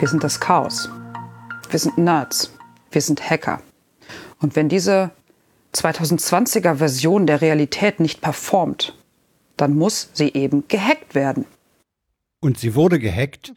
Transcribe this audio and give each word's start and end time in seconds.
Wir 0.00 0.08
sind 0.08 0.24
das 0.24 0.40
Chaos. 0.40 0.88
Wir 1.68 1.78
sind 1.78 1.98
Nerds. 1.98 2.54
Wir 2.90 3.02
sind 3.02 3.28
Hacker. 3.28 3.60
Und 4.40 4.56
wenn 4.56 4.70
diese 4.70 5.10
2020er 5.74 6.76
Version 6.76 7.26
der 7.26 7.42
Realität 7.42 8.00
nicht 8.00 8.22
performt, 8.22 8.96
dann 9.58 9.74
muss 9.74 10.08
sie 10.14 10.32
eben 10.32 10.64
gehackt 10.68 11.14
werden. 11.14 11.44
Und 12.40 12.58
sie 12.58 12.74
wurde 12.74 12.98
gehackt. 12.98 13.52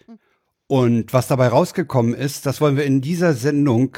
Und 0.67 1.13
was 1.13 1.29
dabei 1.29 1.47
rausgekommen 1.47 2.13
ist, 2.13 2.45
das 2.45 2.59
wollen 2.59 2.75
wir 2.75 2.83
in 2.83 2.99
dieser 2.99 3.33
Sendung 3.33 3.97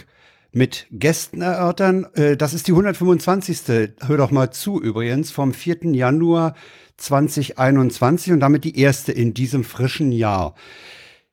mit 0.52 0.86
Gästen 0.92 1.42
erörtern. 1.42 2.06
Äh, 2.14 2.38
das 2.38 2.54
ist 2.54 2.68
die 2.68 2.74
125. 2.74 3.96
Hör 4.06 4.18
doch 4.18 4.30
mal 4.30 4.52
zu 4.52 4.80
übrigens 4.80 5.32
vom 5.32 5.52
4. 5.52 5.96
Januar 5.96 6.54
2021 6.98 8.34
und 8.34 8.40
damit 8.40 8.66
die 8.66 8.78
erste 8.80 9.12
in 9.12 9.34
diesem 9.34 9.64
frischen 9.64 10.12
Jahr. 10.12 10.54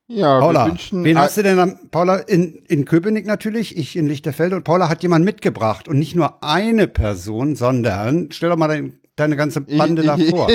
Ja, 0.09 0.41
Paula, 0.41 0.77
wen 0.91 1.19
hast 1.19 1.37
du 1.39 1.43
denn 1.43 1.59
am, 1.59 1.89
Paula 1.91 2.17
in, 2.17 2.55
in 2.69 2.85
Köpenick 2.85 3.25
natürlich, 3.25 3.77
ich 3.77 3.97
in 3.97 4.09
Lichterfelde 4.09 4.57
und 4.57 4.65
Paula 4.65 4.89
hat 4.89 5.03
jemand 5.03 5.25
mitgebracht 5.25 5.89
und 5.89 5.99
nicht 5.99 6.15
nur 6.15 6.43
eine 6.43 6.87
Person, 6.89 7.57
sondern 7.57 8.31
stell 8.31 8.51
doch 8.51 8.57
mal 8.57 8.69
dein, 8.69 9.01
deine 9.17 9.37
ganze 9.37 9.63
Bande 9.63 10.03
da 10.03 10.17
vor. 10.31 10.49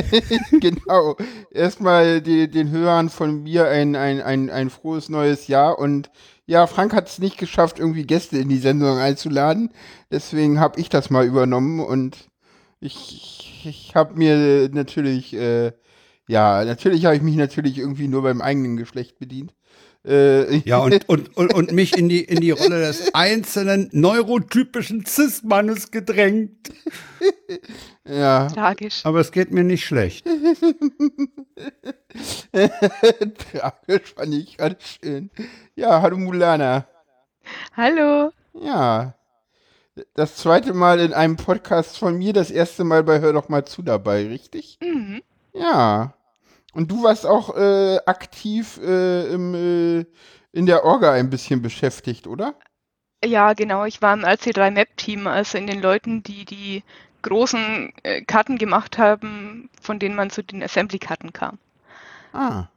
genau. 0.59 1.15
Erstmal 1.51 2.21
die, 2.21 2.51
den 2.51 2.69
Hörern 2.69 3.09
von 3.09 3.43
mir 3.43 3.67
ein, 3.67 3.95
ein, 3.95 4.21
ein, 4.21 4.49
ein 4.49 4.69
frohes 4.69 5.09
neues 5.09 5.47
Jahr 5.47 5.79
und 5.79 6.11
ja, 6.45 6.65
Frank 6.65 6.93
hat 6.93 7.09
es 7.09 7.19
nicht 7.19 7.37
geschafft, 7.37 7.77
irgendwie 7.77 8.05
Gäste 8.05 8.37
in 8.37 8.47
die 8.47 8.57
Sendung 8.57 8.97
einzuladen. 8.97 9.69
Deswegen 10.11 10.59
habe 10.59 10.79
ich 10.79 10.87
das 10.87 11.09
mal 11.09 11.25
übernommen 11.25 11.81
und 11.81 12.29
ich, 12.79 13.63
ich 13.65 13.95
habe 13.95 14.15
mir 14.15 14.69
natürlich, 14.71 15.33
äh, 15.33 15.73
ja, 16.27 16.63
natürlich 16.65 17.05
habe 17.05 17.15
ich 17.15 17.21
mich 17.21 17.35
natürlich 17.35 17.77
irgendwie 17.77 18.07
nur 18.07 18.23
beim 18.23 18.41
eigenen 18.41 18.77
Geschlecht 18.77 19.19
bedient. 19.19 19.53
Äh, 20.05 20.57
Ja, 20.59 20.77
und, 20.79 21.07
und, 21.09 21.35
und, 21.37 21.53
und 21.53 21.71
mich 21.71 21.97
in 21.97 22.09
die, 22.09 22.23
in 22.23 22.39
die 22.41 22.51
Rolle 22.51 22.79
des 22.81 23.13
einzelnen 23.13 23.89
neurotypischen 23.91 25.05
Cis-Mannes 25.05 25.91
gedrängt. 25.91 26.69
ja. 28.07 28.47
Tragisch. 28.47 29.05
Aber 29.05 29.19
es 29.19 29.31
geht 29.31 29.51
mir 29.51 29.63
nicht 29.63 29.85
schlecht. 29.85 30.25
Tragisch 32.53 34.13
fand 34.15 34.33
ich 34.33 34.57
gerade 34.57 34.77
schön. 34.79 35.29
Ja, 35.75 36.01
hallo 36.01 36.17
Mulana. 36.17 36.87
Hallo. 37.75 38.31
Ja. 38.53 39.13
Das 40.13 40.35
zweite 40.35 40.73
Mal 40.73 40.99
in 40.99 41.13
einem 41.13 41.37
Podcast 41.37 41.97
von 41.97 42.17
mir, 42.17 42.33
das 42.33 42.51
erste 42.51 42.83
Mal 42.83 43.03
bei 43.03 43.19
Hör 43.19 43.33
doch 43.33 43.49
mal 43.49 43.65
zu 43.65 43.81
dabei, 43.81 44.27
richtig? 44.27 44.77
Mhm. 44.81 45.21
Ja. 45.53 46.13
Und 46.77 46.91
du 46.91 47.03
warst 47.03 47.25
auch 47.25 47.57
äh, 47.57 47.97
aktiv 48.05 48.79
äh, 48.83 49.33
im, 49.33 49.55
äh, 49.55 50.05
in 50.51 50.67
der 50.67 50.83
Orga 50.83 51.11
ein 51.11 51.31
bisschen 51.31 51.63
beschäftigt, 51.63 52.27
oder? 52.27 52.53
Ja, 53.25 53.53
genau. 53.53 53.85
Ich 53.85 54.03
war 54.03 54.13
im 54.13 54.23
RC3 54.23 54.69
Map 54.69 54.95
Team, 54.95 55.25
also 55.25 55.57
in 55.57 55.65
den 55.65 55.81
Leuten, 55.81 56.21
die 56.21 56.45
die 56.45 56.83
großen 57.23 57.91
äh, 58.03 58.21
Karten 58.21 58.59
gemacht 58.59 58.99
haben, 58.99 59.71
von 59.81 59.97
denen 59.97 60.15
man 60.15 60.29
zu 60.29 60.43
den 60.43 60.61
Assembly-Karten 60.61 61.33
kam. 61.33 61.57
Ah, 62.31 62.67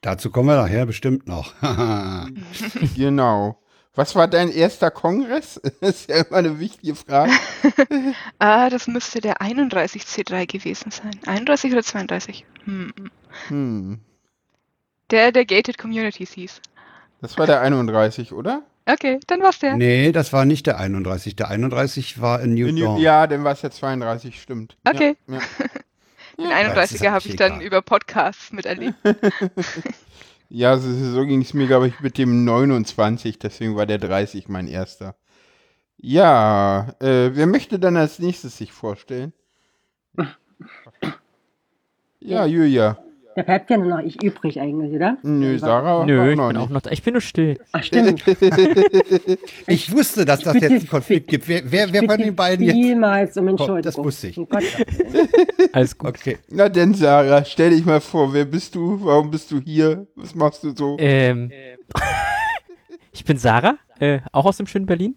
Dazu 0.00 0.30
kommen 0.30 0.48
wir 0.48 0.56
nachher 0.56 0.86
bestimmt 0.86 1.28
noch. 1.28 1.52
genau. 2.96 3.58
Was 3.94 4.14
war 4.14 4.28
dein 4.28 4.50
erster 4.50 4.90
Kongress? 4.90 5.60
Das 5.80 5.90
ist 6.02 6.08
ja 6.10 6.16
immer 6.22 6.36
eine 6.38 6.58
wichtige 6.60 6.94
Frage. 6.94 7.32
Ah, 8.38 8.70
das 8.70 8.86
müsste 8.86 9.20
der 9.20 9.38
31C3 9.40 10.46
gewesen 10.46 10.90
sein. 10.90 11.10
31 11.26 11.72
oder 11.72 11.82
32? 11.82 12.44
Hm. 12.64 12.92
Hm. 13.48 14.00
Der, 15.10 15.32
der 15.32 15.44
Gated 15.44 15.76
Communities 15.78 16.32
hieß. 16.32 16.60
Das 17.20 17.36
war 17.36 17.46
der 17.46 17.60
31, 17.60 18.32
oder? 18.32 18.62
Okay, 18.86 19.20
dann 19.26 19.42
war's 19.42 19.58
der. 19.58 19.76
nee, 19.76 20.10
das 20.12 20.32
war 20.32 20.44
nicht 20.44 20.66
der 20.66 20.78
31. 20.78 21.36
Der 21.36 21.48
31 21.48 22.20
war 22.20 22.40
in 22.40 22.54
New 22.54 22.66
In- 22.68 22.76
Dawn. 22.76 22.98
Ja, 23.00 23.26
dann 23.26 23.44
war 23.44 23.52
es 23.52 23.62
ja 23.62 23.70
32, 23.70 24.40
stimmt. 24.40 24.76
Okay. 24.88 25.16
Ja, 25.28 25.34
ja. 25.34 25.40
Den 26.38 26.48
das 26.74 26.92
ist 26.92 27.02
31er 27.02 27.10
habe 27.10 27.28
ich 27.28 27.36
dann 27.36 27.52
egal. 27.56 27.62
über 27.66 27.82
Podcasts 27.82 28.50
miterlebt. 28.52 28.94
Ja, 30.50 30.76
so, 30.78 31.24
ging 31.26 31.42
es 31.42 31.54
mir, 31.54 31.66
glaube 31.68 31.86
ich, 31.88 32.00
mit 32.00 32.18
dem 32.18 32.44
29, 32.44 33.38
deswegen 33.38 33.76
war 33.76 33.86
der 33.86 33.98
30 33.98 34.48
mein 34.48 34.66
erster. 34.66 35.14
Ja, 35.98 36.94
äh, 37.00 37.30
wer 37.34 37.46
möchte 37.46 37.78
dann 37.80 37.96
als 37.96 38.18
nächstes 38.20 38.58
sich 38.58 38.72
vorstellen? 38.72 39.32
Ja, 42.20 42.46
Julia. 42.46 42.98
Da 43.40 43.44
bleibt 43.44 43.70
ja 43.70 43.78
nur 43.78 43.88
noch 43.88 44.00
ich 44.00 44.22
übrig 44.22 44.60
eigentlich, 44.60 44.92
oder? 44.92 45.16
Nö, 45.22 45.58
Sarah. 45.58 46.04
Nö, 46.04 46.20
auch 46.20 46.24
ich 46.24 46.30
bin 46.36 46.40
auch 46.40 46.68
noch 46.68 46.82
da. 46.82 46.90
Ich 46.90 47.02
bin 47.02 47.14
nur 47.14 47.22
still. 47.22 47.58
Ach 47.72 47.82
stimmt. 47.82 48.22
Ich 49.66 49.90
wusste, 49.90 50.26
dass 50.26 50.40
das 50.40 50.56
jetzt 50.56 50.70
einen 50.70 50.86
Konflikt 50.86 51.28
gibt. 51.28 51.48
Wer, 51.48 51.62
wer, 51.64 51.90
wer 51.90 52.02
von 52.02 52.18
den 52.18 52.36
beiden 52.36 52.66
jetzt? 52.66 52.74
Niemals 52.74 53.38
um 53.38 53.48
Entschuldigung. 53.48 53.80
das 53.80 53.96
wusste 53.96 54.28
ich. 54.28 54.38
Alles 55.72 55.96
gut. 55.96 56.10
Okay. 56.10 56.36
Na 56.50 56.68
denn, 56.68 56.92
Sarah, 56.92 57.42
stell 57.46 57.70
dich 57.70 57.86
mal 57.86 58.02
vor, 58.02 58.34
wer 58.34 58.44
bist 58.44 58.74
du? 58.74 59.02
Warum 59.02 59.30
bist 59.30 59.50
du 59.50 59.58
hier? 59.58 60.06
Was 60.16 60.34
machst 60.34 60.62
du 60.62 60.74
so? 60.76 60.98
Ähm, 60.98 61.50
ich 63.12 63.24
bin 63.24 63.38
Sarah, 63.38 63.78
äh, 64.00 64.20
auch 64.32 64.44
aus 64.44 64.58
dem 64.58 64.66
schönen 64.66 64.84
Berlin. 64.84 65.16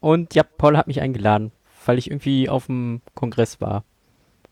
Und 0.00 0.34
ja, 0.34 0.42
Paula 0.42 0.80
hat 0.80 0.88
mich 0.88 1.00
eingeladen, 1.00 1.52
weil 1.86 1.98
ich 1.98 2.10
irgendwie 2.10 2.48
auf 2.48 2.66
dem 2.66 3.02
Kongress 3.14 3.60
war. 3.60 3.84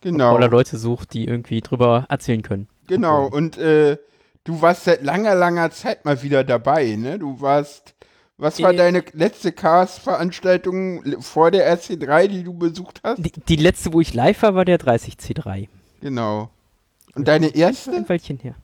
Genau, 0.01 0.31
Paula 0.31 0.47
Leute 0.47 0.79
sucht, 0.79 1.13
die 1.13 1.27
irgendwie 1.27 1.61
drüber 1.61 2.07
erzählen 2.09 2.43
können. 2.43 2.69
Genau. 2.91 3.27
Und 3.27 3.57
äh, 3.59 3.97
du 4.45 4.61
warst 4.61 4.85
seit 4.85 5.03
langer, 5.03 5.35
langer 5.35 5.71
Zeit 5.71 6.05
mal 6.05 6.23
wieder 6.23 6.45
dabei, 6.45 6.97
ne? 6.97 7.19
Du 7.19 7.41
warst, 7.41 7.95
was 8.37 8.61
war 8.63 8.73
Äh. 8.73 8.77
deine 8.77 9.05
letzte 9.15 9.53
Cast-Veranstaltung 9.53 11.03
vor 11.23 11.51
der 11.51 11.73
RC3, 11.77 12.27
die 12.29 12.43
du 12.45 12.53
besucht 12.55 13.01
hast? 13.03 13.19
Die, 13.25 13.33
die 13.33 13.57
letzte, 13.57 13.93
wo 13.93 14.01
ich 14.01 14.13
live 14.15 14.43
war, 14.43 14.55
war 14.55 14.65
der 14.65 14.79
30C3. 14.79 15.69
Genau. 16.01 16.51
Und 17.15 17.27
deine 17.29 17.55
erste? 17.55 17.93
Ein 17.93 18.09
Weilchen 18.09 18.39
her. 18.39 18.55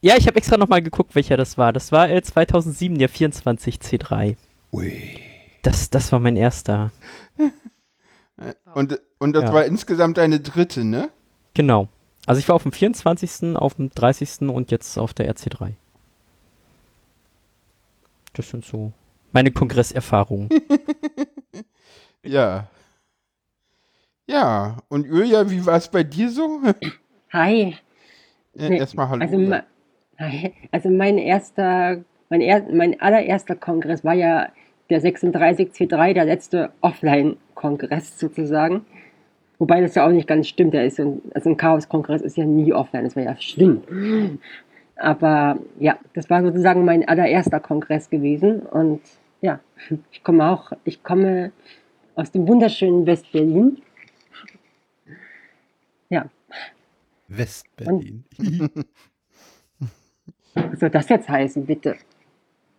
Ja, 0.00 0.16
ich 0.16 0.26
habe 0.26 0.36
extra 0.36 0.56
nochmal 0.56 0.82
geguckt, 0.82 1.14
welcher 1.14 1.36
das 1.36 1.58
war. 1.58 1.72
Das 1.72 1.92
war 1.92 2.10
äh, 2.10 2.22
2007, 2.22 2.98
der 2.98 3.10
24C3. 3.10 4.36
Ui. 4.72 5.20
Das, 5.62 5.90
das 5.90 6.10
war 6.10 6.18
mein 6.18 6.36
erster. 6.36 6.90
Und, 8.74 8.98
und 9.18 9.34
das 9.34 9.44
Ja. 9.44 9.52
war 9.52 9.64
insgesamt 9.66 10.16
deine 10.18 10.40
dritte, 10.40 10.84
ne? 10.84 11.10
Genau. 11.54 11.88
Also 12.26 12.38
ich 12.38 12.48
war 12.48 12.54
auf 12.54 12.62
dem 12.62 12.72
24., 12.72 13.56
auf 13.56 13.74
dem 13.74 13.90
30. 13.90 14.42
und 14.48 14.70
jetzt 14.70 14.96
auf 14.98 15.12
der 15.14 15.32
RC3. 15.32 15.72
Das 18.34 18.48
sind 18.48 18.64
so 18.64 18.92
meine 19.32 19.50
Kongresserfahrungen. 19.50 20.48
Ja. 22.24 22.68
Ja. 24.28 24.78
Und 24.88 25.06
Julia, 25.06 25.50
wie 25.50 25.66
war 25.66 25.76
es 25.76 25.88
bei 25.90 26.04
dir 26.04 26.30
so? 26.30 26.60
Hi. 27.32 27.76
Äh, 28.56 28.68
Nee, 28.68 28.78
Erstmal 28.78 29.08
hallo. 29.08 29.22
Also, 29.22 29.62
also 30.70 30.90
mein 30.90 31.18
erster, 31.18 32.04
mein, 32.28 32.42
er, 32.42 32.62
mein 32.72 33.00
allererster 33.00 33.56
Kongress 33.56 34.04
war 34.04 34.14
ja 34.14 34.50
der 34.90 35.02
36C3, 35.02 36.12
der 36.12 36.26
letzte 36.26 36.70
Offline-Kongress 36.82 38.18
sozusagen. 38.18 38.84
Wobei 39.58 39.80
das 39.80 39.94
ja 39.94 40.06
auch 40.06 40.10
nicht 40.10 40.26
ganz 40.26 40.48
stimmt. 40.48 40.74
Der 40.74 40.86
ist 40.86 40.96
so 40.96 41.02
ein, 41.02 41.22
also 41.34 41.50
ein 41.50 41.56
Chaos-Kongress 41.56 42.22
ist 42.22 42.36
ja 42.36 42.44
nie 42.44 42.72
offline. 42.72 43.04
Das 43.04 43.16
wäre 43.16 43.26
ja 43.26 43.36
schlimm. 43.40 43.82
Aber 44.96 45.58
ja, 45.78 45.98
das 46.14 46.30
war 46.30 46.42
sozusagen 46.42 46.84
mein 46.84 47.06
allererster 47.06 47.60
Kongress 47.60 48.10
gewesen. 48.10 48.60
Und 48.60 49.00
ja, 49.40 49.60
ich 50.10 50.22
komme 50.24 50.48
auch, 50.48 50.72
ich 50.84 51.02
komme 51.02 51.52
aus 52.14 52.30
dem 52.30 52.46
wunderschönen 52.48 53.06
West-Berlin. 53.06 53.78
Ja, 56.08 56.28
Westberlin. 57.36 58.24
was 60.54 60.80
soll 60.80 60.90
das 60.90 61.08
jetzt 61.08 61.28
heißen, 61.28 61.64
bitte? 61.64 61.96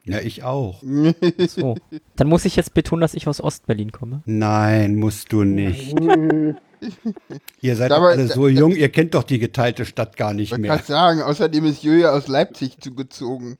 Ja, 0.06 0.20
ich 0.20 0.44
auch. 0.44 0.82
So. 1.48 1.76
Dann 2.18 2.28
muss 2.28 2.44
ich 2.46 2.56
jetzt 2.58 2.74
betonen, 2.74 3.02
dass 3.02 3.14
ich 3.14 3.28
aus 3.28 3.40
Ostberlin 3.42 3.92
komme. 3.94 4.22
Nein, 4.26 4.96
musst 4.96 5.32
du 5.32 5.44
nicht. 5.44 5.96
Ihr 7.62 7.76
seid 7.78 7.92
Aber- 7.94 8.08
doch 8.12 8.18
alle 8.20 8.28
so 8.28 8.50
jung, 8.50 8.72
ihr 8.76 8.90
kennt 8.90 9.14
doch 9.14 9.24
die 9.24 9.40
geteilte 9.40 9.86
Stadt 9.86 10.18
gar 10.18 10.34
nicht 10.34 10.48
Ich 10.48 10.52
wollte 10.52 10.62
mehr. 10.64 10.72
gerade 10.72 10.84
sagen, 10.86 11.22
außerdem 11.22 11.66
ist 11.66 11.84
Julia 11.84 12.12
aus 12.12 12.28
Leipzig 12.28 12.80
zugezogen. 12.82 13.58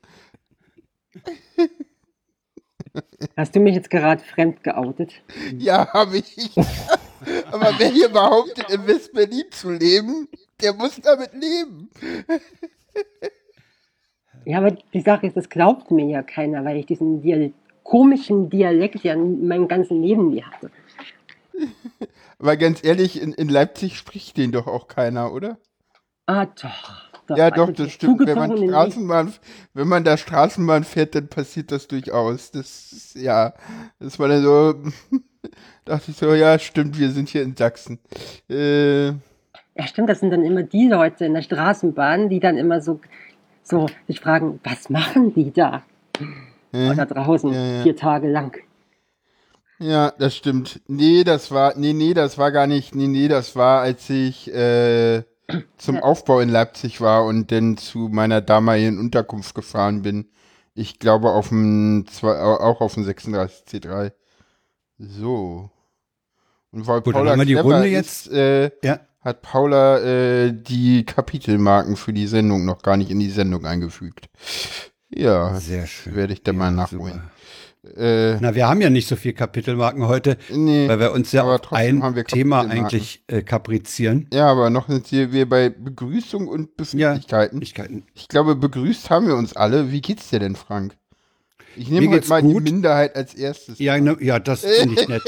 Hast 3.36 3.56
du 3.56 3.60
mich 3.60 3.74
jetzt 3.74 3.88
gerade 3.90 4.22
fremd 4.22 4.62
geoutet? 4.62 5.12
Ja, 5.58 5.90
habe 5.94 6.18
ich. 6.18 6.50
Aber 7.50 7.72
wer 7.78 7.88
hier 7.88 8.10
behauptet, 8.10 8.68
in 8.70 8.86
West-Berlin 8.86 9.44
zu 9.50 9.70
leben, 9.70 10.28
der 10.60 10.74
muss 10.74 11.00
damit 11.02 11.30
leben. 11.32 11.88
Ja, 14.44 14.58
aber 14.58 14.72
die 14.72 15.00
Sache 15.00 15.26
ist, 15.26 15.36
das 15.36 15.48
glaubt 15.48 15.90
mir 15.90 16.06
ja 16.06 16.22
keiner, 16.22 16.64
weil 16.64 16.76
ich 16.76 16.86
diesen 16.86 17.22
Dial 17.22 17.52
komischen 17.82 18.48
Dialekt 18.48 19.04
ja 19.04 19.12
in 19.12 19.46
meinem 19.46 19.68
ganzen 19.68 20.02
Leben 20.02 20.30
nie 20.30 20.42
hatte. 20.42 20.70
Aber 22.38 22.56
ganz 22.56 22.82
ehrlich, 22.82 23.20
in, 23.20 23.32
in 23.32 23.48
Leipzig 23.48 23.96
spricht 23.96 24.36
den 24.36 24.52
doch 24.52 24.66
auch 24.66 24.88
keiner, 24.88 25.32
oder? 25.32 25.58
Ah, 26.26 26.46
doch. 26.46 27.02
Da 27.26 27.36
Ja, 27.36 27.50
doch, 27.50 27.70
ich 27.70 27.76
das 27.76 27.92
stimmt. 27.92 28.20
Wenn 28.26 28.36
man, 28.36 28.56
Straßenbahn, 28.56 29.32
wenn 29.72 29.88
man 29.88 30.04
da 30.04 30.16
Straßenbahn 30.16 30.84
fährt, 30.84 31.14
dann 31.14 31.28
passiert 31.28 31.72
das 31.72 31.88
durchaus. 31.88 32.50
Das 32.50 33.14
ja, 33.14 33.54
das 33.98 34.18
war 34.18 34.28
dann 34.28 34.42
so, 34.42 34.74
dachte 35.84 36.10
ich 36.10 36.16
so, 36.16 36.34
ja, 36.34 36.58
stimmt, 36.58 36.98
wir 36.98 37.10
sind 37.10 37.28
hier 37.28 37.42
in 37.42 37.56
Sachsen. 37.56 37.98
Äh, 38.48 39.06
Ja, 39.76 39.86
stimmt, 39.86 40.08
das 40.08 40.20
sind 40.20 40.30
dann 40.30 40.44
immer 40.44 40.62
die 40.62 40.88
Leute 40.88 41.24
in 41.24 41.34
der 41.34 41.42
Straßenbahn, 41.42 42.28
die 42.28 42.40
dann 42.40 42.58
immer 42.58 42.80
so, 42.82 43.00
so 43.64 43.88
sich 44.06 44.20
fragen, 44.20 44.60
was 44.64 44.90
machen 44.90 45.34
die 45.34 45.52
da? 45.52 45.82
äh, 46.72 46.94
Da 46.94 47.04
draußen, 47.06 47.52
Ja, 47.52 47.66
ja. 47.66 47.82
vier 47.82 47.96
Tage 47.96 48.28
lang. 48.30 48.56
ja, 49.78 50.12
das 50.18 50.36
stimmt. 50.36 50.80
Nee, 50.86 51.24
das 51.24 51.50
war, 51.50 51.74
nee, 51.76 51.92
nee, 51.92 52.14
das 52.14 52.38
war 52.38 52.52
gar 52.52 52.66
nicht, 52.66 52.94
nee, 52.94 53.06
nee, 53.08 53.28
das 53.28 53.56
war, 53.56 53.80
als 53.82 54.08
ich, 54.10 54.52
äh, 54.54 55.24
zum 55.78 56.02
Aufbau 56.02 56.40
in 56.40 56.48
Leipzig 56.48 57.00
war 57.00 57.24
und 57.26 57.52
dann 57.52 57.76
zu 57.76 58.08
meiner 58.10 58.40
damaligen 58.40 58.98
Unterkunft 58.98 59.54
gefahren 59.54 60.02
bin. 60.02 60.28
Ich 60.74 60.98
glaube 60.98 61.30
auf 61.32 61.50
dem, 61.50 62.06
auch 62.22 62.80
auf 62.80 62.94
dem 62.94 63.04
36C3. 63.04 64.12
So. 64.98 65.70
Und 66.72 66.86
weil 66.86 67.02
Gut, 67.02 67.14
dann 67.14 67.14
Paula 67.14 67.32
haben 67.32 67.38
wir 67.40 67.46
die 67.46 67.54
Runde 67.54 67.88
ist, 67.88 68.26
jetzt. 68.26 68.32
äh, 68.32 68.70
Ja. 68.82 69.00
Hat 69.24 69.42
Paula 69.42 69.98
äh, 70.00 70.52
die 70.52 71.04
Kapitelmarken 71.04 71.96
für 71.96 72.12
die 72.12 72.26
Sendung 72.26 72.64
noch 72.64 72.82
gar 72.82 72.96
nicht 72.96 73.10
in 73.10 73.18
die 73.20 73.30
Sendung 73.30 73.64
eingefügt. 73.66 74.26
Ja, 75.08 75.58
Sehr 75.60 75.86
schön. 75.86 76.14
werde 76.14 76.32
ich 76.34 76.42
dann 76.42 76.56
mal 76.56 76.66
Ja, 76.66 76.70
nachholen. 76.72 77.12
super. 77.14 77.30
Äh, 77.96 78.38
Na, 78.40 78.54
wir 78.54 78.66
haben 78.66 78.80
ja 78.80 78.88
nicht 78.88 79.06
so 79.08 79.14
viel 79.14 79.34
Kapitelmarken 79.34 80.06
heute, 80.08 80.38
nee, 80.50 80.88
weil 80.88 80.98
wir 81.00 81.12
uns 81.12 81.32
ja 81.32 81.42
aber 81.42 81.56
auf 81.56 81.60
trotzdem 81.60 81.98
ein 81.98 82.02
haben 82.02 82.16
wir 82.16 82.24
Thema 82.24 82.60
eigentlich 82.62 83.22
äh, 83.26 83.42
kaprizieren. 83.42 84.26
ja, 84.32 84.46
aber 84.50 84.70
noch 84.70 84.88
sind 84.88 85.06
hier 85.06 85.32
wir 85.32 85.46
bei 85.46 85.68
Begrüßung 85.68 86.48
und 86.48 86.76
Befindlichkeiten. 86.78 87.60
ich, 87.60 87.76
Möglichkeiten. 87.76 88.06
glaube, 88.28 88.56
begrüßt 88.56 89.10
haben 89.10 89.26
wir 89.26 89.36
uns 89.36 89.54
alle. 89.54 89.92
Wie 89.92 90.00
geht's 90.00 90.30
dir 90.30 90.38
denn, 90.38 90.56
Frank? 90.56 90.96
Ich 91.76 91.90
nehme 91.90 92.08
geht's 92.08 92.28
mal 92.28 92.40
gut. 92.40 92.66
die 92.66 92.72
Minderheit 92.72 93.16
als 93.16 93.34
erstes. 93.34 93.78
Ja, 93.78 93.98
ne, 94.00 94.16
ja, 94.20 94.38
das 94.38 94.60
finde 94.64 95.00
ich 95.02 95.08
nett. 95.08 95.22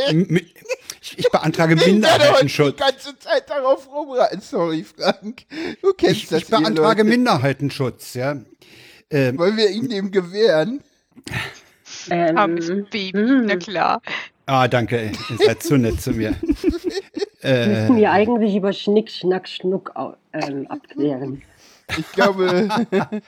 Ich, 1.13 1.19
ich 1.19 1.31
beantrage 1.31 1.75
Ich 1.75 1.81
werde 1.81 1.93
heute 1.93 2.01
die 2.03 2.17
Minderheitenschutz. 2.17 2.77
ganze 2.79 3.19
Zeit 3.19 3.49
darauf 3.49 3.89
rumreiten. 3.93 4.41
Sorry, 4.41 4.85
Frank. 4.85 5.45
Du 5.81 5.93
kennst 5.93 6.23
Ich, 6.23 6.29
das 6.29 6.43
ich 6.43 6.49
beantrage. 6.49 7.05
Minderheitenschutz, 7.05 8.15
ja. 8.15 8.37
Ähm, 9.11 9.39
Wollen 9.39 9.57
wir 9.57 9.71
ihn 9.71 9.89
dem 9.89 10.11
gewähren? 10.11 10.81
Ähm, 12.11 12.37
Armes 12.37 12.67
Baby, 12.91 13.13
hm. 13.13 13.47
na 13.47 13.57
klar. 13.57 14.03
ah, 14.47 14.67
danke, 14.67 15.13
ihr 15.31 15.47
seid 15.47 15.63
so 15.63 15.77
nett 15.77 16.01
zu 16.01 16.13
mir. 16.13 16.35
Äh, 17.43 17.69
müssen 17.69 17.97
wir 17.99 18.11
eigentlich 18.11 18.57
über 18.57 18.73
Schnick, 18.73 19.09
Schnack, 19.09 19.47
Schnuck 19.49 19.93
ähm, 20.33 20.67
abklären. 20.67 21.43
Ich 21.97 22.11
glaube, 22.11 22.69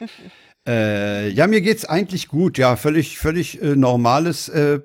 Äh, 0.68 1.28
ja, 1.30 1.46
mir 1.46 1.60
geht's 1.62 1.84
eigentlich 1.86 2.28
gut. 2.28 2.58
Ja, 2.58 2.76
völlig, 2.76 3.18
völlig 3.18 3.62
äh, 3.62 3.74
normales 3.74 4.48
äh, 4.50 4.80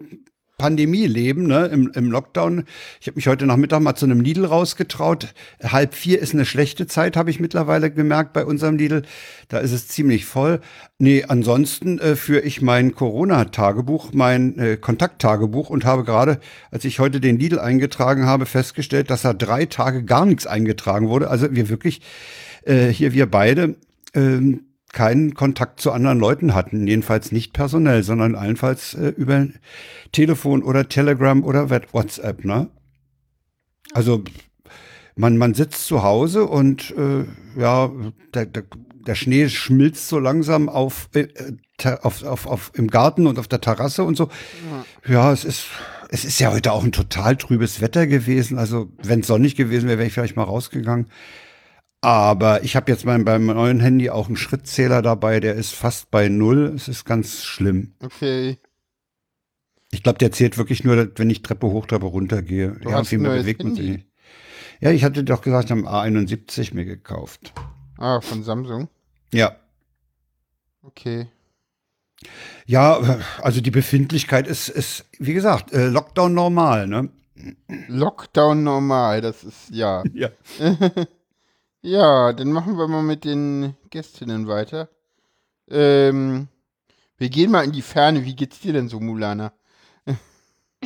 Pandemieleben 0.57 1.47
ne, 1.47 1.65
im, 1.65 1.91
im 1.94 2.11
Lockdown. 2.11 2.65
Ich 3.01 3.07
habe 3.07 3.15
mich 3.15 3.27
heute 3.27 3.45
Nachmittag 3.45 3.81
mal 3.81 3.95
zu 3.95 4.05
einem 4.05 4.21
Lidl 4.21 4.45
rausgetraut. 4.45 5.33
Halb 5.63 5.94
vier 5.94 6.19
ist 6.19 6.33
eine 6.33 6.45
schlechte 6.45 6.88
Zeit, 6.88 7.17
habe 7.17 7.29
ich 7.29 7.39
mittlerweile 7.39 7.91
gemerkt 7.91 8.33
bei 8.33 8.45
unserem 8.45 8.77
Lidl. 8.77 9.01
Da 9.47 9.57
ist 9.57 9.71
es 9.71 9.88
ziemlich 9.88 10.25
voll. 10.25 10.61
Nee, 11.00 11.25
ansonsten 11.27 12.00
äh, 12.00 12.15
führe 12.15 12.41
ich 12.41 12.61
mein 12.61 12.94
Corona-Tagebuch, 12.94 14.13
mein 14.13 14.57
äh, 14.59 14.77
Kontakttagebuch 14.77 15.69
und 15.69 15.85
habe 15.85 16.03
gerade, 16.03 16.39
als 16.71 16.85
ich 16.85 17.00
heute 17.00 17.19
den 17.19 17.39
Lidl 17.39 17.59
eingetragen 17.59 18.25
habe, 18.25 18.45
festgestellt, 18.45 19.09
dass 19.09 19.23
da 19.23 19.33
drei 19.33 19.65
Tage 19.65 20.03
gar 20.03 20.25
nichts 20.25 20.45
eingetragen 20.45 21.09
wurde. 21.09 21.29
Also 21.29 21.53
wir 21.53 21.69
wirklich, 21.69 22.01
äh, 22.63 22.88
hier 22.88 23.13
wir 23.13 23.29
beide, 23.29 23.75
ähm, 24.13 24.61
keinen 24.93 25.33
Kontakt 25.33 25.81
zu 25.81 25.91
anderen 25.91 26.19
Leuten 26.19 26.53
hatten, 26.55 26.87
jedenfalls 26.87 27.31
nicht 27.33 27.51
personell, 27.51 28.03
sondern 28.03 28.35
allenfalls 28.35 28.93
äh, 28.93 29.09
über 29.09 29.47
Telefon 30.13 30.63
oder 30.63 30.87
Telegram 30.87 31.43
oder 31.43 31.69
WhatsApp, 31.69 32.45
ne? 32.45 32.69
Also 33.93 34.23
man, 35.15 35.37
man 35.37 35.53
sitzt 35.53 35.85
zu 35.85 36.01
Hause 36.03 36.45
und 36.45 36.91
äh, 36.97 37.25
ja, 37.59 37.91
der, 38.33 38.45
der, 38.45 38.63
der 39.05 39.15
Schnee 39.15 39.49
schmilzt 39.49 40.07
so 40.07 40.17
langsam 40.19 40.69
auf, 40.69 41.09
äh, 41.13 41.27
ta- 41.77 41.99
auf, 42.03 42.23
auf, 42.23 42.45
auf 42.47 42.71
im 42.75 42.87
Garten 42.87 43.27
und 43.27 43.37
auf 43.37 43.47
der 43.47 43.61
Terrasse 43.61 44.03
und 44.05 44.15
so. 44.15 44.29
Ja, 45.07 45.33
es 45.33 45.43
ist 45.43 45.65
es 46.09 46.25
ist 46.25 46.39
ja 46.39 46.51
heute 46.51 46.71
auch 46.71 46.83
ein 46.83 46.91
total 46.91 47.35
trübes 47.37 47.81
Wetter 47.81 48.05
gewesen. 48.05 48.59
Also 48.59 48.91
wenn 49.01 49.21
es 49.21 49.27
sonnig 49.27 49.55
gewesen 49.55 49.87
wäre, 49.87 49.97
wäre 49.97 50.07
ich 50.07 50.13
vielleicht 50.13 50.35
mal 50.35 50.43
rausgegangen. 50.43 51.07
Aber 52.03 52.65
ich 52.65 52.75
habe 52.75 52.91
jetzt 52.91 53.05
mein, 53.05 53.23
beim 53.23 53.45
neuen 53.45 53.79
Handy 53.79 54.09
auch 54.09 54.27
einen 54.27 54.35
Schrittzähler 54.35 55.01
dabei, 55.01 55.39
der 55.39 55.55
ist 55.55 55.73
fast 55.73 56.11
bei 56.11 56.27
null. 56.27 56.73
Es 56.75 56.89
ist 56.89 57.05
ganz 57.05 57.45
schlimm. 57.45 57.94
okay. 58.03 58.59
Ich 59.89 60.03
glaube, 60.03 60.17
der 60.17 60.33
zählt 60.33 60.57
wirklich 60.57 60.83
nur, 60.83 61.11
wenn 61.15 61.29
ich 61.29 61.44
Treppe 61.44 61.67
hoch, 61.67 61.85
Treppe 61.85 62.07
runter 62.07 62.41
gehe. 62.41 62.71
Du 62.81 62.89
ja, 62.89 62.97
hast 62.97 63.07
viel 63.07 63.19
mehr 63.19 63.31
bewegt 63.38 63.63
man 63.63 63.75
sich 63.75 63.89
nicht. 63.89 64.07
Ja, 64.81 64.91
ich 64.91 65.05
hatte 65.05 65.23
doch 65.23 65.41
gesagt, 65.41 65.65
ich 65.65 65.71
habe 65.71 65.88
einen 65.88 66.27
A71 66.27 66.73
mir 66.73 66.83
gekauft. 66.83 67.53
Ah, 67.97 68.19
von 68.19 68.44
Samsung. 68.44 68.89
Ja. 69.33 69.55
Okay. 70.81 71.27
Ja, 72.65 73.19
also 73.41 73.61
die 73.61 73.71
Befindlichkeit 73.71 74.47
ist, 74.47 74.67
ist 74.67 75.05
wie 75.19 75.33
gesagt, 75.33 75.71
äh, 75.71 75.88
Lockdown 75.88 76.33
normal, 76.33 76.88
ne? 76.88 77.09
Lockdown 77.88 78.61
normal, 78.61 79.21
das 79.21 79.45
ist 79.45 79.69
ja. 79.69 80.03
Ja. 80.13 80.29
Ja, 81.85 82.31
dann 82.31 82.53
machen 82.53 82.77
wir 82.77 82.88
mal 82.88 83.03
mit 83.03 83.25
den 83.25 83.75
Gästinnen 83.89 84.47
weiter. 84.47 84.88
Ähm, 85.69 86.47
wir 87.18 87.30
gehen 87.30 87.51
mal 87.51 87.65
in 87.65 87.74
die 87.74 87.81
Ferne. 87.81 88.24
Wie 88.24 88.38
geht's 88.38 88.62
dir 88.62 88.71
denn 88.71 88.88
so, 88.88 89.00
Mulana? 89.00 89.51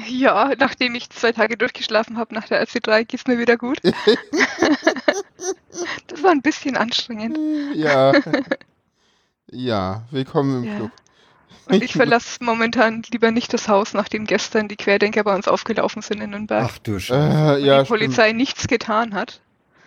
Ja, 0.08 0.54
nachdem 0.60 0.94
ich 0.94 1.10
zwei 1.10 1.32
Tage 1.32 1.58
durchgeschlafen 1.58 2.20
habe 2.20 2.36
nach 2.36 2.48
der 2.48 2.64
RC3, 2.64 3.04
geht's 3.06 3.26
mir 3.26 3.40
wieder 3.40 3.58
gut. 3.58 3.80
das 3.84 3.96
war 6.22 6.30
ein 6.30 6.44
bisschen 6.44 6.78
anstrengend. 6.78 7.36
Ja. 7.76 8.14
ja, 9.52 10.04
willkommen 10.12 10.64
im 10.64 10.70
Ja. 10.70 10.76
Club. 10.76 10.92
Und 11.66 11.84
ich 11.84 11.94
verlasse 11.94 12.44
momentan 12.44 13.02
lieber 13.12 13.32
nicht 13.32 13.52
das 13.54 13.68
Haus, 13.68 13.96
nachdem 13.96 14.26
gestern 14.26 14.68
die 14.68 14.76
Querdenker 14.76 15.24
bei 15.24 15.34
uns 15.34 15.48
aufgelaufen 15.48 16.04
sind 16.04 16.22
in 16.22 16.30
Nürnberg. 16.30 16.70
Ach 16.72 16.78
du 16.78 17.00
Scheiße. 17.00 17.56
Äh, 17.56 17.56
und 17.56 17.66
ja, 17.66 17.82
die 17.82 17.88
Polizei 17.88 18.34
nichts 18.34 18.68
getan 18.68 19.16
hat. 19.16 19.42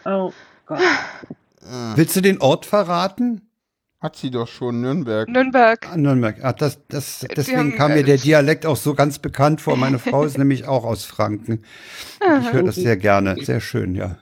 Oh 0.04 0.32
Gott. 0.70 0.80
Äh, 1.62 1.96
Willst 1.96 2.16
du 2.16 2.20
den 2.20 2.40
Ort 2.40 2.66
verraten? 2.66 3.42
hat 4.00 4.16
sie 4.16 4.30
doch 4.30 4.48
schon 4.48 4.80
Nürnberg. 4.80 5.28
Nürnberg, 5.28 5.86
Ah, 5.92 5.96
Nürnberg. 5.98 6.38
Ach, 6.42 6.52
das, 6.52 6.78
das, 6.88 7.26
deswegen 7.36 7.58
haben, 7.58 7.74
kam 7.76 7.92
mir 7.92 8.02
der 8.02 8.16
Dialekt 8.16 8.64
auch 8.64 8.76
so 8.76 8.94
ganz 8.94 9.18
bekannt 9.18 9.60
vor. 9.60 9.76
Meine 9.76 9.98
Frau 9.98 10.24
ist 10.24 10.38
nämlich 10.38 10.66
auch 10.66 10.84
aus 10.84 11.04
Franken. 11.04 11.62
Ich 12.40 12.50
höre 12.52 12.62
das 12.62 12.76
sehr 12.76 12.96
gerne. 12.96 13.36
Sehr 13.44 13.60
schön, 13.60 13.94
ja. 13.94 14.16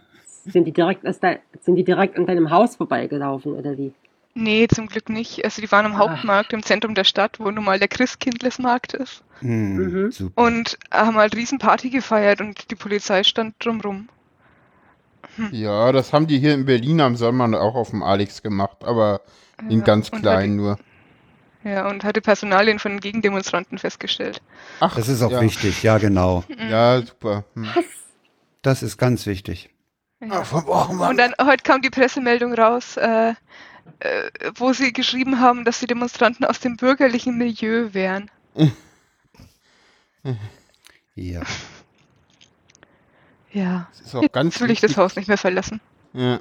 Sind 0.46 0.64
die 0.64 0.72
direkt 0.72 1.04
de 1.04 1.14
sind 1.60 1.76
die 1.76 1.84
direkt 1.84 2.16
an 2.18 2.26
deinem 2.26 2.50
Haus 2.50 2.74
vorbeigelaufen 2.74 3.52
oder 3.52 3.78
wie? 3.78 3.92
nee, 4.34 4.66
zum 4.68 4.86
Glück 4.88 5.08
nicht. 5.10 5.44
Also 5.44 5.62
die 5.62 5.70
waren 5.70 5.86
am 5.86 5.94
Ah. 5.94 5.98
Hauptmarkt 5.98 6.52
im 6.52 6.62
Zentrum 6.64 6.94
der 6.96 7.04
Stadt, 7.04 7.38
wo 7.38 7.48
nun 7.50 7.64
mal 7.64 7.78
der 7.78 7.88
Christkindlesmarkt 7.88 8.94
ist. 8.94 9.22
Hm, 9.40 9.76
Mhm. 9.76 10.32
Und 10.34 10.76
haben 10.90 11.16
halt 11.16 11.36
Riesenparty 11.36 11.90
gefeiert 11.90 12.40
und 12.40 12.70
die 12.72 12.74
Polizei 12.76 13.22
stand 13.22 13.54
drumrum. 13.60 14.08
Ja, 15.52 15.92
das 15.92 16.12
haben 16.12 16.26
die 16.26 16.38
hier 16.38 16.54
in 16.54 16.64
Berlin 16.64 17.00
am 17.00 17.16
Sommer 17.16 17.60
auch 17.60 17.74
auf 17.74 17.90
dem 17.90 18.02
Alex 18.02 18.42
gemacht, 18.42 18.78
aber 18.84 19.20
in 19.68 19.80
Ja, 19.80 19.84
ganz 19.84 20.08
und 20.08 20.20
klein 20.20 20.56
nur. 20.56 20.78
Ja, 21.64 21.88
und 21.88 22.04
hatte 22.04 22.20
Personalien 22.20 22.78
von 22.78 22.92
den 22.92 23.00
Gegendemonstranten 23.00 23.78
festgestellt. 23.78 24.40
Ach, 24.80 24.94
Das 24.96 25.08
ist 25.08 25.22
auch 25.22 25.30
ja. 25.30 25.40
wichtig, 25.40 25.82
ja, 25.82 25.98
genau. 25.98 26.44
Ja, 26.70 27.02
super. 27.02 27.44
Hm. 27.54 27.68
Das 28.62 28.82
ist 28.82 28.96
ganz 28.96 29.26
wichtig. 29.26 29.70
Vom 30.20 30.66
Wochenmarkt. 30.66 31.10
Und 31.10 31.16
dann 31.18 31.34
heute 31.40 31.62
kam 31.62 31.80
die 31.80 31.90
Pressemeldung 31.90 32.52
raus, 32.54 32.96
äh, 32.96 33.34
äh, 34.00 34.30
wo 34.56 34.72
sie 34.72 34.92
geschrieben 34.92 35.40
haben, 35.40 35.64
dass 35.64 35.78
die 35.78 35.86
Demonstranten 35.86 36.44
aus 36.44 36.58
dem 36.60 36.76
bürgerlichen 36.76 37.38
Milieu 37.38 37.90
wären. 37.92 38.30
Ja. 41.14 41.42
Ja. 43.58 43.88
Das 43.90 44.00
ist 44.06 44.14
auch 44.14 44.32
ganz 44.32 44.54
Jetzt 44.54 44.60
will 44.62 44.70
ich 44.70 44.80
das. 44.80 44.96
Haus 44.96 45.16
nicht 45.16 45.28
mehr 45.28 45.38
verlassen. 45.38 45.80
Ja. 46.12 46.40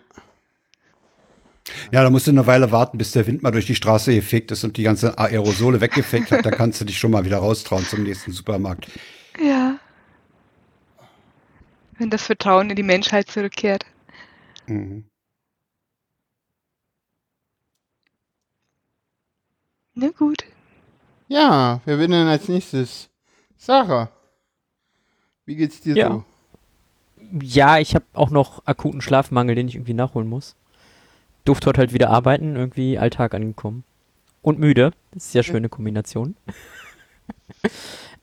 Ja, 1.91 2.01
da 2.03 2.09
musst 2.09 2.27
du 2.27 2.31
eine 2.31 2.47
Weile 2.47 2.71
warten, 2.71 2.97
bis 2.97 3.11
der 3.11 3.27
Wind 3.27 3.43
mal 3.43 3.51
durch 3.51 3.65
die 3.65 3.75
Straße 3.75 4.13
gefegt 4.15 4.51
ist 4.51 4.63
und 4.63 4.77
die 4.77 4.83
ganze 4.83 5.17
Aerosole 5.17 5.81
weggefegt 5.81 6.31
hat. 6.31 6.45
Da 6.45 6.51
kannst 6.51 6.79
du 6.79 6.85
dich 6.85 6.97
schon 6.97 7.11
mal 7.11 7.25
wieder 7.25 7.39
raustrauen 7.39 7.83
zum 7.85 8.03
nächsten 8.03 8.31
Supermarkt. 8.31 8.87
Ja. 9.43 9.77
Wenn 11.97 12.09
das 12.09 12.23
Vertrauen 12.25 12.69
in 12.69 12.75
die 12.75 12.83
Menschheit 12.83 13.29
zurückkehrt. 13.29 13.85
Mhm. 14.67 15.05
Na 19.95 20.09
gut. 20.09 20.43
ja, 21.27 21.81
wer 21.85 21.97
will 21.99 22.07
denn 22.07 22.27
als 22.27 22.47
nächstes? 22.47 23.09
Sarah. 23.57 24.11
Wie 25.45 25.55
geht's 25.55 25.81
dir 25.81 25.95
Ja. 25.95 26.09
so? 26.09 26.25
Ja, 27.41 27.77
ich 27.79 27.95
habe 27.95 28.05
auch 28.13 28.29
noch 28.29 28.61
akuten 28.65 29.01
Schlafmangel, 29.01 29.55
den 29.55 29.67
ich 29.67 29.75
irgendwie 29.75 29.93
nachholen 29.93 30.29
muss. 30.29 30.55
durfte 31.45 31.67
heute 31.67 31.79
halt 31.79 31.93
wieder 31.93 32.09
arbeiten, 32.09 32.55
irgendwie 32.55 32.97
Alltag 32.99 33.33
angekommen. 33.33 33.83
Und 34.41 34.59
müde. 34.59 34.91
Das 35.11 35.25
ist 35.27 35.33
ja 35.33 35.43
schöne 35.43 35.69
Kombination. 35.69 36.35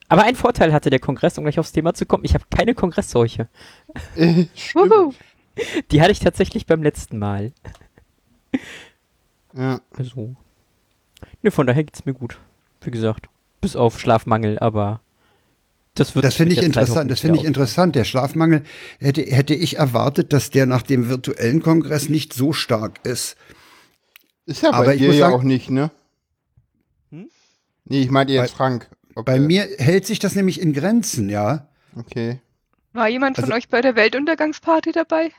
Aber 0.07 0.23
ein 0.23 0.35
Vorteil 0.35 0.73
hatte 0.73 0.89
der 0.89 0.99
Kongress, 0.99 1.37
um 1.37 1.43
gleich 1.43 1.59
aufs 1.59 1.71
Thema 1.71 1.93
zu 1.93 2.05
kommen. 2.05 2.25
Ich 2.25 2.33
habe 2.33 2.45
keine 2.49 2.75
Kongressseuche. 2.75 3.47
Die 4.15 6.01
hatte 6.01 6.11
ich 6.11 6.19
tatsächlich 6.19 6.65
beim 6.65 6.83
letzten 6.83 7.17
Mal. 7.17 7.51
Ja. 9.53 9.81
Also. 9.97 10.35
Ne, 11.41 11.51
von 11.51 11.65
daher 11.67 11.83
geht's 11.83 12.05
mir 12.05 12.13
gut. 12.13 12.39
Wie 12.81 12.91
gesagt. 12.91 13.29
Bis 13.61 13.75
auf 13.75 13.99
Schlafmangel, 13.99 14.59
aber 14.59 14.99
das 15.95 16.13
wird 16.15 16.25
Das 16.25 16.35
finde 16.35 16.53
ich 16.53 16.61
interessant. 16.63 17.09
Das 17.09 17.21
finde 17.21 17.39
ich 17.39 17.45
interessant. 17.45 17.95
Der 17.95 18.03
Schlafmangel 18.03 18.63
hätte, 18.99 19.21
hätte 19.23 19.53
ich 19.55 19.77
erwartet, 19.77 20.31
dass 20.33 20.49
der 20.51 20.65
nach 20.65 20.81
dem 20.83 21.09
virtuellen 21.09 21.61
Kongress 21.61 22.09
nicht 22.09 22.33
so 22.33 22.53
stark 22.53 22.99
ist. 23.03 23.35
Ist 24.45 24.61
ja 24.61 24.71
bei 24.71 24.77
Aber 24.77 24.93
ich 24.93 25.01
dir 25.01 25.13
ja 25.13 25.25
sagen- 25.29 25.35
auch 25.35 25.43
nicht, 25.43 25.69
ne? 25.71 25.89
Hm? 27.11 27.29
Nee, 27.85 28.01
ich 28.01 28.11
meinte 28.11 28.33
jetzt 28.33 28.51
Bei- 28.51 28.57
Frank. 28.57 28.89
Ob 29.15 29.25
Bei 29.25 29.39
mir 29.39 29.67
hält 29.77 30.05
sich 30.05 30.19
das 30.19 30.35
nämlich 30.35 30.59
in 30.61 30.73
Grenzen, 30.73 31.29
ja. 31.29 31.67
Okay. 31.95 32.39
War 32.93 33.07
jemand 33.07 33.37
von 33.37 33.45
Also- 33.45 33.55
euch 33.55 33.69
bei 33.69 33.81
der 33.81 33.95
Weltuntergangsparty 33.95 34.91
dabei? 34.91 35.31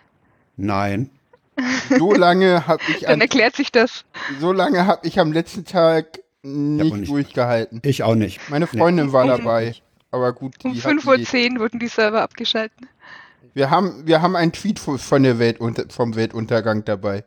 Nein. 0.56 1.10
So 1.98 2.12
lange 2.12 2.66
habe 2.66 2.82
ich 2.88 3.00
Dann 3.00 3.14
an, 3.14 3.20
erklärt 3.22 3.56
sich 3.56 3.72
das. 3.72 4.04
so 4.40 4.52
lange 4.52 4.86
habe 4.86 5.06
ich 5.06 5.18
am 5.18 5.32
letzten 5.32 5.64
Tag 5.64 6.18
nicht, 6.42 6.94
nicht. 6.94 7.08
durchgehalten. 7.10 7.80
Ich 7.82 8.02
auch 8.02 8.14
nicht. 8.14 8.40
Meine 8.50 8.66
Freundin 8.66 9.12
war 9.12 9.22
Um- 9.24 9.28
dabei. 9.30 9.74
Aber 10.10 10.32
gut, 10.32 10.54
Um 10.64 10.72
die 10.72 10.82
hat 10.82 10.92
5.10 10.92 11.54
Uhr 11.54 11.60
wurden 11.60 11.78
die 11.78 11.88
Server 11.88 12.22
abgeschaltet. 12.22 12.78
wir 13.54 13.70
haben 13.70 14.06
wir 14.06 14.22
haben 14.22 14.36
einen 14.36 14.52
Tweet 14.52 14.78
von 14.78 15.22
der 15.22 15.38
Weltunter, 15.38 15.84
vom 15.88 16.14
Weltuntergang 16.14 16.84
dabei. 16.84 17.24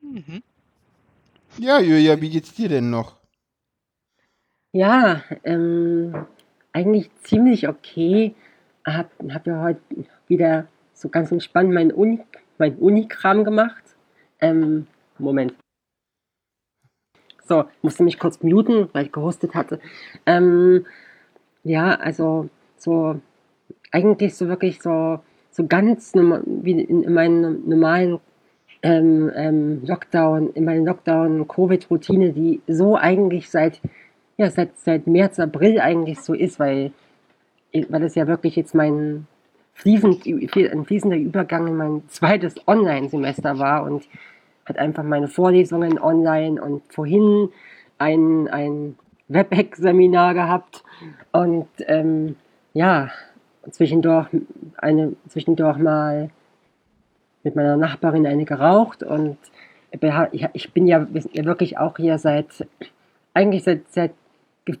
Mhm. 0.00 0.42
Ja, 1.58 1.80
Julia, 1.80 2.20
wie 2.20 2.30
geht's 2.30 2.54
dir 2.54 2.68
denn 2.68 2.90
noch? 2.90 3.16
Ja, 4.72 5.22
ähm, 5.44 6.26
eigentlich 6.72 7.10
ziemlich 7.22 7.68
okay. 7.68 8.34
Hab, 8.86 9.10
hab 9.28 9.46
ja 9.46 9.62
heute 9.62 9.80
wieder 10.26 10.68
so 10.94 11.08
ganz 11.08 11.32
entspannt 11.32 11.72
mein 11.72 11.92
Uni, 11.92 12.20
mein 12.58 12.76
Unikram 12.76 13.44
gemacht. 13.44 13.82
Ähm, 14.40 14.86
Moment. 15.18 15.54
So, 17.50 17.64
musste 17.82 18.04
mich 18.04 18.20
kurz 18.20 18.40
muten, 18.44 18.88
weil 18.92 19.06
ich 19.06 19.12
gehostet 19.12 19.56
hatte. 19.56 19.80
Ähm, 20.24 20.86
ja, 21.64 21.96
also 21.96 22.48
so 22.76 23.20
eigentlich 23.90 24.36
so 24.36 24.46
wirklich 24.46 24.80
so 24.80 25.18
so 25.50 25.66
ganz 25.66 26.12
wie 26.14 26.80
in, 26.80 27.02
in 27.02 27.12
meinen 27.12 27.68
normalen 27.68 28.20
ähm, 28.82 29.32
ähm, 29.34 29.82
Lockdown, 29.84 30.50
in 30.50 30.64
meiner 30.64 30.84
Lockdown-Covid-Routine, 30.84 32.32
die 32.32 32.60
so 32.68 32.96
eigentlich 32.96 33.50
seit 33.50 33.80
ja, 34.36 34.48
seit, 34.48 34.78
seit 34.78 35.08
März, 35.08 35.40
April 35.40 35.80
eigentlich 35.80 36.20
so 36.20 36.34
ist, 36.34 36.60
weil, 36.60 36.92
weil 37.88 38.00
das 38.00 38.14
ja 38.14 38.28
wirklich 38.28 38.54
jetzt 38.54 38.76
mein 38.76 39.26
fließend, 39.74 40.24
ein 40.24 40.84
fließender 40.84 41.16
Übergang 41.16 41.66
in 41.66 41.76
mein 41.76 42.02
zweites 42.10 42.54
Online-Semester 42.68 43.58
war 43.58 43.82
und 43.82 44.04
hat 44.70 44.78
einfach 44.78 45.04
meine 45.04 45.28
Vorlesungen 45.28 45.98
online 45.98 46.60
und 46.62 46.82
vorhin 46.88 47.50
ein, 47.98 48.48
ein 48.48 48.96
WebEx-Seminar 49.28 50.34
gehabt. 50.34 50.82
Und 51.32 51.68
ähm, 51.86 52.36
ja, 52.72 53.10
zwischendurch, 53.70 54.28
eine, 54.78 55.14
zwischendurch 55.28 55.76
mal 55.76 56.30
mit 57.42 57.56
meiner 57.56 57.76
Nachbarin 57.76 58.26
eine 58.26 58.44
geraucht. 58.44 59.02
Und 59.02 59.36
ich 60.52 60.72
bin 60.72 60.86
ja 60.86 61.06
wirklich 61.12 61.78
auch 61.78 61.96
hier 61.96 62.18
seit 62.18 62.66
eigentlich 63.34 63.64
seit, 63.64 63.90
seit, 63.92 64.12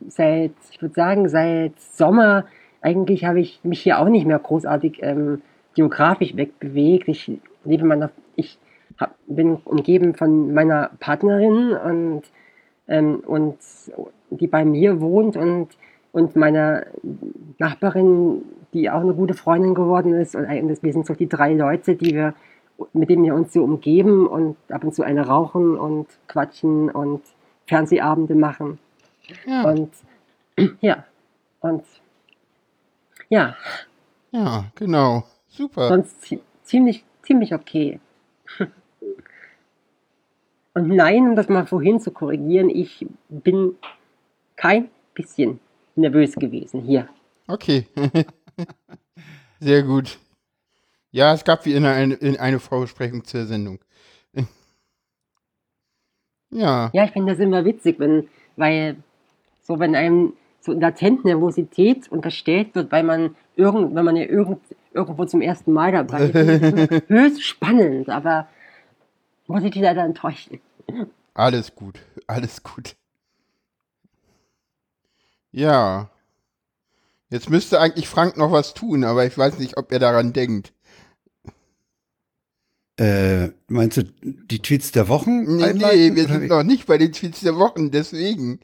seit 0.08 0.52
ich 0.70 0.82
würde 0.82 0.94
sagen, 0.94 1.28
seit 1.28 1.78
Sommer, 1.80 2.44
eigentlich 2.80 3.24
habe 3.24 3.40
ich 3.40 3.60
mich 3.62 3.80
hier 3.80 3.98
auch 3.98 4.08
nicht 4.08 4.26
mehr 4.26 4.38
großartig 4.38 5.02
ähm, 5.02 5.42
geografisch 5.74 6.36
wegbewegt. 6.36 7.08
Ich 7.08 7.30
lebe 7.64 7.84
meiner, 7.84 8.10
ich 8.36 8.58
hab, 9.00 9.14
bin 9.26 9.56
umgeben 9.64 10.14
von 10.14 10.52
meiner 10.54 10.90
Partnerin 11.00 11.72
und, 11.72 12.22
ähm, 12.86 13.20
und 13.26 13.56
die 14.30 14.46
bei 14.46 14.64
mir 14.64 15.00
wohnt 15.00 15.36
und, 15.36 15.68
und 16.12 16.36
meiner 16.36 16.86
Nachbarin, 17.58 18.42
die 18.72 18.90
auch 18.90 19.00
eine 19.00 19.14
gute 19.14 19.34
Freundin 19.34 19.74
geworden 19.74 20.14
ist. 20.14 20.36
Und 20.36 20.44
eigentlich, 20.46 20.82
wir 20.82 20.92
sind 20.92 21.06
so 21.06 21.14
die 21.14 21.28
drei 21.28 21.54
Leute, 21.54 21.96
die 21.96 22.14
wir, 22.14 22.34
mit 22.92 23.10
denen 23.10 23.24
wir 23.24 23.34
uns 23.34 23.52
so 23.52 23.64
umgeben 23.64 24.26
und 24.26 24.56
ab 24.70 24.84
und 24.84 24.94
zu 24.94 25.02
eine 25.02 25.26
rauchen 25.26 25.76
und 25.76 26.06
quatschen 26.28 26.90
und 26.90 27.22
Fernsehabende 27.66 28.34
machen. 28.34 28.78
Ja, 29.46 29.62
Und 29.70 29.90
ja, 30.80 31.04
und 31.60 31.84
ja, 33.28 33.56
ja 34.32 34.64
genau. 34.74 35.24
Super. 35.48 35.88
sonst 35.88 36.22
zie- 36.22 36.40
ziemlich, 36.64 37.04
ziemlich 37.22 37.54
okay. 37.54 38.00
Und 40.74 40.88
nein, 40.88 41.28
um 41.28 41.36
das 41.36 41.48
mal 41.48 41.66
vorhin 41.66 42.00
zu 42.00 42.10
korrigieren, 42.10 42.70
ich 42.70 43.06
bin 43.28 43.74
kein 44.56 44.88
bisschen 45.14 45.58
nervös 45.96 46.34
gewesen 46.34 46.82
hier. 46.82 47.08
Okay. 47.48 47.86
Sehr 49.60 49.82
gut. 49.82 50.18
Ja, 51.10 51.34
es 51.34 51.44
gab 51.44 51.66
wie 51.66 51.74
immer 51.74 51.90
eine, 51.90 52.14
in 52.14 52.36
eine 52.38 52.60
Vorbesprechung 52.60 53.24
zur 53.24 53.46
Sendung. 53.46 53.78
Ja, 56.52 56.90
Ja, 56.92 57.04
ich 57.04 57.12
finde 57.12 57.32
das 57.32 57.40
immer 57.40 57.64
witzig, 57.64 58.00
wenn, 58.00 58.28
weil 58.56 58.96
so 59.62 59.78
wenn 59.78 59.94
einem 59.94 60.32
so 60.60 60.72
latent 60.72 61.24
Nervosität 61.24 62.10
unterstellt 62.10 62.74
wird, 62.74 62.90
weil 62.90 63.04
man 63.04 63.36
irgend, 63.54 63.94
wenn 63.94 64.04
man 64.04 64.16
ja 64.16 64.24
irgend, 64.24 64.58
irgendwo 64.92 65.24
zum 65.26 65.42
ersten 65.42 65.72
Mal 65.72 65.92
dabei 65.92 66.24
ist, 66.24 66.34
ist 66.34 67.02
höchst 67.08 67.42
spannend, 67.44 68.08
aber 68.08 68.48
muss 69.50 69.64
ich 69.64 69.72
dich 69.72 69.82
leider 69.82 70.04
enttäuschen. 70.04 70.60
alles 71.34 71.74
gut. 71.74 71.98
Alles 72.26 72.62
gut. 72.62 72.96
Ja. 75.52 76.10
Jetzt 77.30 77.50
müsste 77.50 77.80
eigentlich 77.80 78.08
Frank 78.08 78.36
noch 78.36 78.52
was 78.52 78.74
tun, 78.74 79.04
aber 79.04 79.26
ich 79.26 79.36
weiß 79.36 79.58
nicht, 79.58 79.76
ob 79.76 79.92
er 79.92 79.98
daran 79.98 80.32
denkt. 80.32 80.72
Äh, 82.96 83.50
meinst 83.66 83.96
du 83.96 84.04
die 84.22 84.60
Tweets 84.60 84.92
der 84.92 85.08
Wochen? 85.08 85.56
Nee, 85.56 85.72
nee, 85.72 86.14
wir 86.14 86.28
sind 86.28 86.42
wie? 86.42 86.48
noch 86.48 86.62
nicht 86.62 86.86
bei 86.86 86.98
den 86.98 87.12
Tweets 87.12 87.40
der 87.40 87.56
Wochen, 87.56 87.90
deswegen. 87.90 88.60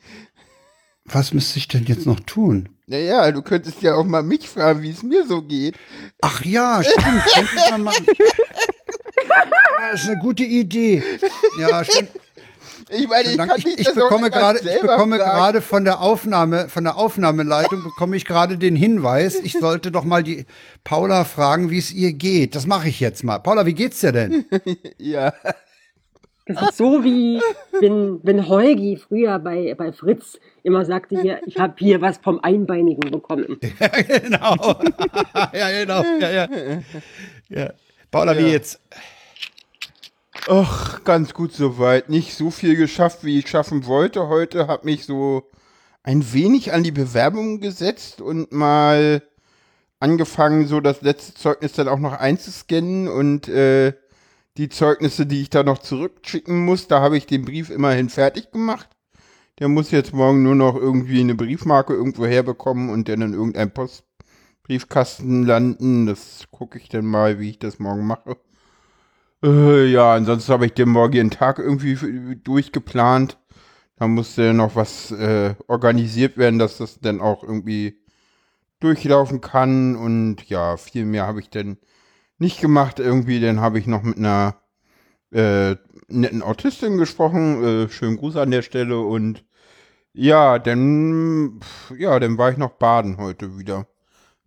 Was 1.05 1.33
müsste 1.33 1.59
ich 1.59 1.69
denn 1.69 1.85
jetzt 1.85 2.07
noch 2.07 2.21
tun? 2.21 2.69
Naja, 2.87 3.31
du 3.33 3.43
könntest 3.43 3.83
ja 3.83 3.95
auch 3.95 4.05
mal 4.05 4.23
mich 4.23 4.49
fragen, 4.49 4.83
wie 4.83 4.91
es 4.91 5.03
mir 5.03 5.27
so 5.27 5.43
geht. 5.43 5.77
Ach 6.21 6.45
ja, 6.45 6.83
stimmt. 6.83 7.25
Denk 7.37 7.49
ich 7.55 7.71
mal 7.71 7.79
machen. 7.79 8.07
Ja, 9.87 9.95
ist 9.95 10.09
eine 10.09 10.19
gute 10.19 10.45
Idee. 10.45 11.03
Ja, 11.59 11.85
stimmt. 11.85 12.11
Ich 12.89 13.09
meine, 13.09 13.31
ich 13.31 13.67
Ich, 13.67 13.79
ich 13.81 13.87
das 13.87 13.99
auch 13.99 14.03
bekomme 14.09 14.31
gerade, 14.31 14.59
ich 14.61 14.81
bekomme 14.81 15.17
fragen. 15.17 15.31
gerade 15.31 15.61
von 15.61 15.85
der 15.85 16.01
Aufnahme, 16.01 16.69
von 16.69 16.85
der 16.85 16.97
Aufnahmeleitung 16.97 17.83
bekomme 17.83 18.17
ich 18.17 18.25
gerade 18.25 18.59
den 18.59 18.77
Hinweis, 18.77 19.35
ich 19.43 19.55
sollte 19.55 19.91
doch 19.91 20.05
mal 20.05 20.23
die 20.23 20.47
Paula 20.85 21.25
fragen, 21.25 21.71
wie 21.71 21.79
es 21.79 21.93
ihr 21.93 22.13
geht. 22.13 22.55
Das 22.55 22.67
mache 22.67 22.89
ich 22.89 23.01
jetzt 23.01 23.25
mal. 23.25 23.39
Paula, 23.39 23.67
wie 23.67 23.75
geht's 23.75 24.01
dir 24.01 24.13
denn? 24.13 24.45
Ja, 24.99 25.33
Das 26.47 26.63
ist 26.71 26.77
so 26.77 27.03
wie, 27.03 27.41
wenn, 27.81 28.21
wenn 28.23 28.47
Holgi 28.47 28.97
früher 28.97 29.41
bei, 29.41 29.75
bei 29.77 29.93
Fritz 29.93 30.39
immer 30.63 30.85
sagte, 30.85 31.21
hier, 31.21 31.41
ich 31.45 31.59
habe 31.59 31.75
hier 31.79 32.01
was 32.01 32.19
vom 32.19 32.39
Einbeinigen 32.41 33.11
bekommen. 33.11 33.59
ja, 33.81 33.89
genau. 33.89 34.81
ja, 35.53 35.71
genau. 35.81 36.05
Ja, 36.21 36.31
ja. 36.31 36.49
ja. 37.49 37.73
Paula, 38.13 38.37
wie 38.39 38.43
Ja. 38.43 38.49
jetzt? 38.49 38.81
Ach, 40.49 41.03
ganz 41.03 41.35
gut 41.35 41.53
soweit. 41.53 42.09
Nicht 42.09 42.35
so 42.37 42.51
viel 42.51 42.77
geschafft, 42.77 43.25
wie 43.25 43.39
ich 43.39 43.49
schaffen 43.49 43.85
wollte. 43.87 44.29
Heute 44.29 44.69
habe 44.69 44.85
mich 44.85 45.05
so 45.05 45.51
ein 46.05 46.33
wenig 46.33 46.73
an 46.73 46.85
die 46.85 46.93
Bewerbung 46.93 47.61
gesetzt 47.61 48.21
und 48.21 48.53
mal 48.53 49.23
angefangen, 49.99 50.69
so 50.69 50.81
das 50.81 51.03
letzte 51.03 51.35
Zeugnis 51.35 51.73
dann 51.73 51.89
auch 51.89 51.99
noch 51.99 52.13
einzuscannen 52.13 53.09
und 53.09 53.49
äh, 53.49 53.95
die 54.57 54.69
Zeugnisse, 54.69 55.27
die 55.27 55.43
ich 55.43 55.51
da 55.51 55.65
noch 55.65 55.79
zurückschicken 55.79 56.65
muss, 56.65 56.87
da 56.87 57.01
habe 57.01 57.17
ich 57.17 57.27
den 57.27 57.45
Brief 57.45 57.71
immerhin 57.71 58.09
fertig 58.09 58.53
gemacht. 58.53 58.89
Der 59.59 59.69
muss 59.69 59.91
jetzt 59.91 60.13
morgen 60.15 60.45
nur 60.45 60.55
noch 60.55 60.77
irgendwie 60.77 61.21
eine 61.21 61.35
Briefmarke 61.35 61.95
irgendwo 61.95 62.25
herbekommen 62.27 62.91
und 62.91 63.09
dann 63.09 63.23
in 63.23 63.35
irgendeinem 63.35 63.73
Postbriefkasten 63.73 65.45
landen. 65.45 66.07
Das 66.07 66.45
gucke 66.53 66.79
ich 66.79 66.89
dann 66.89 67.07
mal, 67.07 67.41
wie 67.41 67.51
ich 67.51 67.59
das 67.59 67.79
morgen 67.81 68.07
mache. 68.07 68.37
Äh, 69.43 69.87
ja, 69.87 70.15
ansonsten 70.15 70.53
habe 70.53 70.67
ich 70.67 70.73
den 70.75 70.89
morgigen 70.91 71.31
Tag 71.31 71.59
irgendwie 71.59 72.37
durchgeplant. 72.43 73.39
Da 73.97 74.09
musste 74.09 74.53
noch 74.55 74.77
was 74.77 75.11
äh, 75.13 75.55
organisiert 75.69 76.37
werden, 76.39 76.59
dass 76.59 76.79
das 76.79 77.01
dann 77.01 77.21
auch 77.21 77.43
irgendwie 77.43 77.99
durchlaufen 78.81 79.41
kann. 79.41 79.97
Und 79.97 80.49
ja, 80.49 80.77
viel 80.77 81.07
mehr 81.07 81.27
habe 81.27 81.41
ich 81.41 81.51
dann 81.51 81.79
nicht 82.39 82.61
gemacht. 82.61 83.01
Irgendwie, 83.01 83.41
dann 83.41 83.61
habe 83.61 83.79
ich 83.79 83.87
noch 83.87 84.03
mit 84.03 84.19
einer 84.19 84.57
äh, 85.33 85.77
netten 86.09 86.43
Autistin 86.43 86.99
gesprochen. 86.99 87.65
Äh, 87.65 87.91
schönen 87.91 88.19
Gruß 88.19 88.37
an 88.37 88.51
der 88.53 88.63
Stelle 88.63 89.01
und 89.01 89.45
ja, 90.15 90.59
dann, 90.59 91.61
ja, 91.99 92.19
dann 92.21 92.39
war 92.39 92.51
ich 92.51 92.57
noch 92.59 92.73
baden 92.73 93.19
heute 93.19 93.59
wieder. 93.59 93.87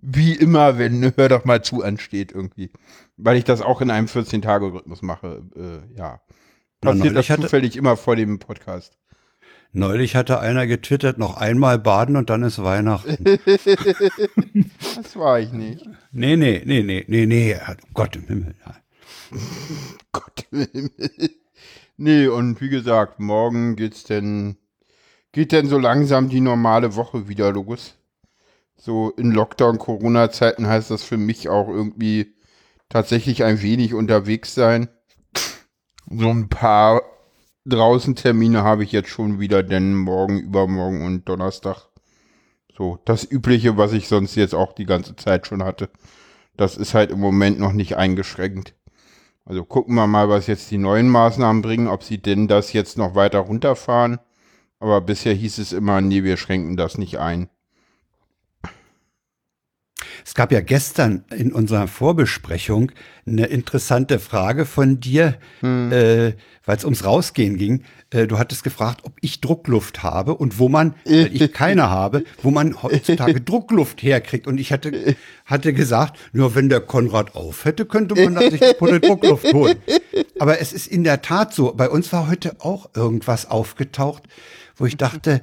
Wie 0.01 0.34
immer, 0.36 0.77
wenn 0.77 1.13
Hör 1.17 1.29
doch 1.29 1.46
mal 1.46 1.63
zu 1.63 1.84
ansteht 1.84 2.31
irgendwie. 2.34 2.72
Weil 3.22 3.36
ich 3.38 3.44
das 3.44 3.62
auch 3.62 3.82
in 3.82 3.92
einem 3.92 4.08
14-Tage-Rhythmus 4.08 5.02
mache. 5.02 5.44
Äh, 5.56 5.98
ja. 5.98 6.22
Na, 6.82 6.92
Passiert 6.92 7.06
das 7.08 7.14
neulich 7.14 7.32
hatte- 7.32 7.42
zufällig 7.44 7.76
immer 7.76 7.98
vor 7.98 8.16
dem 8.16 8.40
Podcast. 8.40 8.98
Neulich 9.72 10.16
hatte 10.16 10.40
einer 10.40 10.66
getwittert, 10.66 11.18
noch 11.20 11.38
einmal 11.38 11.78
baden 11.78 12.16
und 12.16 12.30
dann 12.32 12.42
ist 12.44 12.64
Weihnachten. 12.64 13.24
Das 14.96 15.16
war 15.16 15.40
ich 15.40 15.52
nicht. 15.52 15.86
nee, 16.12 16.36
nee, 16.36 16.62
nee, 16.66 16.82
nee, 16.84 17.06
nee, 17.08 17.26
nee. 17.26 17.56
Gott 17.94 18.16
im 18.16 18.24
Himmel. 18.28 18.56
Gott 20.12 20.48
im 20.52 20.68
Himmel. 20.72 21.32
Nee, 21.98 22.28
und 22.28 22.60
wie 22.62 22.70
gesagt, 22.70 23.20
morgen 23.20 23.76
geht's 23.76 24.04
denn, 24.06 24.58
geht 25.32 25.52
denn 25.52 25.68
so 25.68 25.78
langsam 25.78 26.30
die 26.30 26.42
normale 26.42 26.96
Woche 26.96 27.28
wieder 27.28 27.52
los. 27.52 27.96
So 28.78 29.12
in 29.12 29.32
Lockdown-Corona-Zeiten 29.32 30.66
heißt 30.68 30.90
das 30.92 31.04
für 31.04 31.18
mich 31.18 31.50
auch 31.50 31.68
irgendwie 31.68 32.34
tatsächlich 32.89 33.43
ein 33.43 33.62
wenig 33.62 33.93
unterwegs 33.93 34.53
sein. 34.53 34.89
So 36.10 36.29
ein 36.29 36.50
paar 36.50 37.03
draußen 37.65 38.15
Termine 38.15 38.63
habe 38.63 38.84
ich 38.84 38.91
jetzt 38.91 39.10
schon 39.10 39.39
wieder, 39.39 39.63
denn 39.63 39.96
morgen, 39.96 40.39
übermorgen 40.39 41.05
und 41.05 41.29
Donnerstag. 41.29 41.88
So, 42.75 43.00
das 43.05 43.29
Übliche, 43.29 43.77
was 43.77 43.93
ich 43.93 44.08
sonst 44.08 44.36
jetzt 44.36 44.55
auch 44.55 44.74
die 44.74 44.86
ganze 44.86 45.15
Zeit 45.15 45.48
schon 45.48 45.63
hatte. 45.63 45.89
Das 46.58 46.77
ist 46.77 46.93
halt 46.93 47.12
im 47.12 47.19
Moment 47.19 47.60
noch 47.60 47.74
nicht 47.74 47.96
eingeschränkt. 47.96 48.74
Also 49.46 49.65
gucken 49.65 49.96
wir 49.96 50.08
mal, 50.08 50.29
was 50.29 50.48
jetzt 50.48 50.69
die 50.72 50.77
neuen 50.77 51.10
Maßnahmen 51.10 51.62
bringen, 51.62 51.88
ob 51.88 52.03
sie 52.03 52.19
denn 52.19 52.48
das 52.48 52.74
jetzt 52.74 52.98
noch 52.98 53.15
weiter 53.15 53.39
runterfahren. 53.39 54.19
Aber 54.79 55.01
bisher 55.01 55.34
hieß 55.34 55.58
es 55.58 55.74
immer, 55.74 56.01
nee, 56.01 56.24
wir 56.24 56.38
schränken 56.38 56.77
das 56.77 56.98
nicht 56.98 57.19
ein. 57.19 57.50
Es 60.29 60.36
gab 60.36 60.51
ja 60.51 60.62
gestern 60.62 61.24
in 61.36 61.51
unserer 61.51 61.88
Vorbesprechung 61.88 62.91
eine 63.25 63.48
interessante 63.48 64.19
Frage 64.19 64.67
von 64.67 65.00
dir, 65.00 65.39
äh, 65.63 66.33
weil 66.65 66.77
es 66.77 66.86
ums 66.86 67.03
Rausgehen 67.03 67.57
ging. 67.57 67.81
Äh, 68.12 68.27
du 68.27 68.38
hattest 68.38 68.63
gefragt, 68.63 69.01
ob 69.05 69.13
ich 69.21 69.41
Druckluft 69.41 70.03
habe 70.03 70.36
und 70.36 70.59
wo 70.59 70.69
man, 70.69 70.93
weil 71.03 71.36
ich 71.36 71.51
keine 71.51 71.89
habe, 71.89 72.25
wo 72.43 72.51
man 72.51 72.83
heutzutage 72.83 73.41
Druckluft 73.41 74.03
herkriegt. 74.03 74.45
Und 74.45 74.59
ich 74.59 74.71
hatte, 74.71 75.15
hatte 75.45 75.74
gesagt, 75.74 76.19
nur 76.31 76.53
wenn 76.53 76.69
der 76.69 76.81
Konrad 76.81 77.33
auf 77.33 77.65
hätte, 77.65 77.88
könnte 77.88 78.13
man 78.13 78.36
da 78.36 78.51
sich 78.51 78.62
eine 78.62 78.75
Pulle 78.75 79.00
Druckluft 79.00 79.51
holen. 79.51 79.77
Aber 80.38 80.62
es 80.62 80.74
ist 80.74 80.86
in 80.86 81.03
der 81.03 81.24
Tat 81.24 81.55
so. 81.55 81.74
Bei 81.74 81.89
uns 81.89 82.13
war 82.13 82.29
heute 82.29 82.57
auch 82.59 82.91
irgendwas 82.95 83.50
aufgetaucht, 83.50 84.25
wo 84.77 84.86
ich 84.86 84.95
dachte, 84.95 85.41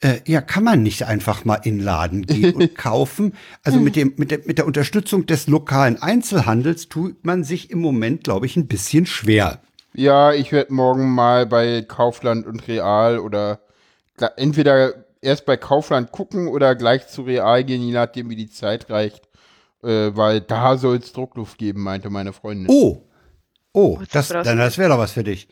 äh, 0.00 0.20
ja, 0.26 0.40
kann 0.40 0.64
man 0.64 0.82
nicht 0.82 1.04
einfach 1.04 1.44
mal 1.44 1.56
in 1.56 1.78
den 1.78 1.84
Laden 1.84 2.26
gehen 2.26 2.54
und 2.54 2.74
kaufen. 2.76 3.34
Also 3.64 3.80
mit 3.80 3.96
dem, 3.96 4.14
mit 4.16 4.30
der, 4.30 4.40
mit 4.44 4.58
der 4.58 4.66
Unterstützung 4.66 5.26
des 5.26 5.48
lokalen 5.48 6.00
Einzelhandels 6.00 6.88
tut 6.88 7.24
man 7.24 7.44
sich 7.44 7.70
im 7.70 7.80
Moment, 7.80 8.24
glaube 8.24 8.46
ich, 8.46 8.56
ein 8.56 8.68
bisschen 8.68 9.06
schwer. 9.06 9.60
Ja, 9.94 10.32
ich 10.32 10.52
werde 10.52 10.72
morgen 10.72 11.08
mal 11.10 11.46
bei 11.46 11.82
Kaufland 11.82 12.46
und 12.46 12.68
Real 12.68 13.18
oder 13.18 13.60
entweder 14.36 15.06
erst 15.20 15.46
bei 15.46 15.56
Kaufland 15.56 16.12
gucken 16.12 16.46
oder 16.46 16.76
gleich 16.76 17.08
zu 17.08 17.22
Real 17.22 17.64
gehen, 17.64 17.82
je 17.82 17.92
nachdem, 17.92 18.30
wie 18.30 18.36
die 18.36 18.50
Zeit 18.50 18.90
reicht. 18.90 19.28
Äh, 19.82 20.10
weil 20.14 20.40
da 20.40 20.76
soll 20.76 20.96
es 20.96 21.12
Druckluft 21.12 21.58
geben, 21.58 21.82
meinte 21.82 22.10
meine 22.10 22.32
Freundin. 22.32 22.66
Oh, 22.68 23.02
oh, 23.72 24.00
das, 24.12 24.28
dann, 24.28 24.58
das 24.58 24.76
wäre 24.78 24.90
doch 24.90 24.98
was 24.98 25.12
für 25.12 25.24
dich. 25.24 25.48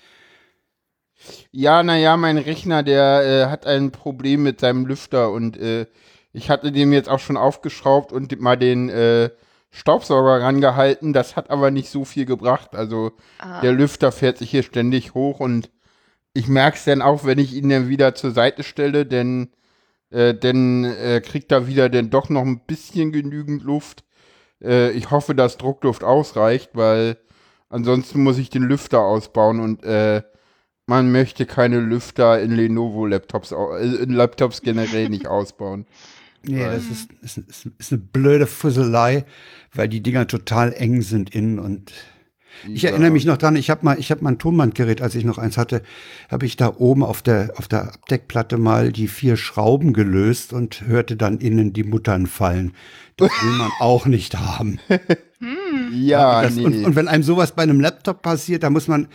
Ja, 1.50 1.82
naja, 1.82 2.16
mein 2.16 2.38
Rechner, 2.38 2.82
der 2.82 3.22
äh, 3.46 3.50
hat 3.50 3.66
ein 3.66 3.90
Problem 3.90 4.42
mit 4.42 4.60
seinem 4.60 4.86
Lüfter 4.86 5.30
und 5.30 5.56
äh, 5.56 5.86
ich 6.32 6.50
hatte 6.50 6.70
dem 6.72 6.92
jetzt 6.92 7.08
auch 7.08 7.18
schon 7.18 7.36
aufgeschraubt 7.36 8.12
und 8.12 8.38
mal 8.40 8.56
den 8.56 8.88
äh, 8.90 9.30
Staubsauger 9.70 10.42
rangehalten. 10.42 11.12
Das 11.12 11.34
hat 11.36 11.50
aber 11.50 11.70
nicht 11.70 11.88
so 11.90 12.04
viel 12.04 12.26
gebracht. 12.26 12.74
Also 12.76 13.12
Ah. 13.38 13.60
der 13.62 13.72
Lüfter 13.72 14.12
fährt 14.12 14.38
sich 14.38 14.50
hier 14.50 14.62
ständig 14.62 15.14
hoch 15.14 15.40
und 15.40 15.70
ich 16.34 16.48
merke 16.48 16.76
es 16.76 16.84
dann 16.84 17.00
auch, 17.02 17.24
wenn 17.24 17.38
ich 17.38 17.54
ihn 17.54 17.70
dann 17.70 17.88
wieder 17.88 18.14
zur 18.14 18.30
Seite 18.32 18.62
stelle, 18.62 19.06
denn 19.06 19.48
äh, 20.10 20.34
dann 20.34 20.84
äh, 20.84 21.20
kriegt 21.24 21.50
er 21.50 21.66
wieder 21.66 21.88
dann 21.88 22.10
doch 22.10 22.28
noch 22.28 22.42
ein 22.42 22.60
bisschen 22.66 23.10
genügend 23.12 23.62
Luft. 23.64 24.04
Äh, 24.62 24.90
ich 24.92 25.10
hoffe, 25.10 25.34
dass 25.34 25.56
Druckluft 25.56 26.04
ausreicht, 26.04 26.70
weil 26.74 27.16
ansonsten 27.70 28.22
muss 28.22 28.36
ich 28.38 28.50
den 28.50 28.62
Lüfter 28.64 29.00
ausbauen 29.00 29.60
und 29.60 29.82
äh, 29.84 30.22
man 30.86 31.10
möchte 31.10 31.46
keine 31.46 31.80
Lüfter 31.80 32.40
in 32.40 32.52
Lenovo-Laptops, 32.52 33.52
äh, 33.52 34.02
in 34.02 34.12
Laptops 34.12 34.62
generell 34.62 35.08
nicht 35.08 35.26
ausbauen. 35.26 35.86
Nee, 36.48 36.62
das 36.62 36.84
ist, 36.84 37.10
ist, 37.22 37.38
ist, 37.38 37.68
ist 37.76 37.92
eine 37.92 38.00
blöde 38.00 38.46
Fusselei, 38.46 39.24
weil 39.74 39.88
die 39.88 40.00
Dinger 40.00 40.28
total 40.28 40.72
eng 40.74 41.02
sind 41.02 41.34
innen 41.34 41.58
und 41.58 41.92
ich 42.72 42.82
Ja. 42.82 42.90
erinnere 42.90 43.10
mich 43.10 43.24
noch 43.24 43.36
dran, 43.36 43.56
ich 43.56 43.70
habe 43.70 43.84
mal, 43.84 43.98
ich 43.98 44.10
habe 44.10 44.22
mal 44.24 44.30
ein 44.30 44.38
Tonbandgerät, 44.38 45.02
als 45.02 45.14
ich 45.14 45.24
noch 45.24 45.38
eins 45.38 45.56
hatte, 45.56 45.82
habe 46.30 46.46
ich 46.46 46.56
da 46.56 46.72
oben 46.76 47.02
auf 47.02 47.22
der, 47.22 47.52
auf 47.56 47.68
der 47.68 47.94
Abdeckplatte 47.94 48.58
mal 48.58 48.92
die 48.92 49.08
vier 49.08 49.36
Schrauben 49.36 49.92
gelöst 49.92 50.52
und 50.52 50.82
hörte 50.86 51.16
dann 51.16 51.38
innen 51.38 51.72
die 51.72 51.84
Muttern 51.84 52.26
fallen. 52.26 52.72
Das 53.16 53.30
will 53.30 53.52
man 53.58 53.70
auch 53.80 54.06
nicht 54.06 54.38
haben. 54.38 54.78
Ja, 55.92 56.42
das, 56.42 56.54
nee, 56.56 56.64
und, 56.64 56.84
und 56.84 56.96
wenn 56.96 57.08
einem 57.08 57.22
sowas 57.22 57.52
bei 57.52 57.62
einem 57.62 57.80
Laptop 57.80 58.22
passiert, 58.22 58.62
da 58.62 58.70
muss 58.70 58.88
man, 58.88 59.08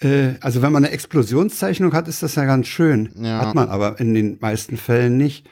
äh, 0.00 0.34
also 0.40 0.62
wenn 0.62 0.72
man 0.72 0.84
eine 0.84 0.92
Explosionszeichnung 0.94 1.92
hat, 1.92 2.08
ist 2.08 2.22
das 2.22 2.34
ja 2.34 2.44
ganz 2.44 2.66
schön. 2.68 3.10
Ja. 3.16 3.40
Hat 3.40 3.54
man 3.54 3.68
aber 3.68 3.98
in 4.00 4.14
den 4.14 4.38
meisten 4.40 4.76
Fällen 4.76 5.16
nicht. 5.16 5.46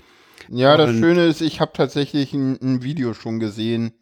ja, 0.48 0.76
das 0.76 0.90
und- 0.90 0.98
Schöne 1.00 1.26
ist, 1.26 1.40
ich 1.40 1.60
habe 1.60 1.72
tatsächlich 1.74 2.32
ein, 2.34 2.58
ein 2.62 2.82
Video 2.82 3.14
schon 3.14 3.40
gesehen, 3.40 3.92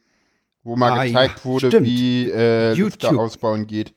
wo 0.63 0.77
mal 0.77 0.93
Ah, 0.93 1.05
gezeigt 1.05 1.37
ja, 1.37 1.45
wurde, 1.45 1.69
stimmt. 1.69 1.87
wie 1.87 2.31
äh, 2.31 2.75
Lüfter 2.75 3.11
ausbauen 3.19 3.67
geht. 3.67 3.95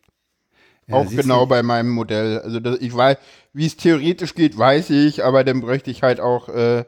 Ja, 0.88 0.96
auch 0.96 1.10
genau 1.10 1.42
du. 1.42 1.50
bei 1.50 1.64
meinem 1.64 1.90
Modell. 1.90 2.40
Also 2.40 2.60
das, 2.60 2.78
ich 2.82 2.96
weiß, 2.96 3.18
wie 3.54 3.66
es 3.66 3.78
theoretisch 3.78 4.36
geht, 4.36 4.58
weiß 4.58 4.90
ich, 4.92 5.24
aber 5.24 5.44
dann 5.44 5.62
bräuchte 5.62 5.92
ich 5.92 6.04
halt 6.04 6.20
auch 6.20 6.50
äh, 6.50 6.80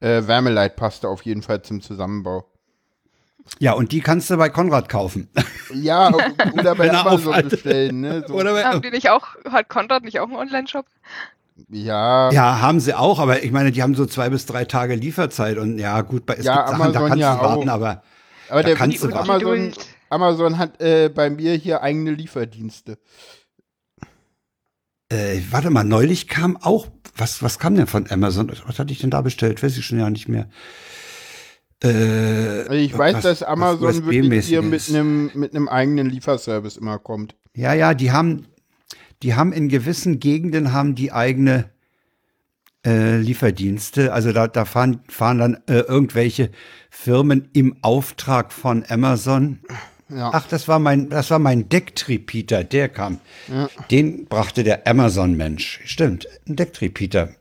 äh, 0.00 0.26
Wärmeleitpaste 0.26 1.08
auf 1.08 1.22
jeden 1.22 1.42
Fall 1.42 1.62
zum 1.62 1.80
Zusammenbau. 1.80 2.44
Ja, 3.60 3.72
und 3.72 3.92
die 3.92 4.00
kannst 4.00 4.28
du 4.30 4.36
bei 4.36 4.50
Konrad 4.50 4.88
kaufen. 4.88 5.28
Ja, 5.72 6.10
oder 6.52 6.74
bei 6.74 6.90
Amazon 6.92 7.42
bestellen, 7.42 8.00
ne? 8.02 8.24
So. 8.26 8.34
Oder 8.34 8.52
bei, 8.52 8.62
Haben 8.64 8.82
die 8.82 8.90
nicht 8.90 9.08
auch, 9.10 9.26
hat 9.50 9.68
Konrad 9.68 10.02
nicht 10.04 10.20
auch 10.20 10.26
einen 10.28 10.36
Online-Shop? 10.36 10.86
ja, 11.70 12.30
Ja, 12.32 12.60
haben 12.60 12.78
sie 12.80 12.94
auch, 12.94 13.18
aber 13.18 13.42
ich 13.42 13.50
meine, 13.50 13.72
die 13.72 13.82
haben 13.82 13.94
so 13.94 14.06
zwei 14.06 14.28
bis 14.28 14.46
drei 14.46 14.64
Tage 14.64 14.94
Lieferzeit 14.94 15.58
und 15.58 15.78
ja, 15.78 16.00
gut, 16.02 16.26
bei, 16.26 16.34
es 16.34 16.44
Ja, 16.44 16.56
gibt 16.56 16.68
Sachen, 16.68 16.92
da 16.92 17.00
kannst 17.08 17.20
ja 17.20 17.36
du 17.36 17.42
warten, 17.42 17.68
auch. 17.68 17.74
aber 17.74 18.02
aber 18.50 18.62
da 18.62 18.68
der 18.68 18.76
kannst 18.76 19.02
du. 19.02 19.12
Amazon. 19.12 19.72
Amazon 20.10 20.58
hat 20.58 20.80
äh, 20.80 21.08
bei 21.08 21.28
mir 21.30 21.54
hier 21.54 21.82
eigene 21.82 22.12
Lieferdienste. 22.12 22.98
äh, 25.10 25.40
warte 25.50 25.70
mal, 25.70 25.84
neulich 25.84 26.28
kam 26.28 26.56
auch, 26.56 26.86
was, 27.16 27.42
was 27.42 27.58
kam 27.58 27.74
denn 27.74 27.86
von 27.86 28.10
Amazon? 28.10 28.50
Was 28.66 28.78
hatte 28.78 28.92
ich 28.92 29.00
denn 29.00 29.10
da 29.10 29.20
bestellt? 29.22 29.62
Weiß 29.62 29.76
ich 29.76 29.84
schon 29.84 29.98
ja 29.98 30.08
nicht 30.10 30.28
mehr. 30.28 30.48
Äh, 31.82 31.88
Also 31.88 32.72
ich 32.72 32.96
weiß, 32.96 33.16
was- 33.16 33.22
dass 33.22 33.40
was 33.42 33.48
Amazon 33.48 34.06
wirklich 34.06 34.46
hier 34.46 34.62
mit 34.62 34.88
einem 34.88 35.30
mit 35.34 35.54
einem 35.54 35.68
eigenen 35.68 36.08
Lieferservice 36.10 36.76
immer 36.76 36.98
kommt. 36.98 37.36
Ja, 37.54 37.72
ja, 37.74 37.94
die 37.94 38.10
haben, 38.12 38.46
die 39.22 39.34
haben 39.34 39.52
in 39.52 39.68
gewissen 39.68 40.20
Gegenden 40.20 40.72
haben 40.72 40.94
die 40.94 41.12
eigene 41.12 41.70
äh, 42.86 43.16
Lieferdienste. 43.18 44.12
Also 44.12 44.32
da, 44.32 44.48
da 44.48 44.64
fahren, 44.64 45.00
fahren 45.08 45.38
dann 45.38 45.54
äh, 45.66 45.80
irgendwelche 45.80 46.50
Firmen 46.90 47.48
im 47.52 47.76
Auftrag 47.82 48.52
von 48.52 48.84
Amazon. 48.88 49.60
Ja. 50.08 50.30
Ach, 50.32 50.46
das 50.48 50.68
war 50.68 50.78
mein, 50.78 51.10
das 51.10 51.30
war 51.30 51.38
mein 51.38 51.68
Decktripieter, 51.68 52.64
der 52.64 52.88
kam. 52.88 53.20
Den 53.90 54.26
brachte 54.26 54.64
der 54.64 54.86
Amazon-Mensch. 54.86 55.80
Stimmt, 55.84 56.26
ein 56.48 56.56
Decktripieter. 56.56 57.34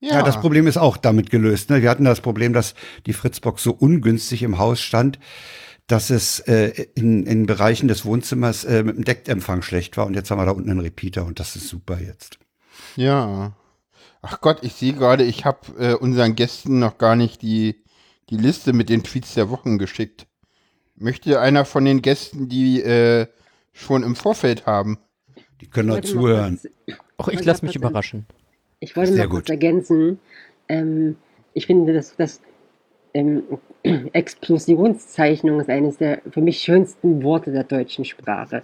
Ja. 0.00 0.22
das 0.22 0.40
Problem 0.40 0.66
ist 0.66 0.76
auch 0.76 0.96
damit 0.96 1.30
gelöst. 1.30 1.70
Ne? 1.70 1.82
Wir 1.82 1.90
hatten 1.90 2.04
das 2.04 2.20
Problem, 2.20 2.52
dass 2.52 2.74
die 3.06 3.12
Fritzbox 3.12 3.62
so 3.62 3.72
ungünstig 3.72 4.42
im 4.42 4.58
Haus 4.58 4.80
stand, 4.80 5.18
dass 5.86 6.10
es 6.10 6.40
äh, 6.40 6.86
in, 6.94 7.26
in 7.26 7.46
Bereichen 7.46 7.86
des 7.88 8.04
Wohnzimmers 8.04 8.64
äh, 8.64 8.82
mit 8.82 8.96
dem 8.96 9.04
Deckempfang 9.04 9.62
schlecht 9.62 9.96
war. 9.96 10.06
Und 10.06 10.14
jetzt 10.14 10.30
haben 10.30 10.38
wir 10.40 10.44
da 10.46 10.50
unten 10.52 10.70
einen 10.70 10.80
Repeater 10.80 11.24
und 11.24 11.38
das 11.38 11.54
ist 11.56 11.68
super 11.68 11.98
jetzt. 12.00 12.38
Ja. 12.96 13.52
Ach 14.22 14.40
Gott, 14.40 14.58
ich 14.62 14.72
sehe 14.74 14.94
gerade, 14.94 15.22
ich 15.24 15.44
habe 15.44 15.60
äh, 15.78 15.94
unseren 15.94 16.34
Gästen 16.34 16.78
noch 16.80 16.98
gar 16.98 17.14
nicht 17.14 17.42
die, 17.42 17.84
die 18.30 18.36
Liste 18.36 18.72
mit 18.72 18.88
den 18.88 19.04
Tweets 19.04 19.34
der 19.34 19.50
Wochen 19.50 19.78
geschickt. 19.78 20.26
Möchte 20.96 21.40
einer 21.40 21.64
von 21.64 21.84
den 21.84 22.02
Gästen 22.02 22.48
die 22.48 22.80
äh, 22.82 23.26
schon 23.72 24.02
im 24.02 24.16
Vorfeld 24.16 24.66
haben? 24.66 24.98
Die 25.60 25.68
können 25.68 25.88
noch 25.90 26.00
zuhören. 26.00 26.58
kurz- 26.86 26.98
Och, 27.18 27.28
ich 27.28 27.44
lasse 27.44 27.64
mich 27.64 27.74
kurz- 27.74 27.76
überraschen. 27.76 28.26
Ich 28.80 28.96
wollte 28.96 29.12
Sehr 29.12 29.24
mal 29.24 29.30
kurz 29.30 29.44
gut. 29.44 29.50
ergänzen. 29.50 30.18
Ähm, 30.68 31.16
ich 31.54 31.66
finde, 31.66 31.92
dass, 31.94 32.16
dass 32.16 32.40
Ähm, 33.14 33.44
Explosionszeichnung 34.12 35.60
ist 35.60 35.70
eines 35.70 35.98
der 35.98 36.22
für 36.30 36.40
mich 36.40 36.58
schönsten 36.60 37.22
Worte 37.22 37.52
der 37.52 37.64
deutschen 37.64 38.04
Sprache. 38.04 38.62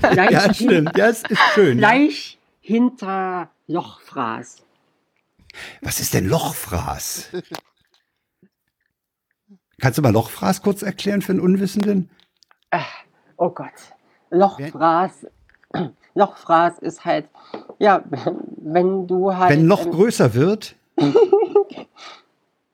Gleich, 0.00 0.30
Ja, 0.30 0.54
stimmt. 0.54 0.96
Ja, 0.96 1.08
es 1.08 1.22
ist 1.22 1.40
schön. 1.54 1.78
Ja. 1.78 1.88
gleich 1.88 2.38
hinter 2.60 3.50
Lochfraß. 3.66 4.64
Was 5.80 6.00
ist 6.00 6.14
denn 6.14 6.26
Lochfraß? 6.26 7.30
Kannst 9.80 9.98
du 9.98 10.02
mal 10.02 10.12
Lochfraß 10.12 10.62
kurz 10.62 10.82
erklären 10.82 11.22
für 11.22 11.32
einen 11.32 11.40
Unwissenden? 11.40 12.10
Oh 13.36 13.50
Gott. 13.50 13.72
Lochfraß. 14.30 15.26
Lochfraß 16.14 16.78
ist 16.80 17.04
halt, 17.04 17.28
ja, 17.78 18.02
wenn 18.58 19.06
du 19.06 19.34
halt. 19.34 19.50
Wenn 19.50 19.66
Loch 19.66 19.84
ähm, 19.86 19.92
größer 19.92 20.34
wird. 20.34 20.76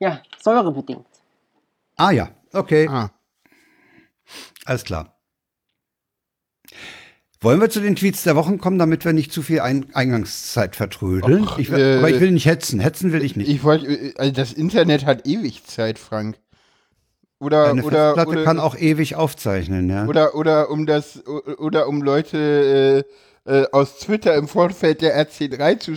Ja, 0.01 0.21
säurebedingt. 0.41 1.05
Ah 1.99 2.11
ja, 2.11 2.29
okay, 2.53 2.87
Ah. 2.87 3.11
alles 4.65 4.85
klar. 4.85 5.19
Wollen 7.41 7.59
wir 7.59 7.69
zu 7.69 7.81
den 7.81 7.95
Tweets 7.95 8.23
der 8.23 8.37
Wochen 8.37 8.57
kommen, 8.57 8.79
damit 8.79 9.03
wir 9.03 9.11
nicht 9.11 9.33
zu 9.33 9.41
viel 9.41 9.59
Ein 9.59 9.87
Eingangszeit 9.93 10.77
vertrödeln? 10.77 11.43
Och, 11.43 11.57
ich 11.57 11.69
will, 11.71 11.79
äh, 11.79 11.97
aber 11.97 12.09
ich 12.09 12.19
will 12.21 12.31
nicht 12.31 12.45
hetzen. 12.45 12.79
Hetzen 12.79 13.11
will 13.11 13.23
ich 13.23 13.35
nicht. 13.35 13.49
Ich 13.49 13.63
wollte, 13.63 13.87
äh, 13.87 14.13
also 14.17 14.31
das 14.31 14.53
Internet 14.53 15.05
hat 15.05 15.27
ewig 15.27 15.65
Zeit, 15.65 15.99
Frank. 15.99 16.37
Oder, 17.39 17.69
Eine 17.69 17.83
oder, 17.83 18.13
Festplatte 18.13 18.29
oder, 18.31 18.43
kann 18.43 18.59
auch 18.59 18.75
ewig 18.77 19.15
aufzeichnen, 19.15 19.89
ja. 19.89 20.05
oder, 20.05 20.35
oder 20.35 20.69
um 20.69 20.85
das, 20.85 21.25
oder 21.25 21.87
um 21.87 22.01
Leute 22.01 23.05
äh, 23.45 23.61
äh, 23.61 23.65
aus 23.71 23.99
Twitter 23.99 24.35
im 24.35 24.47
Vorfeld 24.47 25.01
der 25.01 25.17
RC3 25.25 25.79
zu, 25.79 25.95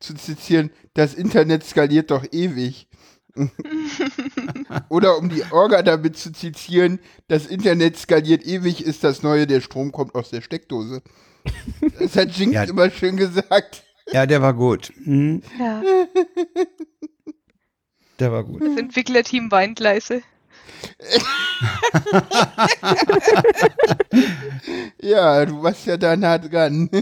zu 0.00 0.14
zitieren, 0.14 0.70
das 0.94 1.14
Internet 1.14 1.64
skaliert 1.64 2.10
doch 2.10 2.24
ewig. 2.30 2.88
oder 4.88 5.16
um 5.18 5.28
die 5.28 5.42
Orga 5.50 5.82
damit 5.82 6.16
zu 6.16 6.32
zitieren, 6.32 6.98
das 7.28 7.46
Internet 7.46 7.96
skaliert 7.98 8.44
ewig, 8.44 8.84
ist 8.84 9.04
das 9.04 9.22
Neue, 9.22 9.46
der 9.46 9.60
Strom 9.60 9.92
kommt 9.92 10.14
aus 10.14 10.30
der 10.30 10.40
Steckdose. 10.42 11.02
Das 11.98 12.14
hat 12.16 12.30
Jinx 12.36 12.54
Ja. 12.54 12.64
immer 12.64 12.90
schön 12.90 13.16
gesagt. 13.16 13.82
Ja, 14.12 14.26
der 14.26 14.42
war 14.42 14.54
gut. 14.54 14.92
Mhm, 15.04 15.42
Ja, 15.58 15.82
der 18.18 18.32
war 18.32 18.44
gut. 18.44 18.60
das 18.62 18.76
Entwicklerteam 18.76 19.50
weint 19.50 19.80
leise. 19.80 20.22
Ja, 25.00 25.44
du 25.46 25.62
warst 25.62 25.86
ja 25.86 25.96
da 25.96 26.16
nah 26.16 26.38
dran. 26.38 26.88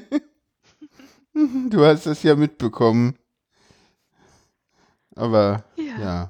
Du 1.70 1.84
hast 1.86 2.06
das 2.06 2.22
ja 2.24 2.34
mitbekommen. 2.34 3.14
Aber 5.20 5.64
Ja. 5.76 5.98
ja. 6.00 6.28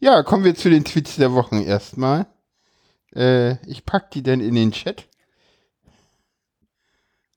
Ja, 0.00 0.22
kommen 0.22 0.44
wir 0.44 0.54
zu 0.54 0.70
den 0.70 0.84
Tweets 0.84 1.16
der 1.16 1.32
Wochen 1.34 1.60
erstmal. 1.62 2.26
Äh, 3.14 3.56
ich 3.66 3.84
pack 3.84 4.10
die 4.12 4.22
denn 4.22 4.40
in 4.40 4.54
den 4.54 4.70
Chat. 4.72 5.08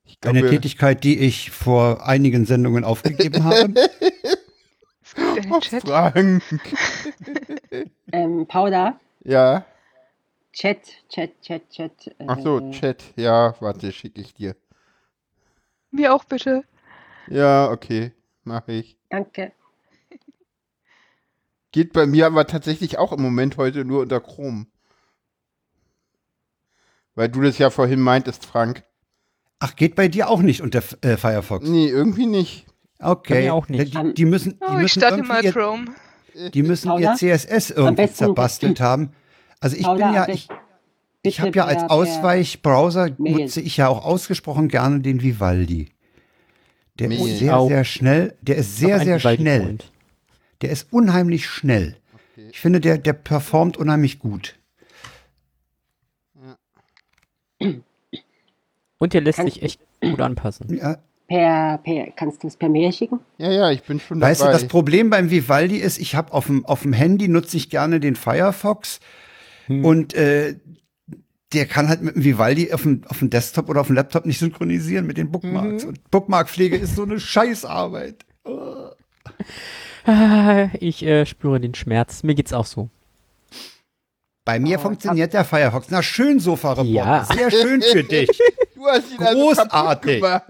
Ich 0.04 0.18
Eine 0.22 0.40
glaube- 0.40 0.50
Tätigkeit, 0.54 1.02
die 1.04 1.18
ich 1.18 1.50
vor 1.50 2.06
einigen 2.06 2.46
Sendungen 2.46 2.84
aufgegeben 2.84 3.42
habe. 3.44 3.74
Es 5.02 5.14
gibt 5.14 5.38
einen 5.38 5.52
Oh, 5.52 5.60
Chat. 5.60 5.82
Frank. 5.82 6.42
Ähm, 8.14 8.46
Paula, 8.46 9.00
Ja. 9.24 9.64
Chat, 10.52 10.80
Chat, 11.08 11.40
Chat, 11.40 11.70
Chat. 11.70 12.06
Äh, 12.18 12.24
Ach 12.26 12.38
so, 12.40 12.70
Chat. 12.70 13.02
Ja, 13.16 13.54
warte, 13.60 13.90
schicke 13.90 14.20
ich 14.20 14.34
dir. 14.34 14.54
Mir 15.90 16.14
auch 16.14 16.24
bitte. 16.24 16.62
Ja, 17.28 17.70
okay, 17.70 18.12
mache 18.44 18.72
ich. 18.72 18.98
Danke. 19.08 19.52
Geht 21.72 21.92
bei 21.94 22.06
mir 22.06 22.26
aber 22.26 22.46
tatsächlich 22.46 22.98
auch 22.98 23.12
im 23.12 23.22
Moment 23.22 23.56
heute 23.56 23.84
nur 23.84 24.02
unter 24.02 24.20
Chrome. 24.20 24.66
Weil 27.14 27.28
du 27.28 27.40
das 27.40 27.58
ja 27.58 27.70
vorhin 27.70 28.00
meintest, 28.00 28.46
Frank. 28.46 28.84
Ach, 29.58 29.74
geht 29.76 29.94
bei 29.94 30.08
dir 30.08 30.28
auch 30.28 30.40
nicht 30.40 30.60
unter 30.60 30.82
äh, 31.02 31.16
Firefox? 31.16 31.68
Nee, 31.68 31.88
irgendwie 31.88 32.26
nicht. 32.26 32.66
Okay. 32.98 33.34
Bei 33.34 33.40
mir 33.42 33.54
auch 33.54 33.68
nicht. 33.68 33.94
Die, 33.94 34.14
die 34.14 34.24
müssen, 34.24 34.52
die 34.52 34.56
Oh, 34.60 34.66
ich 34.72 34.82
müssen 34.82 34.88
starte 35.00 35.16
irgendwie 35.16 35.28
mal 35.28 35.44
ihr, 35.44 35.52
Chrome. 35.52 35.84
die 36.52 36.62
müssen 36.62 36.88
ihr 36.88 37.06
Paula? 37.08 37.14
CSS 37.16 37.70
irgendwie 37.70 38.12
zerbastelt 38.12 38.80
haben. 38.80 39.12
Also 39.60 39.76
ich 39.76 39.84
Paula, 39.84 40.06
bin 40.06 40.14
ja, 40.14 40.28
ich, 40.28 40.48
ich 41.22 41.40
habe 41.40 41.52
ja 41.54 41.64
als 41.66 41.84
Ausweichbrowser 41.84 43.10
nutze 43.18 43.60
ich 43.60 43.76
ja 43.76 43.88
auch 43.88 44.04
ausgesprochen 44.04 44.68
gerne 44.68 45.00
den 45.00 45.22
Vivaldi. 45.22 45.90
Der 46.98 47.08
Mail. 47.08 47.18
ist 47.18 47.38
sehr, 47.38 47.66
sehr 47.66 47.84
schnell. 47.84 48.36
Der 48.42 48.56
ist 48.56 48.76
sehr, 48.76 49.00
sehr 49.00 49.18
schnell. 49.20 49.62
Freund. 49.62 49.91
Der 50.62 50.70
ist 50.70 50.92
unheimlich 50.92 51.46
schnell. 51.46 51.96
Ich 52.50 52.60
finde, 52.60 52.80
der, 52.80 52.96
der 52.98 53.12
performt 53.12 53.76
unheimlich 53.76 54.18
gut. 54.18 54.56
Und 58.98 59.12
der 59.14 59.20
lässt 59.20 59.36
Kann- 59.38 59.46
sich 59.46 59.62
echt 59.62 59.80
gut 60.00 60.20
anpassen. 60.20 60.76
Ja, 60.76 60.98
Per, 61.28 61.78
per, 61.78 62.10
kannst 62.12 62.42
du 62.42 62.46
es 62.48 62.56
per 62.56 62.68
Mail 62.68 62.92
schicken? 62.92 63.20
Ja, 63.38 63.50
ja, 63.50 63.70
ich 63.70 63.82
bin 63.84 63.98
schon 64.00 64.20
Weißt 64.20 64.40
du, 64.42 64.44
dabei. 64.46 64.58
das 64.58 64.68
Problem 64.68 65.08
beim 65.10 65.30
Vivaldi 65.30 65.76
ist, 65.78 65.98
ich 65.98 66.14
habe 66.14 66.32
auf 66.32 66.46
dem, 66.46 66.64
auf 66.66 66.82
dem 66.82 66.92
Handy 66.92 67.28
nutze 67.28 67.56
ich 67.56 67.70
gerne 67.70 68.00
den 68.00 68.16
Firefox 68.16 69.00
Hm. 69.66 69.84
und 69.84 70.14
äh, 70.14 70.56
der 71.52 71.66
kann 71.66 71.88
halt 71.88 72.02
mit 72.02 72.16
dem 72.16 72.24
Vivaldi 72.24 72.72
auf 72.72 72.82
dem, 72.82 73.02
auf 73.06 73.20
dem 73.20 73.30
Desktop 73.30 73.68
oder 73.68 73.80
auf 73.80 73.86
dem 73.86 73.94
Laptop 73.96 74.26
nicht 74.26 74.40
synchronisieren 74.40 75.06
mit 75.06 75.16
den 75.18 75.30
Bookmarks. 75.30 75.84
Und 75.84 76.10
Bookmarkpflege 76.10 76.76
ist 76.76 76.96
so 76.96 77.04
eine 77.04 77.20
Scheißarbeit. 77.20 78.24
Ah, 78.44 78.90
Ich 80.80 81.02
äh, 81.04 81.26
spüre 81.26 81.60
den 81.60 81.74
Schmerz. 81.74 82.22
Mir 82.22 82.34
geht's 82.34 82.52
auch 82.52 82.66
so. 82.66 82.88
Bei 84.44 84.58
mir 84.58 84.78
funktioniert 84.80 85.32
der 85.34 85.44
Firefox. 85.44 85.86
Na 85.90 86.02
schön, 86.02 86.40
Sofa-Report. 86.40 86.88
Ja. 86.88 87.24
Sehr 87.24 87.50
schön 87.50 87.80
für 87.80 88.02
dich. 88.10 88.28
du 88.74 88.86
hast 88.86 89.12
ihn 89.12 89.18
also 89.22 89.40
Großartig. 89.40 90.20
gemacht. 90.20 90.42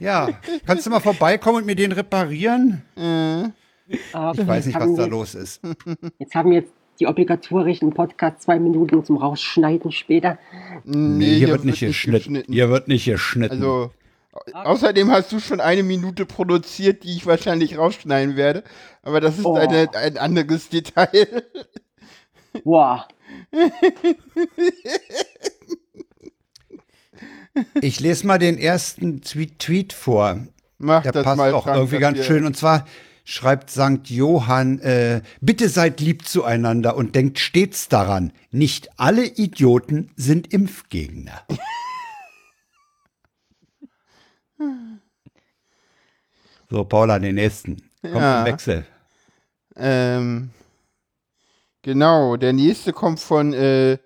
Ja. 0.00 0.28
Kannst 0.66 0.86
du 0.86 0.90
mal 0.90 1.00
vorbeikommen 1.00 1.58
und 1.58 1.66
mir 1.66 1.76
den 1.76 1.92
reparieren? 1.92 2.82
Ah, 2.96 4.32
Ich 4.34 4.46
weiß 4.46 4.66
nicht, 4.66 4.80
was 4.80 4.94
da 4.94 5.04
los 5.04 5.34
ist. 5.34 5.60
Jetzt 6.18 6.34
haben 6.34 6.50
wir 6.50 6.60
jetzt 6.60 6.72
die 6.98 7.06
obligatorischen 7.06 7.92
Podcast 7.92 8.40
zwei 8.42 8.58
Minuten 8.58 9.04
zum 9.04 9.18
Rausschneiden 9.18 9.92
später. 9.92 10.38
nee, 10.84 11.34
hier, 11.36 11.48
wird 11.48 11.64
nicht 11.66 11.80
geschnitten. 11.80 12.42
Hier 12.48 12.70
wird 12.70 12.88
nicht 12.88 13.04
geschnitten. 13.04 13.56
Also, 13.56 13.90
außerdem 14.52 15.10
hast 15.10 15.32
du 15.32 15.40
schon 15.40 15.60
eine 15.60 15.82
Minute 15.82 16.26
produziert, 16.26 17.04
die 17.04 17.16
ich 17.16 17.26
wahrscheinlich 17.26 17.78
rausschneiden 17.78 18.36
werde. 18.36 18.64
Aber 19.02 19.20
das 19.20 19.38
ist 19.38 19.44
Oh. 19.44 19.54
eine, 19.54 19.88
ein 19.94 20.18
anderes 20.18 20.68
Detail. 20.68 21.44
Boah. 22.64 23.06
ich 27.80 28.00
lese 28.00 28.26
mal 28.26 28.38
den 28.38 28.58
ersten 28.58 29.20
Tweet, 29.22 29.58
Tweet 29.58 29.92
vor. 29.92 30.46
Mach 30.78 31.02
Der 31.02 31.12
das 31.12 31.24
passt 31.24 31.36
mal, 31.38 31.52
auch 31.52 31.64
Frank, 31.64 31.76
irgendwie 31.76 31.98
ganz 31.98 32.24
schön. 32.24 32.44
Und 32.44 32.56
zwar 32.56 32.84
schreibt 33.24 33.70
St. 33.70 34.08
Johann, 34.08 34.80
äh, 34.80 35.22
bitte 35.40 35.68
seid 35.68 36.00
lieb 36.00 36.26
zueinander 36.26 36.96
und 36.96 37.14
denkt 37.14 37.38
stets 37.38 37.88
daran, 37.88 38.32
nicht 38.50 38.90
alle 38.98 39.24
Idioten 39.24 40.10
sind 40.16 40.52
Impfgegner. 40.52 41.42
So, 46.70 46.84
Paula, 46.84 47.18
den 47.18 47.34
nächsten. 47.36 47.76
Kommt 48.02 48.14
Ja. 48.16 48.40
im 48.40 48.52
Wechsel. 48.52 48.86
Ähm, 49.76 50.50
genau, 51.82 52.36
der 52.36 52.52
nächste 52.52 52.92
kommt 52.92 53.20
von 53.20 53.52
äh, 53.52 53.98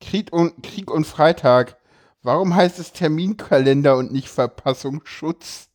Krieg, 0.00 0.32
und, 0.32 0.62
Krieg 0.62 0.90
und 0.90 1.06
Freitag. 1.06 1.76
Warum 2.22 2.54
heißt 2.54 2.78
es 2.78 2.92
Terminkalender 2.92 3.96
und 3.96 4.12
nicht 4.12 4.28
Verpassungsschutz? 4.28 5.68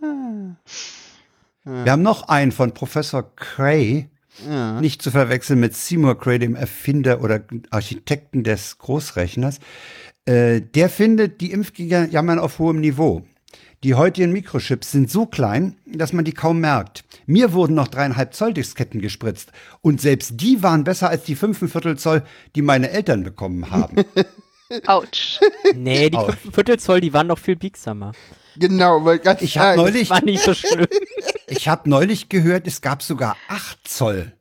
Wir 1.64 1.90
haben 1.92 2.02
noch 2.02 2.28
einen 2.28 2.52
von 2.52 2.72
Professor 2.74 3.34
Cray, 3.34 4.08
Ja. 4.48 4.80
nicht 4.80 5.02
zu 5.02 5.10
verwechseln 5.10 5.58
mit 5.60 5.74
Seymour 5.74 6.18
Cray, 6.18 6.38
dem 6.38 6.54
Erfinder 6.54 7.20
oder 7.22 7.40
Architekten 7.70 8.44
des 8.44 8.78
Großrechners. 8.78 9.58
Äh, 10.26 10.60
der 10.60 10.88
findet, 10.88 11.40
die 11.40 11.50
Impfgegner 11.52 12.08
jammern 12.08 12.38
auf 12.38 12.58
hohem 12.58 12.80
Niveau. 12.80 13.24
Die 13.86 13.94
heutigen 13.94 14.32
Mikrochips 14.32 14.90
sind 14.90 15.12
so 15.12 15.26
klein, 15.26 15.76
dass 15.86 16.12
man 16.12 16.24
die 16.24 16.32
kaum 16.32 16.58
merkt. 16.58 17.04
Mir 17.26 17.52
wurden 17.52 17.74
noch 17.76 17.86
dreieinhalb 17.86 18.34
Zoll 18.34 18.52
Disketten 18.52 19.00
gespritzt 19.00 19.52
und 19.80 20.00
selbst 20.00 20.40
die 20.40 20.60
waren 20.64 20.82
besser 20.82 21.08
als 21.08 21.22
die 21.22 21.36
fünfeinviertel 21.36 21.96
Zoll, 21.96 22.24
die 22.56 22.62
meine 22.62 22.90
Eltern 22.90 23.22
bekommen 23.22 23.70
haben. 23.70 24.04
Autsch. 24.88 25.38
Nee, 25.76 26.10
die 26.10 26.16
Au. 26.16 26.32
fünf 26.32 26.52
Viertel 26.52 26.80
Zoll, 26.80 27.00
die 27.00 27.12
waren 27.12 27.28
noch 27.28 27.38
viel 27.38 27.54
biegsamer. 27.54 28.10
Genau, 28.56 29.04
weil 29.04 29.20
ganz 29.20 29.40
Ich 29.40 29.56
habe 29.56 29.76
neulich, 29.76 30.10
War 30.10 30.24
nicht 30.24 30.42
so 30.42 30.52
schlimm. 30.52 30.88
ich 31.46 31.68
habe 31.68 31.88
neulich 31.88 32.28
gehört, 32.28 32.66
es 32.66 32.80
gab 32.80 33.04
sogar 33.04 33.36
acht 33.46 33.86
Zoll. 33.86 34.32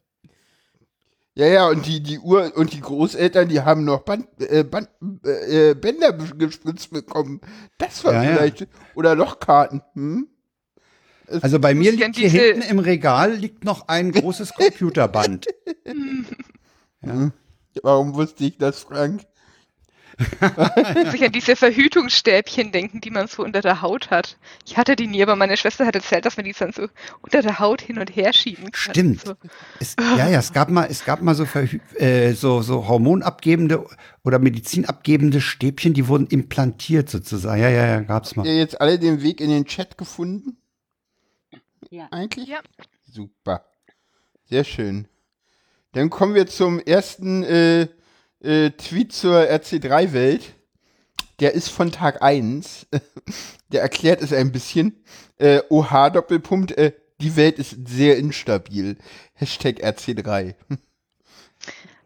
Ja, 1.37 1.47
ja, 1.47 1.67
und 1.67 1.85
die, 1.85 2.01
die 2.01 2.17
Ur- 2.19 2.53
und 2.55 2.71
die 2.71 2.79
Großeltern, 2.79 3.49
die 3.49 3.59
haben 3.59 3.83
noch 3.83 4.03
Band, 4.03 4.27
äh, 4.39 4.63
Band, 4.63 4.87
äh, 5.25 5.73
Bänder 5.75 6.13
gespritzt 6.13 6.91
bekommen. 6.91 7.41
Das 7.77 8.05
war 8.05 8.13
Ja, 8.13 8.23
ja. 8.23 8.35
vielleicht. 8.37 8.67
Oder 8.95 9.15
Lochkarten. 9.15 9.81
Hm? 9.95 10.27
Also 11.41 11.59
bei 11.59 11.73
mir 11.73 11.91
liegt 11.91 12.15
hier 12.15 12.29
hinten 12.29 12.61
im 12.61 12.79
Regal 12.79 13.33
liegt 13.33 13.65
noch 13.65 13.87
ein 13.89 14.11
großes 14.11 14.53
Computerband. 14.55 15.47
Warum 17.83 18.15
wusste 18.15 18.45
ich 18.45 18.57
das, 18.57 18.79
Frank? 18.79 19.23
Muss 21.03 21.13
ich 21.13 21.23
an 21.23 21.31
diese 21.31 21.55
Verhütungsstäbchen 21.55 22.71
denken, 22.71 23.01
die 23.01 23.09
man 23.09 23.27
so 23.27 23.43
unter 23.43 23.61
der 23.61 23.81
Haut 23.81 24.11
hat. 24.11 24.37
Ich 24.65 24.77
hatte 24.77 24.95
die 24.95 25.07
nie, 25.07 25.21
aber 25.21 25.35
meine 25.35 25.57
Schwester 25.57 25.85
hat 25.85 25.95
erzählt, 25.95 26.25
dass 26.25 26.37
man 26.37 26.45
die 26.45 26.53
dann 26.53 26.71
so 26.71 26.87
unter 27.21 27.41
der 27.41 27.59
Haut 27.59 27.81
hin 27.81 27.99
und 27.99 28.15
her 28.15 28.31
schieben 28.33 28.71
kann. 28.71 28.93
Stimmt. 28.93 29.21
So. 29.25 29.35
Es, 29.79 29.95
ja, 29.99 30.29
ja, 30.29 30.39
es 30.39 30.53
gab 30.53 30.69
mal, 30.69 30.85
es 30.89 31.03
gab 31.03 31.21
mal 31.21 31.35
so, 31.35 31.43
verhü- 31.43 31.81
äh, 31.97 32.33
so, 32.33 32.61
so 32.61 32.87
hormonabgebende 32.87 33.85
oder 34.23 34.39
medizinabgebende 34.39 35.41
Stäbchen, 35.41 35.93
die 35.93 36.07
wurden 36.07 36.27
implantiert 36.27 37.09
sozusagen. 37.09 37.61
Ja, 37.61 37.69
ja, 37.69 37.85
ja, 37.85 38.01
gab's 38.01 38.29
Habt 38.29 38.37
mal. 38.37 38.47
ihr 38.47 38.57
jetzt 38.57 38.79
alle 38.79 38.97
den 38.99 39.21
Weg 39.21 39.41
in 39.41 39.49
den 39.49 39.65
Chat 39.65 39.97
gefunden? 39.97 40.57
Ja. 41.89 42.07
Eigentlich? 42.11 42.47
Ja. 42.47 42.59
Super. 43.11 43.65
Sehr 44.45 44.63
schön. 44.63 45.07
Dann 45.93 46.09
kommen 46.09 46.35
wir 46.35 46.47
zum 46.47 46.79
ersten 46.79 47.43
äh, 47.43 47.87
äh, 48.45 48.71
Tweet 48.71 49.11
zur 49.13 49.39
RC3-Welt. 49.41 50.53
Der 51.39 51.53
ist 51.53 51.69
von 51.69 51.91
Tag 51.91 52.21
1. 52.21 52.87
Der 53.71 53.81
erklärt 53.81 54.21
es 54.21 54.31
ein 54.31 54.51
bisschen. 54.51 55.03
Äh, 55.37 55.61
OH 55.69 56.09
Doppelpunkt, 56.11 56.77
äh, 56.77 56.93
die 57.19 57.35
Welt 57.35 57.59
ist 57.59 57.75
sehr 57.87 58.17
instabil. 58.17 58.97
Hashtag 59.33 59.83
RC3. 59.83 60.55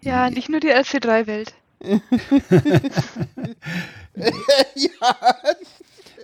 Ja, 0.01 0.29
nicht 0.29 0.47
nur 0.47 0.61
die 0.61 0.69
LC3-Welt. 0.73 1.53
ja. 4.75 4.89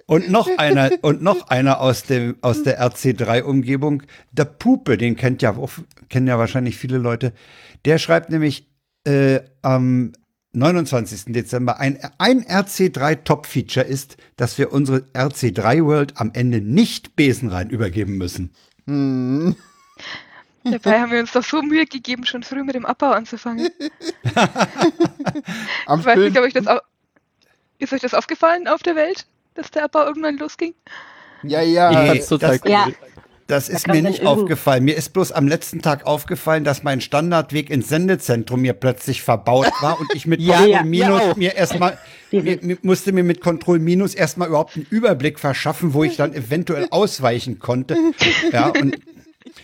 Und 0.05 0.29
noch 0.29 0.47
einer, 0.57 0.91
und 1.01 1.21
noch 1.21 1.49
einer 1.49 1.81
aus 1.81 2.03
dem, 2.03 2.37
aus 2.41 2.63
der 2.63 2.79
RC3-Umgebung, 2.81 4.03
der 4.31 4.45
Pupe, 4.45 4.97
den 4.97 5.15
kennt 5.15 5.41
ja, 5.41 5.57
auch- 5.57 5.71
kennen 6.09 6.27
ja 6.27 6.37
wahrscheinlich 6.37 6.77
viele 6.77 6.99
Leute. 6.99 7.33
Der 7.85 7.97
schreibt 7.97 8.29
nämlich 8.29 8.67
äh, 9.05 9.41
am 9.61 10.13
29. 10.53 11.33
Dezember, 11.33 11.79
ein, 11.79 11.99
ein 12.17 12.43
RC3 12.43 13.23
Top-Feature 13.23 13.85
ist, 13.85 14.17
dass 14.37 14.57
wir 14.57 14.71
unsere 14.71 14.99
RC3 15.13 15.83
World 15.85 16.13
am 16.15 16.31
Ende 16.33 16.61
nicht 16.61 17.15
besenrein 17.15 17.69
übergeben 17.69 18.17
müssen. 18.17 18.53
Hm. 18.85 19.55
Dabei 20.63 20.99
haben 20.99 21.11
wir 21.11 21.19
uns 21.19 21.31
doch 21.31 21.43
so 21.43 21.61
Mühe 21.61 21.85
gegeben, 21.85 22.25
schon 22.25 22.41
früh 22.41 22.63
mit 22.63 22.73
dem 22.73 22.85
Abbau 22.87 23.11
anzufangen. 23.11 23.69
Am 25.85 25.99
Ich 25.99 26.05
weiß 26.05 26.17
nicht, 26.17 26.33
Film, 26.33 26.37
ob 26.37 26.43
euch 26.43 26.53
das 26.53 26.65
au 26.67 26.79
ist 27.77 27.93
euch 27.93 28.01
das 28.01 28.13
aufgefallen 28.15 28.67
auf 28.67 28.81
der 28.81 28.95
Welt, 28.95 29.27
dass 29.53 29.69
der 29.69 29.83
Abbau 29.83 30.05
irgendwann 30.05 30.37
losging? 30.37 30.73
ja, 31.43 31.61
ja. 31.61 31.91
Nee, 31.91 32.07
fand's 32.07 32.27
total 32.27 32.57
das- 32.57 32.71
Ja, 32.71 32.87
Das 33.47 33.69
ist 33.69 33.85
kam 33.85 33.95
mir 33.95 34.01
nicht 34.01 34.25
aufgefallen. 34.25 34.83
Mir 34.83 34.97
ist 34.97 35.13
bloß 35.13 35.31
am 35.31 35.47
letzten 35.47 35.81
Tag 35.81 36.07
aufgefallen, 36.07 36.63
dass 36.63 36.81
mein 36.81 36.99
Standardweg 36.99 37.69
ins 37.69 37.89
Sendezentrum 37.89 38.61
mir 38.61 38.73
plötzlich 38.73 39.21
verbaut 39.21 39.71
war 39.81 39.99
und 39.99 40.07
ich 40.15 40.25
mit 40.25 40.41
Ja, 40.45 40.55
Control 40.57 40.71
ja, 40.71 40.83
Minus 40.83 41.07
mir 41.07 41.31
auch. 41.31 41.35
mir 41.35 41.55
erstmal 41.55 41.97
mir, 42.31 42.77
musste 42.81 43.11
mir 43.11 43.23
mit 43.23 43.41
Control 43.41 43.77
Minus 43.77 44.15
erstmal 44.15 44.47
überhaupt 44.47 44.75
einen 44.75 44.87
Überblick 44.89 45.39
verschaffen, 45.39 45.93
wo 45.93 46.03
ich 46.03 46.17
dann 46.17 46.33
eventuell 46.33 46.87
ausweichen 46.89 47.59
konnte. 47.59 47.95
Ja, 48.51 48.69
und 48.69 48.97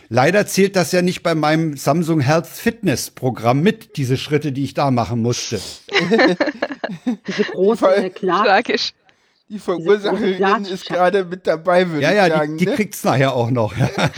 leider 0.09 0.45
zählt 0.45 0.75
das 0.75 0.91
ja 0.91 1.01
nicht 1.01 1.23
bei 1.23 1.33
meinem 1.33 1.75
Samsung 1.75 2.19
Health 2.19 2.47
Fitness 2.47 3.09
Programm 3.09 3.61
mit, 3.61 3.97
diese 3.97 4.17
Schritte, 4.17 4.51
die 4.51 4.63
ich 4.63 4.75
da 4.75 4.91
machen 4.91 5.23
musste. 5.23 5.59
diese 7.27 7.43
große 7.45 7.79
Voll 7.79 7.93
äh, 7.93 8.09
Clark, 8.11 8.45
Tragisch. 8.45 8.93
Die 9.51 9.59
Verursacherin 9.59 10.63
ist 10.65 10.85
gerade 10.85 11.25
mit 11.25 11.45
dabei, 11.45 11.85
würde 11.89 12.01
Ja, 12.03 12.11
ich 12.11 12.15
ja, 12.15 12.29
sagen. 12.29 12.57
die, 12.57 12.63
die 12.63 12.69
ne? 12.71 12.75
kriegt's 12.77 13.03
nachher 13.03 13.35
auch 13.35 13.51
noch. 13.51 13.73
Ja. 13.87 14.09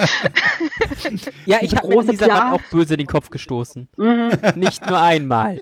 Ja, 1.45 1.57
ich 1.61 1.75
habe 1.75 1.87
mir 1.87 2.03
dieser 2.03 2.53
auch 2.53 2.61
böse 2.71 2.95
den 2.97 3.07
Kopf 3.07 3.29
gestoßen. 3.29 3.87
Nicht 4.55 4.87
nur 4.87 4.99
einmal. 4.99 5.59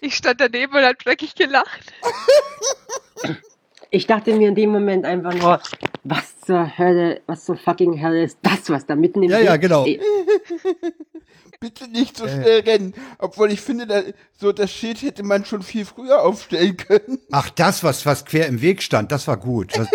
Ich 0.00 0.14
stand 0.14 0.40
daneben 0.40 0.74
und 0.74 0.84
hab 0.84 0.98
dreckig 0.98 1.34
gelacht. 1.34 1.92
Ich 3.90 4.06
dachte 4.06 4.34
mir 4.34 4.48
in 4.48 4.54
dem 4.54 4.70
Moment 4.70 5.04
einfach 5.06 5.34
nur, 5.34 5.60
was 6.04 6.40
zur 6.40 6.76
Hölle, 6.78 7.20
was 7.26 7.44
zur 7.44 7.56
fucking 7.56 8.02
Hölle 8.02 8.22
ist 8.24 8.38
das, 8.42 8.68
was 8.68 8.86
da 8.86 8.94
mitten 8.96 9.22
im 9.22 9.30
Ja, 9.30 9.38
ja, 9.40 9.54
Weg 9.54 9.62
genau. 9.62 9.82
steht? 9.82 10.02
Bitte 11.60 11.88
nicht 11.88 12.16
so 12.16 12.28
schnell 12.28 12.60
rennen. 12.60 12.94
Obwohl 13.18 13.50
ich 13.50 13.60
finde, 13.60 13.86
da, 13.86 14.02
so 14.38 14.52
das 14.52 14.70
Schild 14.70 15.02
hätte 15.02 15.24
man 15.24 15.44
schon 15.44 15.62
viel 15.62 15.84
früher 15.84 16.22
aufstellen 16.22 16.76
können. 16.76 17.18
Ach, 17.32 17.50
das, 17.50 17.82
was, 17.82 18.06
was 18.06 18.24
quer 18.24 18.46
im 18.46 18.60
Weg 18.60 18.82
stand, 18.82 19.12
das 19.12 19.26
war 19.26 19.36
gut. 19.36 19.72
Das, 19.78 19.88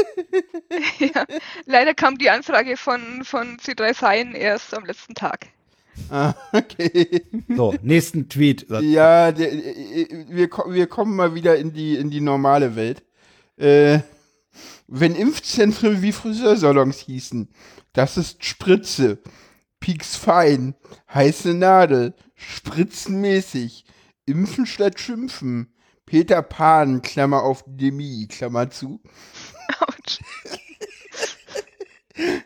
Ja. 0.99 1.25
Leider 1.65 1.93
kam 1.93 2.17
die 2.17 2.29
Anfrage 2.29 2.77
von, 2.77 3.23
von 3.23 3.57
C3 3.57 3.93
Sein 3.93 4.33
erst 4.33 4.73
am 4.73 4.85
letzten 4.85 5.13
Tag. 5.13 5.47
Ah, 6.09 6.33
okay. 6.51 7.21
so, 7.47 7.75
nächsten 7.81 8.27
Tweet. 8.29 8.65
Ja, 8.81 9.31
der, 9.31 9.53
äh, 9.53 10.25
wir, 10.29 10.49
wir 10.49 10.87
kommen 10.87 11.15
mal 11.15 11.35
wieder 11.35 11.57
in 11.57 11.73
die, 11.73 11.95
in 11.95 12.09
die 12.09 12.21
normale 12.21 12.75
Welt. 12.75 13.03
Äh, 13.57 13.99
wenn 14.87 15.15
Impfzentren 15.15 16.01
wie 16.01 16.11
Friseursalons 16.11 16.99
hießen, 16.99 17.49
das 17.93 18.17
ist 18.17 18.43
Spritze, 18.43 19.19
Pieks 19.83 20.15
fein, 20.15 20.75
heiße 21.13 21.53
Nadel, 21.53 22.13
spritzenmäßig, 22.35 23.83
impfen 24.25 24.65
statt 24.65 24.97
schimpfen, 24.97 25.75
Peter 26.05 26.41
Pan, 26.41 27.01
Klammer 27.01 27.43
auf 27.43 27.65
Demi, 27.67 28.29
Klammer 28.31 28.69
zu, 28.69 29.01
Autsch. 29.81 30.21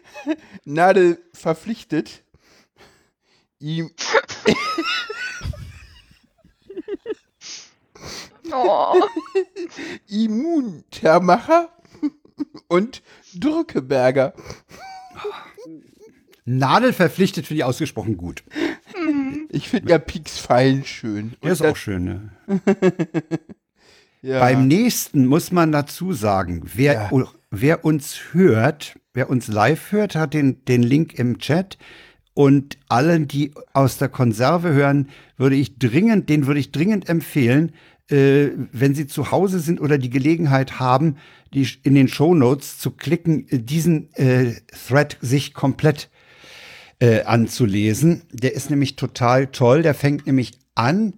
Nadel 0.65 1.23
verpflichtet, 1.31 2.23
ihm 3.59 3.91
Oh. 8.51 8.99
Immuntermacher 10.07 11.69
und 12.67 13.03
Drückeberger. 13.35 14.33
Nadel 16.49 16.93
verpflichtet 16.93 17.45
finde 17.45 17.59
ich 17.59 17.63
ausgesprochen 17.65 18.15
gut. 18.17 18.43
Ich 19.49 19.69
finde 19.69 19.91
ja 19.91 19.97
Pieks 19.99 20.39
fein 20.39 20.83
schön. 20.85 21.33
Der 21.43 21.51
ist 21.51 21.61
auch 21.61 21.75
schön. 21.75 22.03
Ne? 22.05 22.29
Ja. 24.23 24.39
Beim 24.39 24.67
nächsten 24.67 25.27
muss 25.27 25.51
man 25.51 25.71
dazu 25.71 26.11
sagen, 26.11 26.63
wer, 26.73 26.93
Ja. 26.93 27.27
wer 27.51 27.85
uns 27.85 28.19
hört, 28.33 28.99
wer 29.13 29.29
uns 29.29 29.47
live 29.47 29.91
hört, 29.91 30.15
hat 30.15 30.33
den, 30.33 30.65
den 30.65 30.81
Link 30.81 31.17
im 31.19 31.37
Chat. 31.37 31.77
Und 32.33 32.77
allen, 32.89 33.27
die 33.27 33.53
aus 33.73 33.99
der 33.99 34.09
Konserve 34.09 34.73
hören, 34.73 35.09
würde 35.37 35.55
ich 35.55 35.77
dringend, 35.77 36.29
den 36.29 36.47
würde 36.47 36.59
ich 36.59 36.71
dringend 36.71 37.07
empfehlen, 37.07 37.73
äh, 38.09 38.49
wenn 38.71 38.95
sie 38.95 39.05
zu 39.05 39.31
Hause 39.31 39.59
sind 39.59 39.79
oder 39.79 39.99
die 39.99 40.09
Gelegenheit 40.09 40.79
haben, 40.79 41.17
die 41.53 41.67
in 41.83 41.93
den 41.93 42.07
Shownotes 42.07 42.79
zu 42.79 42.91
klicken, 42.91 43.45
diesen 43.51 44.13
äh, 44.15 44.55
Thread 44.87 45.17
sich 45.21 45.53
komplett 45.53 46.09
äh, 46.99 47.23
anzulesen. 47.23 48.23
Der 48.31 48.53
ist 48.53 48.69
nämlich 48.69 48.95
total 48.95 49.47
toll. 49.47 49.81
Der 49.81 49.93
fängt 49.93 50.25
nämlich 50.27 50.53
an 50.75 51.13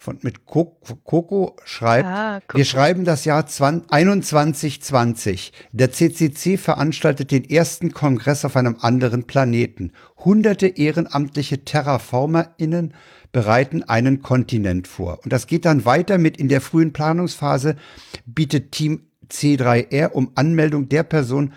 von 0.00 0.18
mit 0.22 0.46
Co- 0.46 0.76
Coco 1.02 1.56
schreibt, 1.64 2.06
Ah, 2.06 2.40
Coco. 2.46 2.56
wir 2.58 2.64
schreiben 2.64 3.04
das 3.04 3.24
Jahr 3.24 3.46
20, 3.46 3.88
2120. 4.22 5.52
Der 5.72 5.90
CCC 5.90 6.56
veranstaltet 6.56 7.30
den 7.32 7.44
ersten 7.48 7.92
Kongress 7.92 8.44
auf 8.44 8.56
einem 8.56 8.76
anderen 8.80 9.24
Planeten. 9.24 9.92
Hunderte 10.24 10.68
ehrenamtliche 10.68 11.64
TerraformerInnen 11.64 12.94
bereiten 13.32 13.82
einen 13.82 14.22
Kontinent 14.22 14.86
vor. 14.88 15.18
Und 15.24 15.32
das 15.32 15.46
geht 15.48 15.64
dann 15.64 15.84
weiter 15.84 16.16
mit 16.18 16.36
in 16.36 16.48
der 16.48 16.60
frühen 16.60 16.92
Planungsphase 16.92 17.76
bietet 18.24 18.72
Team 18.72 19.02
C3R 19.30 20.10
um 20.12 20.30
Anmeldung 20.36 20.88
der 20.88 21.02
Person 21.02 21.52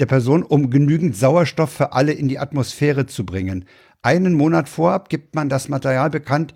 der 0.00 0.06
Person, 0.06 0.42
um 0.42 0.70
genügend 0.70 1.16
Sauerstoff 1.16 1.70
für 1.70 1.92
alle 1.92 2.12
in 2.12 2.28
die 2.28 2.38
Atmosphäre 2.38 3.06
zu 3.06 3.24
bringen. 3.26 3.64
Einen 4.02 4.34
Monat 4.34 4.68
vorab 4.68 5.08
gibt 5.08 5.34
man 5.34 5.48
das 5.48 5.68
Material 5.68 6.10
bekannt, 6.10 6.54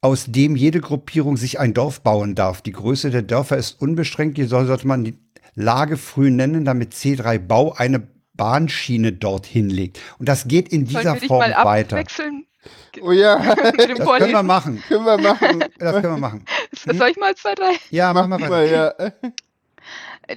aus 0.00 0.26
dem 0.26 0.56
jede 0.56 0.80
Gruppierung 0.80 1.36
sich 1.36 1.58
ein 1.58 1.74
Dorf 1.74 2.00
bauen 2.02 2.34
darf. 2.34 2.62
Die 2.62 2.72
Größe 2.72 3.10
der 3.10 3.22
Dörfer 3.22 3.56
ist 3.56 3.80
unbeschränkt, 3.80 4.38
jedoch 4.38 4.64
sollte 4.66 4.86
man 4.86 5.04
die 5.04 5.18
Lage 5.54 5.96
früh 5.96 6.30
nennen, 6.30 6.64
damit 6.64 6.92
C3 6.94 7.38
Bau 7.38 7.72
eine 7.72 8.06
Bahnschiene 8.34 9.12
dorthin 9.12 9.70
legt. 9.70 9.98
Und 10.18 10.28
das 10.28 10.46
geht 10.48 10.68
in 10.68 10.86
Sollen 10.86 11.04
wir 11.04 11.12
dieser 11.14 11.26
Form 11.26 11.50
mal 11.50 11.64
weiter. 11.64 11.96
abwechseln 11.96 12.46
Oh 13.00 13.12
ja, 13.12 13.36
Das 13.54 13.86
können 13.86 14.32
wir 14.32 14.42
machen. 14.42 14.82
können 14.88 15.04
wir 15.04 15.18
machen. 15.18 15.64
Das 15.78 15.92
können 16.00 16.14
wir 16.14 16.18
machen. 16.18 16.44
Soll 16.72 17.08
ich 17.10 17.16
mal 17.16 17.34
zwei, 17.36 17.54
drei? 17.54 17.72
Ja, 17.90 18.12
machen 18.12 18.30
wir 18.30 18.38
Mal, 18.38 18.50
weiter. 18.50 18.94
ja. 18.98 19.30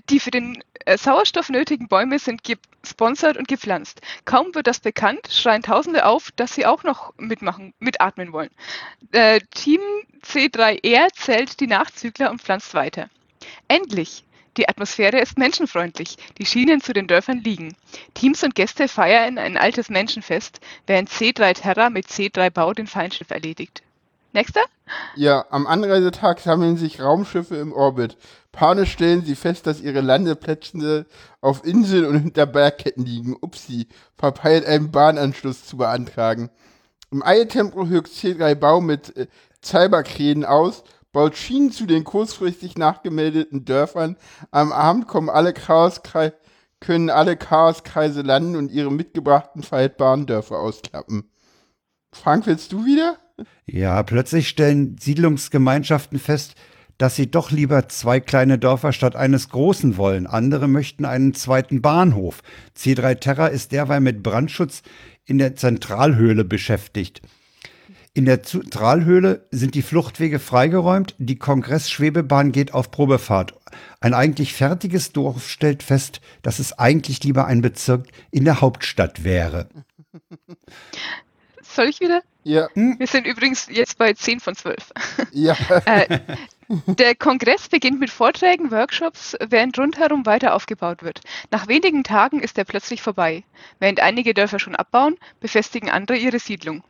Die 0.10 0.20
für 0.20 0.32
den 0.32 0.64
äh, 0.86 0.98
Sauerstoff 0.98 1.50
nötigen 1.50 1.88
Bäume 1.88 2.20
sind 2.20 2.42
gesponsert 2.44 3.38
und 3.38 3.48
gepflanzt. 3.48 4.02
Kaum 4.26 4.54
wird 4.54 4.68
das 4.68 4.80
bekannt, 4.80 5.28
schreien 5.32 5.64
Tausende 5.64 6.06
auf, 6.06 6.32
dass 6.36 6.54
sie 6.54 6.66
auch 6.66 6.84
noch 6.84 7.14
mitmachen, 7.18 7.74
mitatmen 7.80 8.32
wollen. 8.32 8.52
Äh, 9.12 9.40
Team 9.52 9.82
C3R 10.24 11.10
zählt 11.14 11.60
die 11.60 11.68
Nachzügler 11.68 12.30
und 12.32 12.42
pflanzt 12.42 12.74
weiter. 12.74 13.10
Endlich! 13.68 14.24
Die 14.58 14.68
Atmosphäre 14.68 15.20
ist 15.20 15.38
menschenfreundlich, 15.38 16.18
die 16.38 16.46
Schienen 16.46 16.82
zu 16.82 16.92
den 16.92 17.08
Dörfern 17.08 17.40
liegen. 17.40 17.78
Teams 18.14 18.44
und 18.44 18.56
Gäste 18.56 18.88
feiern 18.90 19.38
ein 19.38 19.56
altes 19.56 19.90
Menschenfest, 19.90 20.60
während 20.86 21.10
C3 21.10 21.54
Terra 21.54 21.90
mit 21.90 22.08
C3 22.08 22.50
Bau 22.50 22.74
den 22.74 22.88
Feindschiff 22.88 23.30
erledigt. 23.30 23.84
Nächster? 24.32 24.62
Ja, 25.16 25.46
am 25.50 25.66
Anreisetag 25.66 26.40
sammeln 26.40 26.78
sich 26.78 27.02
Raumschiffe 27.02 27.56
im 27.56 27.74
Orbit. 27.74 28.18
Panisch 28.52 28.92
stellen 28.92 29.24
sie 29.24 29.36
fest, 29.36 29.66
dass 29.66 29.82
ihre 29.82 30.02
Landeplätze 30.02 31.06
auf 31.42 31.66
Inseln 31.66 32.06
und 32.06 32.20
hinter 32.20 32.46
Bergketten 32.46 33.06
liegen. 33.06 33.36
Upsi, 33.40 33.88
verpeilt 34.18 34.66
einen 34.66 34.92
Bahnanschluss 34.92 35.66
zu 35.66 35.78
beantragen. 35.78 36.50
Im 37.12 37.24
Eiltempo 37.24 37.88
höchst 37.88 38.18
C3 38.18 38.56
Bau 38.56 38.82
mit 38.82 39.16
äh, 39.18 39.28
Cyberkränen 39.64 40.46
aus, 40.46 40.84
baut 41.12 41.36
Schienen 41.36 41.72
zu 41.72 41.86
den 41.86 42.04
kurzfristig 42.04 42.78
nachgemeldeten 42.78 43.66
Dörfern. 43.66 44.16
Am 44.52 44.72
Abend 44.72 45.08
kommen 45.08 45.30
alle 45.30 45.54
Chaoskreise, 45.54 46.36
können 46.80 47.10
alle 47.10 47.36
Chaoskreise 47.36 48.22
landen 48.22 48.56
und 48.56 48.72
ihre 48.72 48.92
mitgebrachten 48.92 49.64
faltbaren 49.64 50.28
Dörfer 50.28 50.60
ausklappen. 50.60 51.32
Frank, 52.12 52.46
willst 52.46 52.72
du 52.72 52.86
wieder? 52.86 53.18
Ja, 53.66 54.02
plötzlich 54.04 54.50
stellen 54.50 54.98
Siedlungsgemeinschaften 55.00 56.20
fest, 56.20 56.56
dass 56.98 57.16
sie 57.16 57.32
doch 57.32 57.50
lieber 57.50 57.88
zwei 57.88 58.20
kleine 58.20 58.60
Dörfer 58.60 58.92
statt 58.92 59.16
eines 59.16 59.50
großen 59.50 59.98
wollen. 59.98 60.28
Andere 60.28 60.68
möchten 60.68 61.06
einen 61.06 61.34
zweiten 61.34 61.82
Bahnhof. 61.82 62.42
C3 62.78 63.16
Terra 63.16 63.48
ist 63.48 63.72
derweil 63.72 64.02
mit 64.02 64.22
Brandschutz 64.22 64.84
in 65.26 65.38
der 65.38 65.56
Zentralhöhle 65.56 66.44
beschäftigt. 66.44 67.22
In 68.14 68.26
der 68.26 68.44
Zentralhöhle 68.44 69.48
sind 69.52 69.76
die 69.76 69.82
Fluchtwege 69.82 70.40
freigeräumt, 70.40 71.16
die 71.20 71.38
Kongressschwebebahn 71.38 72.52
geht 72.52 72.74
auf 72.74 72.92
Probefahrt. 72.92 73.54
Ein 74.02 74.14
eigentlich 74.14 74.54
fertiges 74.54 75.14
Dorf 75.14 75.48
stellt 75.48 75.84
fest, 75.84 76.20
dass 76.42 76.60
es 76.60 76.78
eigentlich 76.78 77.24
lieber 77.24 77.46
ein 77.46 77.62
Bezirk 77.62 78.08
in 78.32 78.44
der 78.44 78.60
Hauptstadt 78.60 79.24
wäre. 79.24 79.70
Soll 81.62 81.86
ich 81.86 82.02
wieder? 82.02 82.22
Ja. 82.50 82.68
Wir 82.74 83.06
sind 83.06 83.28
übrigens 83.28 83.68
jetzt 83.70 84.00
bei 84.00 84.12
10 84.14 84.40
von 84.40 84.56
12. 84.56 84.92
Ja. 85.32 85.56
Äh, 85.86 86.20
der 86.88 87.14
Kongress 87.14 87.70
beginnt 87.70 88.00
mit 88.00 88.10
Vorträgen, 88.10 88.72
Workshops, 88.72 89.38
während 89.40 89.78
rundherum 89.78 90.26
weiter 90.26 90.56
aufgebaut 90.56 91.04
wird. 91.04 91.22
Nach 91.52 91.68
wenigen 91.68 92.04
Tagen 92.04 92.40
ist 92.40 92.58
er 92.58 92.66
plötzlich 92.66 93.04
vorbei. 93.04 93.44
Während 93.78 94.00
einige 94.00 94.34
Dörfer 94.34 94.58
schon 94.58 94.76
abbauen, 94.76 95.18
befestigen 95.40 95.92
andere 95.92 96.18
ihre 96.18 96.40
Siedlung. 96.40 96.84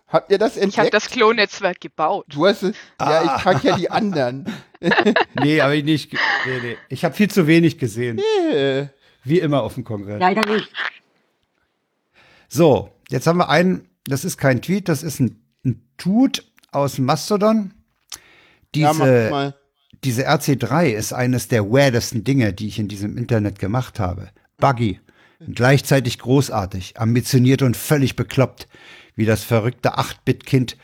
Habt 0.09 0.31
ihr 0.31 0.37
das 0.37 0.57
entdeckt? 0.57 0.73
Ich 0.75 0.79
habe 0.79 0.91
das 0.91 1.09
Klonetzwerk 1.09 1.81
gebaut. 1.81 2.27
Du 2.29 2.47
hast 2.47 2.65
es, 2.65 2.77
ah. 2.99 3.11
ja, 3.11 3.23
ich 3.23 3.31
ah. 3.31 3.39
frage 3.39 3.69
ja 3.69 3.77
die 3.77 3.91
anderen. 3.91 4.53
nee, 5.43 5.61
aber 5.63 5.75
ich 5.75 5.85
nicht. 5.85 6.13
Nee, 6.13 6.61
nee. 6.63 6.77
Ich 6.91 7.03
habe 7.03 7.15
viel 7.15 7.31
zu 7.31 7.47
wenig 7.47 7.79
gesehen. 7.79 8.17
Nee. 8.17 8.89
Wie 9.25 9.39
immer 9.39 9.63
auf 9.63 9.75
dem 9.75 9.85
Kongress. 9.85 10.21
Leider 10.21 10.45
nicht. 10.53 10.71
So, 12.49 12.91
jetzt 13.09 13.27
haben 13.27 13.39
wir 13.39 13.49
einen, 13.49 13.89
das 14.05 14.27
ist 14.27 14.37
kein 14.37 14.61
Tweet, 14.61 14.91
das 14.91 15.03
ist 15.03 15.21
ein, 15.21 15.43
ein 15.65 15.89
Tut 15.97 16.52
aus 16.73 16.99
Mastodon. 16.99 17.73
Diese, 18.75 19.29
ja, 19.31 19.55
diese 20.05 20.29
RC3 20.29 20.87
ist 20.87 21.13
eines 21.13 21.49
der 21.49 21.71
weirdesten 21.71 22.25
Dinge, 22.25 22.53
die 22.53 22.69
ich 22.69 22.79
in 22.79 22.89
diesem 22.89 23.17
Internet 23.17 23.59
gemacht 23.59 24.01
habe. 24.01 24.31
Buggy, 24.57 25.01
gleichzeitig 25.55 26.19
großartig, 26.19 26.99
ambitioniert 26.99 27.63
und 27.63 27.77
völlig 27.77 28.17
bekloppt, 28.17 28.69
wie 29.15 29.27
das 29.27 29.45
verrückte 29.45 29.99
8-Bit-Kind 29.99 30.77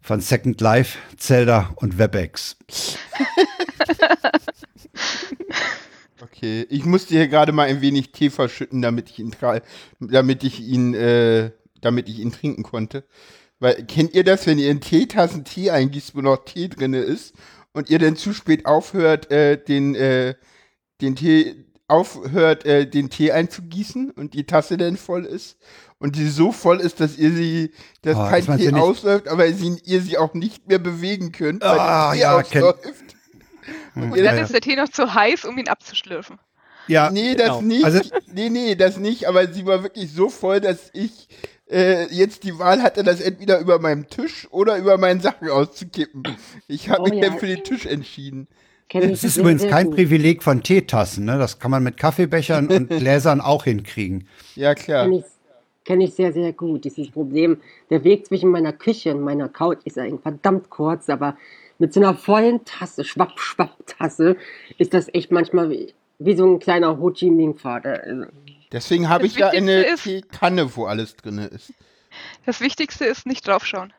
von 0.00 0.20
Second 0.20 0.60
Life, 0.60 0.98
Zelda 1.16 1.70
und 1.76 1.98
WebEx. 1.98 2.56
okay, 6.20 6.66
ich 6.68 6.84
musste 6.84 7.14
hier 7.14 7.28
gerade 7.28 7.52
mal 7.52 7.68
ein 7.68 7.80
wenig 7.80 8.12
Tee 8.12 8.30
verschütten, 8.30 8.82
damit 8.82 9.10
ich 9.10 9.18
ihn, 9.18 9.34
damit 10.00 10.44
ich 10.44 10.60
ihn, 10.60 10.94
äh, 10.94 11.50
damit 11.80 12.08
ich 12.08 12.18
ihn 12.18 12.32
trinken 12.32 12.62
konnte. 12.62 13.04
Weil, 13.64 13.82
kennt 13.86 14.12
ihr 14.12 14.24
das, 14.24 14.46
wenn 14.46 14.58
ihr 14.58 14.70
in 14.70 14.82
Teetassen 14.82 15.46
Tee 15.46 15.70
eingießt, 15.70 16.14
wo 16.14 16.20
noch 16.20 16.44
Tee 16.44 16.68
drin 16.68 16.92
ist 16.92 17.32
und 17.72 17.88
ihr 17.88 17.98
dann 17.98 18.14
zu 18.14 18.34
spät 18.34 18.66
aufhört, 18.66 19.30
äh, 19.30 19.56
den, 19.56 19.94
äh, 19.94 20.34
den 21.00 21.16
Tee, 21.16 21.64
aufhört, 21.88 22.66
äh, 22.66 22.86
den 22.86 23.08
Tee 23.08 23.32
einzugießen 23.32 24.10
und 24.10 24.34
die 24.34 24.44
Tasse 24.44 24.76
dann 24.76 24.98
voll 24.98 25.24
ist 25.24 25.56
und 25.98 26.16
die 26.16 26.28
so 26.28 26.52
voll 26.52 26.78
ist, 26.78 27.00
dass 27.00 27.16
ihr 27.16 27.32
sie, 27.32 27.70
dass 28.02 28.18
oh, 28.18 28.28
kein 28.28 28.44
Tee 28.58 28.70
ausläuft, 28.74 29.28
aber 29.28 29.50
sie, 29.50 29.78
ihr 29.86 30.02
sie 30.02 30.18
auch 30.18 30.34
nicht 30.34 30.68
mehr 30.68 30.78
bewegen 30.78 31.32
könnt, 31.32 31.62
weil 31.62 31.78
ah, 31.78 32.12
Tee 32.12 32.20
ja, 32.20 32.36
ausläuft. 32.36 32.82
Und 33.94 34.10
dann 34.10 34.36
ja, 34.36 34.42
ist 34.42 34.52
der 34.52 34.60
Tee 34.60 34.76
noch 34.76 34.90
zu 34.90 35.14
heiß, 35.14 35.46
um 35.46 35.56
ihn 35.56 35.68
abzuschlürfen. 35.68 36.38
Ja, 36.88 37.10
nee, 37.10 37.34
das 37.34 37.58
genau. 37.58 37.62
nicht. 37.62 37.84
Also, 37.84 38.00
nee, 38.32 38.50
nee, 38.50 38.74
das 38.74 38.98
nicht, 38.98 39.26
aber 39.26 39.46
sie 39.52 39.66
war 39.66 39.82
wirklich 39.82 40.12
so 40.12 40.28
voll, 40.28 40.60
dass 40.60 40.90
ich 40.92 41.28
äh, 41.70 42.06
jetzt 42.12 42.44
die 42.44 42.58
Wahl 42.58 42.82
hatte, 42.82 43.02
das 43.02 43.20
entweder 43.20 43.58
über 43.60 43.78
meinem 43.78 44.08
Tisch 44.08 44.46
oder 44.50 44.76
über 44.76 44.98
meinen 44.98 45.20
Sachen 45.20 45.48
auszukippen. 45.48 46.22
Ich 46.68 46.90
habe 46.90 47.02
oh, 47.02 47.04
mich 47.06 47.22
ja. 47.22 47.28
dann 47.28 47.38
für 47.38 47.46
den 47.46 47.64
Tisch 47.64 47.86
entschieden. 47.86 48.48
Es 48.92 49.24
ist 49.24 49.38
übrigens 49.38 49.66
kein 49.66 49.90
Privileg 49.90 50.42
von 50.42 50.62
Teetassen, 50.62 51.24
ne? 51.24 51.38
Das 51.38 51.58
kann 51.58 51.70
man 51.70 51.82
mit 51.82 51.96
Kaffeebechern 51.96 52.68
und 52.68 52.88
Gläsern 52.98 53.40
auch 53.40 53.64
hinkriegen. 53.64 54.28
Ja, 54.54 54.74
klar. 54.74 55.04
Kenne 55.04 55.16
ich, 55.18 55.24
kenn 55.84 56.00
ich 56.00 56.14
sehr, 56.14 56.32
sehr 56.32 56.52
gut. 56.52 56.84
Dieses 56.84 57.10
Problem, 57.10 57.56
der 57.90 58.04
Weg 58.04 58.26
zwischen 58.26 58.50
meiner 58.50 58.72
Küche 58.72 59.14
und 59.14 59.22
meiner 59.22 59.48
Couch 59.48 59.78
ist 59.84 59.98
eigentlich 59.98 60.20
verdammt 60.20 60.70
kurz, 60.70 61.08
aber 61.08 61.36
mit 61.78 61.92
so 61.92 62.00
einer 62.00 62.14
vollen 62.14 62.64
Tasse, 62.64 63.04
schwapp, 63.04 63.40
schwapp 63.40 63.74
Tasse, 63.86 64.36
ist 64.78 64.94
das 64.94 65.12
echt 65.12 65.32
manchmal 65.32 65.70
wie, 66.18 66.36
so 66.36 66.46
ein 66.46 66.58
kleiner 66.58 66.98
Ho 66.98 67.10
Chi 67.10 67.30
Minh-Pfad. 67.30 67.86
Also, 67.86 68.26
Deswegen 68.72 69.08
habe 69.08 69.26
ich 69.26 69.36
ja 69.36 69.50
eine 69.50 69.94
Teekanne, 69.96 70.74
wo 70.76 70.86
alles 70.86 71.16
drin 71.16 71.38
ist. 71.38 71.72
Das 72.46 72.60
Wichtigste 72.60 73.04
ist 73.04 73.26
nicht 73.26 73.46
draufschauen. 73.46 73.92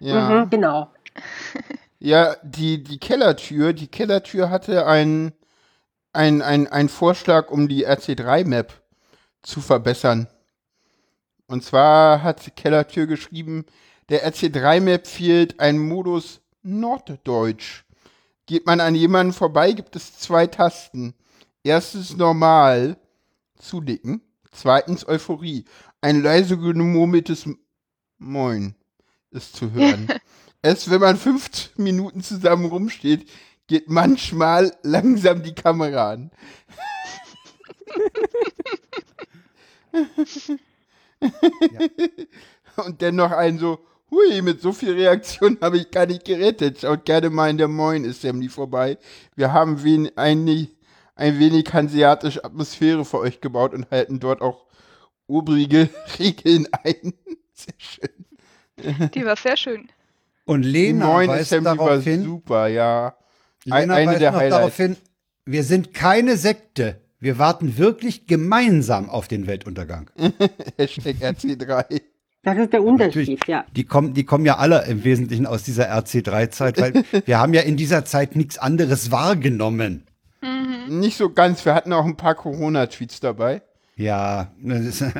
Ja. 0.00 0.44
Mhm, 0.44 0.50
genau. 0.50 0.90
Ja, 1.98 2.36
die, 2.42 2.84
die 2.84 2.98
Kellertür, 2.98 3.72
die 3.72 3.88
Kellertür 3.88 4.50
hatte 4.50 4.86
einen 4.86 5.32
ein, 6.16 6.42
ein 6.42 6.88
Vorschlag, 6.88 7.50
um 7.50 7.68
die 7.68 7.86
RC3-Map 7.86 8.72
zu 9.42 9.60
verbessern. 9.60 10.28
Und 11.46 11.62
zwar 11.62 12.22
hat 12.22 12.46
die 12.46 12.50
Kellertür 12.50 13.06
geschrieben, 13.06 13.66
der 14.08 14.28
RC3-Map 14.28 15.06
fehlt 15.06 15.60
ein 15.60 15.78
Modus 15.78 16.40
Norddeutsch. 16.62 17.84
Geht 18.46 18.66
man 18.66 18.80
an 18.80 18.94
jemanden 18.94 19.32
vorbei, 19.32 19.72
gibt 19.72 19.94
es 19.96 20.18
zwei 20.18 20.46
Tasten. 20.46 21.14
Erstens 21.66 22.16
normal, 22.16 22.96
zudecken. 23.58 24.22
Zweitens 24.52 25.04
Euphorie. 25.08 25.64
Ein 26.00 26.22
leise 26.22 26.56
gemurmeltes 26.56 27.48
Moin 28.18 28.76
ist 29.32 29.56
zu 29.56 29.72
hören. 29.72 30.06
Erst 30.62 30.88
wenn 30.92 31.00
man 31.00 31.16
fünf 31.16 31.76
Minuten 31.76 32.22
zusammen 32.22 32.66
rumsteht, 32.66 33.28
geht 33.66 33.90
manchmal 33.90 34.76
langsam 34.84 35.42
die 35.42 35.56
Kamera 35.56 36.12
an. 36.12 36.30
ja. 41.20 41.26
Und 42.84 43.02
dann 43.02 43.16
noch 43.16 43.32
ein 43.32 43.58
so, 43.58 43.80
hui, 44.12 44.40
mit 44.40 44.60
so 44.62 44.70
viel 44.70 44.92
Reaktion 44.92 45.58
habe 45.60 45.78
ich 45.78 45.90
gar 45.90 46.06
nicht 46.06 46.24
gerettet. 46.26 46.82
Schaut 46.82 47.04
gerne 47.04 47.28
mal 47.28 47.50
in 47.50 47.58
der 47.58 47.66
Moin 47.66 48.08
Assembly 48.08 48.48
vorbei. 48.48 48.98
Wir 49.34 49.52
haben 49.52 49.82
wen, 49.82 50.16
ein, 50.16 50.68
ein 51.16 51.38
wenig 51.38 51.72
hanseatische 51.72 52.44
Atmosphäre 52.44 53.04
für 53.04 53.18
euch 53.18 53.40
gebaut 53.40 53.74
und 53.74 53.90
halten 53.90 54.20
dort 54.20 54.42
auch 54.42 54.66
obrige 55.26 55.88
Regeln 56.18 56.68
ein. 56.84 57.14
Sehr 57.52 57.74
schön. 57.78 59.10
Die 59.14 59.24
war 59.24 59.36
sehr 59.36 59.56
schön. 59.56 59.88
Und 60.44 60.62
Lena 60.62 61.26
weist 61.26 61.50
darauf 61.52 62.04
hin, 62.04 62.22
super, 62.22 62.68
ja. 62.68 63.16
Lena 63.64 63.94
eine 63.94 64.10
weist 64.10 64.20
der 64.20 64.30
noch 64.30 64.38
Highlights. 64.38 64.56
darauf 64.56 64.76
hin, 64.76 64.96
wir 65.46 65.64
sind 65.64 65.92
keine 65.94 66.36
Sekte. 66.36 67.00
Wir 67.18 67.38
warten 67.38 67.78
wirklich 67.78 68.26
gemeinsam 68.26 69.08
auf 69.08 69.26
den 69.26 69.46
Weltuntergang. 69.46 70.10
Hashtag 70.78 71.16
RC3. 71.16 72.02
Das 72.42 72.58
ist 72.58 72.72
der 72.72 72.84
Unterschied, 72.84 73.48
ja. 73.48 73.64
Die 73.74 73.84
kommen, 73.84 74.14
die 74.14 74.24
kommen 74.24 74.44
ja 74.44 74.58
alle 74.58 74.84
im 74.86 75.02
Wesentlichen 75.02 75.46
aus 75.46 75.64
dieser 75.64 75.90
RC3-Zeit, 75.90 76.80
weil 76.80 77.04
wir 77.24 77.38
haben 77.38 77.54
ja 77.54 77.62
in 77.62 77.76
dieser 77.76 78.04
Zeit 78.04 78.36
nichts 78.36 78.58
anderes 78.58 79.10
wahrgenommen. 79.10 80.05
Nicht 80.88 81.16
so 81.16 81.30
ganz, 81.30 81.64
wir 81.64 81.74
hatten 81.74 81.92
auch 81.92 82.04
ein 82.04 82.16
paar 82.16 82.34
Corona-Tweets 82.34 83.20
dabei. 83.20 83.62
Ja, 83.96 84.52
das 84.62 84.80
ist 84.80 85.00
wie 85.02 85.14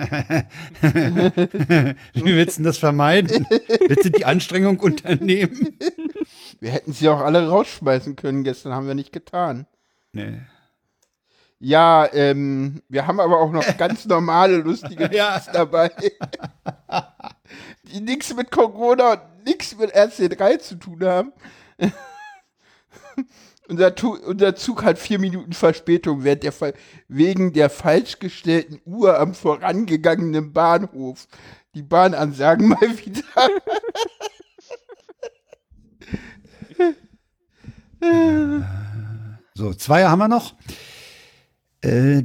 willst 2.25 2.59
du 2.59 2.61
denn 2.61 2.65
das 2.65 2.77
vermeiden? 2.77 3.47
Willst 3.87 4.05
du 4.05 4.11
die 4.11 4.27
Anstrengung 4.27 4.79
unternehmen? 4.81 5.79
Wir 6.61 6.73
hätten 6.73 6.93
sie 6.93 7.09
auch 7.09 7.21
alle 7.21 7.49
rausschmeißen 7.49 8.17
können 8.17 8.45
gestern, 8.45 8.75
haben 8.75 8.87
wir 8.87 8.95
nicht 8.95 9.13
getan. 9.13 9.67
Nee. 10.13 10.41
Ja, 11.59 12.07
ähm, 12.13 12.83
wir 12.89 13.07
haben 13.07 13.19
aber 13.19 13.41
auch 13.41 13.51
noch 13.51 13.65
ganz 13.79 14.05
normale, 14.05 14.59
lustige 14.59 15.09
Ja. 15.13 15.39
Tweets 15.39 15.53
dabei. 15.53 15.91
Die 17.85 18.01
nichts 18.01 18.35
mit 18.35 18.51
Corona 18.51 19.13
und 19.13 19.45
nichts 19.47 19.77
mit 19.79 19.95
RC3 19.95 20.59
zu 20.59 20.75
tun 20.75 21.03
haben. 21.03 21.33
Unser, 23.69 23.95
unser 24.27 24.55
Zug 24.55 24.85
hat 24.85 24.99
vier 24.99 25.19
Minuten 25.19 25.53
Verspätung 25.53 26.25
während 26.25 26.43
der 26.43 26.53
wegen 27.09 27.53
der 27.53 27.71
falsch 27.71 28.19
gestellten 28.19 28.81
Uhr 28.85 29.19
am 29.19 29.35
vorangegangenen 29.35 30.53
Bahnhof. 30.53 31.27
Die 31.75 31.83
Bahnansagen 31.83 32.69
mal 32.69 32.81
wieder. 32.81 33.25
So, 39.55 39.73
zwei 39.75 40.05
haben 40.05 40.19
wir 40.19 40.29
noch. 40.29 40.55
Äh, 41.81 42.23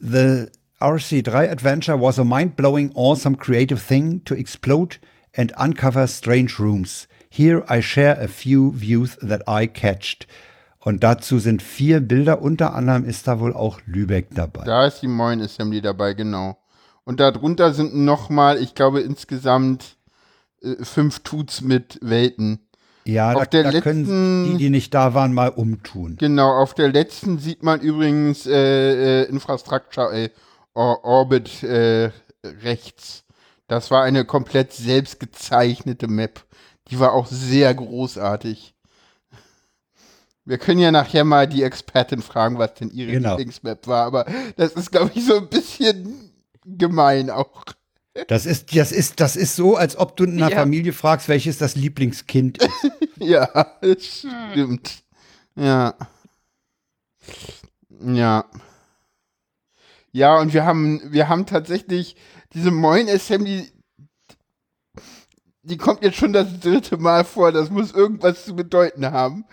the 0.00 0.48
RC3 0.80 1.50
Adventure 1.50 2.00
was 2.00 2.18
a 2.18 2.24
mind-blowing, 2.24 2.92
awesome, 2.94 3.36
creative 3.36 3.80
thing 3.80 4.24
to 4.24 4.34
explode 4.34 4.98
and 5.36 5.52
uncover 5.56 6.06
strange 6.06 6.58
rooms. 6.58 7.06
Here 7.34 7.64
I 7.70 7.80
share 7.80 8.20
a 8.22 8.28
few 8.28 8.72
views 8.74 9.16
that 9.26 9.42
I 9.48 9.66
catched. 9.66 10.26
Und 10.80 11.02
dazu 11.02 11.38
sind 11.38 11.62
vier 11.62 12.00
Bilder, 12.00 12.42
unter 12.42 12.74
anderem 12.74 13.04
ist 13.04 13.26
da 13.28 13.40
wohl 13.40 13.54
auch 13.54 13.80
Lübeck 13.86 14.28
dabei. 14.34 14.64
Da 14.64 14.86
ist 14.86 15.00
die 15.00 15.08
Moin 15.08 15.40
Assembly 15.40 15.80
dabei, 15.80 16.12
genau. 16.14 16.58
Und 17.04 17.20
darunter 17.20 17.72
sind 17.72 17.94
nochmal, 17.94 18.60
ich 18.60 18.74
glaube, 18.74 19.00
insgesamt 19.00 19.96
äh, 20.62 20.74
fünf 20.84 21.20
Tuts 21.20 21.60
mit 21.62 21.98
Welten. 22.02 22.58
ja, 23.04 23.32
auf 23.32 23.46
da, 23.46 23.62
da 23.62 23.80
können 23.80 24.00
letzten- 24.04 24.44
die, 24.52 24.56
die 24.58 24.70
nicht 24.70 24.92
da 24.92 25.14
waren, 25.14 25.32
mal 25.32 25.48
umtun. 25.50 26.16
Genau, 26.18 26.50
auf 26.60 26.74
der 26.74 26.88
letzten 26.92 27.38
sieht 27.38 27.62
man 27.62 27.80
übrigens 27.80 28.46
äh, 28.46 29.22
äh, 29.22 29.28
Infrastructure 29.30 30.12
äh, 30.12 30.30
Or 30.74 31.04
Orbit 31.04 31.62
äh, 31.62 32.10
rechts. 32.62 33.24
Das 33.68 33.90
war 33.90 34.02
eine 34.02 34.24
komplett 34.24 34.72
selbst 34.72 35.20
gezeichnete 35.20 36.08
Map. 36.08 36.44
Die 36.88 36.98
war 36.98 37.12
auch 37.12 37.26
sehr 37.26 37.72
großartig. 37.74 38.74
Wir 40.44 40.58
können 40.58 40.80
ja 40.80 40.90
nachher 40.90 41.24
mal 41.24 41.46
die 41.46 41.62
Expertin 41.62 42.20
fragen, 42.20 42.58
was 42.58 42.74
denn 42.74 42.90
ihre 42.90 43.12
Genau. 43.12 43.30
Lieblingsmap 43.36 43.86
war, 43.86 44.04
aber 44.06 44.26
das 44.56 44.72
ist, 44.72 44.90
glaube 44.90 45.12
ich, 45.14 45.24
so 45.24 45.36
ein 45.36 45.48
bisschen 45.48 46.32
gemein 46.64 47.30
auch. 47.30 47.64
Das 48.28 48.44
ist, 48.44 48.76
das 48.76 48.92
ist, 48.92 49.20
das 49.20 49.36
ist 49.36 49.54
so, 49.56 49.76
als 49.76 49.96
ob 49.96 50.16
du 50.16 50.24
in 50.24 50.32
einer 50.32 50.50
Ja. 50.50 50.56
Familie 50.58 50.92
fragst, 50.92 51.28
welches 51.28 51.58
das 51.58 51.76
Lieblingskind 51.76 52.58
ist. 52.58 52.70
Ja, 53.18 53.46
das 53.80 54.24
stimmt. 54.50 55.04
Ja. 55.54 55.94
Ja. 58.04 58.44
Ja, 60.10 60.38
und 60.40 60.52
wir 60.52 60.64
haben, 60.64 61.00
wir 61.12 61.28
haben 61.28 61.46
tatsächlich 61.46 62.16
diese 62.52 62.72
Moin 62.72 63.08
Assembly, 63.08 63.70
die 65.62 65.76
kommt 65.76 66.02
jetzt 66.02 66.16
schon 66.16 66.32
das 66.32 66.60
dritte 66.60 66.96
Mal 66.96 67.24
vor. 67.24 67.52
Das 67.52 67.70
muss 67.70 67.92
irgendwas 67.92 68.44
zu 68.44 68.54
bedeuten 68.54 69.06
haben. 69.06 69.44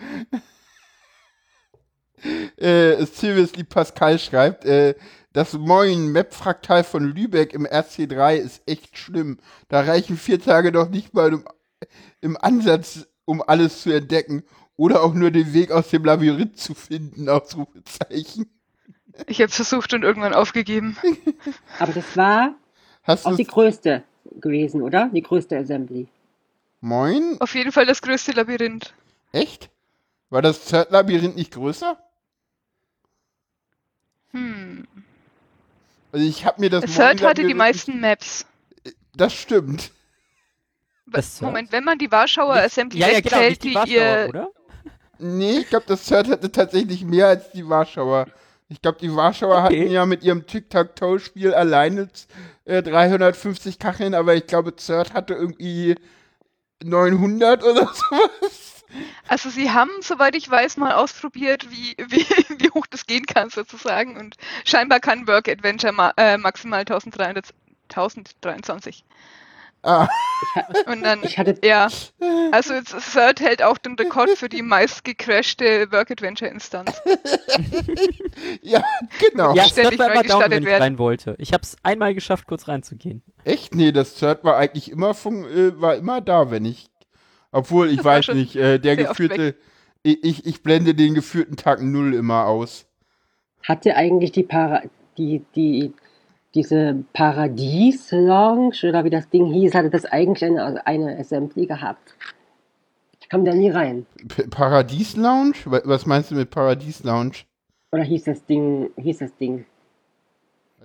äh, 2.56 3.04
Seriously 3.06 3.64
Pascal 3.64 4.18
schreibt, 4.18 4.64
äh, 4.64 4.94
das 5.32 5.52
Moin 5.52 6.10
Map-Fraktal 6.10 6.82
von 6.82 7.04
Lübeck 7.04 7.52
im 7.52 7.64
RC3 7.64 8.36
ist 8.36 8.62
echt 8.66 8.98
schlimm. 8.98 9.38
Da 9.68 9.82
reichen 9.82 10.16
vier 10.16 10.40
Tage 10.40 10.72
noch 10.72 10.88
nicht 10.88 11.14
mal 11.14 11.32
um, 11.32 11.44
im 12.20 12.36
Ansatz, 12.36 13.06
um 13.24 13.42
alles 13.42 13.82
zu 13.82 13.92
entdecken. 13.92 14.42
Oder 14.76 15.02
auch 15.02 15.14
nur 15.14 15.30
den 15.30 15.52
Weg 15.52 15.70
aus 15.70 15.90
dem 15.90 16.04
Labyrinth 16.04 16.58
zu 16.58 16.74
finden, 16.74 17.28
Ausrufezeichen. 17.28 18.50
Ich 19.26 19.40
habe 19.40 19.50
es 19.50 19.56
versucht 19.56 19.92
und 19.92 20.02
irgendwann 20.02 20.34
aufgegeben. 20.34 20.96
Aber 21.78 21.92
das 21.92 22.16
war 22.16 22.56
Hast 23.02 23.26
auch 23.26 23.36
die 23.36 23.44
größte 23.44 24.02
gewesen, 24.40 24.82
oder? 24.82 25.08
Die 25.12 25.22
größte 25.22 25.56
Assembly. 25.58 26.08
Moin? 26.80 27.36
Auf 27.40 27.54
jeden 27.54 27.72
Fall 27.72 27.86
das 27.86 28.00
größte 28.02 28.32
Labyrinth. 28.32 28.94
Echt? 29.32 29.70
War 30.30 30.42
das 30.42 30.64
Third-Labyrinth 30.66 31.36
nicht 31.36 31.52
größer? 31.52 31.98
Hm. 34.32 34.86
Also 36.12 36.26
ich 36.26 36.44
habe 36.44 36.60
mir 36.60 36.70
das 36.70 36.84
Third 36.84 37.22
hatte 37.22 37.44
die 37.46 37.54
meisten 37.54 38.00
Maps. 38.00 38.46
nicht- 38.84 38.96
Das 39.14 39.32
stimmt. 39.32 39.90
Das? 41.06 41.40
Moment, 41.40 41.72
wenn 41.72 41.82
man 41.84 41.98
die 41.98 42.10
Warschauer 42.10 42.54
Assembly 42.54 43.00
Ja, 43.00 43.08
ja, 43.08 43.20
genau, 43.20 43.40
nicht 43.40 43.64
die 43.64 43.74
die 43.84 43.94
ihr 43.94 44.26
oder? 44.28 44.48
Nee, 45.18 45.58
ich 45.58 45.68
glaube, 45.68 45.84
das 45.88 46.04
Third 46.06 46.28
hatte 46.28 46.50
tatsächlich 46.50 47.04
mehr 47.04 47.26
als 47.26 47.50
die 47.50 47.68
Warschauer. 47.68 48.26
Ich 48.70 48.80
glaube, 48.80 48.98
die 49.00 49.14
Warschauer 49.14 49.64
Okay. 49.64 49.80
hatten 49.82 49.92
ja 49.92 50.06
mit 50.06 50.22
ihrem 50.22 50.46
Tic-Tac-Toe-Spiel 50.46 51.52
alleine 51.52 52.08
äh, 52.64 52.82
350 52.82 53.80
Kacheln, 53.80 54.14
aber 54.14 54.34
ich 54.36 54.46
glaube, 54.46 54.76
Third 54.76 55.12
hatte 55.12 55.34
irgendwie 55.34 55.96
900 56.82 57.64
oder 57.64 57.86
sowas. 57.92 58.84
Also 59.26 59.50
sie 59.50 59.70
haben, 59.72 59.90
soweit 60.02 60.36
ich 60.36 60.48
weiß, 60.48 60.76
mal 60.76 60.92
ausprobiert, 60.92 61.68
wie, 61.70 61.96
wie, 61.98 62.24
wie 62.58 62.70
hoch 62.70 62.86
das 62.86 63.06
gehen 63.06 63.26
kann 63.26 63.50
sozusagen. 63.50 64.16
Und 64.16 64.36
scheinbar 64.64 65.00
kann 65.00 65.26
Work 65.26 65.48
Adventure 65.48 65.92
ma 65.92 66.12
äh, 66.16 66.38
maximal 66.38 66.80
1300, 66.80 67.52
1023. 67.88 69.04
Ah, 69.82 70.08
Und 70.86 71.02
dann, 71.02 71.22
Ich 71.22 71.38
hatte, 71.38 71.54
ja, 71.64 71.88
also 72.52 72.74
jetzt 72.74 72.94
Third 73.12 73.40
hält 73.40 73.62
auch 73.62 73.78
den 73.78 73.94
Rekord 73.94 74.30
für 74.30 74.48
die 74.48 74.62
meist 74.62 75.04
gecrashte 75.04 75.90
Work 75.90 76.10
Adventure 76.10 76.50
Instanz. 76.50 77.00
ja, 78.62 78.84
genau. 79.30 79.54
Ja, 79.54 79.64
ständig 79.64 79.98
das 79.98 80.06
war 80.06 80.14
immer 80.14 80.22
down, 80.22 80.50
wenn 80.50 80.62
ich 80.62 80.68
rein 80.68 80.98
wollte. 80.98 81.34
Ich 81.38 81.52
habe 81.52 81.62
es 81.62 81.76
einmal 81.82 82.14
geschafft, 82.14 82.46
kurz 82.46 82.68
reinzugehen. 82.68 83.22
Echt? 83.44 83.74
Nee, 83.74 83.92
das 83.92 84.14
Third 84.14 84.44
war 84.44 84.56
eigentlich 84.56 84.90
immer, 84.90 85.14
fun 85.14 85.44
äh, 85.44 85.80
war 85.80 85.96
immer 85.96 86.20
da, 86.20 86.50
wenn 86.50 86.64
ich. 86.64 86.88
Obwohl, 87.52 87.88
ich 87.88 87.98
Das 87.98 88.04
weiß 88.28 88.28
nicht, 88.28 88.56
äh, 88.56 88.78
der 88.78 88.96
geführte. 88.96 89.56
Ich, 90.02 90.24
ich, 90.24 90.46
ich 90.46 90.62
blende 90.62 90.94
den 90.94 91.14
geführten 91.14 91.56
Tag 91.56 91.82
Null 91.82 92.14
immer 92.14 92.46
aus. 92.46 92.86
hatte 93.62 93.96
eigentlich 93.96 94.32
die 94.32 94.42
Para, 94.42 94.82
die, 95.18 95.44
die, 95.54 95.92
diese 96.54 97.04
Paradies-Lounge 97.12 98.74
oder 98.88 99.04
wie 99.04 99.10
das 99.10 99.28
Ding 99.28 99.46
hieß, 99.52 99.74
hatte 99.74 99.90
das 99.90 100.04
eigentlich 100.04 100.44
eine, 100.44 100.84
eine 100.86 101.18
Assembly 101.18 101.66
gehabt. 101.66 102.14
Ich 103.20 103.28
kam 103.28 103.44
da 103.44 103.54
nie 103.54 103.70
rein. 103.70 104.06
P 104.28 104.44
Paradies 104.48 105.16
Lounge? 105.16 105.54
Wa- 105.66 105.82
Was 105.84 106.06
meinst 106.06 106.30
du 106.30 106.34
mit 106.34 106.50
Paradies 106.50 107.04
Lounge? 107.04 107.32
Oder 107.92 108.02
hieß 108.02 108.24
das 108.24 108.44
Ding, 108.46 108.90
hieß 108.96 109.18
das 109.18 109.36
Ding. 109.36 109.64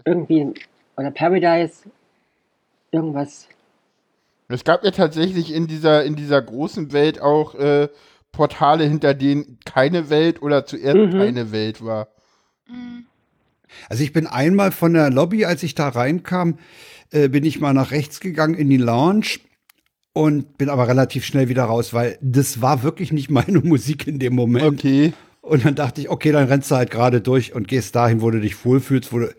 Irgendwie, 0.06 0.54
oder 0.98 1.10
Paradise, 1.12 1.84
irgendwas. 2.92 3.48
Es 4.48 4.64
gab 4.64 4.84
ja 4.84 4.92
tatsächlich 4.92 5.52
in 5.54 5.66
dieser, 5.66 6.04
in 6.04 6.16
dieser 6.16 6.42
großen 6.42 6.92
Welt 6.94 7.20
auch 7.20 7.56
äh, 7.56 7.90
Portale, 8.32 8.84
hinter 8.84 9.14
denen 9.16 9.58
keine 9.66 10.10
Welt 10.12 10.42
oder 10.44 10.66
zuerst 10.66 10.96
Mhm. 10.98 11.18
keine 11.18 11.52
Welt 11.52 11.84
war. 11.84 12.10
Hm. 12.68 13.06
Also 13.90 14.04
ich 14.04 14.14
bin 14.14 14.28
einmal 14.28 14.72
von 14.72 14.94
der 14.94 15.10
Lobby, 15.10 15.46
als 15.46 15.64
ich 15.64 15.76
da 15.76 15.90
reinkam, 15.90 16.58
äh, 17.12 17.30
bin 17.30 17.44
ich 17.46 17.60
mal 17.60 17.74
nach 17.74 17.92
rechts 17.92 18.20
gegangen 18.20 18.56
in 18.56 18.70
die 18.70 18.78
Lounge 18.78 19.40
und 20.14 20.58
bin 20.58 20.70
aber 20.70 20.88
relativ 20.88 21.26
schnell 21.26 21.50
wieder 21.50 21.66
raus, 21.66 21.94
weil 21.94 22.18
das 22.22 22.62
war 22.62 22.84
wirklich 22.84 23.12
nicht 23.12 23.30
meine 23.32 23.60
Musik 23.60 24.08
in 24.08 24.20
dem 24.20 24.36
Moment. 24.36 24.66
Okay. 24.66 25.14
Und 25.42 25.64
dann 25.64 25.76
dachte 25.76 26.02
ich, 26.02 26.10
okay, 26.10 26.32
dann 26.32 26.48
rennst 26.48 26.72
du 26.72 26.76
halt 26.76 26.90
gerade 26.90 27.22
durch 27.22 27.54
und 27.54 27.68
gehst 27.68 27.96
dahin, 27.96 28.22
wo 28.22 28.32
du 28.32 28.40
dich 28.40 28.66
wohlfühlst, 28.66 29.14
wo 29.14 29.20
du 29.20 29.36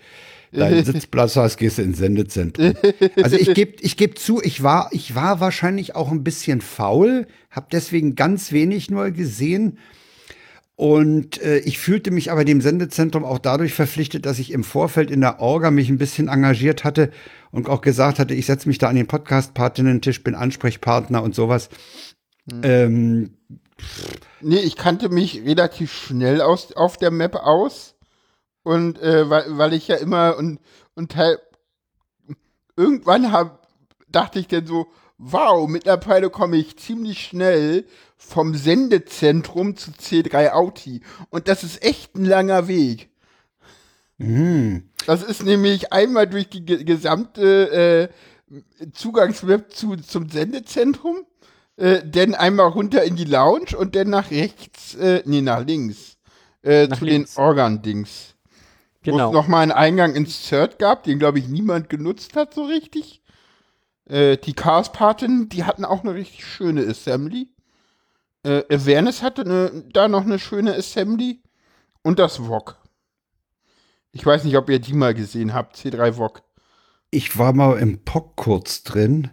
deinen 0.53 0.85
Sitzplatz 0.85 1.35
hast, 1.35 1.57
gehst 1.57 1.79
du 1.79 1.83
ins 1.83 1.99
Sendezentrum. 1.99 2.75
Also 3.21 3.37
ich 3.37 3.55
gebe 3.55 3.73
ich 3.81 3.97
geb 3.97 4.19
zu, 4.19 4.41
ich 4.43 4.63
war, 4.63 4.89
ich 4.93 5.15
war 5.15 5.41
wahrscheinlich 5.41 5.97
auch 5.97 6.13
ein 6.13 6.23
bisschen 6.23 6.61
faul, 6.61 7.27
habe 7.51 7.67
deswegen 7.73 8.15
ganz 8.15 8.53
wenig 8.53 8.91
nur 8.91 9.11
gesehen. 9.11 9.79
Und 10.77 11.41
äh, 11.43 11.59
ich 11.59 11.79
fühlte 11.79 12.11
mich 12.11 12.31
aber 12.31 12.45
dem 12.45 12.61
Sendezentrum 12.61 13.25
auch 13.25 13.39
dadurch 13.39 13.73
verpflichtet, 13.73 14.27
dass 14.27 14.39
ich 14.39 14.53
im 14.53 14.63
Vorfeld 14.63 15.11
in 15.11 15.23
der 15.23 15.41
Orga 15.41 15.71
mich 15.71 15.89
ein 15.89 15.99
bisschen 15.99 16.29
engagiert 16.29 16.85
hatte 16.85 17.11
und 17.51 17.69
auch 17.69 17.81
gesagt 17.81 18.19
hatte, 18.19 18.35
ich 18.35 18.45
setze 18.45 18.69
mich 18.69 18.77
da 18.77 18.89
an 18.89 18.97
den 18.97 19.07
Podcast-Partinnen-Tisch, 19.07 20.23
bin 20.23 20.35
Ansprechpartner 20.35 21.23
und 21.23 21.35
sowas. 21.35 21.71
Ähm, 22.63 23.37
Nee, 24.41 24.59
ich 24.59 24.77
kannte 24.77 25.09
mich 25.09 25.43
relativ 25.45 25.93
schnell 25.93 26.41
aus, 26.41 26.73
auf 26.73 26.97
der 26.97 27.11
Map 27.11 27.35
aus. 27.37 27.95
Und 28.63 29.01
äh, 29.01 29.29
weil, 29.31 29.59
weil 29.59 29.73
ich 29.75 29.89
ja 29.89 29.97
immer 29.97 30.37
und, 30.37 30.61
und 30.95 31.13
teil, 31.13 31.39
irgendwann 32.77 33.33
hab, 33.33 33.69
dachte 34.09 34.39
ich 34.39 34.49
dann 34.49 34.67
so, 34.67 34.87
wow, 35.19 35.69
mittlerweile 35.69 36.31
komme 36.31 36.57
ich 36.57 36.77
ziemlich 36.77 37.25
schnell 37.25 37.87
vom 38.17 38.55
Sendezentrum 38.55 39.77
zu 39.77 39.93
C3 39.93 40.51
Auti. 40.53 41.03
Und 41.31 41.49
das 41.49 41.65
ist 41.65 41.83
echt 41.83 42.15
ein 42.17 42.25
langer 42.25 42.69
Weg. 42.69 43.11
mh. 44.19 44.81
Das 45.07 45.23
ist 45.23 45.45
nämlich 45.45 45.93
einmal 45.93 46.27
durch 46.27 46.49
die 46.49 46.65
ge 46.65 46.83
gesamte 46.85 48.11
äh, 48.51 48.87
Zugangsmap 48.93 49.73
zu, 49.73 49.97
zum 49.97 50.29
Sendezentrum, 50.31 51.19
äh, 51.77 52.03
dann 52.05 52.35
einmal 52.35 52.69
runter 52.69 53.05
in 53.05 53.17
die 53.17 53.25
Lounge 53.25 53.77
und 53.79 53.95
dann 53.97 54.11
nach 54.11 54.31
rechts, 54.31 54.95
äh, 54.97 55.23
nee, 55.27 55.43
nach 55.43 55.65
links, 55.65 56.17
äh, 56.63 56.89
Nach 56.89 56.99
zu 56.99 57.05
links. 57.05 57.35
den 57.35 57.37
Organ-Dings. 57.37 58.35
Wo 59.09 59.13
Genau. 59.13 59.29
es 59.29 59.33
nochmal 59.33 59.63
einen 59.63 59.73
Eingang 59.73 60.15
ins 60.17 60.49
Cert 60.49 60.79
gab, 60.81 61.05
den, 61.05 61.19
glaube 61.21 61.39
ich, 61.39 61.49
niemand 61.49 61.89
genutzt 61.91 62.35
hat 62.37 62.55
so 62.55 62.65
richtig. 62.65 63.23
Äh, 64.09 64.37
die 64.39 64.55
Chaos 64.55 64.93
Paten, 64.93 65.49
die 65.49 65.65
hatten 65.65 65.85
auch 65.85 66.03
eine 66.05 66.15
richtig 66.15 66.45
schöne 66.47 66.87
Assembly. 66.87 67.49
Äh, 68.47 68.75
Awareness 68.75 69.23
hatte 69.23 69.47
ne, 69.47 69.85
da 69.93 70.09
noch 70.09 70.25
eine 70.25 70.39
schöne 70.39 70.75
Assembly. 70.75 71.41
Und 72.03 72.19
das 72.21 72.37
VOG. 72.37 72.77
Ich 74.13 74.25
weiß 74.25 74.45
nicht, 74.45 74.57
ob 74.57 74.71
ihr 74.71 74.79
die 74.79 74.93
mal 74.95 75.13
gesehen 75.15 75.53
habt, 75.53 75.77
C3 75.77 76.13
VOG. 76.13 76.43
Ich 77.11 77.37
war 77.39 77.53
mal 77.53 77.79
im 77.79 78.05
POC 78.05 78.37
kurz 78.37 78.83
drin, 78.85 79.31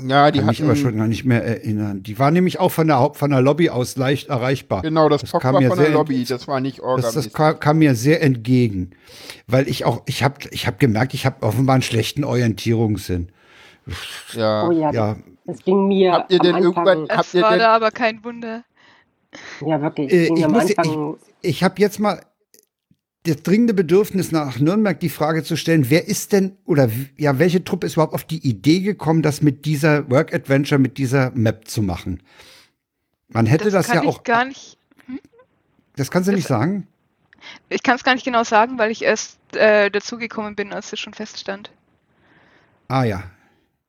Ja, 0.00 0.30
die 0.30 0.38
kann 0.38 0.48
mich 0.48 0.58
hatten, 0.60 0.68
aber 0.70 0.76
schon 0.76 0.96
gar 0.96 1.06
nicht 1.06 1.24
mehr 1.24 1.44
erinnern. 1.44 2.02
Die 2.02 2.18
war 2.18 2.30
nämlich 2.30 2.58
auch 2.58 2.70
von 2.70 2.86
der, 2.86 3.10
von 3.14 3.30
der 3.30 3.40
Lobby 3.42 3.68
aus 3.70 3.96
leicht 3.96 4.28
erreichbar. 4.28 4.82
genau, 4.82 5.08
das, 5.08 5.20
Das 5.22 5.30
POG 5.32 5.42
kam 5.42 5.54
war 5.54 5.60
mir 5.60 5.68
von 5.68 5.78
der 5.78 5.86
sehr 5.88 5.94
Lobby, 5.94 6.14
entgegen. 6.14 6.38
das 6.38 6.48
war 6.48 6.60
nicht 6.60 6.78
Das, 6.78 6.84
Organ. 6.84 7.14
das 7.14 7.32
kam, 7.32 7.60
kam 7.60 7.78
mir 7.78 7.94
sehr 7.94 8.22
entgegen, 8.22 8.90
weil 9.46 9.68
ich 9.68 9.84
auch, 9.84 10.02
ich 10.06 10.22
habe 10.22 10.36
ich 10.50 10.66
hab 10.66 10.78
gemerkt, 10.80 11.12
ich 11.14 11.26
habe 11.26 11.42
offenbar 11.42 11.74
einen 11.74 11.82
schlechten 11.82 12.24
Orientierungssinn. 12.24 13.30
ja. 14.32 14.66
Oh 14.66 14.72
ja, 14.72 14.90
Ja, 14.92 15.16
das 15.46 15.62
ging 15.62 15.88
mir 15.88 16.12
Habt 16.12 16.32
ihr 16.32 16.40
am 16.40 16.46
denn 16.46 16.54
Anfang, 16.56 16.86
irgendwann- 16.86 17.18
ihr 17.32 17.42
war 17.42 17.50
denn- 17.50 17.58
da 17.60 17.74
aber 17.76 17.90
kein 17.90 18.24
Wunder. 18.24 18.64
ja 19.64 19.80
wirklich, 19.80 20.12
Äh, 20.12 20.28
das 20.28 20.38
ich 20.38 20.48
muss- 20.48 20.78
Anfang, 20.78 21.16
ich 21.42 21.62
habe 21.64 21.80
jetzt 21.80 21.98
mal 21.98 22.20
das 23.24 23.42
dringende 23.42 23.74
Bedürfnis 23.74 24.30
nach 24.30 24.58
Nürnberg 24.60 25.00
die 25.00 25.08
Frage 25.08 25.42
zu 25.42 25.56
stellen, 25.56 25.90
wer 25.90 26.06
ist 26.06 26.32
denn 26.32 26.56
oder 26.64 26.88
ja, 27.16 27.38
welche 27.40 27.64
Truppe 27.64 27.86
ist 27.86 27.94
überhaupt 27.94 28.14
auf 28.14 28.22
die 28.24 28.38
Idee 28.46 28.80
gekommen, 28.80 29.22
das 29.22 29.42
mit 29.42 29.64
dieser 29.64 30.08
Work 30.10 30.32
Adventure, 30.32 30.78
mit 30.78 30.96
dieser 30.98 31.30
Map 31.32 31.66
zu 31.66 31.82
machen? 31.82 32.22
Man 33.28 33.46
hätte 33.46 33.64
das, 33.64 33.72
das 33.72 33.86
kann 33.88 33.96
ja 33.96 34.02
ich 34.02 34.08
auch, 34.08 34.22
gar 34.22 34.44
nicht. 34.44 34.78
das 35.96 36.10
kannst 36.12 36.28
du 36.28 36.32
das- 36.32 36.38
nicht 36.38 36.46
sagen? 36.48 36.86
Ich 37.68 37.82
kann 37.82 37.96
es 37.96 38.04
gar 38.04 38.14
nicht 38.14 38.24
genau 38.24 38.44
sagen, 38.44 38.78
weil 38.78 38.90
ich 38.90 39.02
erst 39.02 39.38
äh, 39.54 39.90
dazugekommen 39.90 40.54
bin, 40.56 40.72
als 40.72 40.92
es 40.92 40.98
schon 41.00 41.14
feststand. 41.14 41.70
Ah 42.88 43.04
ja, 43.04 43.24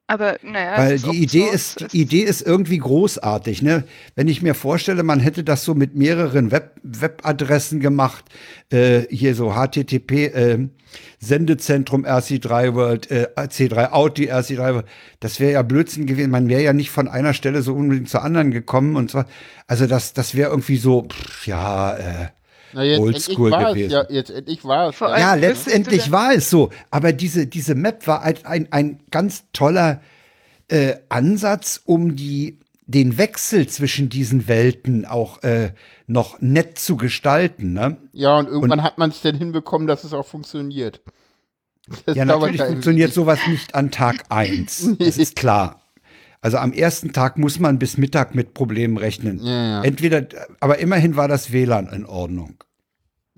Aber 0.10 0.38
naja, 0.42 0.78
Weil 0.78 0.94
ist 0.94 1.06
die 1.06 1.22
Idee 1.22 1.44
Open 1.44 1.56
ist, 1.56 1.80
Source, 1.80 1.92
die 1.92 2.02
Idee 2.02 2.22
ist 2.22 2.42
irgendwie 2.42 2.78
großartig, 2.78 3.62
ne? 3.62 3.84
Wenn 4.16 4.30
ich 4.30 4.42
mir 4.42 4.54
vorstelle, 4.56 5.04
man 5.04 5.20
hätte 5.20 5.44
das 5.44 5.66
so 5.66 5.76
mit 5.76 5.96
mehreren 5.96 6.50
Web, 6.52 6.80
Webadressen 6.82 7.82
gemacht, 7.82 8.24
äh, 8.72 9.02
hier 9.10 9.36
so 9.36 9.54
HTTP, 9.54 10.28
äh, 10.28 10.70
Sendezentrum 11.20 12.06
RC3 12.06 12.74
World, 12.74 13.12
äh, 13.12 13.28
C3 13.36 13.92
Audi 13.92 14.32
RC3 14.32 14.76
World, 14.76 14.86
das 15.20 15.42
wäre 15.42 15.52
ja 15.52 15.62
Blödsinn 15.62 16.06
gewesen. 16.06 16.32
Man 16.32 16.48
wäre 16.48 16.64
ja 16.64 16.72
nicht 16.72 16.90
von 16.90 17.10
einer 17.10 17.34
Stelle 17.34 17.62
so 17.62 17.74
unbedingt 17.74 18.08
zur 18.08 18.24
anderen 18.24 18.52
gekommen 18.52 18.96
und 18.96 19.12
zwar, 19.12 19.26
also 19.68 19.88
das, 19.88 20.14
das 20.14 20.36
wäre 20.36 20.52
irgendwie 20.52 20.78
so, 20.78 21.04
pff, 21.10 21.48
ja, 21.48 21.98
äh, 21.98 22.28
Na, 22.78 22.84
jetzt 22.84 23.00
Oldschool 23.00 23.50
gewesen. 23.50 23.88
Es, 23.88 23.92
ja, 23.92 24.06
jetzt 24.08 24.30
endlich 24.30 24.64
war 24.64 24.90
es. 24.90 25.00
Ja. 25.00 25.18
ja, 25.18 25.34
letztendlich 25.34 26.12
war 26.12 26.34
es 26.36 26.52
so. 26.52 26.70
Aber 26.92 27.12
diese, 27.12 27.48
diese 27.48 27.74
Map 27.74 28.06
war 28.06 28.22
ein, 28.22 28.36
ein, 28.44 28.68
ein 28.72 29.00
ganz 29.10 29.46
toller 29.52 30.00
äh, 30.68 30.94
Ansatz, 31.10 31.82
um 31.86 32.16
die, 32.16 32.60
den 32.86 33.18
Wechsel 33.18 33.66
zwischen 33.66 34.10
diesen 34.10 34.48
Welten 34.48 35.06
auch 35.06 35.42
äh, 35.42 35.72
noch 36.06 36.40
nett 36.40 36.78
zu 36.78 36.98
gestalten. 36.98 37.74
Ne? 37.74 37.98
Ja, 38.14 38.38
und 38.38 38.48
irgendwann 38.48 38.84
hat 38.84 39.00
man 39.00 39.10
es 39.10 39.22
dann 39.22 39.36
hinbekommen, 39.36 39.88
dass 39.88 40.04
es 40.04 40.14
auch 40.14 40.28
funktioniert. 40.28 41.02
Das 42.06 42.16
Ja, 42.16 42.26
natürlich 42.26 42.62
funktioniert 42.62 43.12
sowas 43.12 43.40
nicht 43.48 43.74
an 43.74 43.90
Tag 43.90 44.26
eins. 44.30 44.88
Das 45.00 45.18
ist 45.18 45.36
klar. 45.36 45.82
Also 46.42 46.58
am 46.58 46.72
ersten 46.72 47.12
Tag 47.12 47.38
muss 47.38 47.60
man 47.60 47.80
bis 47.80 47.98
Mittag 47.98 48.36
mit 48.36 48.54
Problemen 48.54 48.98
rechnen. 48.98 49.40
Ja, 49.44 49.68
ja. 49.68 49.84
Entweder, 49.84 50.28
aber 50.60 50.78
immerhin 50.78 51.16
war 51.16 51.28
das 51.28 51.52
WLAN 51.52 51.88
in 51.88 52.06
Ordnung. 52.06 52.64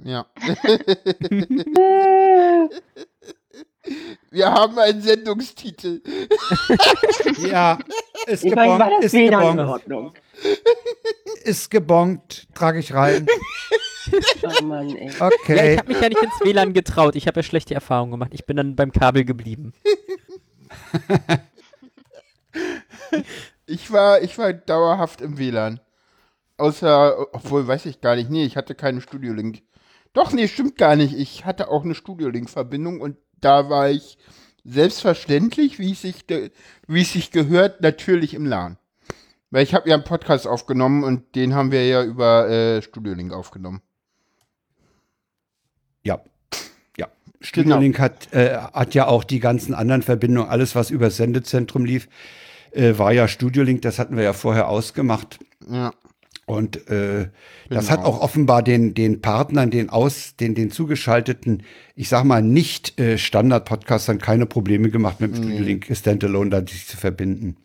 Ja. 0.04 0.26
Wir 4.32 4.52
haben 4.52 4.78
einen 4.78 5.02
Sendungstitel. 5.02 6.02
Ja, 7.40 7.80
ist 8.28 8.44
war 8.44 8.78
gebongt, 8.78 8.92
das 9.00 9.06
ist 9.06 9.14
WLAN 9.14 9.44
in 9.44 9.50
gebongt, 9.58 9.70
Ordnung. 9.70 10.14
ist 11.44 11.72
gebongt, 11.72 12.48
trage 12.54 12.80
ich 12.80 12.94
rein. 12.94 13.26
Oh 14.44 14.64
Mann, 14.64 14.96
ey. 14.96 15.12
Ja, 15.12 15.28
Okay. 15.28 15.74
ich 15.74 15.78
habe 15.80 15.94
mich 15.94 16.02
ja 16.02 16.10
nicht 16.10 16.22
ins 16.24 16.40
WLAN 16.42 16.74
getraut. 16.74 17.16
Ich 17.16 17.28
habe 17.28 17.40
ja 17.40 17.44
schlechte 17.44 17.76
Erfahrungen 17.76 18.12
gemacht. 18.12 18.32
Ich 18.34 18.46
bin 18.46 18.58
dann 18.58 18.76
beim 18.76 18.92
Kabel 18.92 19.24
geblieben. 19.24 19.74
Ich 23.68 23.92
war, 23.92 24.22
ich 24.24 24.36
war 24.40 24.52
dauerhaft 24.54 25.22
im 25.22 25.38
WLAN. 25.38 25.80
Außer, 26.58 27.28
obwohl, 27.34 27.68
weiß 27.68 27.86
ich 27.86 28.02
gar 28.02 28.16
nicht. 28.16 28.32
Nee, 28.32 28.46
ich 28.46 28.58
hatte 28.58 28.74
keinen 28.74 29.02
Studiolink. 29.02 29.62
Doch, 30.14 30.34
nee, 30.34 30.48
stimmt 30.48 30.78
gar 30.78 30.96
nicht. 30.96 31.14
Ich 31.14 31.46
hatte 31.46 31.70
auch 31.70 31.84
eine 31.84 31.96
Studiolink-Verbindung 31.96 33.02
und 33.02 33.18
da 33.40 33.70
war 33.70 33.90
ich 33.90 34.18
selbstverständlich, 34.64 35.80
wie 35.80 35.92
es 35.92 36.02
sich, 36.02 36.26
wie 36.88 37.02
es 37.02 37.14
sich 37.14 37.32
gehört, 37.32 37.82
natürlich 37.82 38.34
im 38.34 38.46
LAN. 38.46 38.78
Weil 39.52 39.64
ich 39.64 39.74
habe 39.74 39.90
ja 39.90 39.96
einen 39.96 40.04
Podcast 40.04 40.48
aufgenommen 40.48 41.04
und 41.04 41.36
den 41.36 41.56
haben 41.56 41.72
wir 41.72 41.88
ja 41.88 42.04
über 42.04 42.50
äh, 42.50 42.82
Studiolink 42.82 43.34
aufgenommen. 43.34 43.82
Ja. 46.04 46.20
Ja. 46.98 47.08
Studiolink 47.42 48.00
hat, 48.00 48.32
äh, 48.34 48.58
hat 48.58 48.94
ja 48.94 49.08
auch 49.08 49.24
die 49.24 49.40
ganzen 49.40 49.74
anderen 49.74 50.04
Verbindungen, 50.04 50.50
alles 50.50 50.76
was 50.76 50.92
über 50.92 51.10
Sendezentrum 51.10 51.86
lief, 51.86 52.10
äh, 52.72 52.98
war 52.98 53.12
ja 53.12 53.28
Studiolink, 53.28 53.82
das 53.82 53.98
hatten 53.98 54.16
wir 54.18 54.24
ja 54.24 54.34
vorher 54.34 54.68
ausgemacht. 54.68 55.40
Ja. 55.68 55.92
Und 56.50 56.88
äh, 56.90 57.30
das 57.70 57.88
Genau. 57.88 57.90
hat 58.00 58.06
auch 58.06 58.22
offenbar 58.22 58.64
den, 58.64 58.96
den 58.96 59.22
Partnern, 59.22 59.70
den 59.70 59.90
aus, 59.90 60.36
den, 60.36 60.56
den 60.56 60.72
zugeschalteten, 60.72 61.62
ich 61.96 62.10
sag 62.10 62.24
mal, 62.24 62.42
nicht 62.42 63.00
äh, 63.00 63.18
Standard-Podcastern 63.20 64.18
keine 64.18 64.48
Probleme 64.48 64.90
gemacht, 64.90 65.20
mit 65.22 65.36
dem 65.36 65.44
Studiolink 65.44 65.88
Standalone 65.96 66.50
da 66.50 66.62
sich 66.66 66.88
zu 66.88 66.98
verbinden. 66.98 67.58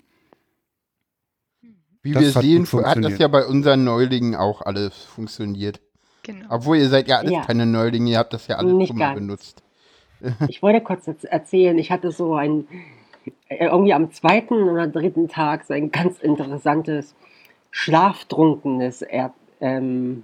Wie 2.03 2.13
Das 2.13 2.23
wir 2.23 2.35
hat 2.35 2.43
sehen, 2.43 2.67
hat 2.85 3.03
das 3.05 3.19
ja 3.19 3.29
bei 3.29 3.47
unseren 3.47 3.85
Neulingen 3.85 4.35
auch 4.35 4.61
alles 4.61 4.95
funktioniert. 4.95 5.81
Genau. 6.23 6.47
Obwohl 6.51 6.77
ihr 6.77 6.89
seid 6.91 7.09
ja 7.09 7.19
alles 7.19 7.33
Ja. 7.33 7.41
keine 7.45 7.65
Neulinge, 7.67 8.11
ihr 8.11 8.19
habt 8.19 8.33
das 8.35 8.47
ja 8.47 8.57
alles 8.57 8.73
Nicht 8.75 8.89
schon 8.89 8.99
mal 8.99 9.07
ganz. 9.09 9.21
benutzt. 9.21 9.63
Ich 10.49 10.63
wollte 10.63 10.81
kurz 10.83 11.07
erzählen, 11.25 11.77
ich 11.79 11.91
hatte 11.91 12.11
so 12.11 12.35
ein, 12.35 12.67
äh, 13.49 13.67
irgendwie 13.67 13.93
am 13.95 14.11
zweiten 14.13 14.55
oder 14.55 14.87
dritten 14.87 15.29
Tag 15.29 15.65
so 15.65 15.75
ein 15.75 15.91
ganz 15.91 16.19
interessantes, 16.19 17.15
schlaftrunkenes 17.75 19.03
er, 19.03 19.35
ähm, 19.61 20.23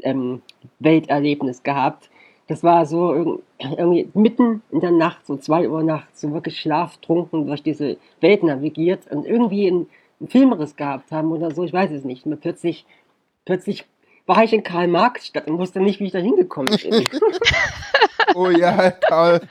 ähm, 0.00 0.40
Welterlebnis 0.78 1.62
gehabt. 1.62 2.08
Das 2.48 2.62
war 2.64 2.86
so 2.86 3.12
irg- 3.12 3.40
irgendwie 3.58 4.08
mitten 4.14 4.62
in 4.70 4.80
der 4.80 4.90
Nacht, 4.90 5.26
so 5.26 5.36
zwei 5.36 5.68
Uhr 5.68 5.82
nachts, 5.82 6.22
so 6.22 6.32
wirklich 6.32 6.58
schlaftrunken 6.58 7.46
durch 7.46 7.62
diese 7.62 7.98
Welt 8.22 8.42
navigiert 8.42 9.10
und 9.10 9.26
irgendwie 9.26 9.68
einen 9.68 9.86
Filmriss 10.28 10.74
gehabt 10.76 11.12
haben 11.12 11.32
oder 11.32 11.50
so, 11.50 11.64
ich 11.64 11.72
weiß 11.72 11.90
es 11.90 12.04
nicht. 12.04 12.24
Und 12.24 12.40
plötzlich, 12.40 12.86
plötzlich 13.44 13.84
war 14.26 14.42
ich 14.42 14.54
in 14.54 14.62
Karl-Marx-Stadt 14.62 15.46
und 15.46 15.58
wusste 15.58 15.80
nicht, 15.80 16.00
wie 16.00 16.06
ich 16.06 16.12
da 16.12 16.18
hingekommen 16.18 16.74
bin. 16.82 17.08
Oh 18.36 18.48
ja, 18.50 18.90
Karl, 18.90 19.42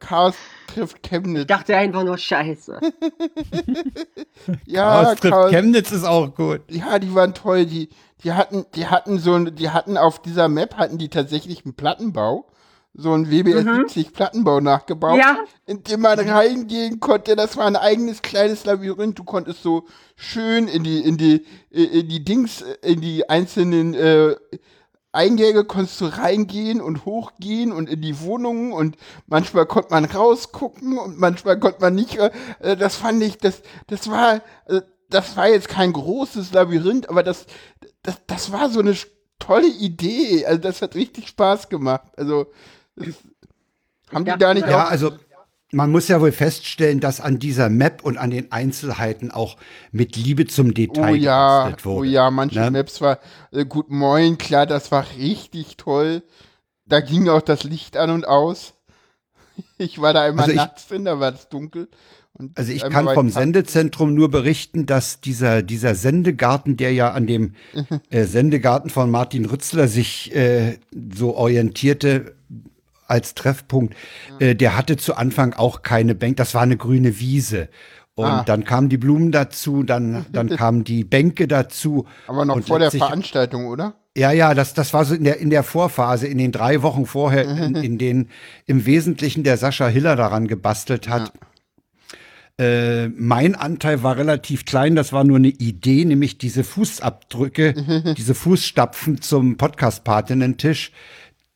Karl 0.00 0.32
trifft 0.74 0.98
Ich 1.02 1.10
Chemnitz. 1.10 1.46
dachte 1.46 1.76
einfach 1.76 2.04
nur 2.04 2.18
Scheiße. 2.18 2.78
Ja, 4.66 5.02
Chaos 5.04 5.20
trifft 5.20 5.32
Karl, 5.34 5.50
Chemnitz 5.50 5.92
ist 5.92 6.04
auch 6.04 6.34
gut. 6.34 6.62
ja, 6.68 6.98
die 6.98 7.14
waren 7.14 7.34
toll. 7.34 7.66
Die, 7.66 7.88
die 8.24 8.32
hatten, 8.32 8.64
die 8.74 8.86
hatten 8.86 9.18
so, 9.18 9.34
ein- 9.34 9.54
die 9.54 9.70
hatten 9.70 9.96
auf 9.96 10.20
dieser 10.20 10.48
Map 10.48 10.76
hatten 10.76 10.98
die 10.98 11.08
tatsächlich 11.08 11.64
einen 11.64 11.74
Plattenbau, 11.74 12.46
so 12.94 13.12
ein 13.14 13.30
WBS 13.30 13.64
70 13.64 14.12
Plattenbau 14.12 14.60
nachgebaut, 14.60 15.18
Ja. 15.18 15.38
in 15.66 15.82
dem 15.84 16.00
man 16.00 16.18
reingehen 16.18 17.00
konnte. 17.00 17.36
Das 17.36 17.56
war 17.56 17.66
ein 17.66 17.76
eigenes 17.76 18.22
kleines 18.22 18.64
Labyrinth. 18.64 19.18
Du 19.18 19.24
konntest 19.24 19.62
so 19.62 19.84
schön 20.16 20.68
in 20.68 20.82
die, 20.84 21.00
in 21.00 21.16
die, 21.16 21.44
in 21.70 22.08
die 22.08 22.24
Dings, 22.24 22.64
in 22.82 23.00
die 23.00 23.28
einzelnen 23.30 23.94
äh, 23.94 24.34
Eingänge 25.12 25.64
konntest 25.64 26.00
du 26.00 26.06
reingehen 26.06 26.80
und 26.80 27.04
hochgehen 27.04 27.70
und 27.72 27.88
in 27.88 28.00
die 28.00 28.20
Wohnungen 28.20 28.72
und 28.72 28.96
manchmal 29.26 29.66
konnte 29.66 29.90
man 29.90 30.06
rausgucken 30.06 30.98
und 30.98 31.18
manchmal 31.18 31.58
konnte 31.58 31.80
man 31.80 31.94
nicht. 31.94 32.16
äh, 32.16 32.76
Das 32.76 32.96
fand 32.96 33.22
ich, 33.22 33.38
das, 33.38 33.62
das 33.86 34.10
war, 34.10 34.36
äh, 34.66 34.80
das 35.10 35.36
war 35.36 35.48
jetzt 35.48 35.68
kein 35.68 35.92
großes 35.92 36.52
Labyrinth, 36.52 37.10
aber 37.10 37.22
das, 37.22 37.46
das, 38.02 38.16
das 38.26 38.52
war 38.52 38.70
so 38.70 38.80
eine 38.80 38.96
tolle 39.38 39.68
Idee. 39.68 40.46
Also 40.46 40.60
das 40.60 40.80
hat 40.80 40.94
richtig 40.94 41.28
Spaß 41.28 41.68
gemacht. 41.68 42.10
Also 42.16 42.46
das, 42.96 43.16
haben 44.12 44.24
die 44.24 44.36
da 44.38 44.54
nicht 44.54 44.66
Ja, 44.66 44.86
auch 44.86 44.90
also 44.90 45.12
man 45.72 45.90
muss 45.90 46.08
ja 46.08 46.20
wohl 46.20 46.32
feststellen, 46.32 47.00
dass 47.00 47.20
an 47.20 47.38
dieser 47.38 47.68
Map 47.70 48.04
und 48.04 48.18
an 48.18 48.30
den 48.30 48.52
Einzelheiten 48.52 49.30
auch 49.30 49.56
mit 49.90 50.16
Liebe 50.16 50.46
zum 50.46 50.74
Detail 50.74 51.12
Oh 51.12 51.14
ja, 51.14 51.74
wurde. 51.82 51.98
oh 51.98 52.04
ja, 52.04 52.30
manche 52.30 52.60
ne? 52.60 52.70
Maps 52.70 53.00
war 53.00 53.18
äh, 53.50 53.64
gut 53.64 53.90
moin, 53.90 54.38
klar, 54.38 54.66
das 54.66 54.92
war 54.92 55.06
richtig 55.18 55.78
toll. 55.78 56.22
Da 56.86 57.00
ging 57.00 57.28
auch 57.28 57.42
das 57.42 57.64
Licht 57.64 57.96
an 57.96 58.10
und 58.10 58.26
aus. 58.28 58.74
Ich 59.78 60.00
war 60.00 60.14
da 60.14 60.22
einmal 60.22 60.44
Also 60.46 60.56
nachts 60.56 60.88
drin, 60.88 61.04
da 61.04 61.20
war 61.20 61.34
es 61.34 61.48
dunkel. 61.48 61.88
Und 62.32 62.56
Also 62.56 62.72
ich 62.72 62.82
kann 62.88 63.06
vom 63.12 63.28
Sendezentrum 63.28 64.14
nur 64.14 64.30
berichten, 64.30 64.86
dass 64.86 65.20
dieser, 65.20 65.62
dieser 65.62 65.94
Sendegarten, 65.94 66.76
der 66.76 66.92
ja 66.92 67.12
an 67.12 67.26
dem 67.26 67.54
äh, 68.10 68.24
Sendegarten 68.24 68.88
von 68.90 69.10
Martin 69.10 69.44
Rützler 69.44 69.88
sich 69.88 70.34
äh, 70.34 70.78
so 71.14 71.36
orientierte 71.36 72.34
als 73.12 73.34
Treffpunkt, 73.34 73.94
äh, 74.40 74.56
der 74.56 74.76
hatte 74.76 74.96
zu 74.96 75.14
Anfang 75.14 75.52
auch 75.52 75.82
keine 75.82 76.14
Bänke, 76.16 76.36
das 76.36 76.54
war 76.54 76.62
eine 76.62 76.76
grüne 76.76 77.20
Wiese. 77.20 77.68
Und 78.14 78.26
Ah. 78.26 78.42
dann 78.44 78.64
kamen 78.64 78.88
die 78.88 78.98
Blumen 78.98 79.32
dazu, 79.32 79.82
dann, 79.84 80.26
dann 80.32 80.48
kamen 80.56 80.82
die 80.84 81.04
Bänke 81.04 81.46
dazu. 81.46 82.06
Aber 82.26 82.44
noch 82.44 82.60
vor 82.62 82.78
der 82.78 82.90
Veranstaltung, 82.90 83.66
oder? 83.66 83.94
Ja, 84.16 84.30
ja, 84.32 84.52
das, 84.52 84.74
das 84.74 84.92
war 84.92 85.04
so 85.06 85.14
in 85.14 85.24
der, 85.24 85.38
in 85.38 85.48
der 85.48 85.62
Vorphase, 85.62 86.26
in 86.26 86.36
den 86.36 86.52
drei 86.52 86.82
Wochen 86.82 87.06
vorher, 87.06 87.44
in, 87.44 87.74
in 87.88 87.96
denen 87.98 88.28
im 88.66 88.84
Wesentlichen 88.84 89.44
der 89.44 89.56
Sascha 89.56 89.86
Hiller 89.88 90.16
daran 90.16 90.46
gebastelt 90.48 91.08
hat. 91.08 91.32
Äh, 92.60 93.08
mein 93.08 93.54
Anteil 93.54 94.02
war 94.02 94.18
relativ 94.18 94.66
klein, 94.66 94.94
das 94.94 95.14
war 95.14 95.24
nur 95.24 95.38
eine 95.38 95.48
Idee, 95.48 96.04
nämlich 96.04 96.36
diese 96.36 96.64
Fußabdrücke, 96.64 98.14
diese 98.18 98.34
Fußstapfen 98.34 99.22
zum 99.22 99.56
Podcast-Patinnen-Tisch. 99.56 100.92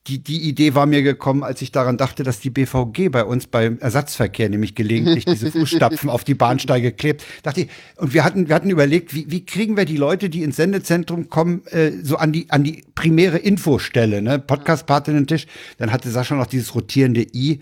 Die, 0.07 0.22
die 0.22 0.48
Idee 0.48 0.74
war 0.74 0.86
mir 0.86 1.02
gekommen, 1.02 1.42
als 1.42 1.61
ich 1.62 1.72
daran 1.72 1.96
dachte, 1.96 2.22
dass 2.22 2.38
die 2.38 2.50
BVG 2.50 3.09
bei 3.11 3.24
uns 3.24 3.46
beim 3.46 3.78
Ersatzverkehr 3.78 4.48
nämlich 4.48 4.74
gelegentlich 4.74 5.24
diese 5.24 5.50
Fußstapfen 5.50 6.09
auf 6.09 6.22
die 6.22 6.34
Bahnsteige 6.34 6.92
klebt. 6.92 7.24
Dachte 7.42 7.62
ich, 7.62 7.68
und 7.96 8.14
wir 8.14 8.22
hatten, 8.24 8.48
wir 8.48 8.54
hatten 8.54 8.70
überlegt, 8.70 9.14
wie, 9.14 9.30
wie 9.30 9.44
kriegen 9.44 9.76
wir 9.76 9.84
die 9.84 9.96
Leute, 9.96 10.30
die 10.30 10.42
ins 10.42 10.57
Sendezentrum 10.57 11.28
kommen, 11.28 11.66
äh, 11.66 11.90
so 12.02 12.16
an 12.16 12.32
die, 12.32 12.50
an 12.50 12.62
die 12.62 12.84
primäre 12.94 13.38
Infostelle, 13.38 14.22
ne? 14.22 14.38
Podcast-Patinnen-Tisch. 14.38 15.46
Dann 15.78 15.92
hatte 15.92 16.11
Sascha 16.11 16.36
noch 16.36 16.46
dieses 16.46 16.74
rotierende 16.74 17.26
I 17.34 17.61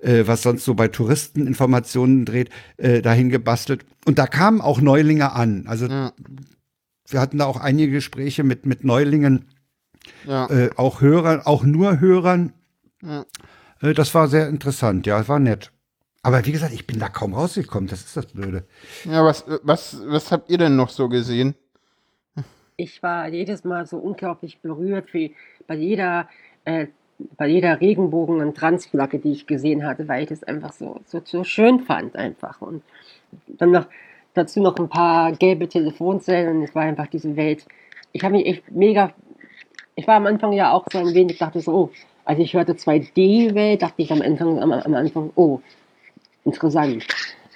äh, 0.00 0.26
was 0.26 0.42
sonst 0.42 0.64
so 0.64 0.74
bei 0.74 0.88
Touristen 0.88 1.46
Informationen 1.46 2.24
dreht, 2.24 2.50
äh, 2.76 3.02
dahin 3.02 3.30
gebastelt. 3.30 3.84
Und 4.04 4.18
da 4.18 4.26
kamen 4.26 4.60
auch 4.60 4.80
Neulinge 4.80 5.32
an. 5.32 5.64
Also 5.66 5.86
Ja. 5.86 6.12
wir 7.08 7.20
hatten 7.20 7.38
da 7.38 7.46
auch 7.46 7.58
einige 7.60 7.92
Gespräche 7.92 8.44
mit, 8.44 8.66
mit 8.66 8.84
Neulingen, 8.84 9.46
Ja. 10.26 10.48
äh, 10.50 10.70
auch 10.76 11.00
Hörern, 11.00 11.40
auch 11.44 11.64
nur 11.64 12.00
Hörern. 12.00 12.52
Ja. 13.02 13.24
Äh, 13.80 13.94
das 13.94 14.14
war 14.14 14.28
sehr 14.28 14.48
interessant, 14.48 15.06
ja, 15.06 15.26
war 15.28 15.38
nett. 15.38 15.72
Aber 16.22 16.44
wie 16.44 16.52
gesagt, 16.52 16.72
ich 16.72 16.86
bin 16.86 16.98
da 16.98 17.08
kaum 17.08 17.34
rausgekommen, 17.34 17.88
das 17.88 18.00
ist 18.00 18.16
das 18.16 18.26
Blöde. 18.26 18.64
Ja, 19.04 19.24
was, 19.24 19.44
was, 19.62 20.02
was 20.06 20.32
habt 20.32 20.50
ihr 20.50 20.58
denn 20.58 20.76
noch 20.76 20.90
so 20.90 21.08
gesehen? 21.08 21.54
Ich 22.76 23.02
war 23.02 23.28
jedes 23.28 23.64
Mal 23.64 23.86
so 23.86 23.98
unglaublich 23.98 24.60
berührt, 24.60 25.12
wie 25.14 25.34
bei 25.66 25.74
jeder, 25.74 26.28
äh, 26.64 26.86
bei 27.36 27.48
jeder 27.48 27.80
Regenbogen- 27.80 28.40
und 28.40 28.56
Transflagge, 28.56 29.18
die 29.18 29.32
ich 29.32 29.46
gesehen 29.46 29.84
hatte, 29.86 30.06
weil 30.06 30.22
ich 30.24 30.28
das 30.28 30.44
einfach 30.44 30.72
so, 30.72 31.00
so, 31.06 31.20
so 31.24 31.44
schön 31.44 31.80
fand 31.80 32.14
einfach. 32.16 32.60
Und 32.60 32.82
dann 33.46 33.72
noch 33.72 33.86
dazu 34.34 34.60
noch 34.60 34.76
ein 34.76 34.88
paar 34.88 35.32
gelbe 35.32 35.68
Telefonzellen 35.68 36.58
und 36.58 36.64
es 36.64 36.74
war 36.74 36.82
einfach 36.82 37.08
diese 37.08 37.36
Welt. 37.36 37.66
Ich 38.12 38.22
habe 38.22 38.36
mich 38.36 38.46
echt 38.46 38.70
mega, 38.70 39.12
ich 39.98 40.06
war 40.06 40.14
am 40.14 40.26
Anfang 40.26 40.52
ja 40.52 40.72
auch 40.72 40.84
so 40.92 40.98
ein 40.98 41.12
wenig, 41.12 41.38
dachte 41.38 41.60
so, 41.60 41.72
oh, 41.72 41.90
als 42.24 42.38
ich 42.38 42.54
hörte 42.54 42.74
2D-Welt, 42.74 43.82
dachte 43.82 44.00
ich 44.00 44.12
am 44.12 44.22
Anfang, 44.22 44.62
am, 44.62 44.70
am 44.70 44.94
Anfang, 44.94 45.30
oh, 45.34 45.58
interessant. 46.44 47.04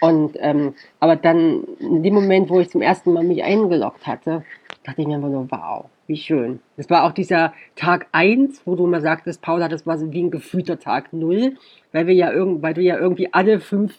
Und 0.00 0.36
ähm, 0.40 0.74
aber 0.98 1.14
dann 1.14 1.62
in 1.78 2.02
dem 2.02 2.14
Moment, 2.14 2.50
wo 2.50 2.58
ich 2.58 2.68
zum 2.68 2.82
ersten 2.82 3.12
Mal 3.12 3.22
mich 3.22 3.44
eingeloggt 3.44 4.08
hatte, 4.08 4.44
dachte 4.82 5.02
ich 5.02 5.06
mir 5.06 5.14
einfach 5.14 5.28
nur, 5.28 5.48
wow, 5.52 5.84
wie 6.08 6.16
schön. 6.16 6.58
Das 6.76 6.90
war 6.90 7.04
auch 7.04 7.12
dieser 7.12 7.54
Tag 7.76 8.08
1, 8.10 8.62
wo 8.64 8.74
du 8.74 8.88
mal 8.88 9.00
sagtest, 9.00 9.40
Paula, 9.40 9.68
das 9.68 9.86
war 9.86 9.96
so 9.96 10.12
wie 10.12 10.24
ein 10.24 10.32
gefühlter 10.32 10.80
Tag 10.80 11.12
0, 11.12 11.54
weil 11.92 12.08
wir 12.08 12.14
ja 12.14 12.32
irgend, 12.32 12.60
weil 12.60 12.74
du 12.74 12.80
ja 12.80 12.98
irgendwie 12.98 13.32
alle 13.32 13.60
fünf, 13.60 13.94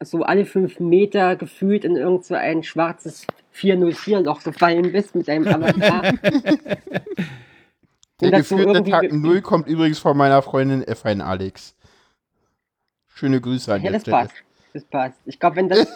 so 0.00 0.22
alle 0.22 0.46
fünf 0.46 0.80
Meter 0.80 1.36
gefühlt 1.36 1.84
in 1.84 1.96
irgend 1.96 2.24
so 2.24 2.34
ein 2.34 2.62
schwarzes 2.62 3.26
404-Loch 3.56 4.42
gefallen 4.42 4.92
bist 4.92 5.14
mit 5.14 5.28
deinem 5.28 5.46
Avatar. 5.48 6.12
Der 8.20 8.42
so 8.42 8.56
geführte 8.56 8.82
Tag 8.84 9.02
ge- 9.02 9.12
0 9.12 9.42
kommt 9.42 9.68
übrigens 9.68 9.98
von 9.98 10.16
meiner 10.16 10.40
Freundin 10.42 10.82
F1 10.84 11.20
Alex. 11.22 11.74
Schöne 13.08 13.40
Grüße 13.40 13.72
an 13.74 13.82
Ja, 13.82 13.92
das 13.92 14.02
Stelle. 14.02 14.16
passt. 14.16 14.34
Das 14.72 14.84
passt. 14.84 15.18
Ich 15.26 15.38
glaube, 15.38 15.56
wenn 15.60 15.68
das, 15.68 15.86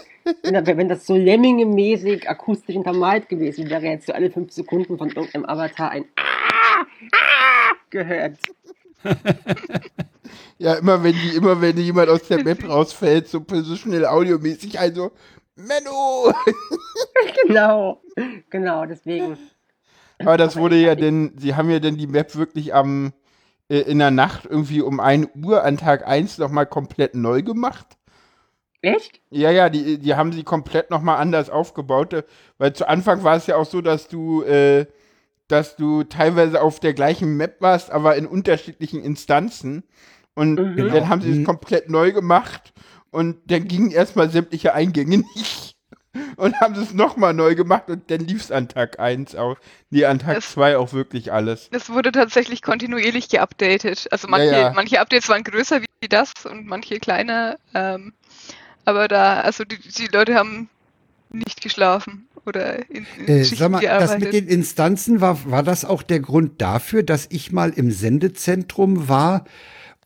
wenn, 0.42 0.88
das- 0.88 1.06
so 1.06 1.14
Lemminge-mäßig 1.14 2.28
akustisch 2.28 2.76
untermalt 2.76 3.28
gewesen 3.28 3.70
wäre, 3.70 3.82
hättest 3.82 4.08
du 4.10 4.14
alle 4.14 4.30
fünf 4.30 4.52
Sekunden 4.52 4.98
von 4.98 5.08
irgendeinem 5.08 5.46
Avatar 5.46 5.90
ein 5.90 6.04
Ah, 6.16 6.84
Ah 7.12 7.74
gehört. 7.90 8.38
Ja, 10.58 10.74
immer 10.74 11.02
wenn 11.02 11.14
die, 11.14 11.36
immer 11.36 11.60
wenn 11.62 11.76
jemand 11.78 12.10
aus 12.10 12.22
der 12.28 12.44
Map 12.44 12.68
rausfällt, 12.68 13.28
so 13.28 13.40
positional 13.40 14.04
audiomäßig, 14.06 14.78
also 14.78 15.10
Menno! 15.66 16.32
Genau. 17.46 18.00
Genau, 18.50 18.86
deswegen. 18.86 19.36
Aber 20.18 20.36
das 20.36 20.56
wurde 20.56 20.76
ja 20.76 20.94
denn, 20.94 21.32
sie 21.38 21.54
haben 21.54 21.70
ja 21.70 21.80
dann 21.80 21.96
die 21.96 22.06
Map 22.06 22.34
wirklich 22.36 22.74
am 22.74 23.12
äh, 23.68 23.80
in 23.80 23.98
der 23.98 24.10
Nacht 24.10 24.46
irgendwie 24.46 24.80
um 24.82 25.00
1 25.00 25.28
Uhr 25.42 25.64
an 25.64 25.76
Tag 25.76 26.06
1 26.06 26.38
nochmal 26.38 26.66
komplett 26.66 27.14
neu 27.14 27.42
gemacht. 27.42 27.86
Echt? 28.82 29.20
Ja, 29.30 29.50
ja, 29.50 29.68
die, 29.68 29.98
die 29.98 30.14
haben 30.14 30.32
sie 30.32 30.44
komplett 30.44 30.90
nochmal 30.90 31.18
anders 31.18 31.50
aufgebaut. 31.50 32.12
äh, 32.12 32.22
Weil 32.58 32.72
zu 32.74 32.88
Anfang 32.88 33.22
war 33.24 33.36
es 33.36 33.46
ja 33.46 33.56
auch 33.56 33.66
so, 33.66 33.80
dass 33.80 34.08
du, 34.08 34.42
äh, 34.42 34.86
dass 35.48 35.76
du 35.76 36.04
teilweise 36.04 36.62
auf 36.62 36.80
der 36.80 36.94
gleichen 36.94 37.36
Map 37.36 37.60
warst, 37.60 37.90
aber 37.90 38.16
in 38.16 38.26
unterschiedlichen 38.26 39.02
Instanzen. 39.02 39.84
Und 40.34 40.56
Mhm. 40.58 40.88
dann 40.88 41.08
haben 41.08 41.22
sie 41.22 41.30
es 41.32 41.38
Mhm. 41.38 41.44
komplett 41.44 41.90
neu 41.90 42.12
gemacht 42.12 42.72
und 43.10 43.36
dann 43.50 43.66
gingen 43.68 43.90
erstmal 43.90 44.30
sämtliche 44.30 44.74
Eingänge 44.74 45.18
nicht. 45.36 45.76
Und 46.36 46.58
haben 46.60 46.74
sie 46.74 46.82
es 46.82 46.92
nochmal 46.92 47.32
neu 47.34 47.54
gemacht 47.54 47.84
und 47.88 48.10
dann 48.10 48.20
lief 48.20 48.42
es 48.42 48.50
an 48.50 48.68
Tag 48.68 48.98
1 48.98 49.36
auch. 49.36 49.56
Nee, 49.90 50.06
an 50.06 50.18
Tag 50.18 50.36
Das- 50.36 50.50
2 50.52 50.76
auch 50.76 50.92
wirklich 50.92 51.32
alles. 51.32 51.68
Es 51.70 51.88
wurde 51.88 52.10
tatsächlich 52.10 52.62
kontinuierlich 52.62 53.28
geupdatet. 53.28 54.08
Also 54.10 54.26
manche, 54.26 54.50
ja. 54.50 54.72
manche 54.74 54.98
Updates 55.00 55.28
waren 55.28 55.44
größer 55.44 55.82
wie 55.82 56.08
das 56.08 56.32
und 56.50 56.66
manche 56.66 56.98
kleiner. 56.98 57.58
Ähm, 57.74 58.12
aber 58.84 59.06
da, 59.06 59.40
also 59.42 59.62
die, 59.64 59.78
die 59.78 60.06
Leute 60.08 60.34
haben 60.34 60.68
nicht 61.28 61.60
geschlafen 61.60 62.26
oder 62.44 62.90
in, 62.90 63.06
in 63.18 63.26
Äh, 63.28 63.44
sag 63.44 63.70
mal, 63.70 63.80
das 63.80 63.88
gearbeitet. 63.88 64.20
mit 64.20 64.32
den 64.32 64.48
Instanzen, 64.48 65.20
war, 65.20 65.48
war 65.48 65.62
das 65.62 65.84
auch 65.84 66.02
der 66.02 66.18
Grund 66.18 66.60
dafür, 66.60 67.04
dass 67.04 67.28
ich 67.30 67.52
mal 67.52 67.70
im 67.70 67.92
Sendezentrum 67.92 69.08
war 69.08 69.44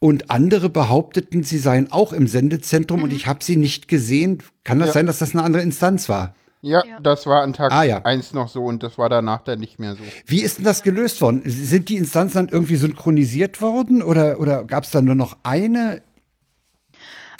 und 0.04 0.30
andere 0.30 0.68
behaupteten, 0.68 1.42
sie 1.44 1.56
seien 1.56 1.90
auch 1.90 2.12
im 2.12 2.26
Sendezentrum 2.26 3.02
und 3.02 3.12
ich 3.12 3.26
habe 3.26 3.42
sie 3.42 3.56
nicht 3.56 3.88
gesehen? 3.88 4.42
Kann 4.62 4.78
das 4.78 4.88
Ja. 4.88 4.92
sein, 4.92 5.06
dass 5.06 5.18
das 5.18 5.32
eine 5.34 5.42
andere 5.42 5.62
Instanz 5.62 6.10
war? 6.10 6.34
Ja, 6.60 6.84
Ja. 6.86 7.00
das 7.00 7.26
war 7.26 7.42
an 7.42 7.54
Tag 7.54 7.72
Ah, 7.72 7.84
ja. 7.84 8.02
1 8.04 8.34
noch 8.34 8.48
so 8.48 8.64
und 8.64 8.82
das 8.82 8.98
war 8.98 9.08
danach 9.08 9.42
dann 9.44 9.60
nicht 9.60 9.78
mehr 9.78 9.94
so. 9.96 10.02
Wie 10.26 10.42
ist 10.42 10.58
denn 10.58 10.64
das 10.66 10.82
gelöst 10.82 11.22
worden? 11.22 11.42
Sind 11.46 11.88
die 11.88 11.96
Instanzen 11.96 12.36
dann 12.36 12.48
irgendwie 12.48 12.76
synchronisiert 12.76 13.62
worden 13.62 14.02
oder, 14.02 14.40
oder 14.40 14.64
gab 14.64 14.84
es 14.84 14.90
dann 14.90 15.06
nur 15.06 15.14
noch 15.14 15.38
eine? 15.42 16.02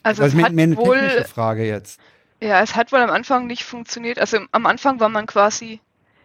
also 0.02 0.22
das 0.22 0.34
es 0.34 0.42
hat 0.42 0.52
mehr 0.52 0.64
eine 0.64 0.76
wohl, 0.76 0.98
technische 0.98 1.24
Frage 1.28 1.66
jetzt. 1.66 2.00
ja, 2.42 2.62
es 2.62 2.74
hat 2.76 2.92
wohl 2.92 3.00
am 3.00 3.10
Anfang 3.10 3.46
nicht 3.46 3.64
funktioniert. 3.64 4.18
Also 4.18 4.38
am 4.52 4.64
Anfang 4.66 5.00
war 5.00 5.08
man 5.10 5.26
quasi, 5.26 5.80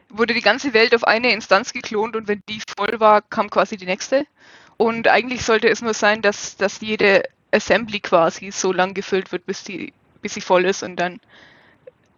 wurde 0.09 0.33
die 0.33 0.41
ganze 0.41 0.73
Welt 0.73 0.95
auf 0.95 1.03
eine 1.05 1.31
Instanz 1.33 1.73
geklont 1.73 2.15
und 2.15 2.27
wenn 2.29 2.41
die 2.49 2.61
voll 2.77 2.99
war, 2.99 3.21
kam 3.21 3.49
quasi 3.49 3.75
die 3.77 3.85
nächste. 3.85 4.25
Und 4.79 5.09
eigentlich 5.09 5.43
sollte 5.43 5.67
es 5.67 5.81
nur 5.81 5.93
sein, 5.93 6.21
dass, 6.21 6.55
dass 6.55 6.79
jede 6.79 7.23
Assembly 7.51 7.99
quasi 7.99 8.49
so 8.51 8.71
lang 8.71 8.93
gefüllt 8.93 9.33
wird, 9.33 9.45
bis 9.45 9.65
die, 9.65 9.91
bis 10.21 10.35
sie 10.35 10.41
voll 10.41 10.63
ist 10.63 10.83
und 10.83 10.95
dann 10.95 11.19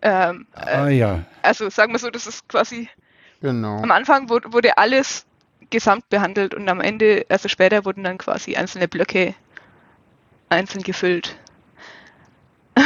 ähm, 0.03 0.45
Ah 0.53 0.87
äh, 0.87 0.97
ja. 0.97 1.23
also 1.41 1.71
sagen 1.71 1.91
wir 1.91 1.97
so, 1.97 2.11
das 2.11 2.27
ist 2.27 2.47
quasi 2.47 2.87
Genau. 3.41 3.81
am 3.81 3.89
Anfang 3.89 4.29
wurde, 4.29 4.53
wurde 4.53 4.77
alles 4.77 5.25
gesamt 5.71 6.07
behandelt 6.09 6.53
und 6.53 6.69
am 6.69 6.81
Ende, 6.81 7.25
also 7.29 7.49
später 7.49 7.83
wurden 7.83 8.03
dann 8.03 8.19
quasi 8.19 8.55
einzelne 8.55 8.87
Blöcke 8.87 9.33
einzeln 10.49 10.83
gefüllt. 10.83 11.35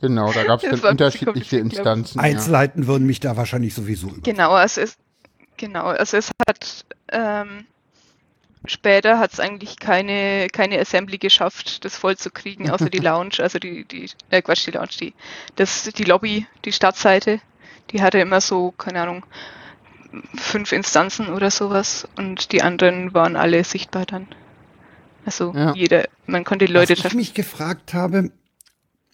Genau, 0.00 0.32
da 0.32 0.42
gab 0.42 0.60
es 0.64 0.80
dann 0.80 0.90
unterschiedliche. 0.90 1.58
Instanzen. 1.58 2.18
Ja. 2.18 2.24
Einzelheiten 2.24 2.88
würden 2.88 3.06
mich 3.06 3.20
da 3.20 3.36
wahrscheinlich 3.36 3.72
sowieso 3.72 4.08
über. 4.08 4.22
Genau, 4.22 4.50
also 4.50 4.80
es 4.80 4.96
genau, 5.56 5.84
also 5.84 6.16
es 6.16 6.32
hat 6.48 6.84
ähm, 7.12 7.66
später 8.66 9.18
hat 9.18 9.32
es 9.32 9.40
eigentlich 9.40 9.78
keine, 9.78 10.48
keine 10.52 10.78
Assembly 10.80 11.18
geschafft, 11.18 11.84
das 11.84 11.96
voll 11.96 12.16
zu 12.16 12.30
kriegen, 12.30 12.70
außer 12.70 12.90
die 12.90 12.98
Lounge, 13.00 13.36
also 13.38 13.58
die, 13.58 13.84
die, 13.84 14.08
äh 14.30 14.42
Quatsch, 14.42 14.66
die 14.66 14.72
Lounge, 14.72 14.90
die, 15.00 15.14
das, 15.56 15.84
die 15.84 16.04
Lobby, 16.04 16.46
die 16.64 16.72
Stadtseite, 16.72 17.40
die 17.90 18.02
hatte 18.02 18.18
immer 18.18 18.40
so, 18.40 18.72
keine 18.72 19.02
Ahnung, 19.02 19.26
fünf 20.36 20.72
Instanzen 20.72 21.28
oder 21.28 21.50
sowas 21.50 22.06
und 22.16 22.52
die 22.52 22.62
anderen 22.62 23.14
waren 23.14 23.36
alle 23.36 23.64
sichtbar 23.64 24.06
dann. 24.06 24.26
Also 25.24 25.52
Ja. 25.54 25.72
jeder, 25.74 26.08
man 26.26 26.44
konnte 26.44 26.66
die 26.66 26.72
Leute 26.72 26.96
Was 26.98 27.06
ich 27.06 27.14
mich 27.14 27.34
gefragt 27.34 27.94
habe, 27.94 28.30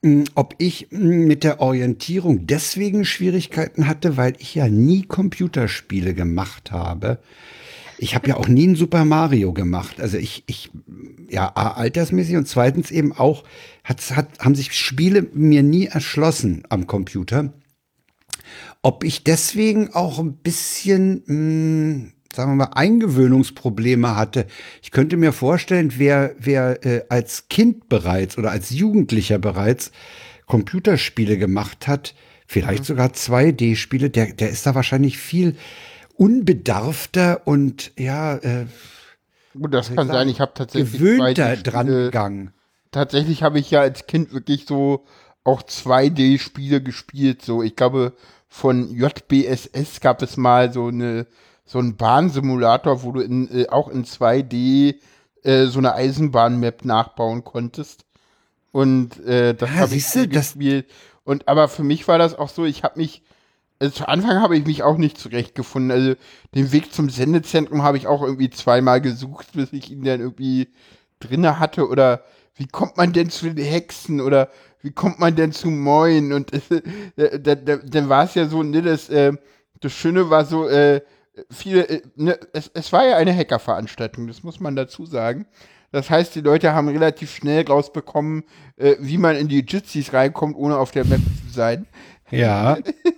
mh, 0.03 0.25
ob 0.35 0.55
ich 0.59 0.89
mh, 0.91 1.27
mit 1.27 1.45
der 1.45 1.61
Orientierung 1.61 2.47
deswegen 2.47 3.05
Schwierigkeiten 3.05 3.87
hatte, 3.87 4.17
weil 4.17 4.35
ich 4.39 4.55
ja 4.55 4.69
nie 4.69 5.03
Computerspiele 5.03 6.15
gemacht 6.15 6.73
habe. 6.73 7.19
Ich 7.99 8.15
habe 8.15 8.29
ja 8.29 8.37
auch 8.37 8.49
nie 8.49 8.67
ein 8.67 8.77
Super 8.77 9.05
Mario 9.05 9.53
gemacht. 9.53 10.01
Also 10.01 10.17
ich, 10.19 10.45
ich, 10.47 10.71
ja, 11.29 11.51
A, 11.55 11.73
altersmäßig 11.73 12.37
und 12.37 12.47
zweitens 12.47 12.91
eben 12.91 13.13
auch, 13.13 13.45
hat, 13.85 14.17
hat, 14.17 14.39
haben 14.39 14.55
sich 14.55 14.73
Spiele 14.73 15.27
mir 15.33 15.63
nie 15.63 15.87
erschlossen 15.87 16.63
am 16.69 16.87
Computer. 16.87 17.53
Ob 18.83 19.03
ich 19.03 19.25
deswegen 19.25 19.93
auch 19.95 20.21
ein 20.21 20.37
bisschen, 20.37 21.23
mh, 21.27 22.13
sagen 22.35 22.53
wir 22.53 22.67
mal, 22.67 22.73
Eingewöhnungsprobleme 22.75 24.15
hatte. 24.15 24.47
Ich 24.81 24.93
könnte 24.93 25.17
mir 25.17 25.33
vorstellen, 25.33 25.95
wer, 25.97 26.37
wer 26.39 26.85
äh, 26.87 27.05
als 27.09 27.49
Kind 27.49 27.89
bereits 27.89 28.39
oder 28.39 28.53
als 28.53 28.71
Jugendlicher 28.71 29.39
bereits 29.39 29.91
Computerspiele 30.47 31.37
gemacht 31.37 31.89
hat, 31.89 32.15
vielleicht 32.47 32.85
sogar 32.85 33.09
2D-Spiele, 33.09 34.09
der, 34.09 34.33
der 34.33 34.51
ist 34.51 34.65
da 34.67 34.75
wahrscheinlich 34.75 35.19
viel 35.19 35.57
unbedarfter 36.19 37.43
und 37.47 37.93
ja, 37.99 38.37
äh, 38.37 38.67
Gut, 39.59 39.73
das 39.75 39.93
kann 39.95 40.09
sein. 40.09 40.29
Ich 40.29 40.41
habe 40.41 40.53
tatsächlich 40.55 40.93
gewöhnter 41.01 41.47
2D-Spiele- 41.47 41.63
dran 41.63 41.87
gegangen. 41.87 42.53
Tatsächlich 42.91 43.43
habe 43.43 43.59
ich 43.59 43.71
ja 43.71 43.81
als 43.81 44.07
Kind 44.07 44.33
wirklich 44.33 44.67
so 44.67 45.05
auch 45.45 45.63
2D-Spiele 45.63 46.83
gespielt. 46.83 47.43
So, 47.43 47.63
ich 47.63 47.75
glaube, 47.77 48.13
von 48.49 48.95
JBSS 48.95 50.01
gab 50.01 50.23
es 50.23 50.37
mal 50.37 50.73
so 50.73 50.89
eine 50.89 51.27
so 51.65 51.79
einen 51.79 51.97
Bahnsimulator, 51.97 53.03
wo 53.03 53.13
du 53.13 53.21
in, 53.21 53.51
äh, 53.55 53.69
auch 53.69 53.89
in 53.89 54.05
2D 54.07 54.95
äh, 55.43 55.67
so 55.67 55.79
eine 55.81 55.95
Eisenbahn-Map 55.95 56.85
nachbauen 56.87 57.45
konntest. 57.45 58.07
Und 58.73 59.23
äh, 59.27 59.55
das 59.55 59.69
Ah, 59.71 59.75
habe 59.75 59.95
ich 59.95 60.05
das- 60.11 60.29
gespielt. 60.31 60.87
Und 61.25 61.47
aber 61.47 61.69
für 61.69 61.83
mich 61.85 62.09
war 62.09 62.17
das 62.19 62.35
auch 62.39 62.49
so, 62.49 62.65
ich 62.65 62.85
habe 62.85 62.99
mich 62.99 63.23
also 63.79 63.95
zu 63.95 64.09
Anfang 64.09 64.41
habe 64.41 64.57
ich 64.57 64.67
mich 64.67 64.83
auch 64.83 64.97
nicht 64.97 65.19
zurechtgefunden. 65.19 65.91
Also 65.91 66.15
den 66.55 66.73
Weg 66.73 66.93
zum 66.93 67.11
Sendezentrum 67.11 67.83
habe 67.83 67.97
ich 67.97 68.07
auch 68.07 68.23
irgendwie 68.23 68.51
zweimal 68.51 69.01
gesucht, 69.01 69.53
bis 69.53 69.73
ich 69.73 69.91
ihn 69.91 70.05
dann 70.05 70.21
irgendwie 70.21 70.69
drinne 71.21 71.59
hatte. 71.59 71.89
Oder 71.89 72.25
wie 72.57 72.67
kommt 72.67 72.97
man 72.97 73.13
denn 73.13 73.31
zu 73.31 73.51
den 73.51 73.65
Hexen? 73.65 74.21
Oder 74.21 74.51
wie 74.83 74.91
kommt 74.91 75.21
man 75.21 75.37
denn 75.37 75.53
zu 75.53 75.69
Moin? 75.69 76.33
Und 76.33 76.53
äh, 77.17 77.41
da, 77.41 77.55
da, 77.55 77.77
dann 77.77 78.09
war 78.09 78.25
es 78.25 78.35
ja 78.35 78.47
so, 78.47 78.63
ne, 78.63 78.83
das, 78.83 79.09
äh, 79.09 79.33
das 79.81 79.93
Schöne 79.93 80.29
war 80.29 80.45
so, 80.45 80.69
äh, 80.69 81.01
viele, 81.51 81.89
äh, 81.89 82.03
ne, 82.17 82.39
es, 82.53 82.71
es 82.75 82.93
war 82.93 83.07
ja 83.07 83.17
eine 83.17 83.35
Hackerveranstaltung, 83.35 84.27
das 84.27 84.43
muss 84.43 84.61
man 84.61 84.77
dazu 84.77 85.07
sagen. 85.07 85.47
Das 85.91 86.11
heißt, 86.11 86.35
die 86.35 86.43
Leute 86.43 86.75
haben 86.75 86.89
relativ 86.89 87.35
schnell 87.35 87.65
rausbekommen, 87.67 88.45
äh, 88.77 88.97
wie 88.99 89.19
man 89.19 89.37
in 89.37 89.49
die 89.49 89.65
Jitsis 89.67 90.13
reinkommt, 90.13 90.57
ohne 90.57 90.77
auf 90.77 90.91
der 90.91 91.07
Map 91.07 91.21
zu 91.21 91.53
sein. 91.53 91.87
Ja, 92.31 92.77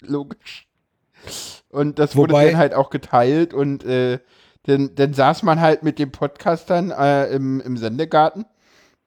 Logisch. 0.00 0.66
Und 1.68 1.98
das 1.98 2.16
wurde 2.16 2.32
Wobei- 2.32 2.46
dann 2.46 2.56
halt 2.56 2.74
auch 2.74 2.90
geteilt 2.90 3.54
und 3.54 3.84
äh, 3.84 4.18
dann, 4.64 4.94
dann 4.94 5.14
saß 5.14 5.42
man 5.42 5.60
halt 5.60 5.82
mit 5.82 5.98
den 5.98 6.10
Podcastern 6.12 6.90
äh, 6.90 7.26
im, 7.28 7.60
im 7.60 7.76
Sendegarten 7.76 8.44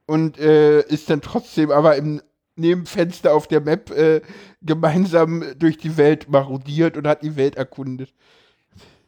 und 0.05 0.39
äh, 0.39 0.81
ist 0.81 1.09
dann 1.09 1.21
trotzdem 1.21 1.71
aber 1.71 1.95
im 1.95 2.21
Nebenfenster 2.55 3.33
auf 3.33 3.47
der 3.47 3.61
Map 3.61 3.89
äh, 3.91 4.21
gemeinsam 4.61 5.43
durch 5.57 5.77
die 5.77 5.97
Welt 5.97 6.29
marodiert 6.29 6.97
und 6.97 7.07
hat 7.07 7.23
die 7.23 7.35
Welt 7.35 7.55
erkundet. 7.55 8.13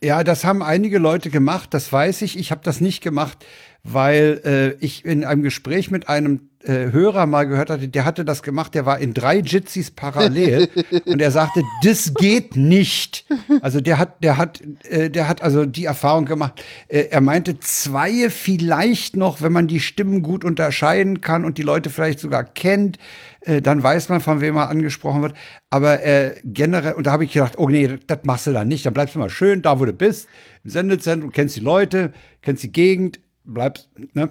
Ja, 0.03 0.23
das 0.23 0.43
haben 0.43 0.61
einige 0.61 0.99
Leute 0.99 1.29
gemacht, 1.29 1.73
das 1.73 1.91
weiß 1.91 2.21
ich. 2.23 2.38
Ich 2.38 2.51
habe 2.51 2.61
das 2.63 2.81
nicht 2.81 3.01
gemacht, 3.01 3.45
weil 3.88 4.41
äh, 4.43 4.83
ich 4.83 5.05
in 5.05 5.23
einem 5.23 5.43
Gespräch 5.43 5.91
mit 5.91 6.09
einem 6.09 6.49
äh, 6.63 6.91
Hörer 6.91 7.27
mal 7.27 7.43
gehört 7.43 7.69
hatte, 7.69 7.88
der 7.88 8.03
hatte 8.03 8.25
das 8.25 8.41
gemacht, 8.41 8.73
der 8.73 8.88
war 8.88 8.97
in 8.97 9.13
drei 9.13 9.38
Jitsis 9.38 9.91
parallel 9.91 10.69
und 11.05 11.21
er 11.21 11.29
sagte, 11.29 11.61
das 11.83 12.15
geht 12.15 12.55
nicht. 12.55 13.25
Also 13.61 13.81
der 13.81 13.99
hat, 13.99 14.23
der 14.23 14.38
hat, 14.38 14.61
äh, 14.89 15.11
der 15.11 15.27
hat 15.27 15.43
also 15.43 15.67
die 15.67 15.86
Erfahrung 15.86 16.25
gemacht. 16.25 16.63
Äh, 16.88 17.09
er 17.11 17.21
meinte 17.21 17.59
zwei 17.59 18.31
vielleicht 18.31 19.15
noch, 19.15 19.43
wenn 19.43 19.51
man 19.51 19.67
die 19.67 19.79
Stimmen 19.79 20.23
gut 20.23 20.43
unterscheiden 20.43 21.21
kann 21.21 21.45
und 21.45 21.59
die 21.59 21.63
Leute 21.63 21.91
vielleicht 21.91 22.19
sogar 22.19 22.43
kennt, 22.43 22.97
äh, 23.41 23.61
dann 23.61 23.83
weiß 23.83 24.09
man, 24.09 24.19
von 24.19 24.41
wem 24.41 24.55
er 24.57 24.69
angesprochen 24.69 25.21
wird. 25.21 25.36
Aber 25.69 26.03
äh, 26.03 26.33
generell, 26.43 26.93
und 26.93 27.05
da 27.05 27.11
habe 27.11 27.25
ich 27.25 27.33
gedacht, 27.33 27.59
oh 27.59 27.69
nee, 27.69 27.99
das 28.07 28.19
machst 28.23 28.47
du 28.47 28.51
dann 28.51 28.67
nicht. 28.67 28.83
Dann 28.83 28.95
bleibst 28.95 29.13
du 29.13 29.19
mal 29.19 29.29
schön 29.29 29.61
da, 29.61 29.79
wo 29.79 29.86
du 29.86 29.93
bist, 29.93 30.27
im 30.63 30.71
Sendezentrum, 30.71 31.31
kennst 31.31 31.55
die 31.55 31.61
Leute, 31.61 32.13
kennst 32.41 32.63
die 32.63 32.71
Gegend, 32.71 33.19
bleibst, 33.45 33.89
ne? 34.13 34.29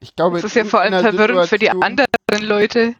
Ich 0.00 0.14
glaube, 0.16 0.36
Das 0.36 0.44
ist 0.44 0.54
ja 0.56 0.64
vor 0.64 0.80
allem 0.80 1.00
verwirrend 1.00 1.48
für 1.48 1.58
die 1.58 1.66
Situation- 1.66 1.82
anderen 1.82 2.48
Leute. 2.48 2.94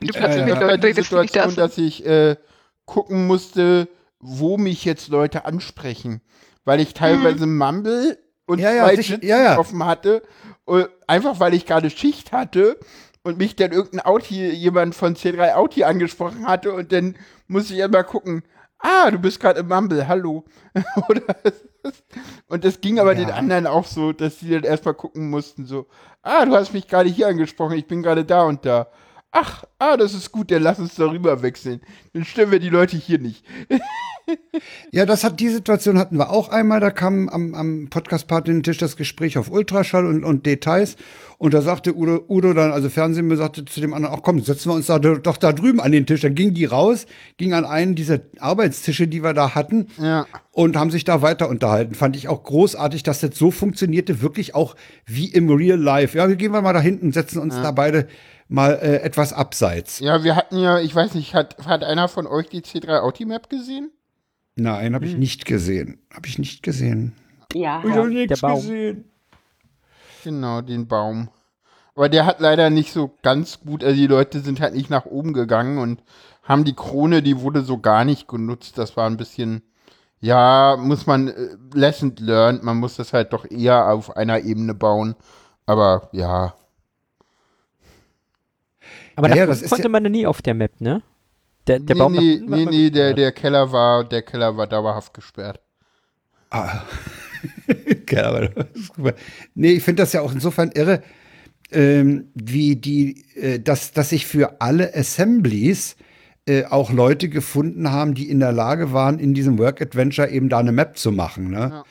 Du 0.00 0.06
Ich 0.06 0.12
plötzlich 0.12 0.42
hatte 0.42 0.44
mit 0.44 0.54
mal 0.60 0.70
Leuten 0.70 0.80
die 0.86 0.92
Situation, 1.02 1.44
sind. 1.50 1.58
dass 1.58 1.78
ich 1.78 2.04
äh, 2.06 2.36
gucken 2.84 3.26
musste, 3.26 3.88
wo 4.20 4.56
mich 4.56 4.84
jetzt 4.84 5.08
Leute 5.08 5.44
ansprechen. 5.44 6.20
Weil 6.64 6.80
ich 6.80 6.94
teilweise 6.94 7.46
Mumble 7.46 8.18
und 8.46 8.58
Ja, 8.58 8.72
ja, 8.72 8.84
zwei 8.84 8.94
Jits 8.94 9.24
ja, 9.24 9.40
ja. 9.42 9.58
offen 9.58 9.84
hatte. 9.84 10.22
Und 10.64 10.88
einfach 11.06 11.38
weil 11.40 11.54
ich 11.54 11.66
gerade 11.66 11.90
Schicht 11.90 12.32
hatte 12.32 12.78
und 13.22 13.38
mich 13.38 13.54
dann 13.56 13.72
irgendein 13.72 14.00
Auti, 14.06 14.48
jemand 14.50 14.94
von 14.94 15.14
C3 15.16 15.54
Auti 15.54 15.84
angesprochen 15.84 16.46
hatte 16.46 16.72
und 16.72 16.90
dann 16.92 17.16
musste 17.48 17.74
ich 17.74 17.80
immer 17.80 18.02
gucken, 18.02 18.42
ah, 18.86 19.10
du 19.10 19.18
bist 19.18 19.40
gerade 19.40 19.60
im 19.60 19.68
Mumble, 19.68 20.06
hallo. 20.06 20.44
Und 22.48 22.64
das 22.64 22.80
ging 22.80 22.98
aber 22.98 23.12
Ja. 23.12 23.24
den 23.24 23.30
anderen 23.30 23.66
auch 23.66 23.84
so, 23.86 24.12
dass 24.12 24.38
die 24.38 24.50
dann 24.50 24.64
erstmal 24.64 24.94
gucken 24.94 25.30
mussten, 25.30 25.66
so, 25.66 25.86
ah, 26.22 26.44
du 26.44 26.54
hast 26.56 26.72
mich 26.72 26.88
gerade 26.88 27.08
hier 27.08 27.28
angesprochen, 27.28 27.76
ich 27.76 27.86
bin 27.86 28.02
gerade 28.02 28.24
da 28.24 28.42
und 28.44 28.64
da. 28.64 28.88
Ach, 29.32 29.64
ah, 29.78 29.96
das 29.96 30.14
ist 30.14 30.32
gut, 30.32 30.50
dann 30.50 30.62
lass 30.62 30.78
uns 30.78 30.94
darüber 30.94 31.42
wechseln. 31.42 31.80
Dann 32.12 32.24
stören 32.24 32.50
wir 32.50 32.58
die 32.58 32.70
Leute 32.70 32.96
hier 32.96 33.18
nicht. 33.18 33.44
Ja, 34.90 35.06
das 35.06 35.24
hat 35.24 35.40
die 35.40 35.48
Situation 35.48 35.98
hatten 35.98 36.16
wir 36.16 36.30
auch 36.30 36.48
einmal. 36.48 36.80
Da 36.80 36.90
kam 36.90 37.28
am, 37.28 37.54
am 37.54 37.88
Podcast-Partner-Tisch 37.90 38.78
das 38.78 38.96
Gespräch 38.96 39.38
auf 39.38 39.50
Ultraschall 39.50 40.06
und, 40.06 40.24
und 40.24 40.46
Details. 40.46 40.96
Und 41.38 41.54
da 41.54 41.60
sagte 41.60 41.94
Udo, 41.94 42.24
Udo 42.28 42.54
dann, 42.54 42.72
also 42.72 42.88
Fernsehen, 42.88 43.34
sagte 43.36 43.64
zu 43.64 43.80
dem 43.80 43.92
anderen, 43.92 44.14
ach 44.16 44.22
komm, 44.22 44.40
setzen 44.40 44.70
wir 44.70 44.74
uns 44.74 44.86
da, 44.86 44.98
doch 44.98 45.36
da 45.36 45.52
drüben 45.52 45.80
an 45.80 45.92
den 45.92 46.06
Tisch. 46.06 46.22
Dann 46.22 46.34
ging 46.34 46.54
die 46.54 46.64
raus, 46.64 47.06
ging 47.36 47.52
an 47.52 47.64
einen 47.64 47.94
dieser 47.94 48.20
Arbeitstische, 48.38 49.06
die 49.06 49.22
wir 49.22 49.34
da 49.34 49.54
hatten. 49.54 49.88
Ja. 49.98 50.26
Und 50.50 50.76
haben 50.76 50.90
sich 50.90 51.04
da 51.04 51.20
weiter 51.20 51.48
unterhalten. 51.48 51.94
Fand 51.94 52.16
ich 52.16 52.28
auch 52.28 52.42
großartig, 52.42 53.02
dass 53.02 53.20
das 53.20 53.36
so 53.36 53.50
funktionierte, 53.50 54.22
wirklich 54.22 54.54
auch 54.54 54.74
wie 55.04 55.26
im 55.26 55.50
Real 55.50 55.78
Life. 55.78 56.16
Ja, 56.16 56.26
gehen 56.26 56.52
wir 56.52 56.62
mal 56.62 56.72
da 56.72 56.80
hinten, 56.80 57.12
setzen 57.12 57.38
uns 57.38 57.54
da 57.54 57.70
beide 57.70 58.08
mal 58.48 58.72
äh, 58.74 58.96
etwas 59.02 59.32
abseits. 59.32 60.00
Ja, 60.00 60.24
wir 60.24 60.36
hatten 60.36 60.58
ja, 60.58 60.78
ich 60.78 60.94
weiß 60.94 61.14
nicht, 61.14 61.34
hat, 61.34 61.66
hat 61.66 61.84
einer 61.84 62.08
von 62.08 62.26
euch 62.26 62.48
die 62.48 62.62
C3 62.62 63.00
Auti-Map 63.00 63.48
gesehen? 63.48 63.90
Nein, 64.54 64.94
habe 64.94 65.04
ich 65.04 65.16
nicht 65.16 65.44
gesehen. 65.44 66.00
Habe 66.12 66.26
ich 66.26 66.38
nicht 66.38 66.62
gesehen. 66.62 67.14
Ja, 67.52 67.82
Ich 67.84 67.92
hab 67.92 68.06
nichts 68.06 68.40
gesehen. 68.40 69.04
Genau, 70.24 70.60
den 70.60 70.88
Baum. 70.88 71.28
Aber 71.94 72.08
der 72.08 72.26
hat 72.26 72.40
leider 72.40 72.68
nicht 72.70 72.92
so 72.92 73.12
ganz 73.22 73.60
gut, 73.60 73.82
also 73.82 73.96
die 73.96 74.06
Leute 74.06 74.40
sind 74.40 74.60
halt 74.60 74.74
nicht 74.74 74.90
nach 74.90 75.06
oben 75.06 75.32
gegangen 75.32 75.78
und 75.78 76.02
haben 76.42 76.64
die 76.64 76.74
Krone, 76.74 77.22
die 77.22 77.40
wurde 77.40 77.62
so 77.62 77.78
gar 77.78 78.04
nicht 78.04 78.28
genutzt. 78.28 78.76
Das 78.76 78.96
war 78.96 79.08
ein 79.08 79.16
bisschen, 79.16 79.62
ja, 80.20 80.76
muss 80.78 81.06
man, 81.06 81.28
äh, 81.28 81.56
lesson 81.72 82.14
learned, 82.18 82.62
man 82.62 82.76
muss 82.76 82.96
das 82.96 83.12
halt 83.12 83.32
doch 83.32 83.50
eher 83.50 83.90
auf 83.90 84.16
einer 84.16 84.40
Ebene 84.40 84.74
bauen. 84.74 85.16
Aber 85.64 86.08
ja, 86.12 86.54
Aber 89.16 89.28
Ja, 89.28 89.34
da 89.34 89.40
ja, 89.40 89.46
das 89.46 89.62
konnte 89.68 89.84
ja- 89.84 89.88
man 89.88 90.04
ja 90.04 90.10
nie 90.10 90.26
auf 90.26 90.42
der 90.42 90.54
Map, 90.54 90.80
ne? 90.80 91.02
Der, 91.66 91.80
der 91.80 91.96
nee, 91.96 92.00
Baum 92.00 92.12
nee, 92.12 92.40
nee, 92.46 92.64
nee, 92.64 92.90
der, 92.90 93.12
der 93.14 93.32
Keller 93.32 93.72
war, 93.72 94.04
der 94.04 94.22
Keller 94.22 94.56
war 94.56 94.68
dauerhaft 94.68 95.12
gesperrt. 95.12 95.60
Ah. 96.50 96.82
ja, 98.10 98.22
aber 98.28 98.48
das 98.48 98.66
ist 98.74 98.94
super. 98.94 99.14
nee, 99.54 99.72
ich 99.72 99.82
finde 99.82 100.02
das 100.02 100.12
ja 100.12 100.20
auch 100.20 100.32
insofern 100.32 100.70
irre, 100.72 101.02
ähm, 101.72 102.28
wie 102.34 102.76
die, 102.76 103.24
äh, 103.34 103.58
dass, 103.58 103.90
dass 103.92 104.10
sich 104.10 104.26
für 104.26 104.60
alle 104.60 104.94
Assemblies 104.94 105.96
äh, 106.46 106.64
auch 106.66 106.92
Leute 106.92 107.28
gefunden 107.28 107.90
haben, 107.90 108.14
die 108.14 108.30
in 108.30 108.38
der 108.38 108.52
Lage 108.52 108.92
waren, 108.92 109.18
in 109.18 109.34
diesem 109.34 109.58
Work 109.58 109.82
Adventure 109.82 110.28
eben 110.30 110.48
da 110.48 110.58
eine 110.58 110.70
Map 110.70 110.96
zu 110.96 111.10
machen. 111.10 111.50
Ne? 111.50 111.82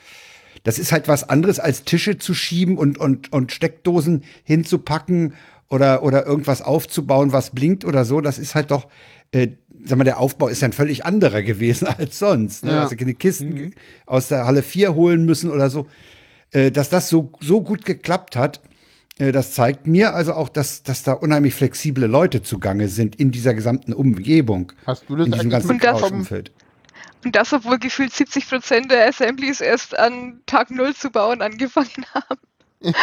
Das 0.64 0.80
ist 0.80 0.94
halt 0.94 1.10
was 1.10 1.28
anderes, 1.28 1.60
als 1.60 1.84
Tische 1.84 2.18
zu 2.18 2.34
schieben 2.34 2.78
und, 2.78 2.98
und, 2.98 3.34
und 3.34 3.52
Steckdosen 3.52 4.24
hinzupacken 4.44 5.34
oder, 5.70 6.04
oder 6.04 6.26
irgendwas 6.26 6.62
aufzubauen, 6.62 7.32
was 7.32 7.52
blinkt 7.52 7.86
oder 7.86 8.06
so. 8.06 8.22
Das 8.22 8.38
ist 8.38 8.56
halt 8.56 8.72
doch, 8.72 8.88
äh, 9.32 9.50
sag 9.84 9.98
mal, 9.98 10.04
der 10.04 10.20
Aufbau 10.20 10.48
ist 10.48 10.62
ja 10.62 10.68
ein 10.68 10.74
völlig 10.74 11.06
anderer 11.06 11.42
gewesen 11.42 11.88
als 11.98 12.20
sonst. 12.20 12.64
Ne? 12.66 12.72
Ja. 12.72 12.84
Also 12.84 12.96
keine 12.96 13.14
Kisten 13.14 13.74
aus 14.06 14.28
der 14.28 14.46
Halle 14.46 14.64
4 14.64 14.96
holen 14.96 15.26
müssen 15.26 15.52
oder 15.52 15.70
so. 15.70 15.88
äh, 16.52 16.72
dass 16.72 16.90
das 16.90 17.10
so, 17.10 17.32
so 17.40 17.62
gut 17.62 17.86
geklappt 17.86 18.36
hat, 18.36 18.62
äh, 19.18 19.32
das 19.32 19.54
zeigt 19.54 19.88
mir 19.88 20.14
also 20.14 20.34
auch, 20.34 20.50
dass, 20.50 20.84
dass 20.84 21.04
da 21.04 21.14
unheimlich 21.14 21.54
flexible 21.54 22.06
Leute 22.08 22.42
zugange 22.42 22.88
sind 22.88 23.16
in 23.16 23.32
dieser 23.32 23.54
gesamten 23.54 23.94
Umgebung. 23.94 24.72
Hast 24.86 25.06
du 25.10 25.16
das 25.16 25.28
in 25.28 25.34
diesem 25.34 25.50
ganzen? 25.50 25.80
Chaosumfeld. 25.80 26.52
Und 27.24 27.36
das, 27.36 27.52
obwohl 27.54 27.80
gefühlt 27.80 28.14
70 28.14 28.48
Prozent 28.48 28.92
der 28.92 29.08
Assemblies 29.08 29.60
erst 29.60 29.98
an 29.98 30.42
Tag 30.46 30.70
Null 30.70 30.94
zu 30.96 31.10
bauen 31.10 31.42
angefangen 31.42 32.06
haben. 32.14 32.40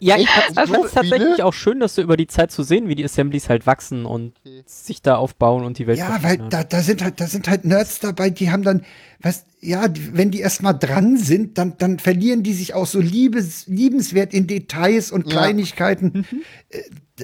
Ja, 0.00 0.16
ich 0.16 0.28
fand 0.28 0.48
Also 0.56 0.74
so 0.74 0.84
es 0.84 0.92
tatsächlich 0.92 1.28
viele? 1.34 1.44
auch 1.44 1.52
schön, 1.52 1.80
das 1.80 1.94
so 1.94 2.02
über 2.02 2.16
die 2.16 2.26
Zeit 2.26 2.50
zu 2.52 2.62
sehen, 2.62 2.88
wie 2.88 2.94
die 2.94 3.04
Assemblies 3.04 3.48
halt 3.48 3.66
wachsen 3.66 4.04
und 4.06 4.32
Okay. 4.40 4.62
sich 4.66 5.02
da 5.02 5.16
aufbauen 5.16 5.64
und 5.64 5.78
die 5.78 5.86
Welt 5.86 5.98
Ja, 5.98 6.22
weil 6.22 6.38
da, 6.38 6.62
da 6.64 6.80
sind 6.82 7.02
halt, 7.02 7.20
da 7.20 7.26
sind 7.26 7.48
halt 7.48 7.64
Nerds 7.64 7.98
dabei, 8.00 8.30
die 8.30 8.50
haben 8.50 8.62
dann, 8.62 8.84
was, 9.20 9.44
ja, 9.60 9.86
wenn 10.12 10.30
die 10.30 10.40
erstmal 10.40 10.78
dran 10.78 11.16
sind, 11.16 11.58
dann, 11.58 11.74
dann 11.78 11.98
verlieren 11.98 12.42
die 12.42 12.52
sich 12.52 12.74
auch 12.74 12.86
so 12.86 13.00
liebes, 13.00 13.66
liebenswert 13.66 14.32
in 14.34 14.46
Details 14.46 15.10
und 15.10 15.26
Ja. 15.26 15.32
Kleinigkeiten. 15.32 16.26
Äh, 16.70 16.82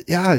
ja, 0.09 0.37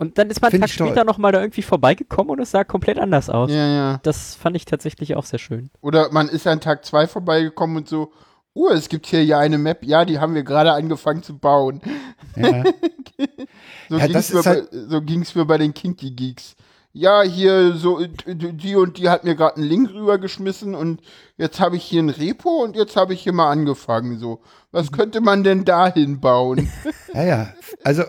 Und 0.00 0.18
dann 0.18 0.30
ist 0.30 0.40
man 0.42 0.52
einen 0.52 0.62
Tag 0.62 0.70
später 0.70 1.04
nochmal 1.04 1.30
da 1.32 1.40
irgendwie 1.40 1.62
vorbeigekommen 1.62 2.30
und 2.30 2.40
es 2.40 2.50
sah 2.50 2.64
komplett 2.64 2.98
anders 2.98 3.30
aus. 3.30 3.50
Ja, 3.50 3.66
ja. 3.68 4.00
Das 4.02 4.34
fand 4.34 4.56
ich 4.56 4.64
tatsächlich 4.64 5.14
auch 5.14 5.24
sehr 5.24 5.38
schön. 5.38 5.70
Oder 5.80 6.10
man 6.12 6.28
ist 6.28 6.46
an 6.46 6.60
Tag 6.60 6.84
2 6.84 7.06
vorbeigekommen 7.06 7.76
und 7.76 7.88
so, 7.88 8.12
oh, 8.58 8.70
es 8.72 8.88
gibt 8.88 9.06
hier 9.06 9.24
ja 9.24 9.38
eine 9.38 9.58
Map, 9.58 9.84
ja, 9.84 10.04
die 10.04 10.18
haben 10.18 10.34
wir 10.34 10.42
gerade 10.42 10.72
angefangen 10.72 11.22
zu 11.22 11.38
bauen. 11.38 11.80
ja. 12.36 12.64
So 13.90 13.96
Ja, 13.96 14.06
ging's 14.06 14.28
das 14.30 14.32
mir 14.34 14.50
halt- 14.50 14.70
bei, 14.70 14.76
so 14.88 15.00
mir 15.38 15.44
bei 15.46 15.58
den 15.58 15.72
Kinky 15.74 16.10
Geeks. 16.10 16.54
Ja, 16.92 17.22
hier 17.22 17.72
so 17.74 18.00
die 18.04 18.76
und 18.76 18.98
die 18.98 19.08
hat 19.08 19.24
mir 19.24 19.34
gerade 19.34 19.56
einen 19.56 19.66
Link 19.66 19.90
rübergeschmissen 19.90 20.74
und 20.74 21.00
jetzt 21.36 21.58
habe 21.60 21.76
ich 21.76 21.84
hier 21.84 22.02
ein 22.02 22.08
Repo 22.10 22.62
und 22.62 22.76
jetzt 22.76 22.96
habe 22.96 23.14
ich 23.14 23.22
hier 23.22 23.32
mal 23.32 23.50
angefangen 23.50 24.18
so. 24.18 24.40
Was 24.72 24.92
könnte 24.92 25.20
man 25.20 25.42
denn 25.44 25.64
da 25.64 25.92
hinbauen? 25.92 26.68
Ja, 27.14 27.22
ja. 27.24 27.54
Also 27.84 28.02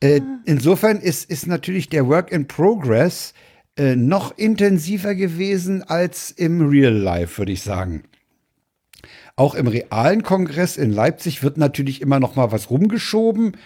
äh, 0.00 0.20
insofern 0.44 0.98
ist, 0.98 1.30
ist 1.30 1.46
natürlich 1.46 1.88
der 1.88 2.08
Work 2.08 2.32
in 2.32 2.46
Progress 2.48 3.32
äh, 3.76 3.94
noch 3.96 4.36
intensiver 4.36 5.14
gewesen 5.14 5.82
als 5.84 6.30
im 6.32 6.68
Real 6.68 6.92
Life, 6.94 7.38
würde 7.38 7.52
ich 7.52 7.62
sagen. 7.62 8.04
Auch 9.36 9.54
im 9.54 9.66
realen 9.66 10.22
Kongress 10.22 10.76
in 10.78 10.90
Leipzig 10.92 11.42
wird 11.42 11.58
natürlich 11.58 12.00
immer 12.00 12.18
noch 12.20 12.36
mal 12.36 12.52
was 12.52 12.70
rumgeschoben, 12.70 13.56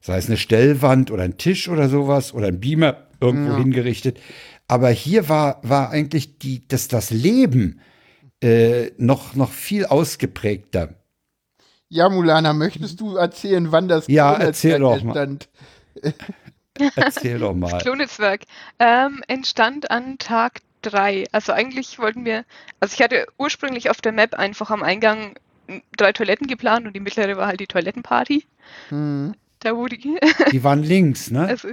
sei 0.00 0.16
es 0.16 0.26
eine 0.26 0.38
Stellwand 0.38 1.10
oder 1.10 1.22
ein 1.22 1.36
Tisch 1.36 1.68
oder 1.68 1.88
sowas 1.90 2.32
oder 2.32 2.46
ein 2.48 2.60
Beamer 2.60 2.96
irgendwo 3.20 3.56
hingerichtet. 3.56 4.18
Aber 4.68 4.88
hier 4.88 5.28
war, 5.28 5.60
war 5.62 5.90
eigentlich 5.90 6.38
die, 6.38 6.66
das, 6.68 6.88
das 6.88 7.10
Leben 7.10 7.80
äh, 8.42 8.90
noch, 8.96 9.34
noch 9.34 9.52
viel 9.52 9.84
ausgeprägter. 9.86 10.94
ja, 11.90 12.08
Mulana, 12.08 12.52
möchtest 12.52 13.00
du 13.00 13.16
erzählen, 13.16 13.70
wann 13.72 13.88
das 13.88 14.06
Ja, 14.08 14.34
erzähl 14.34 14.78
doch 14.78 15.02
mal. 15.02 15.16
entstand? 15.16 15.48
Erzähl 16.96 17.38
doch 17.40 17.54
mal. 17.54 17.78
Klonetzwerk 17.82 18.42
ähm, 18.78 19.22
entstand 19.26 19.90
an 19.90 20.16
Tag 20.18 20.60
3. 20.90 21.24
Also 21.32 21.52
eigentlich 21.52 21.98
wollten 21.98 22.24
wir, 22.24 22.44
also 22.80 22.94
ich 22.94 23.02
hatte 23.02 23.26
ursprünglich 23.38 23.90
auf 23.90 24.00
der 24.00 24.12
Map 24.12 24.34
einfach 24.34 24.70
am 24.70 24.82
Eingang 24.82 25.38
drei 25.96 26.12
Toiletten 26.12 26.46
geplant 26.46 26.86
und 26.86 26.94
die 26.94 27.00
mittlere 27.00 27.36
war 27.36 27.46
halt 27.46 27.60
die 27.60 27.66
Toilettenparty. 27.66 28.44
Hm. 28.88 29.34
Da 29.60 29.76
wo 29.76 29.86
die, 29.86 30.18
Die 30.52 30.62
waren 30.64 30.82
links, 30.82 31.30
ne? 31.30 31.46
also, 31.46 31.68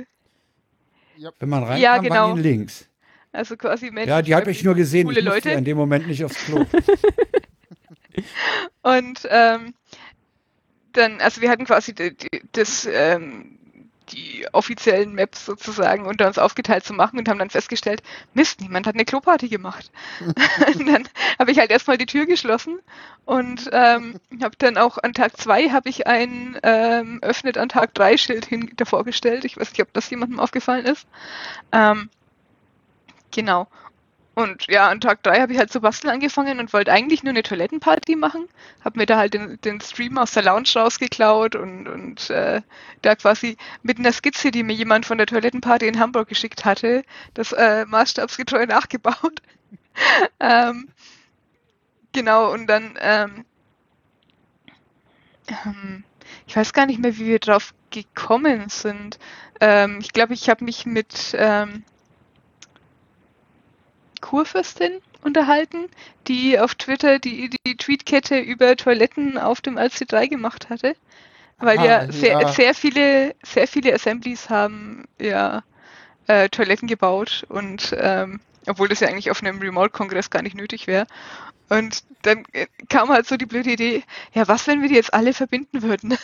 Wenn 1.40 1.50
man 1.50 1.64
reinkam, 1.64 1.82
Ja, 1.82 1.98
genau. 2.00 2.30
waren 2.30 2.36
die 2.38 2.42
links. 2.42 2.90
also 3.32 3.56
quasi 3.58 3.92
Menschen. 3.92 4.10
Ja, 4.10 4.22
die 4.22 4.34
habe 4.36 4.50
ich 4.52 4.64
nur 4.64 4.76
gesehen. 4.76 5.06
Coole 5.08 5.20
ich 5.20 5.26
Leute. 5.26 5.50
ja 5.52 5.58
in 5.58 5.66
dem 5.66 5.78
Moment 5.78 6.08
nicht 6.08 6.24
aufs 6.26 6.46
Klo. 6.46 6.66
Und 8.82 9.28
ähm, 9.30 9.74
dann, 10.94 11.20
also 11.22 11.42
wir 11.42 11.50
hatten 11.50 11.66
quasi 11.66 11.94
die, 11.94 12.16
die, 12.16 12.42
das, 12.54 12.88
ähm, 12.92 13.60
die 14.10 14.48
offiziellen 14.52 15.14
Maps 15.14 15.46
sozusagen 15.46 16.06
unter 16.06 16.28
uns 16.28 16.38
aufgeteilt 16.38 16.84
zu 16.84 16.94
machen 16.94 17.20
und 17.20 17.28
haben 17.28 17.40
dann 17.40 17.50
festgestellt, 17.50 18.04
Mist, 18.34 18.62
niemand 18.62 18.88
hat 18.88 18.96
eine 18.96 19.06
Kloparty 19.06 19.50
gemacht. 19.50 19.92
und 20.20 20.88
dann 20.88 21.08
habe 21.40 21.52
ich 21.52 21.60
halt 21.60 21.72
erstmal 21.72 21.98
die 21.98 22.06
Tür 22.06 22.26
geschlossen 22.26 22.80
und 23.26 23.70
ähm, 23.72 24.20
habe 24.42 24.56
dann 24.58 24.78
auch 24.78 24.98
an 24.98 25.14
Tag 25.14 25.38
zwei 25.38 25.70
habe 25.70 25.90
ich 25.90 26.08
ein 26.08 26.58
ähm, 26.64 27.20
öffnet 27.22 27.58
an 27.58 27.70
Tag 27.70 27.94
drei 27.94 28.18
Schild 28.18 28.46
hin 28.46 28.72
davor 28.76 29.04
gestellt. 29.04 29.46
Ich 29.46 29.58
weiß 29.58 29.72
nicht, 29.72 29.82
ob 29.82 29.94
das 29.94 30.10
jemandem 30.10 30.40
aufgefallen 30.40 30.86
ist. 30.86 31.08
Ähm, 31.72 32.10
genau. 33.32 33.68
Und 34.36 34.68
ja, 34.68 34.90
an 34.90 35.00
Tag 35.00 35.24
3 35.24 35.40
habe 35.40 35.54
ich 35.54 35.60
halt 35.60 35.72
zu 35.72 35.80
basteln 35.80 36.12
angefangen 36.12 36.60
und 36.60 36.74
wollte 36.74 36.92
eigentlich 36.92 37.24
nur 37.24 37.32
eine 37.32 37.42
Toilettenparty 37.42 38.18
machen. 38.18 38.50
Hab 38.84 38.98
mir 38.98 39.06
da 39.06 39.18
halt 39.18 39.34
den, 39.34 39.60
den 39.62 39.80
Stream 39.80 40.18
aus 40.18 40.34
der 40.34 40.44
Lounge 40.44 40.68
rausgeklaut 40.76 41.56
und, 41.56 41.88
und 41.88 42.30
äh, 42.30 42.62
da 43.02 43.16
quasi 43.16 43.56
mit 43.82 43.98
einer 43.98 44.12
Skizze, 44.12 44.52
die 44.52 44.64
mir 44.64 44.74
jemand 44.74 45.06
von 45.06 45.18
der 45.18 45.28
Toilettenparty 45.28 45.88
in 45.88 46.00
Hamburg 46.02 46.28
geschickt 46.28 46.66
hatte, 46.66 47.04
das 47.34 47.54
äh, 47.54 47.86
maßstabsgetreu 47.86 48.66
nachgebaut. 48.68 49.42
ähm, 50.42 50.90
genau, 52.12 52.52
und 52.52 52.68
dann, 52.68 53.00
ähm, 53.00 53.46
ähm, 55.48 56.04
ich 56.46 56.58
weiß 56.58 56.74
gar 56.74 56.88
nicht 56.88 57.00
mehr, 57.00 57.18
wie 57.18 57.28
wir 57.28 57.40
drauf 57.40 57.74
gekommen 57.90 58.68
sind. 58.68 59.18
Ähm, 59.62 60.00
ich 60.02 60.12
glaube, 60.12 60.34
ich 60.34 60.50
habe 60.50 60.66
mich 60.66 60.86
mit 60.86 61.34
ähm, 61.38 61.86
Kurfürstin 64.26 65.02
unterhalten, 65.22 65.88
die 66.28 66.60
auf 66.60 66.74
Twitter 66.74 67.20
die, 67.20 67.52
die 67.66 67.78
Tweetkette 67.78 68.40
über 68.40 68.76
Toiletten 68.76 69.38
auf 69.38 69.62
dem 69.62 69.78
RC3 69.78 70.28
gemacht 70.28 70.70
hatte. 70.72 70.96
Weil 71.60 71.78
Ah, 71.78 71.86
ja, 71.86 72.12
sehr, 72.12 72.42
ja. 72.42 72.48
sehr 72.52 72.74
viele, 72.74 73.36
sehr 73.44 73.68
viele 73.68 73.94
Assemblies 73.94 74.50
haben 74.50 75.06
ja 75.22 75.64
äh, 76.26 76.50
Toiletten 76.50 76.88
gebaut 76.88 77.46
und 77.50 77.96
ähm, 77.98 78.40
obwohl 78.66 78.88
das 78.88 79.00
ja 79.00 79.08
eigentlich 79.08 79.30
auf 79.30 79.44
einem 79.44 79.60
Remote-Kongress 79.60 80.32
gar 80.32 80.42
nicht 80.42 80.56
nötig 80.56 80.88
wäre. 80.88 81.06
Und 81.70 82.04
dann 82.24 82.46
äh, 82.54 82.66
kam 82.90 83.10
halt 83.10 83.28
so 83.28 83.38
die 83.38 83.46
blöde 83.46 83.72
Idee, 83.72 84.04
ja, 84.34 84.48
was, 84.48 84.66
wenn 84.66 84.82
wir 84.82 84.90
die 84.90 84.96
jetzt 84.96 85.14
alle 85.14 85.34
verbinden 85.34 85.84
würden? 85.84 86.18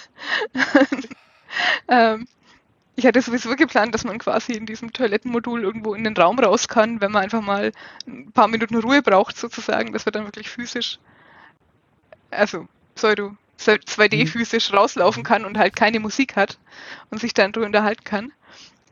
ähm, 1.88 2.28
ich 3.02 3.08
hatte 3.08 3.20
sowieso 3.20 3.56
geplant, 3.56 3.96
dass 3.96 4.04
man 4.04 4.20
quasi 4.20 4.52
in 4.52 4.68
diesem 4.68 4.94
Toilettenmodul 4.94 5.64
irgendwo 5.64 5.96
in 5.96 6.04
den 6.04 6.16
Raum 6.16 6.38
raus 6.38 6.68
kann, 6.68 7.02
wenn 7.02 7.12
man 7.12 7.24
einfach 7.24 7.42
mal 7.42 7.72
ein 8.06 8.32
paar 8.32 8.48
Minuten 8.48 8.78
Ruhe 8.78 9.02
braucht, 9.02 9.38
sozusagen, 9.38 9.92
dass 9.92 10.06
man 10.06 10.14
dann 10.14 10.26
wirklich 10.26 10.50
physisch, 10.50 11.00
also 12.30 12.68
Pseudo, 12.94 13.36
2D 13.58 14.28
physisch 14.28 14.72
rauslaufen 14.72 15.24
kann 15.24 15.46
und 15.46 15.58
halt 15.58 15.76
keine 15.76 16.00
Musik 16.00 16.36
hat 16.36 16.60
und 17.10 17.20
sich 17.20 17.34
dann 17.34 17.52
drüber 17.52 17.66
unterhalten 17.66 18.04
kann. 18.04 18.34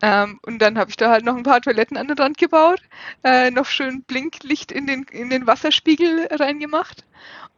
Ähm, 0.02 0.39
und 0.43 0.60
dann 0.60 0.78
habe 0.78 0.89
ich 0.89 0.97
da 0.97 1.12
halt 1.12 1.26
noch 1.26 1.36
ein 1.36 1.43
paar 1.43 1.62
Toiletten 1.62 1.97
an 1.97 2.08
der 2.08 2.18
Rand 2.18 2.38
gebaut, 2.38 2.82
äh, 3.24 3.52
noch 3.52 3.66
schön 3.66 4.04
Blinklicht 4.04 4.72
in 4.72 4.88
den, 4.88 5.04
in 5.12 5.30
den 5.30 5.45
Wasserspiegel 5.45 6.28
reingemacht 6.32 7.04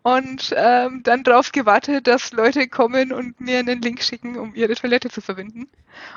und 0.03 0.53
ähm, 0.55 1.01
dann 1.03 1.23
drauf 1.23 1.51
gewartet, 1.51 2.07
dass 2.07 2.31
Leute 2.31 2.67
kommen 2.67 3.11
und 3.11 3.39
mir 3.39 3.59
einen 3.59 3.81
Link 3.81 4.01
schicken, 4.01 4.37
um 4.37 4.55
ihre 4.55 4.73
Toilette 4.73 5.09
zu 5.09 5.21
verbinden. 5.21 5.67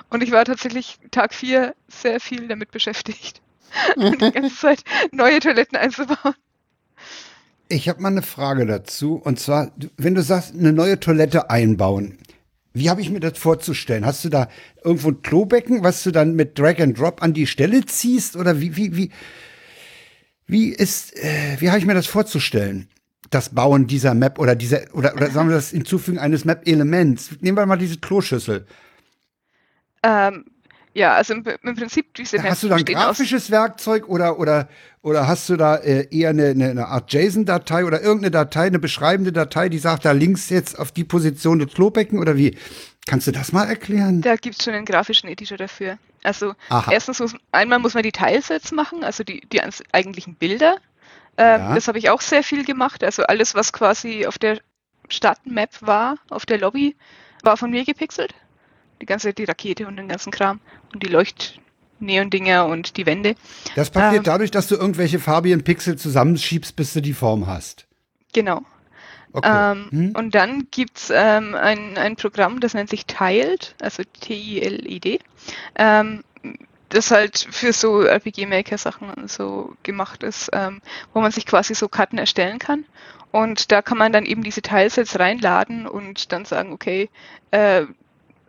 Und 0.08 0.22
ich 0.22 0.30
war 0.30 0.44
tatsächlich 0.44 0.98
Tag 1.10 1.34
4 1.34 1.74
sehr 1.88 2.20
viel 2.20 2.48
damit 2.48 2.70
beschäftigt, 2.70 3.42
die 3.96 4.16
ganze 4.32 4.56
Zeit 4.56 4.84
neue 5.12 5.40
Toiletten 5.40 5.76
einzubauen. 5.76 6.34
Ich 7.68 7.88
habe 7.88 8.00
mal 8.00 8.08
eine 8.08 8.22
Frage 8.22 8.66
dazu. 8.66 9.16
Und 9.16 9.40
zwar, 9.40 9.72
wenn 9.96 10.14
du 10.14 10.22
sagst, 10.22 10.54
eine 10.54 10.72
neue 10.72 11.00
Toilette 11.00 11.50
einbauen, 11.50 12.18
wie 12.74 12.90
habe 12.90 13.00
ich 13.00 13.10
mir 13.10 13.20
das 13.20 13.38
vorzustellen? 13.38 14.04
Hast 14.04 14.24
du 14.24 14.28
da 14.28 14.48
irgendwo 14.82 15.08
ein 15.08 15.22
Klobecken, 15.22 15.84
was 15.84 16.02
du 16.02 16.10
dann 16.10 16.34
mit 16.34 16.58
Drag 16.58 16.80
and 16.80 16.98
Drop 16.98 17.22
an 17.22 17.32
die 17.32 17.46
Stelle 17.46 17.86
ziehst? 17.86 18.36
Oder 18.36 18.60
wie, 18.60 18.76
wie, 18.76 18.96
wie, 18.96 19.10
wie 20.46 20.68
ist, 20.70 21.16
äh, 21.16 21.56
wie 21.60 21.68
habe 21.68 21.78
ich 21.78 21.86
mir 21.86 21.94
das 21.94 22.06
vorzustellen? 22.06 22.88
Das 23.30 23.50
Bauen 23.50 23.86
dieser 23.86 24.14
Map 24.14 24.38
oder 24.40 24.56
dieser, 24.56 24.82
oder, 24.92 25.14
oder 25.14 25.30
sagen 25.30 25.48
wir 25.48 25.54
das 25.54 25.70
Hinzufügen 25.70 26.18
eines 26.18 26.44
Map-Elements. 26.44 27.30
Nehmen 27.40 27.56
wir 27.56 27.64
mal 27.64 27.78
diese 27.78 27.98
Kloschüssel. 27.98 28.66
Ähm, 30.02 30.44
ja, 30.94 31.14
also 31.14 31.34
im, 31.34 31.44
im 31.62 31.74
Prinzip 31.74 32.14
diese 32.14 32.42
Hast 32.42 32.62
du 32.62 32.68
da 32.68 32.76
ein 32.76 32.84
grafisches 32.84 33.50
Werkzeug 33.50 34.08
oder, 34.08 34.38
oder, 34.38 34.68
oder 35.02 35.26
hast 35.26 35.48
du 35.48 35.56
da 35.56 35.76
äh, 35.76 36.06
eher 36.10 36.30
eine, 36.30 36.50
eine, 36.50 36.86
Art 36.86 37.12
JSON-Datei 37.12 37.84
oder 37.84 38.00
irgendeine 38.00 38.30
Datei, 38.30 38.66
eine 38.66 38.78
beschreibende 38.78 39.32
Datei, 39.32 39.68
die 39.68 39.78
sagt, 39.78 40.04
da 40.04 40.12
links 40.12 40.50
jetzt 40.50 40.78
auf 40.78 40.92
die 40.92 41.02
Position 41.02 41.58
des 41.58 41.74
Klobecken 41.74 42.20
oder 42.20 42.36
wie? 42.36 42.56
Kannst 43.06 43.26
du 43.26 43.32
das 43.32 43.52
mal 43.52 43.64
erklären? 43.64 44.22
Da 44.22 44.36
gibt 44.36 44.56
es 44.58 44.64
schon 44.64 44.72
einen 44.72 44.86
grafischen 44.86 45.28
Editor 45.28 45.58
dafür. 45.58 45.98
Also 46.22 46.54
Aha. 46.70 46.90
erstens 46.92 47.18
muss 47.20 47.34
einmal 47.52 47.80
muss 47.80 47.94
man 47.94 48.02
die 48.02 48.12
Tilesets 48.12 48.72
machen, 48.72 49.04
also 49.04 49.24
die, 49.24 49.42
die 49.52 49.60
eigentlichen 49.92 50.36
Bilder. 50.36 50.78
Ähm, 51.36 51.60
Ja. 51.60 51.74
Das 51.74 51.88
habe 51.88 51.98
ich 51.98 52.08
auch 52.08 52.20
sehr 52.20 52.44
viel 52.44 52.64
gemacht. 52.64 53.02
Also 53.02 53.24
alles, 53.24 53.54
was 53.54 53.72
quasi 53.72 54.26
auf 54.26 54.38
der 54.38 54.60
Stadtmap 55.08 55.70
war, 55.80 56.18
auf 56.30 56.46
der 56.46 56.58
Lobby, 56.58 56.96
war 57.42 57.56
von 57.56 57.70
mir 57.70 57.84
gepixelt. 57.84 58.34
Die 59.04 59.06
ganze, 59.06 59.34
die 59.34 59.44
Rakete 59.44 59.86
und 59.86 59.96
den 59.96 60.08
ganzen 60.08 60.32
Kram 60.32 60.60
und 60.94 61.02
die 61.02 61.08
Leucht-Neon-Dinger 61.08 62.64
und 62.64 62.96
die 62.96 63.04
Wände. 63.04 63.34
Das 63.76 63.90
passiert 63.90 64.20
ähm, 64.20 64.24
dadurch, 64.24 64.50
dass 64.50 64.66
du 64.66 64.76
irgendwelche 64.76 65.18
farbigen 65.18 65.62
Pixel 65.62 65.96
zusammenschiebst, 65.98 66.74
bis 66.74 66.94
du 66.94 67.02
die 67.02 67.12
Form 67.12 67.46
hast. 67.46 67.86
Genau. 68.32 68.62
Okay. 69.34 69.72
Ähm, 69.72 69.88
Hm? 69.90 70.12
Und 70.16 70.34
dann 70.34 70.68
gibt's 70.70 71.12
ähm, 71.14 71.54
ein, 71.54 71.98
ein 71.98 72.16
Programm, 72.16 72.60
das 72.60 72.72
nennt 72.72 72.88
sich 72.88 73.04
Tiled, 73.04 73.74
also 73.78 74.04
T-I-L-E-D, 74.20 75.18
ähm, 75.74 76.24
das 76.88 77.10
halt 77.10 77.46
für 77.50 77.74
so 77.74 78.00
RPG-Maker-Sachen 78.04 79.28
so 79.28 79.74
gemacht 79.82 80.22
ist, 80.22 80.48
ähm, 80.54 80.80
wo 81.12 81.20
man 81.20 81.30
sich 81.30 81.44
quasi 81.44 81.74
so 81.74 81.88
Karten 81.88 82.16
erstellen 82.16 82.58
kann. 82.58 82.86
Und 83.32 83.70
da 83.70 83.82
kann 83.82 83.98
man 83.98 84.12
dann 84.12 84.24
eben 84.24 84.42
diese 84.42 84.62
Tilesets 84.62 85.18
reinladen 85.18 85.86
und 85.86 86.32
dann 86.32 86.46
sagen, 86.46 86.72
okay, 86.72 87.10
äh, 87.50 87.82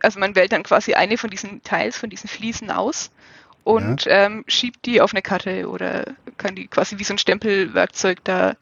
also 0.06 0.20
man 0.20 0.36
wählt 0.36 0.52
dann 0.52 0.62
quasi 0.62 0.94
eine 0.94 1.18
von 1.18 1.30
diesen 1.30 1.64
Tiles, 1.64 1.98
von 1.98 2.10
diesen 2.10 2.28
Fliesen 2.28 2.70
aus 2.70 3.10
und 3.64 4.06
ähm, 4.08 4.44
schiebt 4.46 4.86
die 4.86 5.00
auf 5.00 5.12
eine 5.12 5.20
Karte 5.20 5.68
oder 5.68 6.14
kann 6.36 6.54
die 6.54 6.68
quasi 6.68 7.00
wie 7.00 7.02
so 7.02 7.12
ein 7.12 7.18
Stempelwerkzeug 7.18 8.22
da 8.22 8.54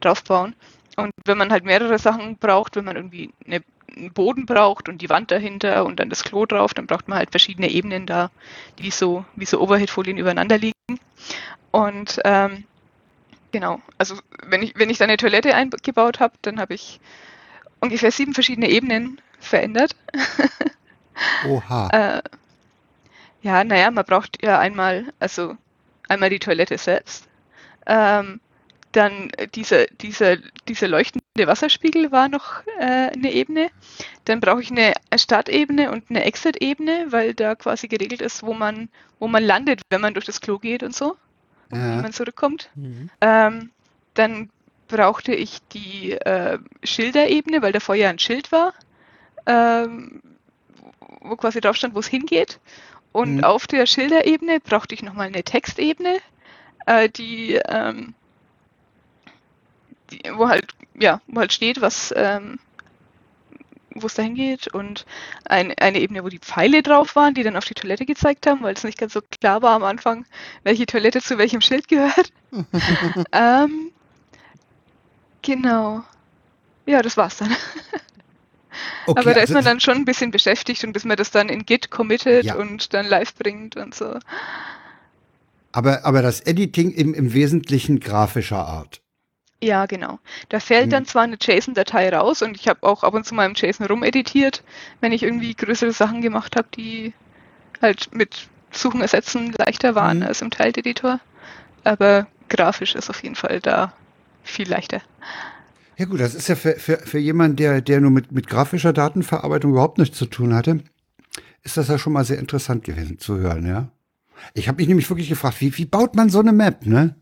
draufbauen. 0.00 0.54
Und 0.96 1.12
wenn 1.26 1.36
man 1.36 1.52
halt 1.52 1.64
mehrere 1.64 1.98
Sachen 1.98 2.38
braucht, 2.38 2.76
wenn 2.76 2.86
man 2.86 2.96
irgendwie 2.96 3.30
eine, 3.44 3.60
einen 3.94 4.10
Boden 4.14 4.46
braucht 4.46 4.88
und 4.88 5.02
die 5.02 5.10
Wand 5.10 5.30
dahinter 5.30 5.84
und 5.84 6.00
dann 6.00 6.08
das 6.08 6.24
Klo 6.24 6.46
drauf, 6.46 6.72
dann 6.72 6.86
braucht 6.86 7.08
man 7.08 7.18
halt 7.18 7.30
verschiedene 7.30 7.68
Ebenen 7.68 8.06
da, 8.06 8.30
die 8.78 8.90
so 8.90 9.26
wie 9.34 9.44
so 9.44 9.60
Overhead-Folien 9.60 10.16
übereinander 10.16 10.56
liegen. 10.56 10.98
Und 11.72 12.20
ähm, 12.24 12.64
genau, 13.52 13.82
also 13.98 14.16
wenn 14.46 14.62
ich 14.62 14.72
wenn 14.76 14.88
ich 14.88 14.96
da 14.96 15.04
eine 15.04 15.18
Toilette 15.18 15.54
eingebaut 15.54 16.20
habe, 16.20 16.32
dann 16.40 16.58
habe 16.58 16.72
ich 16.72 17.00
ungefähr 17.80 18.10
sieben 18.10 18.32
verschiedene 18.32 18.70
Ebenen 18.70 19.20
verändert. 19.38 19.94
Oha. 21.46 21.88
Äh, 21.92 22.22
ja, 23.42 23.64
naja, 23.64 23.90
man 23.90 24.04
braucht 24.04 24.42
ja 24.42 24.58
einmal, 24.58 25.12
also 25.20 25.56
einmal 26.08 26.30
die 26.30 26.38
Toilette 26.38 26.78
selbst. 26.78 27.28
Ähm, 27.86 28.40
dann 28.92 29.30
dieser, 29.54 29.86
dieser, 29.86 30.36
dieser 30.68 30.88
leuchtende 30.88 31.46
Wasserspiegel 31.46 32.12
war 32.12 32.28
noch 32.28 32.62
äh, 32.78 33.10
eine 33.12 33.32
Ebene. 33.32 33.70
Dann 34.24 34.40
brauche 34.40 34.62
ich 34.62 34.70
eine 34.70 34.94
Startebene 35.14 35.92
und 35.92 36.04
eine 36.08 36.24
Exit-Ebene, 36.24 37.06
weil 37.10 37.34
da 37.34 37.54
quasi 37.54 37.88
geregelt 37.88 38.22
ist, 38.22 38.42
wo 38.42 38.54
man, 38.54 38.88
wo 39.18 39.28
man 39.28 39.44
landet, 39.44 39.82
wenn 39.90 40.00
man 40.00 40.14
durch 40.14 40.24
das 40.24 40.40
Klo 40.40 40.58
geht 40.58 40.82
und 40.82 40.94
so, 40.94 41.16
wie 41.68 41.76
ja. 41.76 42.00
man 42.00 42.12
zurückkommt. 42.12 42.70
Mhm. 42.74 43.10
Ähm, 43.20 43.70
dann 44.14 44.50
brauchte 44.88 45.34
ich 45.34 45.58
die 45.72 46.12
äh, 46.12 46.58
Schilderebene, 46.82 47.60
weil 47.60 47.72
davor 47.72 47.96
ja 47.96 48.08
ein 48.08 48.18
Schild 48.18 48.50
war, 48.50 48.72
ähm, 49.46 50.22
wo 51.22 51.36
quasi 51.36 51.60
drauf 51.60 51.76
stand, 51.76 51.94
wo 51.94 52.00
es 52.00 52.08
hingeht. 52.08 52.60
Und 53.12 53.36
Mhm. 53.36 53.44
auf 53.44 53.66
der 53.66 53.86
Schilderebene 53.86 54.60
brauchte 54.60 54.94
ich 54.94 55.02
nochmal 55.02 55.28
eine 55.28 55.42
Textebene, 55.44 56.18
äh, 56.86 57.08
die, 57.08 57.54
ähm, 57.68 58.14
die, 60.10 60.20
wo 60.34 60.48
halt, 60.48 60.74
ja, 60.94 61.20
wo 61.26 61.40
halt 61.40 61.52
steht, 61.52 61.80
was, 61.80 62.12
ähm, 62.16 62.58
wo 63.94 64.06
es 64.06 64.14
da 64.14 64.22
hingeht 64.22 64.68
und 64.74 65.06
ein, 65.46 65.72
eine 65.78 66.00
Ebene, 66.00 66.22
wo 66.22 66.28
die 66.28 66.38
Pfeile 66.38 66.82
drauf 66.82 67.16
waren, 67.16 67.34
die 67.34 67.42
dann 67.42 67.56
auf 67.56 67.64
die 67.64 67.74
Toilette 67.74 68.04
gezeigt 68.04 68.46
haben, 68.46 68.62
weil 68.62 68.74
es 68.74 68.84
nicht 68.84 68.98
ganz 68.98 69.14
so 69.14 69.20
klar 69.40 69.62
war 69.62 69.74
am 69.74 69.84
Anfang, 69.84 70.26
welche 70.64 70.86
Toilette 70.86 71.22
zu 71.22 71.38
welchem 71.38 71.60
Schild 71.62 71.88
gehört. 71.88 72.30
ähm, 73.32 73.92
genau. 75.42 76.02
Ja, 76.86 77.02
das 77.02 77.16
war's 77.16 77.38
dann. 77.38 77.54
Okay, 79.06 79.20
Aber 79.20 79.34
da 79.34 79.40
also 79.40 79.52
ist 79.52 79.54
man 79.54 79.64
dann 79.64 79.80
schon 79.80 79.96
ein 79.96 80.04
bisschen 80.04 80.30
beschäftigt 80.30 80.84
und 80.84 80.92
bis 80.92 81.04
man 81.04 81.16
das 81.16 81.30
dann 81.30 81.48
in 81.48 81.64
Git 81.66 81.90
committet 81.90 82.44
Ja. 82.44 82.54
und 82.54 82.92
dann 82.94 83.06
live 83.06 83.34
bringt 83.34 83.76
und 83.76 83.94
so. 83.94 84.18
Aber, 85.72 86.04
aber 86.04 86.22
das 86.22 86.40
Editing 86.40 86.90
im, 86.92 87.14
im 87.14 87.32
Wesentlichen 87.32 88.00
grafischer 88.00 88.66
Art. 88.66 89.00
Ja, 89.62 89.86
genau. 89.86 90.18
Da 90.50 90.60
fällt 90.60 90.92
dann 90.92 91.04
Mhm. 91.04 91.06
zwar 91.06 91.22
eine 91.22 91.36
JSON-Datei 91.40 92.10
raus 92.10 92.42
und 92.42 92.56
ich 92.56 92.68
habe 92.68 92.82
auch 92.82 93.02
ab 93.04 93.14
und 93.14 93.24
zu 93.24 93.34
mal 93.34 93.46
im 93.46 93.54
JSON 93.54 93.86
rumeditiert, 93.86 94.62
wenn 95.00 95.12
ich 95.12 95.22
irgendwie 95.22 95.54
größere 95.54 95.92
Sachen 95.92 96.20
gemacht 96.20 96.56
habe, 96.56 96.68
die 96.76 97.14
halt 97.82 98.12
mit 98.14 98.48
Suchen 98.70 99.00
ersetzen 99.00 99.52
leichter 99.58 99.94
waren 99.94 100.18
Mhm. 100.18 100.24
als 100.24 100.42
im 100.42 100.50
Tiled-Editor. 100.50 101.20
Aber 101.84 102.26
grafisch 102.48 102.94
ist 102.94 103.10
auf 103.10 103.22
jeden 103.22 103.34
Fall 103.36 103.60
da 103.60 103.92
viel 104.44 104.68
leichter. 104.68 105.00
Ja 105.96 106.04
gut, 106.04 106.20
das 106.20 106.34
ist 106.34 106.48
ja 106.48 106.56
für, 106.56 106.74
für, 106.74 106.98
für 106.98 107.18
jemanden, 107.18 107.56
der, 107.56 107.80
der 107.80 108.00
nur 108.00 108.10
mit, 108.10 108.30
mit 108.32 108.48
grafischer 108.48 108.92
Datenverarbeitung 108.92 109.72
überhaupt 109.72 109.98
nichts 109.98 110.18
zu 110.18 110.26
tun 110.26 110.54
hatte, 110.54 110.80
ist 111.62 111.76
das 111.76 111.88
ja 111.88 111.98
schon 111.98 112.12
mal 112.12 112.24
sehr 112.24 112.38
interessant 112.38 112.84
gewesen 112.84 113.18
zu 113.18 113.38
hören, 113.38 113.66
ja. 113.66 113.90
Ich 114.52 114.68
habe 114.68 114.76
mich 114.76 114.88
nämlich 114.88 115.08
wirklich 115.08 115.28
gefragt, 115.28 115.60
wie, 115.60 115.76
wie 115.78 115.86
baut 115.86 116.14
man 116.14 116.28
so 116.28 116.40
eine 116.40 116.52
Map, 116.52 116.84
ne? 116.86 117.16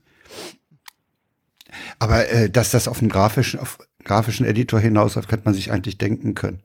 Aber 1.99 2.29
äh, 2.29 2.51
dass 2.51 2.71
das 2.71 2.89
auf 2.89 3.01
einen 3.01 3.09
grafischen, 3.09 3.61
auf 3.61 3.79
grafischen 4.05 4.47
Editor 4.47 4.81
hinausläuft, 4.81 5.29
könnte 5.29 5.45
man 5.45 5.55
sich 5.55 5.71
eigentlich 5.71 5.99
denken 5.99 6.35
können. 6.35 6.61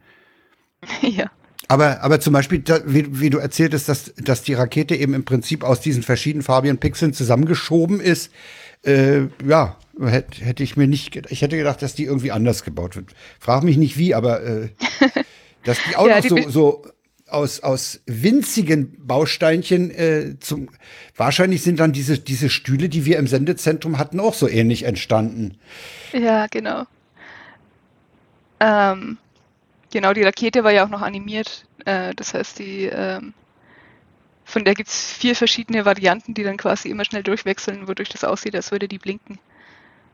ja. 1.01 1.31
Aber, 1.67 2.01
aber 2.01 2.19
zum 2.19 2.33
Beispiel, 2.33 2.59
da, 2.59 2.79
wie, 2.85 3.19
wie 3.19 3.29
du 3.29 3.37
erzähltest, 3.37 3.89
dass, 3.89 4.13
dass 4.15 4.41
die 4.41 4.55
Rakete 4.55 4.95
eben 4.95 5.13
im 5.13 5.25
Prinzip 5.25 5.63
aus 5.63 5.81
diesen 5.81 6.01
verschiedenfarbigen 6.01 6.79
Pixeln 6.79 7.13
zusammengeschoben 7.13 7.99
ist, 7.99 8.31
äh, 8.83 9.27
ja, 9.45 9.77
hätte 10.01 10.43
hätte 10.45 10.63
ich 10.63 10.77
mir 10.77 10.87
nicht, 10.87 11.13
ged- 11.13 11.27
ich 11.29 11.41
hätte 11.41 11.57
gedacht, 11.57 11.81
dass 11.81 11.95
die 11.95 12.05
irgendwie 12.05 12.31
anders 12.31 12.63
gebaut 12.63 12.95
wird. 12.95 13.13
Frag 13.39 13.63
mich 13.63 13.77
nicht 13.77 13.97
wie, 13.97 14.15
aber 14.15 14.41
äh, 14.43 14.69
dass 15.63 15.83
die 15.83 15.95
auch 15.95 16.09
Ja, 16.09 16.19
noch 16.19 16.21
die 16.21 16.29
so, 16.29 16.49
so 16.49 16.85
aus, 17.27 17.61
aus 17.61 18.01
winzigen 18.07 18.95
Bausteinchen 19.05 19.91
äh, 19.91 20.35
zum, 20.39 20.69
wahrscheinlich 21.15 21.61
sind 21.63 21.79
dann 21.79 21.93
diese, 21.93 22.17
diese 22.19 22.49
Stühle, 22.49 22.89
die 22.89 23.05
wir 23.05 23.19
im 23.19 23.27
Sendezentrum 23.27 23.99
hatten, 23.99 24.19
auch 24.19 24.33
so 24.33 24.47
ähnlich 24.47 24.83
entstanden. 24.83 25.57
Ja, 26.13 26.47
genau. 26.47 26.85
Ähm, 28.59 29.17
genau, 29.91 30.13
die 30.13 30.23
Rakete 30.23 30.63
war 30.65 30.71
ja 30.73 30.85
auch 30.85 30.89
noch 30.89 31.01
animiert. 31.03 31.67
Äh, 31.85 32.15
das 32.15 32.33
heißt, 32.33 32.59
die, 32.59 32.85
ähm, 32.85 33.35
von 34.43 34.65
der 34.65 34.73
gibt's 34.75 35.13
vier 35.13 35.33
verschiedene 35.33 35.85
Varianten, 35.85 36.33
die 36.33 36.43
dann 36.43 36.57
quasi 36.57 36.89
immer 36.89 37.05
schnell 37.05 37.23
durchwechseln, 37.23 37.87
wodurch 37.87 38.09
das 38.09 38.25
aussieht, 38.25 38.53
als 38.55 38.69
würde 38.71 38.89
die 38.89 38.99
blinken. 38.99 39.39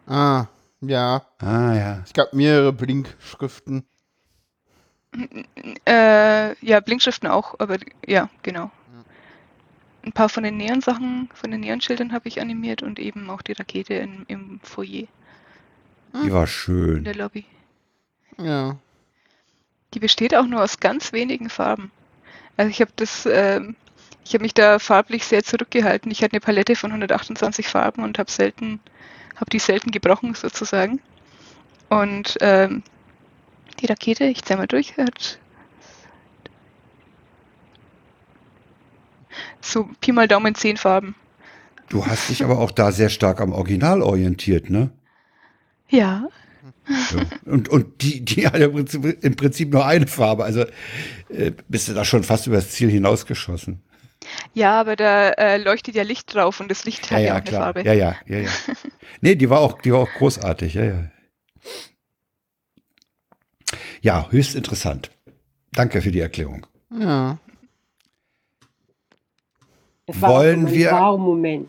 Ah, 0.07 0.45
ja. 0.81 1.25
Ah, 1.39 1.73
ja. 1.73 2.01
Es 2.03 2.13
gab 2.13 2.33
mehrere 2.33 2.73
Blinkschriften. 2.73 3.85
Äh, 5.85 6.65
ja, 6.65 6.79
Blinkschriften 6.81 7.29
auch, 7.29 7.55
aber 7.59 7.77
ja, 8.05 8.29
genau. 8.43 8.71
Ein 10.03 10.11
paar 10.11 10.29
von 10.29 10.43
den 10.43 10.57
Neon-Sachen, 10.57 11.29
von 11.33 11.49
den 11.51 11.61
Neon-Schildern 11.61 12.11
habe 12.13 12.27
ich 12.27 12.39
animiert 12.39 12.83
und 12.83 12.99
eben 12.99 13.29
auch 13.29 13.41
die 13.41 13.53
Rakete 13.53 13.95
in, 13.95 14.25
im 14.27 14.59
Foyer, 14.61 15.07
Die 16.23 16.31
war 16.31 16.41
in 16.43 16.47
schön. 16.47 17.03
der 17.03 17.15
Lobby. 17.15 17.45
Ja. 18.37 18.77
Die 19.93 19.99
besteht 19.99 20.35
auch 20.35 20.45
nur 20.45 20.61
aus 20.61 20.79
ganz 20.79 21.11
wenigen 21.13 21.49
Farben. 21.49 21.91
Also 22.57 22.69
ich 22.69 22.81
habe 22.81 22.91
das, 22.97 23.25
ähm, 23.25 23.75
ich 24.23 24.33
habe 24.33 24.43
mich 24.43 24.53
da 24.53 24.77
farblich 24.77 25.25
sehr 25.25 25.43
zurückgehalten. 25.43 26.11
Ich 26.11 26.21
hatte 26.21 26.33
eine 26.33 26.41
Palette 26.41 26.75
von 26.75 26.91
128 26.91 27.67
Farben 27.67 28.03
und 28.03 28.19
habe 28.19 28.29
selten, 28.29 28.79
habe 29.35 29.49
die 29.51 29.59
selten 29.59 29.91
gebrochen 29.91 30.33
sozusagen. 30.33 31.01
Und 31.89 32.37
ähm, 32.41 32.83
die 33.79 33.85
Rakete, 33.85 34.25
ich 34.25 34.43
zähle 34.43 34.59
mal 34.59 34.67
durch, 34.67 34.97
hat 34.97 35.39
so 39.61 39.89
Pi 39.99 40.11
mal 40.11 40.27
Daumen 40.27 40.55
10 40.55 40.77
Farben. 40.77 41.15
Du 41.89 42.05
hast 42.05 42.29
dich 42.29 42.43
aber 42.43 42.59
auch 42.59 42.71
da 42.71 42.91
sehr 42.91 43.09
stark 43.09 43.41
am 43.41 43.53
Original 43.53 44.01
orientiert, 44.01 44.69
ne? 44.69 44.91
Ja, 45.89 46.27
Ja. 46.87 47.21
Und, 47.45 47.69
und 47.69 48.01
die, 48.01 48.23
die 48.23 48.47
hat 48.47 48.55
im 48.57 48.71
Prinzip, 48.73 49.23
im 49.23 49.35
Prinzip 49.35 49.71
nur 49.71 49.85
eine 49.85 50.07
Farbe. 50.07 50.43
Also 50.43 50.65
äh, 51.29 51.51
bist 51.67 51.87
du 51.87 51.93
da 51.93 52.05
schon 52.05 52.23
fast 52.23 52.47
übers 52.47 52.71
Ziel 52.71 52.89
hinausgeschossen. 52.89 53.81
Ja, 54.55 54.79
aber 54.79 54.95
da 54.95 55.29
äh, 55.31 55.57
leuchtet 55.57 55.93
ja 55.95 56.03
Licht 56.03 56.33
drauf 56.33 56.59
und 56.59 56.69
das 56.71 56.83
Licht 56.85 57.09
Ja, 57.11 57.17
hat 57.17 57.21
ja, 57.21 57.25
ja, 57.27 57.31
auch 57.33 57.35
eine 57.37 57.43
klar. 57.45 57.61
Farbe. 57.63 57.83
Ja, 57.83 57.93
ja, 57.93 58.15
ja, 58.25 58.39
ja. 58.39 58.49
Nee, 59.21 59.35
die 59.35 59.49
war 59.49 59.59
auch, 59.59 59.79
die 59.81 59.91
war 59.93 59.99
auch 60.01 60.09
großartig, 60.17 60.73
ja, 60.73 60.83
ja. 60.83 61.03
Ja, 64.01 64.27
höchst 64.31 64.55
interessant. 64.55 65.11
Danke 65.73 66.01
für 66.01 66.11
die 66.11 66.19
Erklärung. 66.19 66.65
Ja. 66.91 67.37
Das 70.05 70.21
war 70.21 70.29
Wollen 70.31 70.59
auch 70.59 70.63
mein 70.63 70.73
wir- 70.73 70.91
Wow-Moment. 70.91 71.67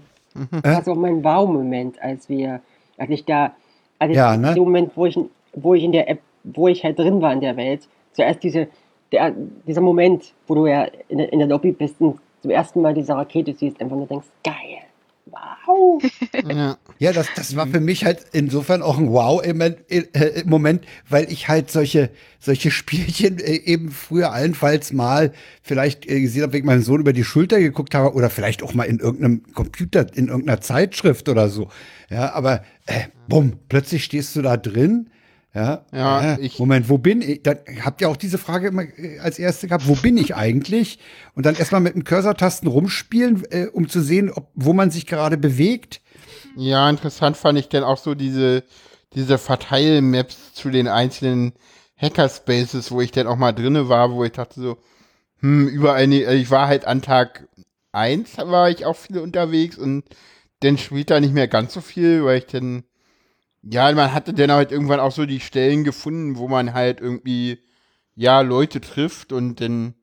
Das 0.51 0.63
Äh? 0.63 0.75
war 0.77 0.85
so 0.85 0.95
mein 0.95 1.25
Wow-Moment, 1.25 2.01
als 2.03 2.29
wir, 2.29 2.61
als 2.99 3.11
ich 3.11 3.25
da, 3.25 3.57
als 3.99 4.11
ich 4.11 4.17
Ja, 4.17 4.37
ne? 4.37 4.53
der 4.55 4.63
Moment, 4.63 4.93
wo 4.95 5.07
ich, 5.07 5.19
wo 5.55 5.75
ich 5.75 5.83
in 5.83 5.93
der 5.93 6.09
App, 6.11 6.21
wo 6.45 6.69
ich 6.69 6.85
halt 6.85 6.99
drin 6.99 7.23
war 7.23 7.33
in 7.33 7.41
der 7.41 7.57
Welt, 7.57 7.89
zuerst 8.13 8.43
diese, 8.43 8.69
der, 9.13 9.35
dieser 9.67 9.81
Moment, 9.81 10.35
wo 10.47 10.55
du 10.55 10.67
ja 10.67 10.85
in 11.09 11.19
der, 11.19 11.33
in 11.33 11.39
der 11.39 11.49
Lobby 11.49 11.73
bist 11.73 11.95
und 12.01 12.21
zum 12.47 12.51
ersten 12.53 12.81
Mal 12.81 12.95
diese 12.95 13.13
Rakete 13.13 13.53
siehst, 13.55 13.81
einfach 13.81 13.97
nur 13.97 14.07
denkst, 14.07 14.29
geil, 14.45 14.55
wow. 15.27 16.01
ja. 16.49 16.77
Ja, 16.99 17.13
das, 17.13 17.27
das 17.35 17.57
war 17.57 17.67
für 17.67 17.81
mich 17.81 18.05
halt 18.05 18.25
insofern 18.33 18.83
auch 18.83 18.99
ein 18.99 19.11
Wow-Moment, 19.11 19.79
äh, 19.91 20.85
weil 21.09 21.31
ich 21.31 21.49
halt 21.49 21.73
solche, 21.73 22.11
solche 22.39 22.71
Spielchen 22.71 23.41
äh, 23.41 23.57
eben 23.57 23.91
früher 23.91 24.33
allenfalls 24.33 24.93
mal 24.93 25.33
vielleicht 25.61 26.09
äh, 26.09 26.21
gesehen 26.21 26.45
habe, 26.45 26.57
ich 26.57 26.63
meinem 26.63 26.83
Sohn 26.83 27.01
über 27.01 27.13
die 27.13 27.25
Schulter 27.25 27.59
geguckt 27.59 27.97
habe 27.97 28.15
oder 28.15 28.31
vielleicht 28.31 28.63
auch 28.63 28.73
mal 28.73 28.85
in 28.85 29.01
irgendeinem 29.01 29.43
Computer, 29.53 30.07
in 30.15 30.29
irgendeiner 30.29 30.61
Zeitschrift 30.61 31.29
oder 31.29 31.49
so. 31.49 31.69
Ja, 32.11 32.33
aber 32.33 32.63
äh, 32.87 33.09
bumm, 33.29 33.55
plötzlich 33.69 34.05
stehst 34.05 34.37
du 34.37 34.43
da 34.43 34.57
drin, 34.57 35.11
Ja, 35.57 35.87
Ja, 35.93 36.35
äh, 36.35 36.41
ich- 36.41 36.59
Moment, 36.59 36.89
wo 36.91 36.99
bin 36.99 37.23
ich? 37.23 37.43
Dann 37.43 37.59
habt 37.85 38.01
ihr 38.03 38.11
auch 38.11 38.17
diese 38.17 38.37
Frage 38.39 38.69
immer 38.69 38.83
äh, 38.83 39.19
als 39.21 39.39
erste 39.39 39.67
gehabt, 39.69 39.89
wo 39.89 39.95
bin 39.95 40.19
ich 40.19 40.35
eigentlich? 40.37 40.99
Und 41.35 41.47
dann 41.47 41.57
erstmal 41.57 41.81
mit 41.81 41.95
dem 41.95 42.05
Cursor-Tasten 42.05 42.67
rumspielen, 42.69 43.43
äh, 43.51 43.67
um 43.73 43.89
zu 43.89 44.03
sehen, 44.03 44.31
ob, 44.31 44.51
wo 44.55 44.73
man 44.75 44.91
sich 44.91 45.07
gerade 45.07 45.39
bewegt. 45.39 46.03
Ja, 46.57 46.89
interessant 46.91 47.37
fand 47.39 47.59
ich 47.59 47.69
dann 47.71 47.85
auch 47.85 47.97
so 47.99 48.15
diese, 48.15 48.65
diese 49.15 49.39
Verteilmaps 49.39 50.53
zu 50.55 50.69
den 50.71 50.89
einzelnen 50.89 51.55
Hackerspaces, 51.97 52.91
wo 52.91 53.01
ich 53.01 53.11
dann 53.11 53.27
auch 53.27 53.37
mal 53.37 53.53
drinne 53.53 53.89
war, 53.89 54.13
wo 54.13 54.25
ich 54.25 54.33
dachte 54.33 54.61
so, 54.61 54.77
hm, 55.41 55.69
überall, 55.69 56.07
ne- 56.07 56.35
ich 56.35 56.51
war 56.51 56.67
halt 56.69 56.85
an 56.87 57.03
Tag 57.03 57.49
eins 57.93 58.37
war 58.37 58.69
ich 58.69 58.85
auch 58.85 58.97
viel 58.97 59.19
unterwegs 59.19 59.79
und 59.79 60.05
dann 60.61 60.77
später 60.77 61.19
nicht 61.21 61.33
mehr 61.33 61.49
ganz 61.49 61.73
so 61.73 61.81
viel, 61.81 62.25
weil 62.25 62.39
ich 62.39 62.47
dann, 62.47 62.85
ja, 63.69 63.93
man 63.93 64.13
hatte 64.13 64.33
dann 64.33 64.51
halt 64.53 64.73
irgendwann 64.73 65.01
auch 65.01 65.13
so 65.13 65.27
die 65.27 65.41
Stellen 65.41 65.85
gefunden, 65.85 66.37
wo 66.37 66.49
man 66.49 66.73
halt 66.75 67.01
irgendwie, 67.01 67.59
ja, 68.15 68.41
Leute 68.41 68.81
trifft 68.81 69.33
und 69.33 69.61
dann, 69.61 69.95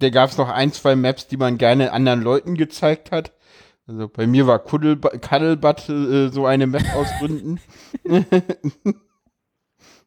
da 0.00 0.10
gab 0.10 0.30
es 0.30 0.36
noch 0.38 0.48
ein, 0.48 0.72
zwei 0.72 0.96
Maps, 0.96 1.26
die 1.28 1.36
man 1.36 1.58
gerne 1.58 1.92
anderen 1.92 2.22
Leuten 2.22 2.56
gezeigt 2.56 3.12
hat. 3.12 3.32
Also 3.86 4.08
bei 4.08 4.26
mir 4.26 4.46
war 4.46 4.58
Cuddlebutt 4.64 5.88
äh, 5.88 6.28
so 6.28 6.46
eine 6.46 6.66
Map 6.66 6.84
aus 6.94 7.08
Gründen. 7.18 7.60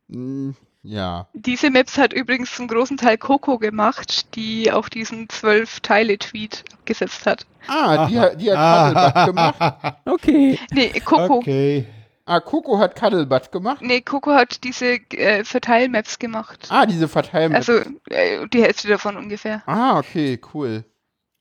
Ja. 0.84 1.28
Diese 1.34 1.70
Maps 1.70 1.98
hat 1.98 2.14
übrigens 2.14 2.56
zum 2.56 2.68
großen 2.68 2.96
Teil 2.96 3.18
Coco 3.18 3.58
gemacht, 3.58 4.34
die 4.36 4.72
auch 4.72 4.88
diesen 4.88 5.28
zwölf-Teile-Tweet 5.28 6.64
abgesetzt 6.74 7.26
hat. 7.26 7.46
Ah, 7.68 8.08
die, 8.08 8.18
hat- 8.18 8.40
die 8.42 8.50
hat 8.52 8.94
Cuddlebutt 8.94 9.26
gemacht. 9.28 9.98
Okay. 10.06 10.58
Nee, 10.72 10.92
Coco. 11.04 11.40
Okay. 11.40 11.86
Ah, 12.30 12.42
Coco 12.42 12.78
hat 12.78 12.96
Cuddlebutt 13.00 13.52
gemacht. 13.54 13.82
Nee, 13.82 14.02
Coco 14.02 14.32
hat 14.34 14.64
diese 14.66 14.96
äh, 15.14 15.46
Verteilmaps 15.46 16.20
gemacht. 16.20 16.68
Ah, 16.70 16.86
diese 16.86 17.08
Verteilmap. 17.08 17.56
Also 17.58 17.74
äh, 18.10 18.46
die 18.52 18.62
Hälfte 18.62 18.90
davon 18.90 19.16
ungefähr. 19.16 19.64
ah, 19.66 19.98
okay, 19.98 20.38
cool. 20.54 20.84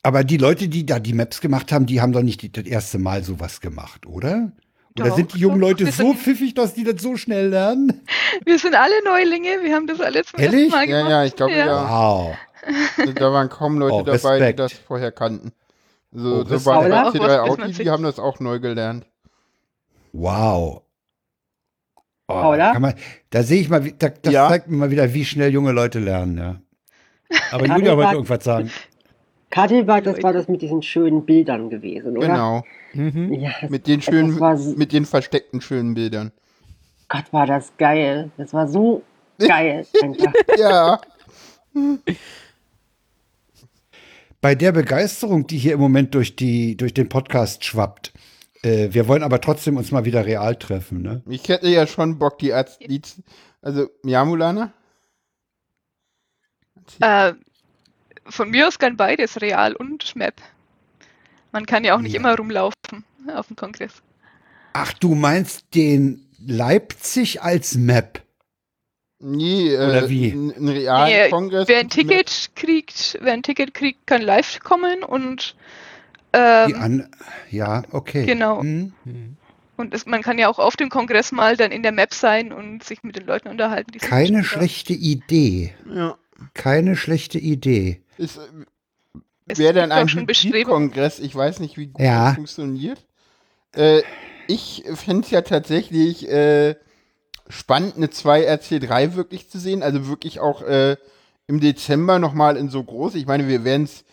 Aber 0.05 0.22
die 0.22 0.37
Leute, 0.37 0.68
die 0.68 0.87
da 0.87 1.01
die 1.01 1.12
Maps 1.12 1.41
gemacht 1.41 1.72
haben, 1.72 1.87
die 1.87 2.01
haben 2.01 2.12
doch 2.12 2.22
nicht 2.22 2.41
die, 2.43 2.53
das 2.53 2.64
erste 2.66 2.99
Mal 3.01 3.24
sowas 3.24 3.61
gemacht, 3.61 4.07
oder? 4.07 4.53
Oder 4.99 5.09
Doch, 5.09 5.16
sind 5.16 5.34
die 5.34 5.39
jungen 5.41 5.61
doch, 5.61 5.68
Leute 5.68 5.87
wir 5.87 5.93
so 5.93 6.05
sind- 6.12 6.18
pfiffig, 6.20 6.55
dass 6.55 6.74
die 6.74 6.84
das 6.84 7.03
so 7.03 7.16
schnell 7.16 7.49
lernen? 7.49 8.07
Wir 8.45 8.59
sind 8.59 8.76
alle 8.76 9.03
Neulinge, 9.05 9.62
wir 9.62 9.74
haben 9.74 9.89
das 9.89 10.01
alle 10.01 10.24
zum 10.24 10.39
Ehrlich? 10.39 10.72
ersten 10.72 10.76
Mal 10.76 10.89
Ja, 10.89 10.97
gemacht. 10.99 11.11
ja, 11.11 11.24
ich 11.24 11.34
glaube, 11.34 11.53
ja. 11.55 11.91
Wow. 11.91 12.37
Da 13.16 13.32
waren 13.32 13.49
kaum 13.49 13.78
Leute 13.78 13.95
Oh, 13.97 14.03
dabei, 14.03 14.53
die 14.53 14.57
das 14.57 14.72
vorher 14.72 15.11
kannten. 15.12 15.53
So, 16.12 16.43
Oh, 16.43 16.45
so 16.45 16.55
C3 16.55 16.55
bis 16.55 16.66
Audi, 16.68 17.61
man 17.61 17.72
die 17.72 17.91
haben 17.91 18.03
das 18.05 18.18
auch 18.20 18.39
neu 18.41 18.61
gelernt. 18.61 19.05
Wow. 20.19 20.83
Oh, 22.29 22.33
Paula? 22.33 22.73
Kann 22.73 22.83
man, 22.83 22.95
da 23.31 23.43
sehe 23.43 23.61
ich 23.61 23.69
mal, 23.69 23.85
wie- 23.85 23.95
da, 23.97 24.09
das 24.09 24.33
Ja. 24.33 24.49
zeigt 24.49 24.69
mir 24.69 24.77
mal 24.79 24.91
wieder, 24.91 25.12
wie 25.14 25.25
schnell 25.25 25.53
junge 25.53 25.73
Leute 25.73 25.99
lernen, 26.01 26.39
ja. 26.39 26.61
Aber 27.53 27.67
Julia 27.67 27.97
wollte 27.97 28.14
irgendwas 28.14 28.43
sagen. 28.45 28.71
Kadelbad, 29.51 30.07
das 30.07 30.23
war 30.23 30.33
das 30.33 30.49
mit 30.49 30.62
diesen 30.62 30.83
schönen 30.83 31.25
Bildern 31.25 31.71
gewesen, 31.71 32.17
oder? 32.17 32.27
Genau. 32.27 32.64
Mhm. 32.95 33.33
Ja, 33.35 33.53
das, 33.61 33.71
Mit 33.71 33.87
den 33.87 34.01
schönen, 34.03 34.41
war 34.41 34.57
mit 34.57 34.93
den 34.93 35.05
versteckten 35.07 35.61
schönen 35.61 35.95
Bildern. 35.95 36.33
Gott, 37.09 37.25
war 37.33 37.47
das 37.47 37.73
geil. 37.79 38.31
Das 38.39 38.53
war 38.53 38.67
so 38.69 39.03
geil. 39.39 39.87
Einfach. 40.03 40.33
Ja. 40.59 41.01
Bei 44.41 44.55
der 44.55 44.73
Begeisterung, 44.73 45.47
die 45.47 45.59
hier 45.59 45.75
im 45.75 45.81
Moment 45.81 46.14
durch, 46.14 46.37
die, 46.37 46.77
durch 46.77 46.95
den 46.95 47.09
Podcast 47.09 47.64
schwappt, 47.64 48.12
äh, 48.62 48.88
wir 48.92 49.09
wollen 49.09 49.22
aber 49.22 49.40
trotzdem 49.40 49.76
uns 49.76 49.90
mal 49.92 50.04
wieder 50.04 50.24
real 50.26 50.57
treffen, 50.57 51.02
ne? 51.02 51.22
Ich 51.28 51.48
hätte 51.48 51.68
ja 51.68 51.86
schon 51.86 52.18
Bock, 52.18 52.38
die 52.38 52.52
Arzt, 52.52 52.80
die, 52.80 53.00
also, 53.62 53.88
ja, 54.04 54.24
Mulana? 54.24 54.72
Äh, 57.00 57.34
von 58.28 58.50
mir 58.50 58.68
aus 58.68 58.78
kann 58.78 58.96
beides, 58.96 59.40
Real 59.40 59.74
und 59.74 60.14
Map. 60.16 60.34
Man 61.52 61.66
kann 61.66 61.84
ja 61.84 61.94
auch 61.96 62.00
nicht 62.00 62.12
Ja. 62.12 62.20
immer 62.20 62.36
rumlaufen 62.36 63.04
auf 63.34 63.46
dem 63.48 63.57
Kongress. 63.57 64.02
Ach, 64.72 64.92
du 64.94 65.14
meinst 65.14 65.74
den 65.74 66.26
Leipzig 66.38 67.42
als 67.42 67.74
Map? 67.76 68.22
Nee, 69.18 69.70
äh, 69.74 69.76
Oder 69.78 70.11
wie? 70.11 70.30
Ein, 70.32 70.68
realen 70.68 71.12
Nee, 71.12 71.30
Kongress. 71.30 71.68
Wer 71.68 71.78
ein 71.78 71.88
Ticket 71.88 72.50
kriegt, 72.54 73.18
wer 73.22 73.32
ein 73.32 73.42
Ticket 73.42 73.72
kriegt, 73.72 74.07
kann 74.07 74.20
live 74.20 74.61
kommen 74.61 75.02
und 75.02 75.57
ähm, 76.37 76.74
an, 76.82 77.11
ja, 77.51 77.82
okay. 77.93 78.26
Genau. 78.26 78.61
Hm. 78.61 78.93
und 79.76 79.95
es, 79.95 80.07
man 80.07 80.22
kann 80.22 80.39
ja 80.39 80.49
auch 80.49 80.59
auf 80.59 80.76
dem 80.76 80.89
Kongress 80.89 81.32
mal 81.32 81.57
dann 81.57 81.70
in 81.72 81.82
der 81.82 81.93
Map 81.93 82.14
sein 82.14 82.53
und 82.53 82.82
sich 82.82 83.03
mit 83.03 83.16
den 83.16 83.26
Leuten 83.26 83.49
unterhalten. 83.49 83.99
Keine 83.99 84.39
da. 84.39 84.45
schlechte 84.45 84.93
Idee. 84.93 85.74
Ja. 85.93 86.16
Keine 86.55 86.97
schlechte 86.97 87.39
Idee. 87.39 88.03
Ist, 88.18 88.37
äh, 88.39 88.41
Es 89.49 89.59
Wäre 89.59 89.74
dann 89.74 89.93
ein. 89.93 90.09
Hybrid-Kongress, 90.09 91.18
ich 91.20 91.34
weiß 91.34 91.61
nicht, 91.61 91.76
wie 91.76 91.87
gut 91.87 92.03
Ja. 92.03 92.26
das 92.26 92.34
funktioniert. 92.37 93.05
Äh, 93.72 94.03
ich 94.49 94.84
fände 94.95 95.22
es 95.24 95.30
ja 95.30 95.43
tatsächlich 95.43 96.28
äh, 96.28 96.76
spannend, 97.49 97.97
eine 97.97 98.07
2RC3 98.07 99.14
wirklich 99.14 99.49
zu 99.49 99.59
sehen. 99.59 99.82
Also 99.82 100.09
wirklich 100.09 100.41
auch 100.41 100.62
äh, 100.62 100.97
im 101.47 101.61
Dezember 101.61 102.18
nochmal 102.18 102.57
in 102.57 102.68
so 102.68 102.82
groß. 102.82 103.14
Ich 103.14 103.26
meine, 103.26 103.49
wir 103.49 103.64
werden 103.64 103.84
es, 103.84 104.05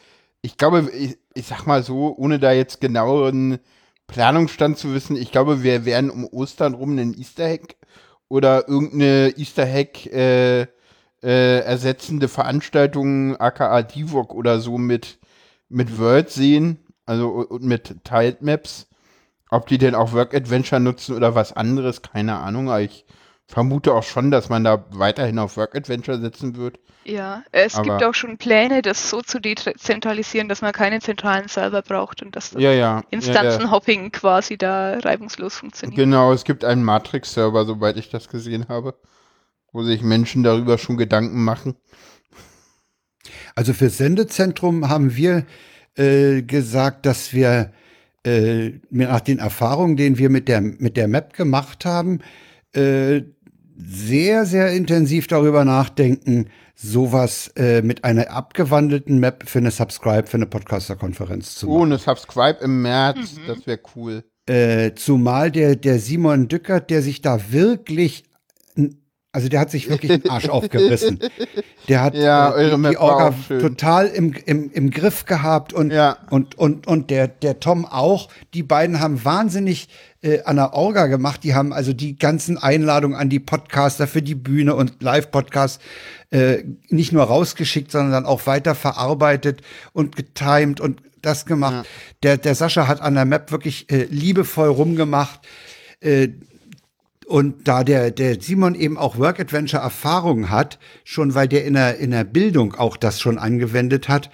ich 0.41 0.57
glaube, 0.57 0.89
ich, 0.91 1.17
ich 1.33 1.47
sag 1.47 1.65
mal 1.65 1.83
so, 1.83 2.15
ohne 2.17 2.39
da 2.39 2.51
jetzt 2.51 2.81
genaueren 2.81 3.59
Planungsstand 4.07 4.77
zu 4.77 4.93
wissen, 4.93 5.15
ich 5.15 5.31
glaube, 5.31 5.63
wir 5.63 5.85
werden 5.85 6.09
um 6.09 6.25
Ostern 6.25 6.73
rum 6.73 6.91
einen 6.91 7.17
Easter 7.17 7.47
Hack 7.47 7.75
oder 8.27 8.67
irgendeine 8.67 9.33
Easter 9.37 9.67
Hack 9.67 10.05
äh, 10.07 10.67
äh, 11.23 11.59
ersetzende 11.59 12.27
Veranstaltung, 12.27 13.37
aka 13.37 13.81
Divok 13.81 14.33
oder 14.33 14.59
so 14.59 14.77
mit, 14.77 15.19
mit 15.69 15.97
Word 15.99 16.29
sehen, 16.29 16.79
also 17.05 17.29
und 17.29 17.63
mit 17.63 18.03
Tiled 18.03 18.41
Maps. 18.41 18.87
Ob 19.49 19.67
die 19.67 19.77
denn 19.77 19.95
auch 19.95 20.13
Work 20.13 20.33
Adventure 20.33 20.81
nutzen 20.81 21.15
oder 21.15 21.35
was 21.35 21.53
anderes, 21.53 22.01
keine 22.01 22.37
Ahnung, 22.37 22.69
aber 22.69 22.81
ich 22.81 23.05
vermute 23.53 23.93
auch 23.93 24.03
schon, 24.03 24.31
dass 24.31 24.49
man 24.49 24.63
da 24.63 24.83
weiterhin 24.89 25.37
auf 25.37 25.57
Work 25.57 25.75
Adventure 25.75 26.19
setzen 26.19 26.55
wird. 26.57 26.79
Ja, 27.05 27.43
es 27.51 27.75
Aber- 27.75 27.83
gibt 27.83 28.03
auch 28.03 28.13
schon 28.15 28.37
Pläne, 28.37 28.81
das 28.81 29.09
so 29.09 29.21
zu 29.21 29.39
dezentralisieren, 29.39 30.49
dass 30.49 30.61
man 30.61 30.71
keinen 30.71 31.01
zentralen 31.01 31.47
Server 31.47 31.81
braucht 31.83 32.23
und 32.23 32.35
dass 32.35 32.49
das 32.51 32.61
Ja, 32.61 32.71
ja. 32.71 32.75
ja, 32.75 32.97
ja. 32.97 33.03
Instanzenhopping 33.11 34.11
quasi 34.11 34.57
da 34.57 34.97
reibungslos 34.99 35.57
funktioniert. 35.57 35.97
Genau, 35.97 36.33
es 36.33 36.45
gibt 36.45 36.65
einen 36.65 36.83
Matrix-Server, 36.83 37.65
soweit 37.65 37.97
ich 37.97 38.09
das 38.09 38.27
gesehen 38.27 38.67
habe, 38.69 38.95
wo 39.71 39.83
sich 39.83 40.01
Menschen 40.01 40.41
darüber 40.43 40.77
schon 40.79 40.97
Gedanken 40.97 41.43
machen. 41.43 41.75
Also 43.55 43.73
für 43.73 43.89
Sendezentrum 43.89 44.89
haben 44.89 45.15
wir 45.15 45.45
äh, 45.95 46.41
gesagt, 46.41 47.05
dass 47.05 47.33
wir 47.33 47.71
äh, 48.25 48.71
nach 48.89 49.19
den 49.21 49.37
Erfahrungen, 49.37 49.95
denen 49.95 50.17
wir 50.17 50.29
mit 50.29 50.47
der, 50.47 50.61
mit 50.61 50.97
der 50.97 51.07
Map 51.07 51.33
gemacht 51.33 51.85
haben, 51.85 52.21
äh, 52.73 53.21
sehr, 53.75 54.45
sehr 54.45 54.71
intensiv 54.73 55.27
darüber 55.27 55.65
nachdenken, 55.65 56.49
sowas 56.75 57.49
äh, 57.55 57.81
mit 57.81 58.03
einer 58.03 58.31
abgewandelten 58.31 59.19
Map 59.19 59.47
für 59.47 59.59
eine 59.59 59.71
Subscribe, 59.71 60.27
für 60.27 60.37
eine 60.37 60.45
Podcaster-Konferenz 60.47 61.55
zu 61.55 61.67
machen. 61.67 61.77
Oh, 61.77 61.83
eine 61.83 61.97
Subscribe 61.97 62.59
im 62.63 62.81
März, 62.81 63.35
das 63.47 63.65
wäre 63.67 63.79
cool. 63.95 64.23
Äh, 64.47 64.93
zumal 64.95 65.51
der, 65.51 65.75
der 65.75 65.99
Simon 65.99 66.47
Dückert, 66.47 66.89
der 66.89 67.01
sich 67.01 67.21
da 67.21 67.39
wirklich, 67.51 68.25
also 69.31 69.47
der 69.47 69.59
hat 69.61 69.71
sich 69.71 69.89
wirklich 69.89 70.21
den 70.21 70.29
Arsch 70.29 70.49
aufgerissen. 70.49 71.19
Der 71.87 72.01
hat 72.01 72.15
Ja, 72.15 72.55
äh, 72.55 72.75
die, 72.75 72.89
die 72.89 72.97
Orga 72.97 73.33
total 73.47 74.07
im, 74.07 74.33
im, 74.45 74.69
im 74.71 74.89
Griff 74.91 75.25
gehabt 75.25 75.73
und, 75.73 75.91
Ja. 75.91 76.17
und, 76.29 76.57
und, 76.57 76.87
und 76.87 77.09
der, 77.09 77.27
der 77.27 77.59
Tom 77.59 77.85
auch. 77.85 78.29
Die 78.53 78.63
beiden 78.63 78.99
haben 78.99 79.23
wahnsinnig 79.23 79.87
äh, 80.23 80.41
an 80.43 80.55
der 80.55 80.73
Orga 80.73 81.07
gemacht. 81.07 81.43
Die 81.43 81.53
haben 81.53 81.73
also 81.73 81.93
die 81.93 82.17
ganzen 82.17 82.57
Einladungen 82.57 83.17
an 83.17 83.29
die 83.29 83.39
Podcaster 83.39 84.07
für 84.07 84.21
die 84.21 84.35
Bühne 84.35 84.75
und 84.75 85.03
Live-Podcasts 85.03 85.79
äh, 86.31 86.63
nicht 86.89 87.11
nur 87.11 87.23
rausgeschickt, 87.23 87.91
sondern 87.91 88.11
dann 88.11 88.25
auch 88.25 88.47
weiter 88.47 88.73
verarbeitet 88.73 89.61
und 89.91 90.15
getimed 90.15 90.79
und 90.79 91.01
das 91.21 91.45
gemacht. 91.45 91.85
Der, 92.23 92.37
der 92.37 92.55
Sascha 92.55 92.87
hat 92.87 93.01
an 93.01 93.15
der 93.15 93.25
Map 93.25 93.51
wirklich 93.51 93.91
äh, 93.91 94.05
liebevoll 94.09 94.69
rumgemacht. 94.69 95.41
Äh, 95.99 96.29
und 97.25 97.67
da 97.67 97.83
der, 97.83 98.11
der 98.11 98.41
Simon 98.41 98.75
eben 98.75 98.97
auch 98.97 99.17
Work 99.17 99.39
Adventure 99.39 99.81
Erfahrung 99.81 100.49
hat, 100.49 100.79
schon 101.03 101.35
weil 101.35 101.47
der 101.47 101.65
in 101.65 101.73
der, 101.73 101.97
in 101.97 102.11
der 102.11 102.25
Bildung 102.25 102.75
auch 102.75 102.97
das 102.97 103.21
schon 103.21 103.37
angewendet 103.37 104.09
hat, 104.09 104.29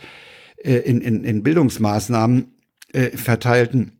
äh, 0.57 0.77
in, 0.77 1.01
in, 1.01 1.23
in 1.23 1.43
Bildungsmaßnahmen 1.43 2.53
äh, 2.91 3.15
verteilten, 3.15 3.98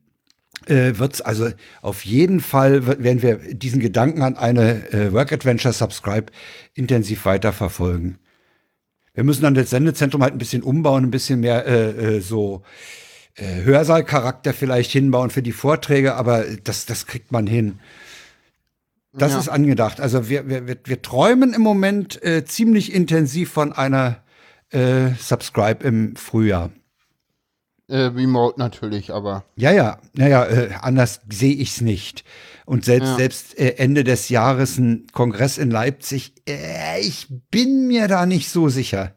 äh, 0.69 0.97
wird's 0.99 1.21
also 1.21 1.49
auf 1.81 2.05
jeden 2.05 2.39
Fall 2.39 2.85
werden 2.85 3.21
wir 3.21 3.37
diesen 3.53 3.79
Gedanken 3.79 4.21
an 4.21 4.37
eine 4.37 4.91
äh, 4.93 5.11
Work 5.13 5.33
Adventure 5.33 5.73
Subscribe 5.73 6.27
intensiv 6.73 7.25
weiterverfolgen. 7.25 8.17
Wir 9.13 9.23
müssen 9.23 9.43
dann 9.43 9.55
das 9.55 9.71
Sendezentrum 9.71 10.21
halt 10.23 10.33
ein 10.33 10.37
bisschen 10.37 10.63
umbauen, 10.63 11.05
ein 11.05 11.11
bisschen 11.11 11.39
mehr 11.41 11.65
äh, 11.65 12.17
äh, 12.17 12.19
so 12.21 12.63
äh, 13.35 13.63
Hörsaalcharakter 13.63 14.53
vielleicht 14.53 14.91
hinbauen 14.91 15.29
für 15.29 15.41
die 15.41 15.51
Vorträge, 15.51 16.15
aber 16.15 16.45
das, 16.63 16.85
das 16.85 17.05
kriegt 17.05 17.31
man 17.31 17.47
hin. 17.47 17.79
Das 19.11 19.31
Ja. 19.33 19.39
ist 19.39 19.49
angedacht. 19.49 19.99
Also 19.99 20.29
wir, 20.29 20.47
wir, 20.47 20.67
wir, 20.67 20.77
wir 20.85 21.01
träumen 21.01 21.53
im 21.53 21.61
Moment 21.61 22.23
äh, 22.23 22.45
ziemlich 22.45 22.93
intensiv 22.93 23.51
von 23.51 23.73
einer 23.73 24.23
äh, 24.69 25.09
Subscribe 25.19 25.85
im 25.85 26.15
Frühjahr. 26.15 26.71
Äh, 27.89 27.97
Remote 28.15 28.59
natürlich, 28.59 29.11
aber. 29.11 29.43
Ja, 29.55 29.71
ja, 29.71 29.99
naja, 30.13 30.45
äh, 30.45 30.69
anders 30.81 31.21
sehe 31.29 31.53
ich's 31.53 31.81
nicht. 31.81 32.23
Und 32.65 32.85
selbst, 32.85 33.09
Ja. 33.09 33.15
selbst 33.15 33.57
äh, 33.57 33.75
Ende 33.77 34.03
des 34.03 34.29
Jahres 34.29 34.77
ein 34.77 35.07
Kongress 35.11 35.57
in 35.57 35.71
Leipzig, 35.71 36.33
äh, 36.47 36.99
ich 37.01 37.27
bin 37.49 37.87
mir 37.87 38.07
da 38.07 38.27
nicht 38.27 38.49
so 38.49 38.69
sicher, 38.69 39.15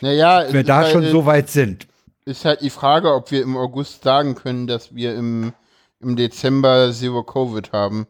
Naja, 0.00 0.46
ob 0.46 0.52
wir 0.54 0.60
es 0.62 0.66
da 0.66 0.82
ist 0.82 0.92
schon 0.92 1.02
halt, 1.02 1.12
so 1.12 1.26
weit 1.26 1.50
sind. 1.50 1.86
ist 2.24 2.46
halt 2.46 2.62
die 2.62 2.70
Frage, 2.70 3.12
ob 3.12 3.30
wir 3.30 3.42
im 3.42 3.56
August 3.56 4.02
sagen 4.02 4.34
können, 4.34 4.66
dass 4.66 4.94
wir 4.94 5.14
im, 5.14 5.52
im 6.00 6.16
Dezember 6.16 6.90
Zero 6.92 7.22
Covid 7.22 7.72
haben. 7.72 8.06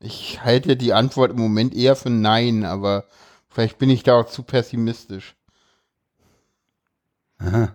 Ich 0.00 0.44
halte 0.44 0.76
die 0.76 0.92
Antwort 0.92 1.30
im 1.30 1.38
Moment 1.38 1.74
eher 1.74 1.96
für 1.96 2.10
Nein, 2.10 2.64
aber 2.64 3.04
vielleicht 3.48 3.78
bin 3.78 3.88
ich 3.88 4.02
da 4.02 4.20
auch 4.20 4.26
zu 4.28 4.42
pessimistisch. 4.42 5.34
Aha. 7.38 7.74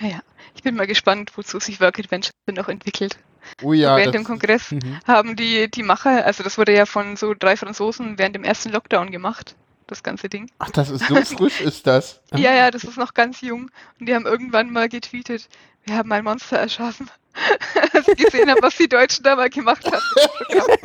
Naja, 0.00 0.20
ich 0.54 0.62
bin 0.62 0.74
mal 0.76 0.86
gespannt, 0.86 1.32
wozu 1.36 1.58
sich 1.60 1.80
Work 1.80 1.98
Adventure 1.98 2.32
noch 2.48 2.68
entwickelt. 2.68 3.18
Oh 3.62 3.72
ja, 3.72 3.96
während 3.96 4.14
dem 4.14 4.24
Kongress 4.24 4.72
Mhm. 4.72 4.98
haben 5.06 5.36
die, 5.36 5.70
die 5.70 5.82
Macher, 5.84 6.24
also 6.26 6.42
das 6.42 6.58
wurde 6.58 6.74
ja 6.74 6.84
von 6.86 7.16
so 7.16 7.32
drei 7.34 7.56
Franzosen 7.56 8.18
während 8.18 8.34
dem 8.34 8.42
ersten 8.44 8.70
Lockdown 8.70 9.10
gemacht, 9.12 9.54
das 9.86 10.02
ganze 10.02 10.28
Ding. 10.28 10.50
ach, 10.58 10.70
das 10.70 10.90
ist 10.90 11.06
so 11.06 11.14
frisch, 11.36 11.60
ist 11.60 11.86
das. 11.86 12.20
Ah. 12.32 12.38
Ja, 12.38 12.52
ja, 12.54 12.70
das 12.72 12.82
ist 12.84 12.96
noch 12.98 13.14
ganz 13.14 13.40
jung. 13.42 13.70
Und 14.00 14.06
die 14.08 14.14
haben 14.14 14.26
irgendwann 14.26 14.72
mal 14.72 14.88
getweetet, 14.88 15.48
wir 15.84 15.96
haben 15.96 16.10
ein 16.12 16.24
Monster 16.24 16.58
erschaffen. 16.58 17.08
Als 17.92 18.08
ich 18.08 18.16
gesehen 18.16 18.50
habe, 18.50 18.62
was 18.62 18.76
die 18.76 18.88
Deutschen 18.88 19.22
da 19.22 19.36
mal 19.36 19.50
gemacht 19.50 19.84
haben. 19.84 20.02
Programm. 20.48 20.76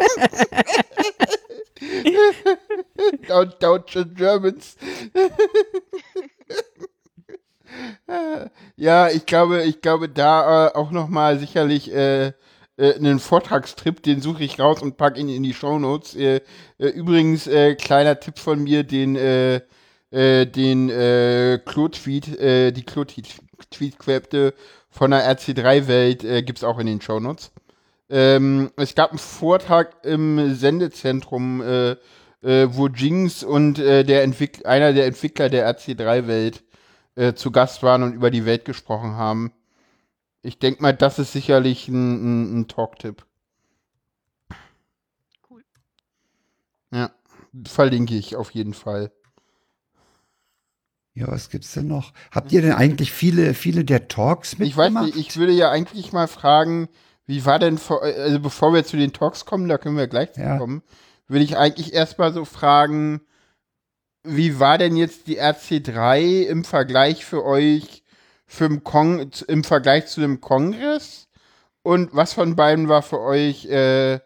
Down, 3.27 3.53
Deutsche 3.59 4.05
Germans. 4.05 4.75
ja, 8.75 9.09
ich 9.09 9.25
glaube, 9.25 9.63
ich 9.63 9.81
glaube, 9.81 10.09
da 10.09 10.67
äh, 10.67 10.73
auch 10.75 10.91
nochmal 10.91 11.39
sicherlich 11.39 11.93
äh, 11.93 12.33
äh, 12.81 12.95
einen 12.95 13.19
Vortragstrip, 13.19 14.01
den 14.03 14.21
suche 14.21 14.43
ich 14.43 14.59
raus 14.59 14.81
und 14.81 14.97
pack 14.97 15.17
ihn 15.17 15.29
in 15.29 15.43
die 15.43 15.53
Shownotes. 15.53 16.15
Äh, 16.15 16.41
äh, 16.77 16.87
übrigens, 16.87 17.47
äh, 17.47 17.75
kleiner 17.75 18.19
Tipp 18.19 18.39
von 18.39 18.63
mir, 18.63 18.83
den, 18.83 19.15
äh, 19.15 19.61
äh, 20.11 20.45
den 20.45 20.89
äh, 20.89 21.59
Klo-Tweet, 21.63 22.39
äh, 22.39 22.71
die 22.71 22.83
Klo-Tweet-Quäbte 22.83 24.53
von 24.89 25.11
der 25.11 25.29
RC3-Welt 25.31 26.23
äh, 26.23 26.43
gibt's 26.43 26.63
auch 26.63 26.79
in 26.79 26.87
den 26.87 27.01
Shownotes. 27.01 27.51
Ähm, 28.09 28.71
es 28.75 28.93
gab 28.93 29.11
einen 29.11 29.19
Vortrag 29.19 30.03
im 30.03 30.53
Sendezentrum, 30.55 31.61
äh, 31.61 31.91
äh, 32.41 32.67
wo 32.71 32.87
Jinx 32.87 33.43
und 33.43 33.79
äh, 33.79 34.03
der 34.03 34.23
Entwick 34.23 34.65
einer 34.65 34.91
der 34.91 35.05
Entwickler 35.05 35.47
der 35.49 35.71
RC3-Welt 35.73 36.63
äh, 37.21 37.35
zu 37.35 37.51
Gast 37.51 37.83
waren 37.83 38.01
und 38.01 38.13
über 38.13 38.31
die 38.31 38.45
Welt 38.45 38.65
gesprochen 38.65 39.11
haben. 39.11 39.53
Ich 40.41 40.57
denke 40.57 40.81
mal, 40.81 40.93
das 40.93 41.19
ist 41.19 41.33
sicherlich 41.33 41.87
ein, 41.87 42.15
ein, 42.15 42.61
ein 42.61 42.67
Talk-Tipp. 42.67 43.25
Cool. 45.47 45.63
Ja, 46.91 47.11
verlinke 47.67 48.15
ich 48.15 48.35
auf 48.35 48.49
jeden 48.51 48.73
Fall. 48.73 49.11
Ja, 51.13 51.27
was 51.27 51.49
gibt's 51.49 51.73
denn 51.73 51.87
noch? 51.87 52.13
Habt 52.31 52.51
ihr 52.53 52.61
denn 52.61 52.73
eigentlich 52.73 53.11
viele, 53.11 53.53
viele 53.53 53.85
der 53.85 54.07
Talks 54.07 54.53
Ich 54.53 54.59
mitgemacht? 54.59 54.95
weiß 54.95 55.15
nicht, 55.15 55.17
ich 55.27 55.37
würde 55.37 55.51
ja 55.51 55.69
eigentlich 55.69 56.13
mal 56.13 56.27
fragen, 56.27 56.89
wie 57.27 57.45
war 57.45 57.59
denn, 57.59 57.77
vor, 57.77 58.01
also 58.01 58.39
bevor 58.39 58.73
wir 58.73 58.83
zu 58.83 58.97
den 58.97 59.13
Talks 59.13 59.45
kommen, 59.45 59.67
da 59.67 59.77
können 59.77 59.97
wir 59.97 60.07
gleich 60.07 60.33
zu 60.33 60.41
Ja. 60.41 60.57
kommen, 60.57 60.81
würde 61.27 61.43
ich 61.43 61.55
eigentlich 61.57 61.93
erstmal 61.93 62.33
so 62.33 62.45
fragen, 62.45 63.21
wie 64.23 64.59
war 64.59 64.77
denn 64.77 64.95
jetzt 64.95 65.27
die 65.27 65.41
RC3 65.41 66.43
im 66.43 66.63
Vergleich 66.63 67.25
für 67.25 67.43
euch 67.43 68.03
für 68.45 68.65
im, 68.65 68.83
Kong 68.83 69.31
im 69.47 69.63
Vergleich 69.63 70.07
zu 70.07 70.21
dem 70.21 70.41
Kongress? 70.41 71.27
Und 71.83 72.13
was 72.13 72.33
von 72.33 72.55
beiden 72.55 72.89
war 72.89 73.01
für 73.01 73.19
euch 73.19 73.65
äh, 73.65 74.19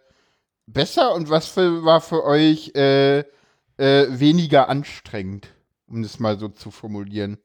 besser 0.67 1.13
und 1.13 1.29
was 1.29 1.47
für, 1.47 1.85
war 1.85 2.01
für 2.01 2.23
euch 2.25 2.73
äh, 2.75 3.19
äh, 3.19 3.23
weniger 4.09 4.67
anstrengend, 4.67 5.47
um 5.87 6.03
das 6.03 6.19
mal 6.19 6.37
so 6.37 6.49
zu 6.49 6.71
formulieren? 6.71 7.37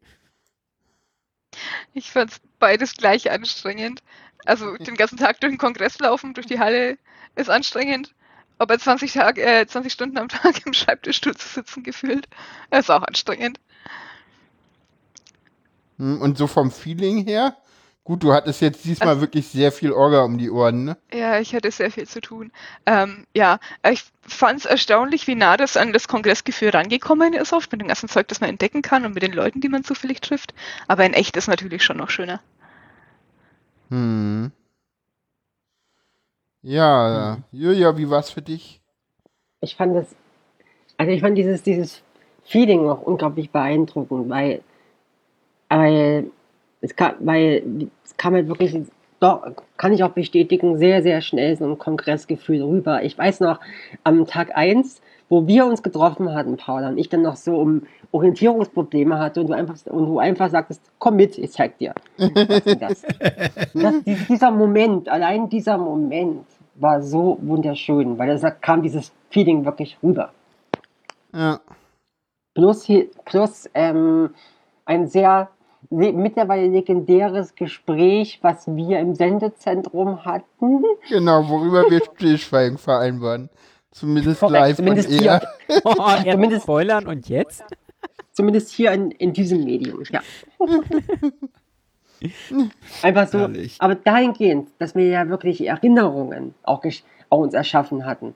Ich 1.95 2.11
fand's 2.11 2.41
beides 2.59 2.97
gleich 2.97 3.31
anstrengend. 3.31 4.03
Also 4.45 4.77
den 4.79 4.97
ganzen 4.97 5.19
Tag 5.19 5.41
durch 5.41 5.53
den 5.53 5.59
Kongress 5.59 5.99
laufen, 5.99 6.35
durch 6.35 6.47
die 6.47 6.59
Halle 6.59 6.99
ist 7.37 7.51
anstrengend. 7.51 8.15
Aber 8.61 8.79
20, 8.79 9.15
Tag, 9.15 9.39
äh, 9.39 9.67
20 9.67 9.91
Stunden 9.91 10.19
am 10.19 10.29
Tag 10.29 10.67
im 10.67 10.75
Schreibtischstuhl 10.75 11.35
zu 11.35 11.49
sitzen 11.49 11.83
gefühlt, 11.83 12.29
ist 12.71 12.91
auch 12.91 13.03
anstrengend. 13.03 13.59
Hm, 15.99 16.21
Und 16.21 16.37
so 16.37 16.47
vom 16.47 16.71
Feeling 16.71 17.25
her? 17.25 17.57
Gut, 18.05 18.23
du 18.23 18.33
hattest 18.35 18.61
jetzt 18.61 18.85
diesmal 18.85 19.09
Also- 19.11 19.21
wirklich 19.23 19.49
sehr 19.49 19.73
viel 19.73 19.93
Orga 19.93 20.23
um 20.25 20.37
die 20.37 20.51
Ohren, 20.51 20.85
ne? 20.85 20.97
Ja, 21.13 21.39
ich 21.41 21.55
hatte 21.55 21.71
sehr 21.71 21.91
viel 21.91 22.07
zu 22.07 22.21
tun. 22.21 22.53
Ähm, 22.85 23.27
ja, 23.35 23.61
ich 23.89 24.05
fand's 24.23 24.67
erstaunlich, 24.67 25.27
wie 25.27 25.35
nah 25.37 25.57
das 25.57 25.77
an 25.79 25.93
das 25.95 26.07
Kongressgefühl 26.09 26.69
rangekommen 26.71 27.33
ist, 27.33 27.53
oft 27.55 27.73
mit 27.73 27.81
dem 27.81 27.89
ganzen 27.89 28.09
Zeug, 28.11 28.29
das 28.29 28.41
man 28.43 28.51
entdecken 28.51 28.83
kann 28.83 29.07
und 29.07 29.15
mit 29.15 29.23
den 29.23 29.33
Leuten, 29.33 29.61
die 29.63 29.69
man 29.71 29.85
zufällig 29.85 30.21
trifft. 30.21 30.53
Aber 30.87 31.05
in 31.07 31.15
echt 31.15 31.37
ist 31.39 31.49
natürlich 31.49 31.83
schon 31.83 31.97
noch 31.99 32.11
schöner. 32.11 32.41
Hm. 33.91 34.53
Ja, 36.63 37.39
Julia, 37.53 37.97
wie 37.97 38.11
war's 38.11 38.31
für 38.31 38.43
dich? 38.43 38.81
ich 39.61 39.77
fand 39.77 39.97
das, 39.97 40.15
also 40.97 41.13
ich 41.13 41.21
fand 41.21 41.37
dieses, 41.37 41.63
dieses 41.63 42.03
Feeling 42.45 42.89
auch 42.89 43.03
unglaublich 43.03 43.51
beeindruckend, 43.51 44.29
weil, 44.29 44.63
weil 45.69 46.31
es 46.81 46.97
kam, 46.97 47.15
weil 47.21 47.91
es 48.05 48.17
kam 48.17 48.35
halt 48.35 48.49
wirklich, 48.49 48.77
doch, 49.21 49.43
kann 49.77 49.93
ich 49.93 50.03
auch 50.03 50.13
bestätigen, 50.13 50.79
sehr, 50.79 51.03
sehr 51.03 51.21
schnell 51.21 51.57
so 51.57 51.67
ein 51.67 51.79
Kongressgefühl 51.79 52.63
rüber. 52.63 53.03
Ich 53.03 53.17
weiß 53.17 53.41
noch, 53.41 53.61
am 54.03 54.27
Tag 54.27 54.57
eins, 54.57 55.03
wo 55.31 55.47
wir 55.47 55.65
uns 55.65 55.83
getroffen 55.83 56.35
hatten, 56.35 56.57
Paula 56.59 56.89
und 56.89 56.99
ich 56.99 57.09
dann 57.09 57.23
noch 57.23 57.37
so 57.37 57.57
um 57.57 57.83
Orientierungsprobleme 58.11 59.19
hatte 59.19 59.41
und 59.41 59.47
du 59.47 59.55
einfach, 59.55 59.77
und 59.87 60.07
du 60.07 60.19
einfach 60.19 60.51
sagtest, 60.51 60.83
komm 60.99 61.17
mit, 61.17 61.39
ich 61.39 61.53
zeig 61.53 61.79
dir. 61.79 61.95
Und 62.19 62.37
das. 62.83 63.03
das, 63.73 64.05
dies- 64.05 64.27
dieser 64.27 64.51
Moment, 64.51 65.09
allein 65.09 65.49
dieser 65.49 65.79
Moment 65.79 66.45
war 66.75 67.01
so 67.03 67.39
wunderschön, 67.41 68.19
weil 68.19 68.37
da 68.39 68.51
kam 68.51 68.83
dieses 68.83 69.13
Feeling 69.31 69.65
wirklich 69.65 69.97
rüber. 70.03 70.31
Ja. 71.33 71.61
Plus, 72.55 72.89
plus 73.25 73.71
ähm, 73.75 74.31
ein 74.85 75.07
sehr 75.07 75.49
le 75.91 76.13
mittlerweile 76.13 76.67
legendäres 76.67 77.55
Gespräch, 77.55 78.41
was 78.43 78.67
wir 78.67 78.99
im 78.99 79.15
Sendezentrum 79.15 80.25
hatten. 80.25 80.83
Genau, 81.09 81.49
worüber 81.49 81.89
wir 81.89 82.01
Stillschweigen 82.17 82.79
vereinbaren. 82.79 83.49
Zumindest 83.93 84.41
Korrekt, 84.41 84.61
live 84.61 84.77
zumindest 84.77 85.09
und 85.11 85.19
hier. 85.21 85.31
eher. 85.69 85.81
Oh, 85.85 86.31
Zumindest- 86.31 86.63
spoilern 86.63 87.07
und 87.07 87.29
jetzt? 87.29 87.65
Zumindest 88.33 88.71
hier 88.71 88.93
in, 88.93 89.11
in 89.11 89.33
diesem 89.33 89.65
Medium, 89.65 90.03
ja. 90.11 90.21
Einfach 93.03 93.29
so, 93.29 93.39
Herrlich. 93.41 93.77
aber 93.79 93.95
dahingehend, 93.95 94.69
dass 94.79 94.95
wir 94.95 95.07
ja 95.07 95.29
wirklich 95.29 95.67
Erinnerungen 95.67 96.55
auch, 96.63 96.85
auch 97.31 97.39
uns 97.39 97.55
erschaffen 97.55 98.05
hatten. 98.05 98.35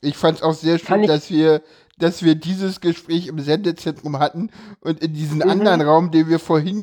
Ich 0.00 0.16
fand's 0.16 0.42
auch 0.42 0.54
sehr 0.54 0.78
schön, 0.78 1.06
dass 1.06 1.30
wir, 1.30 1.62
dass 2.02 2.22
wir 2.24 2.34
dieses 2.34 2.80
Gespräch 2.80 3.28
im 3.28 3.38
Sendezentrum 3.38 4.18
hatten 4.18 4.50
und 4.80 5.00
in 5.02 5.14
diesen 5.14 5.38
Mhm. 5.38 5.50
anderen 5.50 5.80
Raum, 5.82 6.10
den 6.10 6.28
wir 6.28 6.38
vorhin 6.40 6.82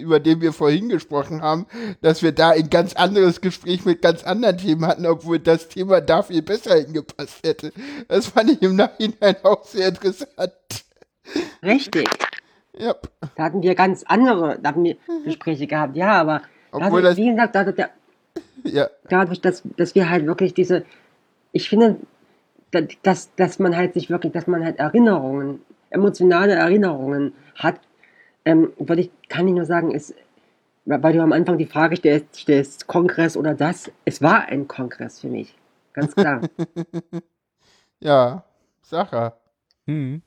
über 0.00 0.20
den 0.20 0.40
wir 0.40 0.52
vorhin 0.52 0.88
gesprochen 0.88 1.42
haben, 1.42 1.66
dass 2.00 2.22
wir 2.22 2.32
da 2.32 2.50
ein 2.50 2.70
ganz 2.70 2.94
anderes 2.94 3.40
Gespräch 3.40 3.84
mit 3.84 4.00
ganz 4.00 4.24
anderen 4.24 4.56
Themen 4.58 4.86
hatten, 4.86 5.04
obwohl 5.06 5.38
das 5.38 5.68
Thema 5.68 6.00
da 6.00 6.22
viel 6.22 6.42
besser 6.42 6.76
hingepasst 6.76 7.40
hätte. 7.44 7.72
Das 8.08 8.28
fand 8.28 8.50
ich 8.50 8.62
im 8.62 8.76
Nachhinein 8.76 9.36
auch 9.42 9.64
sehr 9.64 9.88
interessant. 9.88 10.52
Richtig. 11.62 12.08
Ja. 12.78 12.94
Da 13.36 13.44
hatten 13.44 13.62
wir 13.62 13.74
ganz 13.74 14.02
andere 14.04 14.58
wir 14.62 14.96
Gespräche 15.24 15.66
gehabt, 15.66 15.94
ja, 15.96 16.12
aber 16.12 16.42
Obwohl 16.70 17.02
dadurch, 17.02 17.04
das- 17.04 17.16
wie 17.18 17.30
gesagt, 17.30 17.54
dadurch, 17.54 17.76
Ja. 18.64 18.88
dadurch 19.10 19.40
dass, 19.42 19.62
dass 19.76 19.94
wir 19.94 20.08
halt 20.08 20.24
wirklich 20.26 20.54
diese, 20.54 20.84
ich 21.52 21.68
finde, 21.68 21.98
dass, 23.02 23.34
dass 23.36 23.58
man 23.58 23.76
halt 23.76 23.94
sich 23.94 24.10
wirklich, 24.10 24.32
dass 24.32 24.46
man 24.46 24.64
halt 24.64 24.78
Erinnerungen, 24.78 25.60
emotionale 25.90 26.54
Erinnerungen 26.54 27.34
hat, 27.54 27.80
ähm, 28.44 28.72
würde 28.78 29.02
ich, 29.02 29.10
kann 29.28 29.46
ich 29.46 29.54
nur 29.54 29.66
sagen, 29.66 29.92
ist, 29.92 30.14
weil 30.84 31.12
du 31.12 31.22
am 31.22 31.32
Anfang 31.32 31.58
die 31.58 31.66
Frage 31.66 31.96
stellst, 31.96 32.36
stellst, 32.36 32.86
Kongress 32.86 33.36
oder 33.36 33.54
das, 33.54 33.90
es 34.04 34.20
war 34.20 34.46
ein 34.46 34.66
Kongress 34.66 35.20
für 35.20 35.28
mich. 35.28 35.54
Ganz 35.92 36.14
klar. 36.14 36.42
Ja. 38.00 38.44
Sache. 38.82 39.34
Hm. 39.86 40.22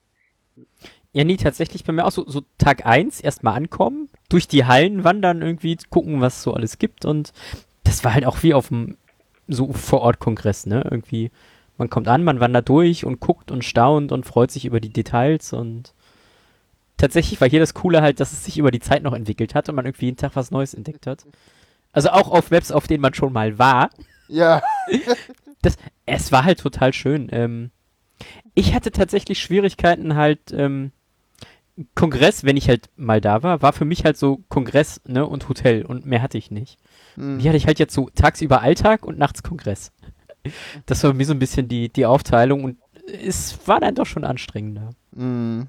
Ja, 1.12 1.24
nee, 1.24 1.38
tatsächlich 1.38 1.84
bei 1.84 1.94
mir 1.94 2.06
auch 2.06 2.12
so, 2.12 2.28
so 2.28 2.42
Tag 2.58 2.86
1 2.86 3.22
erstmal 3.22 3.56
ankommen, 3.56 4.10
durch 4.30 4.48
die 4.48 4.66
Hallen 4.66 5.04
wandern, 5.04 5.42
irgendwie 5.42 5.78
gucken, 5.90 6.22
was 6.22 6.38
es 6.38 6.44
so 6.44 6.54
alles 6.54 6.78
gibt 6.78 7.06
und 7.06 7.34
das 7.84 8.04
war 8.04 8.14
halt 8.14 8.26
auch 8.26 8.44
wie 8.44 8.54
auf 8.54 8.70
dem 8.70 8.98
so 9.48 9.72
vor 9.74 10.02
Ort 10.02 10.20
Kongress, 10.20 10.66
ne? 10.66 10.88
Irgendwie, 10.90 11.32
man 11.78 11.90
kommt 11.90 12.08
an, 12.08 12.24
man 12.24 12.40
wandert 12.40 12.70
durch 12.70 13.06
und 13.06 13.20
guckt 13.20 13.52
und 13.52 13.64
staunt 13.64 14.12
und 14.12 14.26
freut 14.26 14.52
sich 14.52 14.66
über 14.66 14.80
die 14.80 14.94
Details 14.94 15.54
und 15.54 15.94
tatsächlich 16.98 17.42
war 17.42 17.50
hier 17.50 17.60
das 17.60 17.74
Coole 17.74 18.02
halt, 18.02 18.20
dass 18.20 18.32
es 18.32 18.46
sich 18.46 18.58
über 18.58 18.72
die 18.72 18.80
Zeit 18.80 19.04
noch 19.04 19.14
entwickelt 19.14 19.56
hat 19.56 19.70
und 19.70 19.76
man 19.76 19.86
irgendwie 19.86 20.06
jeden 20.06 20.18
Tag 20.18 20.36
was 20.36 20.52
Neues 20.52 20.74
entdeckt 20.74 21.08
hat. 21.08 21.26
Also 21.92 22.10
auch 22.10 22.30
auf 22.32 22.52
Webs, 22.52 22.72
auf 22.72 22.88
denen 22.88 23.02
man 23.02 23.14
schon 23.14 23.34
mal 23.34 23.58
war. 23.60 23.90
Ja. 24.28 24.62
Das, 25.62 25.78
es 26.06 26.32
war 26.32 26.44
halt 26.44 26.60
total 26.60 26.94
schön. 26.94 27.28
Ähm, 27.32 27.72
ich 28.54 28.76
hatte 28.76 28.92
tatsächlich 28.92 29.42
Schwierigkeiten 29.42 30.14
halt, 30.14 30.52
ähm, 30.52 30.92
Kongress, 31.96 32.44
wenn 32.44 32.56
ich 32.56 32.70
halt 32.70 32.90
mal 32.96 33.20
da 33.20 33.44
war, 33.44 33.62
war 33.62 33.74
für 33.74 33.84
mich 33.84 34.06
halt 34.06 34.16
so 34.16 34.44
Kongress, 34.48 35.02
ne, 35.06 35.26
und 35.26 35.50
Hotel 35.50 35.84
und 35.84 36.06
mehr 36.06 36.22
hatte 36.22 36.38
ich 36.38 36.52
nicht. 36.52 36.78
Hm. 37.16 37.40
Die 37.40 37.48
hatte 37.48 37.58
ich 37.58 37.68
halt 37.68 37.80
jetzt 37.80 37.94
so 37.94 38.10
tagsüber 38.14 38.62
Alltag 38.62 39.06
und 39.06 39.18
nachts 39.18 39.44
Kongress. 39.44 39.92
Das 40.86 41.04
war 41.04 41.14
mir 41.14 41.26
so 41.26 41.34
ein 41.34 41.40
bisschen 41.40 41.68
die, 41.68 41.90
die 41.90 42.06
Aufteilung 42.06 42.64
und 42.64 42.78
es 43.24 43.58
war 43.66 43.80
dann 43.80 43.96
doch 43.96 44.06
schon 44.06 44.24
anstrengender. 44.24 44.92
Hm. 45.16 45.68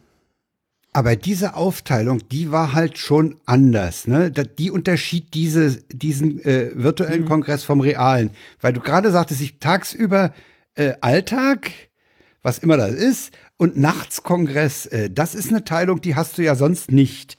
Aber 0.93 1.15
diese 1.15 1.57
Aufteilung, 1.57 2.27
die 2.31 2.51
war 2.51 2.73
halt 2.73 2.97
schon 2.97 3.37
anders. 3.45 4.07
Ne? 4.07 4.31
Die 4.31 4.71
unterschied 4.71 5.35
diese, 5.35 5.83
diesen 5.93 6.43
äh, 6.43 6.71
virtuellen 6.75 7.25
Mhm. 7.25 7.29
Kongress 7.29 7.65
vom 7.65 7.81
realen. 7.81 8.31
Weil 8.63 8.73
du 8.73 8.81
gerade 8.81 9.11
sagtest, 9.11 9.43
ich 9.43 9.59
tagsüber 9.59 10.33
äh, 10.75 10.95
Alltag, 11.03 11.71
was 12.43 12.59
immer 12.61 12.79
das 12.79 12.95
ist, 12.95 13.35
und 13.59 13.77
nachts 13.77 14.23
Kongress. 14.23 14.87
Äh, 14.87 15.11
das 15.11 15.35
ist 15.35 15.51
eine 15.51 15.65
Teilung, 15.65 16.01
die 16.01 16.15
hast 16.15 16.39
du 16.39 16.43
ja 16.43 16.55
sonst 16.55 16.91
nicht. 16.91 17.37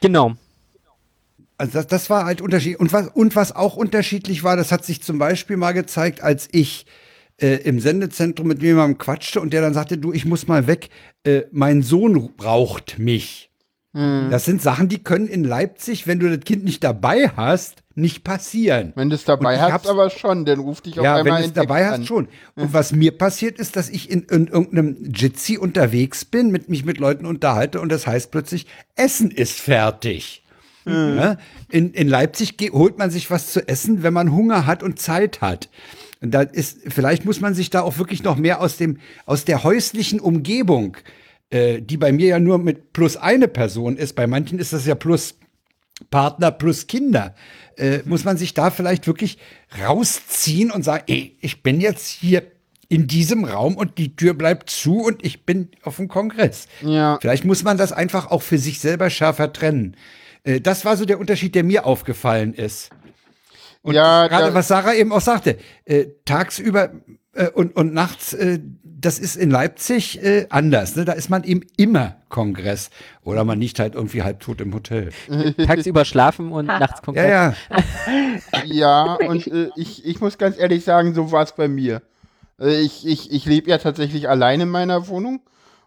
Genau. 0.00 0.36
Also 1.58 1.72
das, 1.72 1.86
das 1.86 2.10
war 2.10 2.24
halt 2.24 2.40
unterschiedlich. 2.40 2.80
Und 2.80 2.92
was, 2.92 3.08
und 3.08 3.34
was 3.36 3.54
auch 3.54 3.76
unterschiedlich 3.76 4.44
war, 4.44 4.56
das 4.56 4.72
hat 4.72 4.84
sich 4.84 5.02
zum 5.02 5.18
Beispiel 5.18 5.56
mal 5.56 5.72
gezeigt, 5.72 6.22
als 6.22 6.48
ich 6.52 6.86
äh, 7.40 7.56
im 7.64 7.80
Sendezentrum 7.80 8.48
mit 8.48 8.62
jemandem 8.62 8.98
quatschte 8.98 9.40
und 9.40 9.52
der 9.52 9.62
dann 9.62 9.74
sagte, 9.74 9.98
du, 9.98 10.12
ich 10.12 10.24
muss 10.24 10.48
mal 10.48 10.66
weg, 10.66 10.90
äh, 11.24 11.42
mein 11.52 11.82
Sohn 11.82 12.34
braucht 12.36 12.98
mich. 12.98 13.50
Hm. 13.94 14.28
Das 14.30 14.44
sind 14.44 14.60
Sachen, 14.60 14.88
die 14.88 15.02
können 15.02 15.26
in 15.26 15.42
Leipzig, 15.42 16.06
wenn 16.06 16.18
du 16.18 16.28
das 16.28 16.44
Kind 16.44 16.64
nicht 16.64 16.84
dabei 16.84 17.30
hast, 17.34 17.82
nicht 17.94 18.24
passieren. 18.24 18.92
Wenn 18.94 19.08
du 19.08 19.14
es 19.14 19.24
dabei 19.24 19.58
hast, 19.58 19.88
aber 19.88 20.10
schon, 20.10 20.44
dann 20.44 20.60
ruf 20.60 20.82
dich 20.82 20.98
auf 20.98 21.04
Ja, 21.04 21.14
wenn 21.14 21.20
einmal 21.20 21.38
du 21.38 21.44
es 21.44 21.48
in 21.48 21.54
Text 21.54 21.70
dabei 21.70 21.86
an. 21.86 22.00
hast, 22.00 22.06
schon. 22.06 22.28
Und 22.54 22.74
was 22.74 22.92
mir 22.92 23.16
passiert 23.16 23.58
ist, 23.58 23.74
dass 23.74 23.88
ich 23.88 24.10
in, 24.10 24.24
in 24.24 24.48
irgendeinem 24.48 24.98
Jitsi 25.14 25.56
unterwegs 25.56 26.26
bin, 26.26 26.50
mit 26.50 26.68
mich 26.68 26.84
mit 26.84 26.98
Leuten 26.98 27.24
unterhalte 27.24 27.80
und 27.80 27.90
das 27.90 28.06
heißt 28.06 28.30
plötzlich, 28.30 28.66
Essen 28.96 29.30
ist 29.30 29.58
fertig. 29.58 30.42
Ja? 31.16 31.36
In, 31.68 31.92
in 31.92 32.08
Leipzig 32.08 32.56
holt 32.72 32.98
man 32.98 33.10
sich 33.10 33.30
was 33.30 33.52
zu 33.52 33.66
essen, 33.66 34.02
wenn 34.02 34.12
man 34.12 34.32
Hunger 34.32 34.66
hat 34.66 34.82
und 34.82 34.98
Zeit 34.98 35.40
hat. 35.40 35.68
Und 36.20 36.30
da 36.32 36.42
ist, 36.42 36.78
vielleicht 36.88 37.24
muss 37.24 37.40
man 37.40 37.54
sich 37.54 37.70
da 37.70 37.82
auch 37.82 37.98
wirklich 37.98 38.22
noch 38.22 38.36
mehr 38.36 38.60
aus 38.60 38.76
dem, 38.76 38.98
aus 39.26 39.44
der 39.44 39.64
häuslichen 39.64 40.20
Umgebung, 40.20 40.96
äh, 41.50 41.80
die 41.80 41.96
bei 41.96 42.12
mir 42.12 42.28
ja 42.28 42.38
nur 42.38 42.58
mit 42.58 42.92
plus 42.92 43.16
eine 43.16 43.48
Person 43.48 43.96
ist, 43.96 44.14
bei 44.14 44.26
manchen 44.26 44.58
ist 44.58 44.72
das 44.72 44.86
ja 44.86 44.94
plus 44.94 45.34
Partner 46.10 46.50
plus 46.50 46.86
Kinder, 46.86 47.34
äh, 47.76 48.00
muss 48.04 48.24
man 48.24 48.36
sich 48.36 48.54
da 48.54 48.70
vielleicht 48.70 49.06
wirklich 49.06 49.38
rausziehen 49.82 50.70
und 50.70 50.84
sagen, 50.84 51.04
ey, 51.06 51.36
ich 51.40 51.62
bin 51.62 51.80
jetzt 51.80 52.08
hier 52.08 52.42
in 52.88 53.06
diesem 53.06 53.44
Raum 53.44 53.76
und 53.76 53.98
die 53.98 54.14
Tür 54.14 54.34
bleibt 54.34 54.70
zu 54.70 55.00
und 55.00 55.24
ich 55.24 55.44
bin 55.44 55.70
auf 55.82 55.96
dem 55.96 56.08
Kongress. 56.08 56.68
Ja. 56.82 57.18
Vielleicht 57.20 57.44
muss 57.44 57.64
man 57.64 57.76
das 57.76 57.92
einfach 57.92 58.30
auch 58.30 58.42
für 58.42 58.58
sich 58.58 58.78
selber 58.78 59.10
schärfer 59.10 59.52
trennen. 59.52 59.96
Äh, 60.46 60.60
das 60.60 60.84
war 60.84 60.96
so 60.96 61.04
der 61.04 61.18
Unterschied, 61.20 61.54
der 61.54 61.64
mir 61.64 61.84
aufgefallen 61.84 62.54
ist. 62.54 62.90
Und 63.82 63.94
Ja, 63.94 64.26
gerade 64.28 64.54
was 64.54 64.68
Sarah 64.68 64.94
eben 64.94 65.12
auch 65.12 65.20
sagte, 65.20 65.58
äh, 65.84 66.06
tagsüber 66.24 66.90
äh, 67.34 67.48
und, 67.50 67.76
und 67.76 67.92
nachts, 67.92 68.32
äh, 68.32 68.58
das 68.82 69.18
ist 69.18 69.36
in 69.36 69.50
Leipzig 69.50 70.22
äh, 70.24 70.46
anders. 70.48 70.96
Ne? 70.96 71.04
Da 71.04 71.12
ist 71.12 71.28
man 71.28 71.44
eben 71.44 71.60
immer 71.76 72.16
Kongress. 72.30 72.90
Oder 73.22 73.44
man 73.44 73.60
liegt 73.60 73.78
halt 73.78 73.94
irgendwie 73.94 74.22
halbtot 74.22 74.60
im 74.60 74.72
Hotel. 74.74 75.10
Tagsüber 75.66 76.04
schlafen 76.04 76.50
und 76.50 76.66
nachts 76.66 77.00
Ja, 77.00 77.04
Kongress. 77.04 77.30
ja. 77.30 77.54
Ja, 78.64 79.14
und 79.14 79.46
äh, 79.46 79.68
ich, 79.76 80.04
ich 80.04 80.20
muss 80.20 80.38
ganz 80.38 80.58
ehrlich 80.58 80.84
sagen, 80.84 81.14
so 81.14 81.30
war 81.30 81.42
es 81.42 81.52
bei 81.52 81.68
mir. 81.68 82.02
Ich 82.58 83.06
ich, 83.06 83.30
ich 83.32 83.44
lebe 83.44 83.70
ja 83.70 83.78
tatsächlich 83.78 84.28
allein 84.28 84.62
in 84.62 84.68
meiner 84.70 85.08
Wohnung 85.08 85.40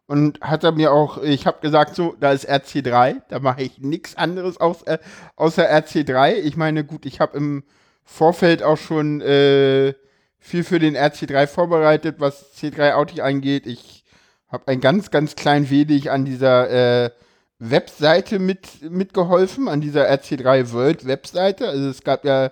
und 0.10 0.42
hatte 0.42 0.72
mir 0.72 0.92
auch, 0.92 1.22
ich 1.22 1.46
habe 1.46 1.62
gesagt, 1.62 1.94
so, 1.94 2.16
da 2.20 2.32
ist 2.32 2.50
RC3, 2.50 3.22
da 3.30 3.38
mache 3.38 3.62
ich 3.62 3.78
nichts 3.78 4.18
anderes 4.18 4.60
aus, 4.60 4.82
äh, 4.82 4.98
außer 5.36 5.70
RC3. 5.72 6.34
Ich 6.34 6.58
meine, 6.58 6.84
gut, 6.84 7.06
ich 7.06 7.20
habe 7.20 7.38
im 7.38 7.64
Vorfeld 8.04 8.64
auch 8.64 8.78
schon 8.78 9.22
äh, 9.22 9.94
viel 10.40 10.64
für 10.64 10.80
den 10.80 10.98
RC3 10.98 11.46
vorbereitet, 11.46 12.16
was 12.18 12.56
C3 12.56 12.94
Audi 12.94 13.22
angeht. 13.22 13.68
Ich 13.68 14.04
habe 14.48 14.68
ein 14.70 14.82
ganz, 14.82 15.12
ganz 15.12 15.36
klein 15.36 15.70
wenig 15.70 16.10
an 16.10 16.26
dieser 16.26 17.06
äh, 17.06 17.12
Webseite 17.60 18.40
mit, 18.40 18.82
mitgeholfen, 18.90 19.68
an 19.68 19.80
dieser 19.80 20.10
RC3 20.10 20.72
World 20.72 21.06
Webseite. 21.06 21.70
Also 21.70 21.88
es 21.88 22.04
gab 22.04 22.26
ja 22.26 22.50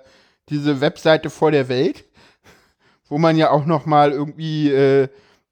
diese 0.49 0.79
Webseite 0.79 1.31
vor 1.31 1.49
der 1.49 1.69
Welt, 1.69 2.05
wo 3.09 3.17
man 3.17 3.35
ja 3.35 3.49
auch 3.49 3.65
noch 3.65 3.87
mal 3.87 4.11
irgendwie 4.11 4.69
äh, 4.69 5.07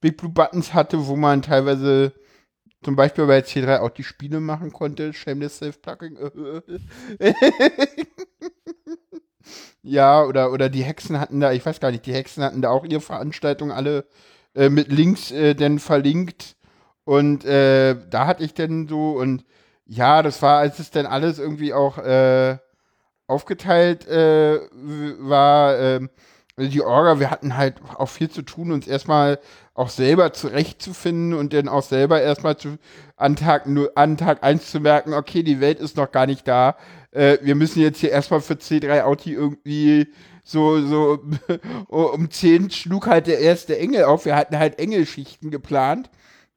Big 0.06 0.18
Blue 0.18 0.32
Buttons 0.32 0.76
hatte, 0.76 1.07
wo 1.07 1.15
man 1.15 1.41
teilweise 1.41 2.14
zum 2.84 2.95
Beispiel 2.95 3.26
bei 3.26 3.40
C3 3.40 3.80
auch 3.80 3.90
die 3.90 4.03
Spiele 4.03 4.40
machen 4.40 4.72
konnte. 4.72 5.14
Shameless 5.14 5.57
Self-Plugging. 5.57 6.19
ja, 9.82 10.23
oder, 10.23 10.52
oder 10.52 10.69
die 10.69 10.84
Hexen 10.84 11.19
hatten 11.19 11.40
da, 11.40 11.53
ich 11.53 11.65
weiß 11.65 11.80
gar 11.80 11.90
nicht, 11.90 12.06
die 12.06 12.14
Hexen 12.14 12.44
hatten 12.44 12.61
da 12.61 12.69
auch 12.69 12.86
ihre 12.86 13.02
Veranstaltungen 13.02 13.72
alle 13.72 14.06
äh, 14.53 14.69
mit 14.69 14.91
Links 14.91 15.32
äh, 15.32 15.56
dann 15.56 15.80
verlinkt. 15.80 16.56
Und 17.03 17.44
äh, 17.44 17.95
da 18.07 18.27
hatte 18.27 18.44
ich 18.44 18.53
dann 18.53 18.88
so, 18.88 19.14
und 19.14 19.44
ja, 19.88 20.22
das 20.22 20.44
war, 20.44 20.60
als 20.60 20.77
es 20.77 20.91
dann 20.91 21.07
alles 21.07 21.40
irgendwie 21.40 21.73
auch 21.73 21.98
äh, 21.98 22.60
aufgeteilt 23.26 24.07
äh, 24.07 24.60
war, 25.18 25.80
ähm, 25.80 26.11
die 26.57 26.82
Orga, 26.82 27.19
wir 27.19 27.30
hatten 27.32 27.57
halt 27.57 27.76
auch 27.98 28.10
viel 28.10 28.30
zu 28.30 28.41
tun, 28.41 28.72
uns 28.72 28.88
erstmal 28.88 29.40
auch 29.73 29.90
selber 29.90 30.32
zurechtzufinden 30.32 31.34
und 31.34 31.52
dann 31.53 31.68
auch 31.68 31.84
selber 31.84 32.22
erstmal 32.22 32.57
zu, 32.57 32.77
an 33.18 33.36
Tag, 33.36 33.68
nu- 33.68 33.90
an 33.95 34.15
Tag 34.18 34.41
1 34.44 34.72
zu 34.72 34.80
merken, 34.80 35.14
okay, 35.14 35.44
die 35.44 35.60
Welt 35.60 35.80
ist 35.80 35.98
noch 35.98 36.11
gar 36.11 36.26
nicht 36.27 36.48
da. 36.48 36.77
Äh, 37.11 37.40
wir 37.41 37.56
müssen 37.56 37.82
jetzt 37.82 37.99
hier 37.99 38.11
erstmal 38.11 38.40
für 38.40 38.53
C3 38.53 39.02
Auti 39.03 39.34
irgendwie 39.34 40.07
so, 40.45 40.80
so 40.86 41.19
um 41.88 42.32
10 42.32 42.69
schlug 42.72 43.07
halt 43.07 43.27
der 43.27 43.40
erste 43.40 43.77
Engel 43.77 44.06
auf. 44.06 44.26
Wir 44.26 44.36
hatten 44.38 44.57
halt 44.57 44.80
Engelschichten 44.80 45.52
geplant 45.52 46.10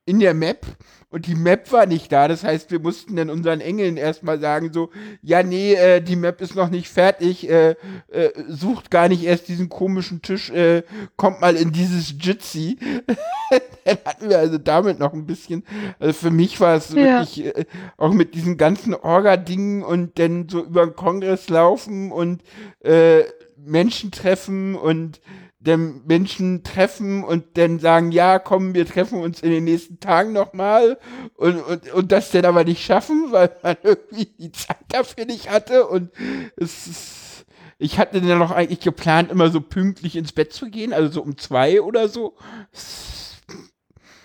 in 0.08 0.20
der 0.20 0.34
Map 0.34 0.66
und 1.10 1.26
die 1.26 1.34
Map 1.34 1.72
war 1.72 1.86
nicht 1.86 2.12
da. 2.12 2.28
Das 2.28 2.44
heißt, 2.44 2.70
wir 2.70 2.80
mussten 2.80 3.16
dann 3.16 3.30
unseren 3.30 3.60
Engeln 3.60 3.96
erstmal 3.96 4.38
sagen, 4.40 4.72
so, 4.72 4.90
ja, 5.22 5.42
nee, 5.42 5.74
äh, 5.74 6.00
die 6.02 6.16
Map 6.16 6.40
ist 6.40 6.54
noch 6.54 6.68
nicht 6.70 6.88
fertig, 6.88 7.48
äh, 7.48 7.76
äh, 8.10 8.30
sucht 8.48 8.90
gar 8.90 9.08
nicht 9.08 9.24
erst 9.24 9.48
diesen 9.48 9.68
komischen 9.68 10.20
Tisch, 10.20 10.50
äh, 10.50 10.82
kommt 11.16 11.40
mal 11.40 11.56
in 11.56 11.72
dieses 11.72 12.14
Jitsi. 12.20 12.78
dann 13.84 13.98
hatten 14.04 14.28
wir 14.28 14.38
also 14.38 14.58
damit 14.58 14.98
noch 14.98 15.14
ein 15.14 15.24
bisschen, 15.26 15.64
also 15.98 16.12
für 16.12 16.30
mich 16.30 16.60
war 16.60 16.76
es 16.76 16.90
Ja. 16.90 16.96
wirklich 16.96 17.46
äh, 17.46 17.64
auch 17.96 18.12
mit 18.12 18.34
diesen 18.34 18.56
ganzen 18.58 18.94
Orga-Dingen 18.94 19.82
und 19.82 20.18
dann 20.18 20.48
so 20.48 20.64
über 20.64 20.84
den 20.86 20.94
Kongress 20.96 21.48
laufen 21.48 22.12
und 22.12 22.42
äh, 22.80 23.24
Menschen 23.56 24.10
treffen 24.10 24.74
und 24.74 25.20
dem 25.68 26.02
Menschen 26.06 26.64
treffen 26.64 27.22
und 27.22 27.56
dann 27.56 27.78
sagen, 27.78 28.10
ja, 28.10 28.38
komm, 28.38 28.74
wir 28.74 28.86
treffen 28.86 29.20
uns 29.20 29.40
in 29.40 29.50
den 29.50 29.64
nächsten 29.64 30.00
Tagen 30.00 30.32
nochmal 30.32 30.98
und, 31.36 31.60
und, 31.60 31.92
und 31.92 32.12
das 32.12 32.30
dann 32.30 32.44
aber 32.44 32.64
nicht 32.64 32.84
schaffen, 32.84 33.28
weil 33.30 33.54
man 33.62 33.76
irgendwie 33.82 34.26
die 34.38 34.52
Zeit 34.52 34.78
dafür 34.88 35.26
nicht 35.26 35.50
hatte 35.50 35.86
und 35.86 36.10
es 36.56 36.86
ist, 36.86 37.46
ich 37.78 37.98
hatte 37.98 38.20
dann 38.20 38.38
noch 38.38 38.50
eigentlich 38.50 38.80
geplant, 38.80 39.30
immer 39.30 39.50
so 39.50 39.60
pünktlich 39.60 40.16
ins 40.16 40.32
Bett 40.32 40.52
zu 40.52 40.68
gehen, 40.68 40.92
also 40.92 41.12
so 41.12 41.22
um 41.22 41.38
zwei 41.38 41.80
oder 41.80 42.08
so. 42.08 42.36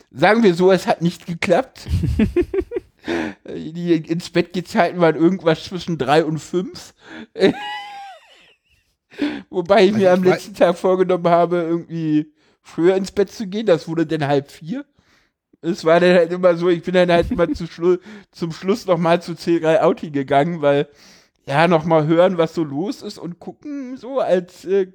Sagen 0.09 0.43
wir 0.43 0.55
so, 0.55 0.71
es 0.71 0.87
hat 0.87 1.01
nicht 1.01 1.27
geklappt. 1.27 1.87
Die 3.47 3.95
ins 3.95 4.29
Bett 4.29 4.55
Zeiten 4.67 5.01
waren 5.01 5.15
irgendwas 5.15 5.65
zwischen 5.65 5.97
drei 5.97 6.23
und 6.23 6.39
fünf. 6.39 6.93
Wobei 9.49 9.85
ich 9.85 9.93
mir 9.93 10.11
Also 10.11 10.21
am 10.21 10.23
ich 10.23 10.29
wei- 10.29 10.33
letzten 10.35 10.53
Tag 10.55 10.77
vorgenommen 10.77 11.27
habe, 11.27 11.57
irgendwie 11.57 12.31
früher 12.61 12.95
ins 12.95 13.11
Bett 13.11 13.31
zu 13.31 13.47
gehen. 13.47 13.65
Das 13.65 13.87
wurde 13.87 14.05
dann 14.05 14.27
halb 14.27 14.51
vier. 14.51 14.85
Es 15.61 15.85
war 15.85 15.99
dann 15.99 16.15
halt 16.15 16.31
immer 16.33 16.55
so, 16.55 16.69
ich 16.69 16.83
bin 16.83 16.93
dann 16.95 17.11
halt 17.11 17.31
immer 17.31 17.51
zu 17.53 17.67
Schlu 17.67 17.97
zum 18.31 18.51
Schluss 18.51 18.85
nochmal 18.85 19.21
zu 19.21 19.33
C3 19.35 19.81
Auti 19.81 20.11
gegangen, 20.11 20.61
weil 20.61 20.87
ja, 21.45 21.67
nochmal 21.67 22.07
hören, 22.07 22.37
was 22.37 22.53
so 22.55 22.63
los 22.63 23.01
ist 23.01 23.17
und 23.17 23.39
gucken, 23.39 23.97
so 23.97 24.19
als 24.19 24.65
äh, 24.65 24.87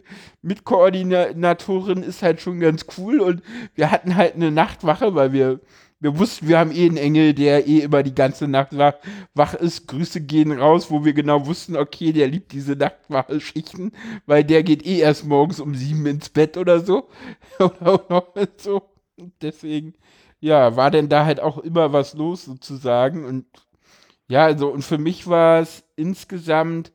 Mitkoordinatorin 0.42 2.02
ist 2.02 2.22
halt 2.22 2.40
schon 2.40 2.60
ganz 2.60 2.86
cool 2.96 3.20
und 3.20 3.42
wir 3.74 3.90
hatten 3.90 4.16
halt 4.16 4.34
eine 4.34 4.50
Nachtwache, 4.50 5.14
weil 5.14 5.32
wir 5.32 5.60
wir 6.00 6.18
wussten, 6.18 6.46
wir 6.48 6.58
haben 6.58 6.70
eh 6.70 6.86
einen 6.86 6.96
Engel, 6.96 7.34
der 7.34 7.66
eh 7.66 7.80
immer 7.80 8.02
die 8.02 8.14
ganze 8.14 8.46
Nacht 8.46 8.76
wach, 9.34 9.54
ist. 9.54 9.88
Grüße 9.88 10.20
gehen 10.20 10.52
raus, 10.52 10.90
wo 10.90 11.04
wir 11.04 11.12
genau 11.12 11.46
wussten, 11.46 11.76
okay, 11.76 12.12
der 12.12 12.28
liebt 12.28 12.52
diese 12.52 12.76
Nachtwache-Schichten, 12.76 13.92
weil 14.26 14.44
der 14.44 14.62
geht 14.62 14.86
eh 14.86 15.00
erst 15.00 15.24
morgens 15.26 15.60
um 15.60 15.74
sieben 15.74 16.06
ins 16.06 16.28
Bett 16.28 16.56
oder 16.56 16.80
so. 16.80 17.08
so. 18.58 18.82
Deswegen, 19.42 19.94
ja, 20.40 20.76
war 20.76 20.90
denn 20.90 21.08
da 21.08 21.24
halt 21.24 21.40
auch 21.40 21.58
immer 21.58 21.92
was 21.92 22.14
los 22.14 22.44
sozusagen. 22.44 23.24
Und 23.24 23.46
ja, 24.28 24.44
also, 24.44 24.68
und 24.68 24.82
für 24.82 24.98
mich 24.98 25.26
war 25.26 25.60
es 25.60 25.84
insgesamt, 25.96 26.92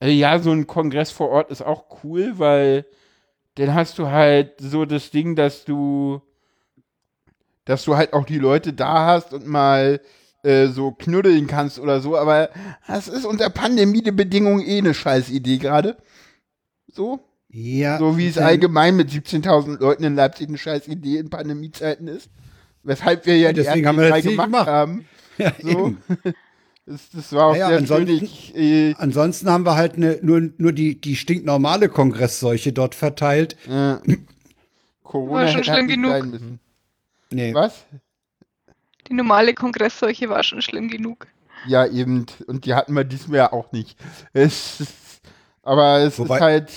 äh, 0.00 0.10
ja, 0.10 0.38
so 0.38 0.52
ein 0.52 0.66
Kongress 0.66 1.10
vor 1.10 1.28
Ort 1.30 1.50
ist 1.50 1.62
auch 1.62 2.04
cool, 2.04 2.38
weil 2.38 2.86
dann 3.56 3.74
hast 3.74 3.98
du 3.98 4.08
halt 4.08 4.54
so 4.60 4.84
das 4.86 5.10
Ding, 5.10 5.36
dass 5.36 5.64
du 5.64 6.22
dass 7.68 7.84
du 7.84 7.96
halt 7.96 8.12
auch 8.14 8.24
die 8.24 8.38
Leute 8.38 8.72
da 8.72 9.04
hast 9.06 9.32
und 9.34 9.46
mal 9.46 10.00
äh, 10.42 10.68
so 10.68 10.92
knuddeln 10.92 11.46
kannst 11.46 11.78
oder 11.78 12.00
so, 12.00 12.16
aber 12.16 12.48
das 12.86 13.08
ist 13.08 13.24
unter 13.26 13.50
Pandemie-Bedingungen 13.50 14.64
eh 14.64 14.78
eine 14.78 14.94
scheiß 14.94 15.28
Idee 15.30 15.58
gerade. 15.58 15.96
So? 16.90 17.20
Ja. 17.50 17.98
So 17.98 18.16
wie 18.18 18.28
es 18.28 18.38
allgemein 18.38 18.96
mit 18.96 19.10
17.000 19.10 19.78
Leuten 19.80 20.04
in 20.04 20.14
Leipzig 20.14 20.48
eine 20.48 20.58
scheiß 20.58 20.88
Idee 20.88 21.18
in 21.18 21.28
Pandemiezeiten 21.30 22.08
ist. 22.08 22.30
Weshalb 22.82 23.26
wir 23.26 23.36
ja 23.36 23.50
die 23.50 23.56
Deswegen 23.56 23.84
ersten 23.84 23.86
haben 23.88 23.98
wir 23.98 24.08
das 24.08 24.22
gemacht, 24.22 24.46
gemacht. 24.46 24.66
haben. 24.66 25.04
Ja, 25.38 25.52
So. 25.62 25.68
eben. 25.68 25.98
Das, 26.90 27.10
das 27.10 27.32
war 27.34 27.48
auch 27.48 27.52
Ja, 27.54 27.58
ja, 27.58 27.68
sehr 27.68 27.78
ansonsten- 27.78 28.16
schön. 28.16 28.24
Ich, 28.24 28.56
äh, 28.56 28.94
Ansonsten 28.96 29.50
haben 29.50 29.66
wir 29.66 29.76
halt 29.76 29.96
eine, 29.96 30.18
nur, 30.22 30.40
nur 30.56 30.72
die, 30.72 30.98
die 30.98 31.16
stinknormale 31.16 31.90
Kongressseuche 31.90 32.72
dort 32.72 32.94
verteilt. 32.94 33.56
äh, 33.68 33.96
Corona 35.02 35.32
War 35.42 35.48
schon 35.48 35.64
schlimm 35.64 35.74
halt 35.76 35.88
genug. 35.90 36.58
Nee. 37.30 37.54
Was? 37.54 37.84
Die 39.08 39.14
normale 39.14 39.54
Kongressseuche 39.54 40.28
war 40.28 40.42
schon 40.42 40.62
schlimm 40.62 40.88
genug. 40.88 41.26
Ja, 41.66 41.86
eben. 41.86 42.26
Und 42.46 42.64
die 42.66 42.74
hatten 42.74 42.92
wir 42.94 43.04
diesmal 43.04 43.38
ja 43.38 43.52
auch 43.52 43.72
nicht. 43.72 43.98
Es 44.32 44.80
ist, 44.80 45.20
aber 45.62 45.98
es 45.98 46.18
Wobei- 46.18 46.36
ist 46.36 46.40
halt. 46.42 46.72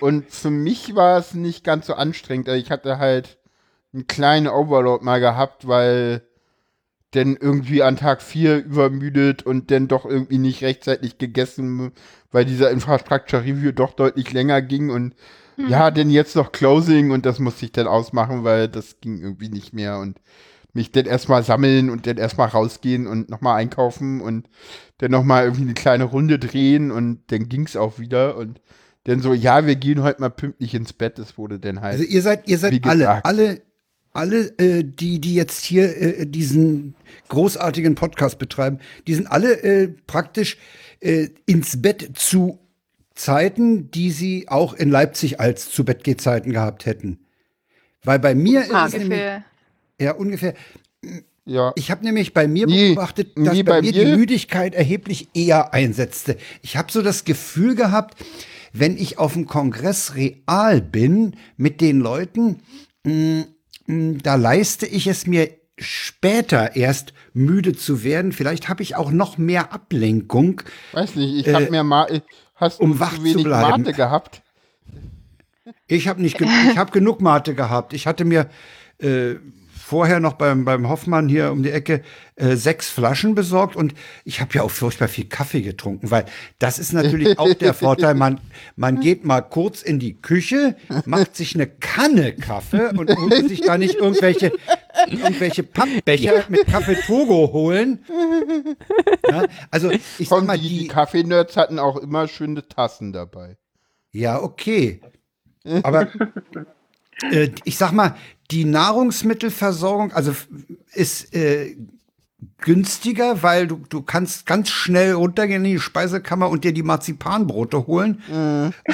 Und 0.00 0.30
für 0.30 0.50
mich 0.50 0.94
war 0.94 1.18
es 1.18 1.32
nicht 1.34 1.64
ganz 1.64 1.86
so 1.86 1.94
anstrengend. 1.94 2.48
Also 2.48 2.60
ich 2.60 2.70
hatte 2.70 2.98
halt 2.98 3.38
einen 3.94 4.06
kleinen 4.06 4.46
Overload 4.46 5.02
mal 5.04 5.20
gehabt, 5.20 5.66
weil 5.66 6.22
dann 7.12 7.36
irgendwie 7.36 7.82
an 7.82 7.96
Tag 7.96 8.20
4 8.20 8.58
übermüdet 8.62 9.42
und 9.44 9.70
dann 9.70 9.88
doch 9.88 10.04
irgendwie 10.04 10.36
nicht 10.38 10.62
rechtzeitig 10.62 11.16
gegessen, 11.16 11.92
weil 12.30 12.44
dieser 12.44 12.70
Infrastructure 12.70 13.42
Review 13.42 13.72
doch 13.72 13.94
deutlich 13.94 14.32
länger 14.32 14.60
ging 14.60 14.90
und 14.90 15.14
ja, 15.56 15.90
denn 15.90 16.10
jetzt 16.10 16.36
noch 16.36 16.52
Closing 16.52 17.10
und 17.10 17.26
das 17.26 17.38
musste 17.38 17.64
ich 17.64 17.72
dann 17.72 17.86
ausmachen, 17.86 18.44
weil 18.44 18.68
das 18.68 19.00
ging 19.00 19.20
irgendwie 19.20 19.48
nicht 19.48 19.72
mehr 19.72 19.98
und 19.98 20.20
mich 20.72 20.92
dann 20.92 21.06
erstmal 21.06 21.42
sammeln 21.42 21.90
und 21.90 22.06
dann 22.06 22.18
erstmal 22.18 22.48
rausgehen 22.48 23.06
und 23.06 23.28
nochmal 23.30 23.58
einkaufen 23.58 24.20
und 24.20 24.48
dann 24.98 25.10
nochmal 25.10 25.44
irgendwie 25.44 25.62
eine 25.62 25.74
kleine 25.74 26.04
Runde 26.04 26.38
drehen 26.38 26.90
und 26.90 27.20
dann 27.28 27.48
ging's 27.48 27.76
auch 27.76 27.98
wieder 27.98 28.36
und 28.36 28.60
dann 29.04 29.20
so, 29.20 29.32
ja, 29.32 29.66
wir 29.66 29.76
gehen 29.76 30.02
heute 30.02 30.20
mal 30.20 30.30
pünktlich 30.30 30.74
ins 30.74 30.92
Bett, 30.92 31.18
das 31.18 31.38
wurde 31.38 31.58
dann 31.58 31.80
halt. 31.80 31.94
Also 31.94 32.04
ihr 32.04 32.22
seid, 32.22 32.48
ihr 32.48 32.58
seid 32.58 32.84
alle, 32.86 33.24
alle, 33.24 33.62
alle, 34.12 34.58
äh, 34.58 34.84
die, 34.84 35.20
die 35.20 35.34
jetzt 35.34 35.64
hier 35.64 35.96
äh, 35.96 36.26
diesen 36.26 36.94
großartigen 37.28 37.94
Podcast 37.94 38.38
betreiben, 38.38 38.78
die 39.06 39.14
sind 39.14 39.28
alle 39.28 39.62
äh, 39.62 39.88
praktisch 40.06 40.58
äh, 41.00 41.28
ins 41.46 41.80
Bett 41.80 42.10
zu 42.14 42.58
Zeiten, 43.16 43.90
die 43.90 44.10
sie 44.10 44.48
auch 44.48 44.74
in 44.74 44.90
Leipzig 44.90 45.40
als 45.40 45.70
zu 45.70 45.84
Bett 45.84 46.20
Zeiten 46.20 46.52
gehabt 46.52 46.86
hätten. 46.86 47.18
Weil 48.04 48.18
bei 48.20 48.34
mir 48.34 48.60
ist 48.62 48.70
es 48.70 48.92
nämlich, 48.92 49.02
Ungefähr. 49.20 49.44
ja 50.00 50.12
ungefähr. 50.12 50.54
ja. 51.44 51.72
Ich 51.74 51.90
habe 51.90 52.04
nämlich 52.04 52.32
bei 52.34 52.46
mir 52.46 52.66
Nee, 52.66 52.94
beobachtet, 52.94 53.36
dass 53.36 53.56
bei, 53.56 53.62
bei 53.64 53.82
mir 53.82 53.92
die 53.92 54.04
Müdigkeit 54.16 54.74
erheblich 54.74 55.28
eher 55.34 55.74
einsetzte. 55.74 56.36
Ich 56.62 56.76
habe 56.76 56.92
so 56.92 57.02
das 57.02 57.24
Gefühl 57.24 57.74
gehabt, 57.74 58.22
wenn 58.72 58.96
ich 58.96 59.18
auf 59.18 59.32
dem 59.32 59.46
Kongress 59.46 60.14
real 60.14 60.80
bin 60.80 61.36
mit 61.56 61.80
den 61.80 61.98
Leuten, 62.00 62.60
mh, 63.04 63.44
mh, 63.86 64.18
da 64.22 64.34
leiste 64.36 64.86
ich 64.86 65.06
es 65.06 65.26
mir 65.26 65.50
später 65.78 66.76
erst 66.76 67.12
müde 67.32 67.74
zu 67.74 68.02
werden. 68.04 68.32
Vielleicht 68.32 68.68
habe 68.68 68.82
ich 68.82 68.94
auch 68.96 69.10
noch 69.10 69.36
mehr 69.38 69.72
Ablenkung. 69.72 70.62
Weiß 70.92 71.14
nicht, 71.16 71.46
ich 71.46 71.54
hab 71.54 71.62
Äh, 71.62 71.70
mir 71.70 71.84
mal, 71.84 72.22
hast 72.56 72.80
um 72.80 72.92
du 72.92 73.00
wach 73.00 73.10
zu 73.10 73.16
zu 73.18 73.24
wenig 73.24 73.44
bleiben. 73.44 73.82
Mate 73.82 73.92
gehabt? 73.92 74.42
Ich 75.88 76.08
habe 76.08 76.20
nicht, 76.22 76.38
gen 76.38 76.48
ich 76.70 76.78
habe 76.78 76.92
genug 76.92 77.20
Mate 77.20 77.54
gehabt. 77.54 77.92
Ich 77.92 78.06
hatte 78.06 78.24
mir 78.24 78.48
äh, 78.98 79.36
vorher 79.86 80.18
noch 80.18 80.32
beim 80.32 80.64
beim 80.64 80.88
Hoffmann 80.88 81.28
hier 81.28 81.52
um 81.52 81.62
die 81.62 81.70
Ecke 81.70 82.02
äh, 82.34 82.56
sechs 82.56 82.88
Flaschen 82.88 83.34
besorgt 83.36 83.76
und 83.76 83.94
ich 84.24 84.40
habe 84.40 84.52
ja 84.54 84.62
auch 84.62 84.70
furchtbar 84.70 85.06
viel 85.06 85.26
Kaffee 85.26 85.62
getrunken, 85.62 86.10
weil 86.10 86.24
das 86.58 86.78
ist 86.80 86.92
natürlich 86.92 87.38
auch 87.38 87.54
der 87.54 87.72
Vorteil. 87.86 88.14
Man 88.14 88.40
man 88.74 89.00
geht 89.00 89.24
mal 89.24 89.42
kurz 89.42 89.82
in 89.82 90.00
die 90.00 90.14
Küche, 90.20 90.76
macht 91.04 91.36
sich 91.36 91.54
eine 91.54 91.68
Kanne 91.68 92.32
Kaffee 92.32 92.88
und 92.96 93.16
muss 93.16 93.48
sich 93.48 93.60
da 93.60 93.78
nicht 93.78 93.94
irgendwelche 93.94 94.52
irgendwelche 95.06 95.62
Pappbecher 95.62 96.44
mit 96.48 96.66
Kaffee 96.66 96.96
Togo 97.06 97.52
holen. 97.52 98.04
Ja, 99.28 99.44
also 99.70 99.90
ich 99.90 100.28
sag 100.28 100.38
Komm, 100.38 100.46
mal 100.46 100.58
die, 100.58 100.68
die 100.68 100.88
Kaffeenerds 100.88 101.56
hatten 101.56 101.78
auch 101.78 101.96
immer 101.96 102.28
schöne 102.28 102.66
Tassen 102.66 103.12
dabei. 103.12 103.56
Ja, 104.12 104.40
okay. 104.42 105.00
Aber 105.82 106.08
äh, 107.30 107.50
ich 107.64 107.76
sag 107.76 107.92
mal, 107.92 108.16
die 108.50 108.64
Nahrungsmittelversorgung, 108.64 110.12
also 110.12 110.32
ist 110.94 111.34
äh, 111.34 111.76
günstiger, 112.58 113.42
weil 113.42 113.66
du, 113.66 113.80
du 113.88 114.02
kannst 114.02 114.46
ganz 114.46 114.70
schnell 114.70 115.12
runtergehen 115.12 115.64
in 115.64 115.72
die 115.72 115.80
Speisekammer 115.80 116.48
und 116.48 116.64
dir 116.64 116.72
die 116.72 116.82
Marzipanbrote 116.82 117.86
holen. 117.86 118.22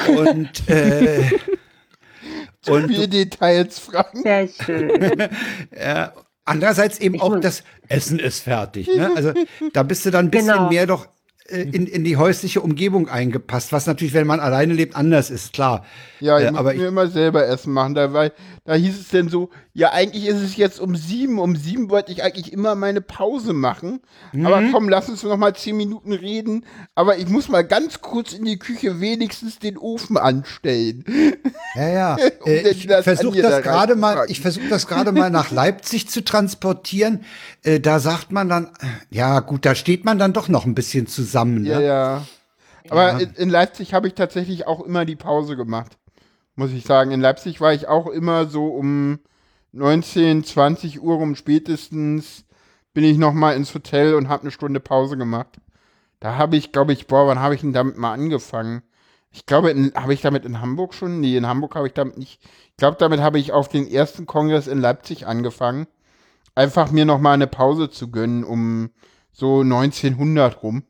Und, 0.08 0.68
äh, 0.68 1.30
und 2.68 2.88
Viele 2.88 3.08
Details, 3.08 3.78
Frank. 3.78 4.08
Sehr 4.22 4.48
schön. 4.48 4.90
andererseits 6.44 6.98
eben 6.98 7.20
auch 7.20 7.38
das 7.40 7.62
Essen 7.88 8.18
ist 8.18 8.40
fertig. 8.40 8.88
Ne? 8.88 9.10
Also 9.14 9.32
da 9.72 9.82
bist 9.82 10.04
du 10.06 10.10
dann 10.10 10.26
ein 10.26 10.30
bisschen 10.30 10.48
Genau. 10.54 10.68
mehr 10.68 10.86
doch 10.86 11.06
äh, 11.48 11.62
in, 11.62 11.86
in 11.86 12.04
die 12.04 12.16
häusliche 12.16 12.60
Umgebung 12.60 13.08
eingepasst, 13.08 13.72
was 13.72 13.86
natürlich, 13.86 14.14
wenn 14.14 14.26
man 14.26 14.40
alleine 14.40 14.74
lebt, 14.74 14.96
anders 14.96 15.30
ist, 15.30 15.52
klar. 15.52 15.84
Ja, 16.20 16.38
ich 16.38 16.46
Äh, 16.46 16.50
muss 16.50 16.60
aber 16.60 16.72
mir 16.74 16.82
ich, 16.82 16.88
immer 16.88 17.06
selber 17.08 17.46
Essen 17.46 17.72
machen. 17.72 17.94
Da, 17.94 18.12
weil, 18.12 18.32
da 18.64 18.74
hieß 18.74 19.00
es 19.00 19.08
denn 19.08 19.28
so, 19.28 19.50
ja, 19.74 19.90
eigentlich 19.92 20.26
ist 20.26 20.40
es 20.40 20.56
jetzt 20.56 20.78
um 20.80 20.94
sieben. 20.94 21.40
Um 21.40 21.56
sieben 21.56 21.90
wollte 21.90 22.12
ich 22.12 22.22
eigentlich 22.22 22.52
immer 22.52 22.74
meine 22.76 23.00
Pause 23.00 23.52
machen. 23.52 24.00
Aber 24.44 24.60
Mhm. 24.60 24.70
komm, 24.72 24.88
lass 24.88 25.08
uns 25.08 25.24
noch 25.24 25.36
mal 25.36 25.54
zehn 25.56 25.76
Minuten 25.76 26.12
reden. 26.12 26.64
Aber 26.94 27.16
ich 27.18 27.28
muss 27.28 27.48
mal 27.48 27.62
ganz 27.62 28.00
kurz 28.00 28.32
in 28.32 28.44
die 28.44 28.58
Küche 28.60 29.00
wenigstens 29.00 29.58
den 29.58 29.76
Ofen 29.76 30.16
anstellen. 30.16 31.04
Ja, 31.74 31.88
ja. 31.88 32.16
Um 32.44 32.50
Äh, 32.52 32.68
ich 32.70 32.86
versuche 32.86 33.42
das 33.42 33.50
da 33.50 33.60
gerade 33.60 33.96
mal, 33.96 34.06
reinzupacken. 34.08 34.30
ich 34.32 34.40
versuche 34.40 34.68
das 34.68 34.86
gerade 34.86 35.10
mal 35.12 35.30
nach 35.30 35.50
Leipzig 35.52 36.08
zu 36.08 36.22
transportieren. 36.22 37.24
Äh, 37.64 37.80
da 37.80 37.98
sagt 37.98 38.30
man 38.30 38.48
dann, 38.48 38.70
ja 39.10 39.40
gut, 39.40 39.64
da 39.66 39.74
steht 39.74 40.04
man 40.04 40.18
dann 40.20 40.32
doch 40.32 40.48
noch 40.48 40.66
ein 40.66 40.74
bisschen 40.74 41.06
zusammen. 41.08 41.64
Ja, 41.66 41.78
Ne? 41.78 41.84
ja. 41.86 42.26
Aber 42.90 43.20
in, 43.20 43.30
in 43.34 43.48
Leipzig 43.48 43.94
habe 43.94 44.08
ich 44.08 44.14
tatsächlich 44.14 44.66
auch 44.66 44.84
immer 44.84 45.04
die 45.04 45.16
Pause 45.16 45.56
gemacht. 45.56 45.96
Muss 46.54 46.72
ich 46.72 46.84
sagen. 46.84 47.10
In 47.12 47.20
Leipzig 47.20 47.60
war 47.60 47.72
ich 47.72 47.88
auch 47.88 48.06
immer 48.06 48.46
so 48.46 48.66
um 48.66 49.20
19, 49.72 50.44
20 50.44 51.02
Uhr 51.02 51.18
um 51.18 51.34
spätestens 51.34 52.44
bin 52.94 53.04
ich 53.04 53.16
noch 53.16 53.32
mal 53.32 53.56
ins 53.56 53.74
Hotel 53.74 54.14
und 54.14 54.28
habe 54.28 54.42
eine 54.42 54.50
Stunde 54.50 54.80
Pause 54.80 55.16
gemacht. 55.16 55.60
Da 56.20 56.36
habe 56.36 56.56
ich, 56.56 56.72
glaube 56.72 56.92
ich, 56.92 57.06
boah, 57.06 57.26
wann 57.26 57.40
habe 57.40 57.54
ich 57.54 57.62
denn 57.62 57.72
damit 57.72 57.96
mal 57.96 58.12
angefangen? 58.12 58.82
Ich 59.30 59.46
glaube, 59.46 59.74
habe 59.94 60.12
ich 60.12 60.20
damit 60.20 60.44
in 60.44 60.60
Hamburg 60.60 60.92
schon? 60.92 61.20
Nee, 61.20 61.36
in 61.38 61.46
Hamburg 61.46 61.74
habe 61.74 61.86
ich 61.86 61.94
damit 61.94 62.18
nicht. 62.18 62.42
Ich 62.42 62.76
glaube, 62.76 62.98
damit 62.98 63.20
habe 63.20 63.38
ich 63.38 63.52
auf 63.52 63.68
den 63.68 63.88
ersten 63.88 64.26
Kongress 64.26 64.66
in 64.66 64.78
Leipzig 64.78 65.26
angefangen. 65.26 65.86
Einfach 66.54 66.90
mir 66.90 67.06
noch 67.06 67.18
mal 67.18 67.32
eine 67.32 67.46
Pause 67.46 67.88
zu 67.88 68.10
gönnen, 68.10 68.44
um 68.44 68.90
so 69.32 69.62
1900 69.62 70.62
rum 70.62 70.84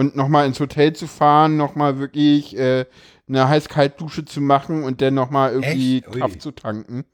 und 0.00 0.16
nochmal 0.16 0.46
ins 0.46 0.58
Hotel 0.60 0.94
zu 0.94 1.06
fahren, 1.06 1.56
nochmal 1.56 1.98
wirklich 1.98 2.56
äh, 2.56 2.86
eine 3.28 3.48
Heiß-Kalt-Dusche 3.48 4.24
zu 4.24 4.40
machen 4.40 4.82
und 4.82 5.00
dann 5.02 5.14
nochmal 5.14 5.52
irgendwie. 5.52 6.00
Kraft 6.00 6.40
zu 6.42 6.50
tanken. 6.52 7.04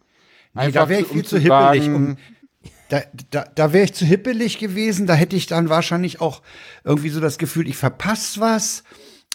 Nee, 0.55 0.71
da 0.71 0.89
wäre 0.89 1.03
ich 1.03 1.09
viel 1.09 1.25
zu 1.25 1.37
zu 1.37 1.39
hippelig. 1.39 1.83
sagen- 1.85 1.95
Um, 1.95 2.17
da 2.89 3.03
da, 3.31 3.45
da 3.55 3.73
wäre 3.73 3.85
ich 3.85 3.95
zu 3.95 4.05
hippelig 4.05 4.59
gewesen. 4.59 5.07
Da 5.07 5.15
hätte 5.15 5.35
ich 5.37 5.47
dann 5.47 5.69
wahrscheinlich 5.69 6.21
auch 6.21 6.41
irgendwie 6.85 7.11
so 7.11 7.21
das 7.21 7.37
Gefühl, 7.39 7.69
ich 7.69 7.77
verpasse 7.77 8.41
was. 8.41 8.85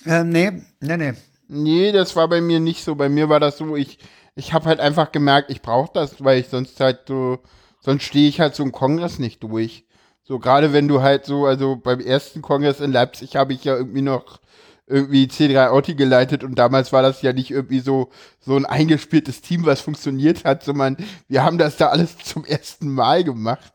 Ähm, 0.06 0.30
nee, 0.30 0.52
nee, 0.80 0.98
nee. 0.98 1.14
Nee, 1.48 1.91
das 1.91 2.15
war 2.15 2.28
bei 2.30 2.40
mir 2.41 2.60
nicht 2.61 2.84
so. 2.84 2.95
Bei 2.95 3.10
mir 3.10 3.28
war 3.30 3.41
das 3.41 3.57
so, 3.57 3.76
ich, 3.76 3.99
ich 4.36 4.53
habe 4.53 4.65
halt 4.65 4.80
einfach 4.80 5.11
gemerkt, 5.11 5.52
ich 5.52 5.61
brauche 5.61 5.91
das, 5.94 6.23
weil 6.23 6.40
ich 6.40 6.48
sonst 6.48 6.80
halt 6.80 7.02
so, 7.07 7.40
sonst 7.82 8.03
stehe 8.03 8.30
ich 8.30 8.40
halt 8.40 8.56
so 8.56 8.64
einen 8.64 8.72
Kongress 8.72 9.19
nicht 9.19 9.44
durch. 9.44 9.84
So, 10.23 10.39
gerade 10.39 10.73
wenn 10.73 10.88
du 10.88 11.02
halt 11.02 11.26
so, 11.26 11.45
also 11.45 11.76
beim 11.76 11.99
ersten 11.99 12.41
Kongress 12.41 12.80
in 12.80 12.91
Leipzig 12.91 13.35
habe 13.35 13.53
ich 13.53 13.64
ja 13.64 13.76
irgendwie 13.76 14.02
noch 14.02 14.39
irgendwie 14.88 15.26
C3 15.26 15.69
Audi 15.69 15.95
geleitet 15.95 16.43
und 16.43 16.56
damals 16.56 16.91
war 16.91 17.02
das 17.02 17.22
ja 17.22 17.34
nicht 17.34 17.49
irgendwie 17.49 17.80
so, 17.80 18.11
so 18.39 18.56
ein 18.56 18.65
eingespieltes 18.65 19.41
Team, 19.41 19.65
was 19.65 19.81
funktioniert 19.81 20.43
hat, 20.43 20.64
sondern 20.64 20.98
wir 21.27 21.43
haben 21.43 21.57
das 21.57 21.77
da 21.77 21.88
alles 21.88 22.18
zum 22.23 22.45
ersten 22.45 22.93
Mal 22.93 23.23
gemacht. 23.23 23.72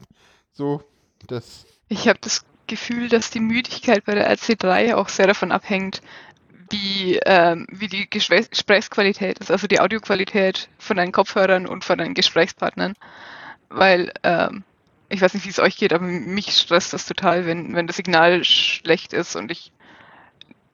So, 0.52 0.82
das. 1.26 1.66
Ich 1.88 2.08
habe 2.08 2.18
das 2.20 2.44
Gefühl, 2.66 3.08
dass 3.08 3.30
die 3.30 3.40
Müdigkeit 3.40 4.04
bei 4.04 4.14
der 4.14 4.30
RC3 4.34 4.94
auch 4.94 5.08
sehr 5.08 5.26
davon 5.26 5.52
abhängt, 5.52 6.02
wie, 6.70 7.18
ähm, 7.24 7.66
wie 7.70 7.86
die 7.86 8.10
Gesprächsqualität 8.10 9.38
ist, 9.38 9.50
also 9.50 9.66
die 9.66 9.80
Audioqualität 9.80 10.68
von 10.78 10.96
deinen 10.96 11.12
Kopfhörern 11.12 11.66
und 11.66 11.84
von 11.84 11.98
deinen 11.98 12.14
Gesprächspartnern. 12.14 12.94
Weil, 13.68 14.12
ähm, 14.22 14.64
ich 15.08 15.20
weiß 15.20 15.34
nicht, 15.34 15.46
wie 15.46 15.50
es 15.50 15.58
euch 15.58 15.76
geht, 15.76 15.92
aber 15.92 16.04
mich 16.04 16.50
stresst 16.52 16.92
das 16.92 17.06
total, 17.06 17.46
wenn, 17.46 17.74
wenn 17.74 17.86
das 17.86 17.96
Signal 17.96 18.44
schlecht 18.44 19.12
ist 19.12 19.36
und 19.36 19.50
ich 19.50 19.72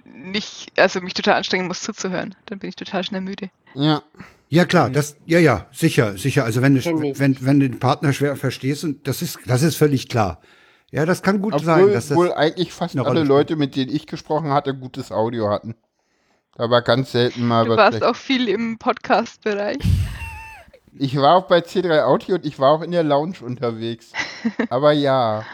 nicht, 0.04 0.72
also 0.78 1.00
mich 1.00 1.14
total 1.14 1.34
anstrengen 1.34 1.66
muss 1.66 1.82
zuzuhören. 1.82 2.34
Dann 2.46 2.58
bin 2.58 2.68
ich 2.68 2.76
total 2.76 3.04
schnell 3.04 3.20
müde. 3.20 3.50
Ja. 3.74 4.02
Ja 4.48 4.66
klar, 4.66 4.90
das 4.90 5.16
ja 5.24 5.38
ja 5.38 5.66
sicher 5.72 6.18
sicher. 6.18 6.44
Also 6.44 6.60
wenn 6.60 6.74
du 6.74 6.84
wenn 6.84 7.38
wenn 7.40 7.58
du 7.58 7.70
den 7.70 7.78
Partner 7.78 8.12
schwer 8.12 8.36
verstehst 8.36 8.84
und 8.84 9.08
das 9.08 9.22
ist 9.22 9.38
das 9.46 9.62
ist 9.62 9.76
völlig 9.76 10.10
klar. 10.10 10.42
Ja, 10.90 11.06
das 11.06 11.22
kann 11.22 11.40
gut 11.40 11.54
Obwohl, 11.54 11.64
sein. 11.64 11.92
Dass 11.94 12.08
das 12.08 12.18
wohl 12.18 12.34
eigentlich 12.34 12.70
fast 12.70 12.98
alle 12.98 13.24
Leute, 13.24 13.56
mit 13.56 13.76
denen 13.76 13.90
ich 13.90 14.06
gesprochen 14.06 14.50
hatte, 14.50 14.74
gutes 14.74 15.10
Audio 15.10 15.48
hatten. 15.48 15.74
Aber 16.54 16.82
ganz 16.82 17.12
selten 17.12 17.46
mal 17.46 17.64
du 17.64 17.70
was. 17.70 17.76
Du 17.76 17.78
warst 17.78 17.96
schlecht. 17.96 18.04
auch 18.04 18.16
viel 18.16 18.48
im 18.48 18.76
Podcast-Bereich. 18.76 19.78
Ich 20.98 21.16
war 21.16 21.36
auch 21.36 21.46
bei 21.46 21.58
C3 21.58 22.04
Audio 22.04 22.34
und 22.36 22.44
ich 22.44 22.58
war 22.58 22.72
auch 22.72 22.82
in 22.82 22.90
der 22.90 23.02
Lounge 23.02 23.36
unterwegs. 23.42 24.12
Aber 24.70 24.92
ja. 24.92 25.44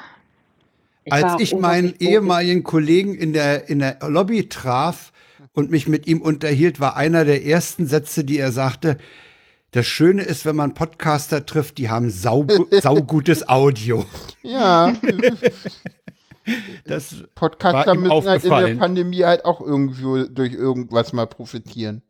Ich 1.04 1.12
Als 1.12 1.40
ich 1.40 1.54
meinen 1.54 1.94
ehemaligen 1.98 2.64
Kollegen 2.64 3.14
in 3.14 3.32
der, 3.32 3.68
in 3.68 3.78
der 3.78 3.98
Lobby 4.08 4.48
traf 4.48 5.12
und 5.52 5.70
mich 5.70 5.88
mit 5.88 6.06
ihm 6.06 6.20
unterhielt, 6.20 6.80
war 6.80 6.96
einer 6.96 7.24
der 7.24 7.46
ersten 7.46 7.86
Sätze, 7.86 8.24
die 8.24 8.38
er 8.38 8.52
sagte, 8.52 8.98
das 9.70 9.86
Schöne 9.86 10.22
ist, 10.22 10.44
wenn 10.44 10.56
man 10.56 10.74
Podcaster 10.74 11.44
trifft, 11.44 11.78
die 11.78 11.90
haben 11.90 12.10
sau, 12.10 12.46
saugutes 12.70 13.48
Audio. 13.48 14.04
Ja. 14.42 14.94
Das 16.86 17.14
Podcaster 17.34 17.94
müssen 17.94 18.26
halt 18.26 18.42
in 18.42 18.50
der. 18.50 18.74
Pandemie 18.76 19.22
halt 19.22 19.44
auch 19.44 19.60
irgendwo 19.60 20.24
durch 20.24 20.54
irgendwas 20.54 21.12
mal 21.12 21.26
profitieren. 21.26 22.00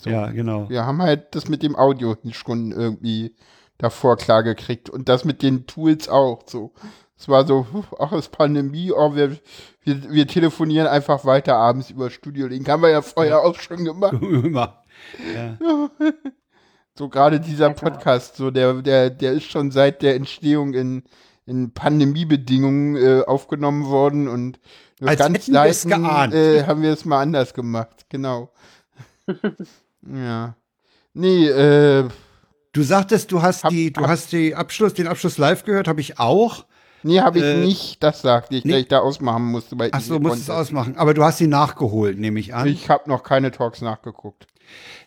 So. 0.00 0.10
ja, 0.10 0.30
genau. 0.30 0.68
Wir 0.68 0.86
haben 0.86 1.02
halt 1.02 1.34
das 1.34 1.48
mit 1.48 1.62
dem 1.64 1.74
Audio 1.74 2.16
schon 2.30 2.70
irgendwie 2.70 3.34
davor 3.78 4.16
klar 4.16 4.44
gekriegt 4.44 4.88
und 4.88 5.08
das 5.08 5.24
mit 5.24 5.42
den 5.42 5.66
Tools 5.66 6.08
auch 6.08 6.42
so. 6.46 6.72
Es 7.18 7.28
war 7.28 7.44
so, 7.44 7.66
ach, 7.98 8.12
es 8.12 8.26
ist 8.26 8.28
Pandemie, 8.28 8.92
oh, 8.92 9.16
wir, 9.16 9.38
wir, 9.82 10.12
wir 10.12 10.28
telefonieren 10.28 10.86
einfach 10.86 11.24
weiter 11.24 11.56
abends 11.56 11.90
über 11.90 12.10
Studio 12.10 12.46
Link. 12.46 12.68
Haben 12.68 12.82
wir 12.82 12.90
ja 12.90 13.02
vorher 13.02 13.40
auch 13.40 13.58
schon 13.58 13.84
gemacht. 13.84 14.12
Immer. 14.22 14.84
Ja. 15.34 15.58
So 16.98 17.08
gerade 17.08 17.38
dieser 17.38 17.70
Podcast, 17.70 18.34
so 18.34 18.50
der, 18.50 18.74
der, 18.82 19.08
der 19.08 19.30
ist 19.30 19.44
schon 19.44 19.70
seit 19.70 20.02
der 20.02 20.16
Entstehung 20.16 20.74
in, 20.74 21.04
in 21.46 21.72
Pandemiebedingungen 21.72 22.96
äh, 22.96 23.22
aufgenommen 23.24 23.86
worden 23.86 24.26
und 24.26 24.58
Als 25.00 25.20
ganz 25.20 25.84
geahnt. 25.86 26.34
äh, 26.34 26.64
haben 26.64 26.82
wir 26.82 26.92
es 26.92 27.04
mal 27.04 27.22
anders 27.22 27.54
gemacht, 27.54 28.06
genau. 28.08 28.50
ja. 30.12 30.54
Nee, 31.14 31.46
äh, 31.48 32.08
Du 32.72 32.82
sagtest, 32.82 33.32
du 33.32 33.42
hast 33.42 33.64
Hab- 33.64 33.70
die, 33.70 33.92
du 33.92 34.02
hab- 34.02 34.10
hast 34.10 34.30
die 34.30 34.54
Abschluss, 34.54 34.94
den 34.94 35.08
Abschluss 35.08 35.38
live 35.38 35.64
gehört, 35.64 35.88
habe 35.88 36.00
ich 36.00 36.18
auch. 36.20 36.66
nee, 37.02 37.18
habe 37.20 37.38
ich 37.38 37.44
Äh, 37.44 37.56
nicht, 37.64 38.02
das 38.02 38.20
sagte 38.20 38.54
ich, 38.56 38.64
nee. 38.64 38.72
dass 38.72 38.80
ich 38.82 38.88
da 38.88 38.98
ausmachen 39.00 39.44
musste. 39.46 39.74
Bei 39.74 39.88
Ach 39.92 40.00
so, 40.00 40.20
musst 40.20 40.42
es 40.42 40.50
ausmachen. 40.50 40.96
Aber 40.96 41.14
du 41.14 41.24
hast 41.24 41.38
sie 41.38 41.46
nachgeholt, 41.46 42.18
nehme 42.18 42.38
ich 42.38 42.54
an. 42.54 42.68
Ich 42.68 42.88
habe 42.90 43.08
noch 43.08 43.22
keine 43.22 43.50
Talks 43.50 43.80
nachgeguckt. 43.80 44.46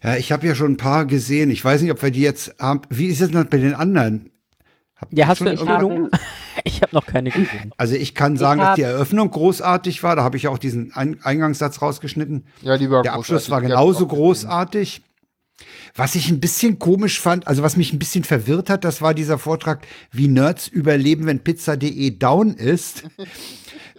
ja, 0.03 0.15
ich 0.17 0.31
habe 0.31 0.47
ja 0.47 0.55
schon 0.55 0.71
ein 0.73 0.77
paar 0.77 1.05
gesehen. 1.05 1.51
Ich 1.51 1.63
weiß 1.63 1.81
nicht, 1.83 1.91
ob 1.91 2.01
wir 2.01 2.11
die 2.11 2.21
jetzt 2.21 2.55
haben. 2.59 2.81
Wie 2.89 3.05
ist 3.07 3.21
es 3.21 3.29
denn 3.31 3.47
bei 3.47 3.57
den 3.57 3.75
anderen? 3.75 4.30
Habt 5.01 5.11
Ja, 5.17 5.27
hast 5.27 5.41
du 5.41 5.45
irgendwie- 5.45 5.67
Empfehlungen? 5.67 6.09
Ich 6.63 6.81
habe 6.83 6.93
noch 6.93 7.05
keine 7.07 7.31
gesehen. 7.31 7.71
Also 7.77 7.95
ich 7.95 8.13
kann 8.13 8.37
sagen, 8.37 8.59
Ich 8.61 8.67
dass 8.67 8.75
die 8.75 8.81
Eröffnung 8.83 9.31
großartig 9.31 10.03
war. 10.03 10.15
Da 10.15 10.23
habe 10.23 10.37
ich 10.37 10.43
ja 10.43 10.49
auch 10.51 10.59
diesen 10.59 10.93
Ein 10.93 11.17
Eingangssatz 11.23 11.81
rausgeschnitten. 11.81 12.45
Ja, 12.61 12.77
die 12.77 12.89
war 12.91 13.01
Der 13.01 13.13
Abschluss 13.13 13.49
war 13.49 13.61
genauso 13.61 14.05
großartig. 14.05 15.01
Was 15.95 16.15
ich 16.15 16.29
ein 16.29 16.39
bisschen 16.39 16.77
komisch 16.79 17.19
fand, 17.19 17.47
also 17.47 17.63
was 17.63 17.77
mich 17.77 17.93
ein 17.93 17.99
bisschen 17.99 18.23
verwirrt 18.23 18.69
hat, 18.69 18.83
das 18.83 19.01
war 19.01 19.13
dieser 19.13 19.37
Vortrag, 19.37 19.85
wie 20.11 20.27
Nerds 20.27 20.67
überleben, 20.67 21.25
wenn 21.25 21.39
Pizza.de 21.39 22.11
down 22.17 22.53
ist. 22.53 23.03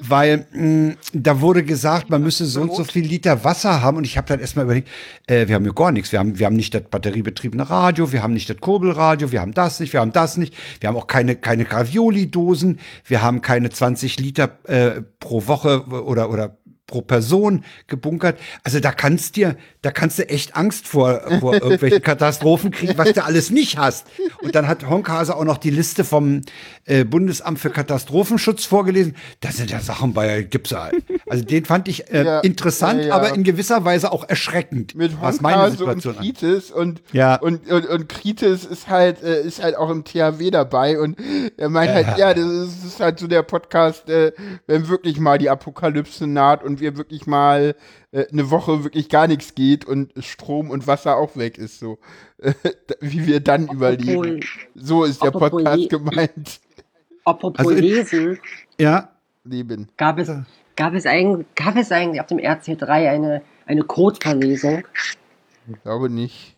Weil 0.05 0.47
mh, 0.53 0.95
da 1.13 1.41
wurde 1.41 1.63
gesagt, 1.63 2.11
man 2.11 2.23
müsse 2.23 2.45
so 2.47 2.63
und 2.63 2.75
so 2.75 2.85
viel 2.85 3.07
Liter 3.07 3.45
Wasser 3.45 3.83
haben. 3.83 3.99
Und 3.99 4.05
ich 4.05 4.17
habe 4.17 4.27
dann 4.27 4.41
erstmal 4.41 4.65
überlegt, 4.65 4.89
äh, 5.27 5.47
wir 5.47 5.55
haben 5.55 5.65
ja 5.65 5.73
gar 5.73 5.93
nichts. 5.93 6.13
Wir 6.13 6.19
haben, 6.19 6.39
wir 6.39 6.47
haben 6.47 6.57
nicht 6.57 6.75
das 6.75 6.83
batteriebetriebene 6.83 7.69
Radio, 7.69 8.13
wir 8.13 8.23
haben 8.23 8.33
nicht 8.35 8.51
das 8.51 8.57
Kurbelradio, 8.59 9.33
wir 9.33 9.41
haben 9.41 9.55
das 9.55 9.81
nicht, 9.81 9.93
wir 9.93 10.01
haben 10.01 10.13
das 10.13 10.37
nicht. 10.37 10.55
Wir 10.81 10.89
haben 10.89 10.97
auch 10.97 11.07
keine, 11.07 11.37
keine 11.37 11.65
Gravioli-Dosen, 11.65 12.81
wir 13.05 13.23
haben 13.23 13.43
keine 13.43 13.71
20 13.71 14.19
Liter 14.19 14.59
äh, 14.65 15.03
pro 15.21 15.47
Woche 15.47 15.85
oder, 15.87 16.31
oder 16.31 16.57
pro 16.93 17.01
Person 17.01 17.65
gebunkert. 17.87 18.39
Also 18.65 18.79
da 18.79 18.93
kannst 18.93 19.37
dir, 19.37 19.57
da 19.81 19.91
kannst 19.91 20.19
du 20.19 20.29
echt 20.29 20.55
Angst 20.57 20.87
vor, 20.87 21.23
vor 21.41 21.55
irgendwelchen 21.55 22.03
Katastrophen 22.13 22.71
kriegen, 22.71 22.99
was 22.99 23.15
du 23.15 23.25
alles 23.25 23.51
nicht 23.51 23.79
hast. 23.79 24.07
Und 24.43 24.55
dann 24.55 24.69
hat 24.69 24.87
Honkhase 24.87 25.35
auch 25.35 25.45
noch 25.45 25.57
die 25.57 25.71
Liste 25.71 26.05
vom 26.05 26.43
äh, 26.85 27.05
Bundesamt 27.05 27.59
für 27.59 27.71
Katastrophenschutz 27.71 28.67
vorgelesen. 28.67 29.17
Da 29.41 29.51
sind 29.51 29.71
ja 29.71 29.81
Sachen 29.81 30.13
bei, 30.13 30.47
ja. 30.51 30.91
Also 31.29 31.45
den 31.45 31.65
fand 31.65 31.89
ich 31.89 32.11
äh, 32.13 32.25
Ja, 32.25 32.41
interessant, 32.41 33.07
ja, 33.07 33.15
aber 33.15 33.35
in 33.35 33.43
gewisser 33.43 33.85
Weise 33.87 34.13
auch 34.13 34.29
erschreckend, 34.29 34.95
mit 34.95 35.19
was 35.21 35.41
meine 35.41 35.65
und 35.65 35.71
Situation 35.71 36.19
angeht. 36.19 36.39
Kritis 36.39 36.71
und, 36.71 37.03
Ja. 37.13 37.37
und, 37.37 37.71
und, 37.71 37.87
und 37.87 38.09
Kritis 38.11 38.67
ist 38.67 38.89
halt, 38.89 39.23
äh, 39.23 39.43
ist 39.43 39.63
halt 39.63 39.77
auch 39.77 39.89
im 39.89 40.05
THW 40.05 40.51
dabei 40.51 41.01
und 41.01 41.17
er 41.57 41.71
meint 41.71 41.93
halt, 41.93 42.19
ja, 42.19 42.35
das 42.35 42.45
ist, 42.45 42.79
das 42.83 42.85
ist 42.85 43.01
halt 43.01 43.19
so 43.19 43.27
der 43.27 43.43
Podcast, 43.43 44.11
äh, 44.11 44.33
wenn 44.67 44.89
wirklich 44.89 45.19
mal 45.19 45.39
die 45.39 45.49
Apokalypse 45.49 46.27
naht 46.27 46.63
und 46.63 46.81
wir 46.83 46.99
wirklich 46.99 47.27
mal 47.27 47.75
äh, 48.11 48.27
eine 48.31 48.51
Woche 48.51 48.85
wirklich 48.85 49.09
gar 49.09 49.27
nichts 49.27 49.55
geht 49.55 49.87
und 49.87 50.13
Strom 50.23 50.69
und 50.69 50.87
Wasser 50.87 51.17
auch 51.17 51.37
weg 51.37 51.57
ist, 51.57 51.79
so. 51.79 51.99
Äh, 52.43 52.53
wie 53.01 53.25
wir 53.27 53.39
dann 53.41 53.69
überleben. 53.69 54.41
So 54.75 55.05
ist 55.05 55.23
der 55.23 55.29
apropos 55.29 55.51
Podcast 55.63 55.89
gemeint. 55.91 56.61
Apropos 57.25 57.59
Also 57.67 57.71
Lesen, 57.81 58.39
Ja, 58.81 59.13
Leben. 59.45 59.89
gab 59.97 60.19
es, 60.19 60.29
gab, 60.75 60.93
es 60.95 61.07
eigentlich, 61.07 61.47
gab 61.55 61.77
es 61.77 61.93
eigentlich 61.93 62.21
auf 62.21 62.27
dem 62.27 62.39
RC3 62.39 62.89
eine, 63.09 63.43
eine 63.67 63.83
Codeverlesung? 63.85 64.83
Ich 65.73 65.81
glaube 65.83 66.11
nicht. 66.11 66.57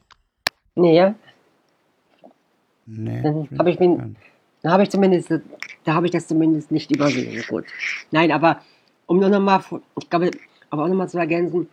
Nee, 0.74 1.12
nee. 2.86 3.20
dann 3.22 3.48
habe 3.58 3.70
ich, 3.70 3.78
mir- 3.78 4.14
dann 4.62 4.72
habe 4.72 4.82
ich 4.84 4.90
zumindest, 4.90 5.30
da 5.84 5.94
habe 5.94 6.06
ich 6.06 6.12
das 6.12 6.26
zumindest 6.26 6.70
nicht 6.70 6.90
übersehen. 6.90 7.44
Gut. 7.48 7.64
Nein, 8.10 8.32
aber 8.32 8.62
um 9.06 9.18
nur 9.18 9.28
nochmal, 9.28 9.60
ich 9.98 10.10
glaube, 10.10 10.30
aber 10.70 10.84
auch 10.84 10.88
nochmal 10.88 11.08
zu 11.08 11.18
ergänzen, 11.18 11.68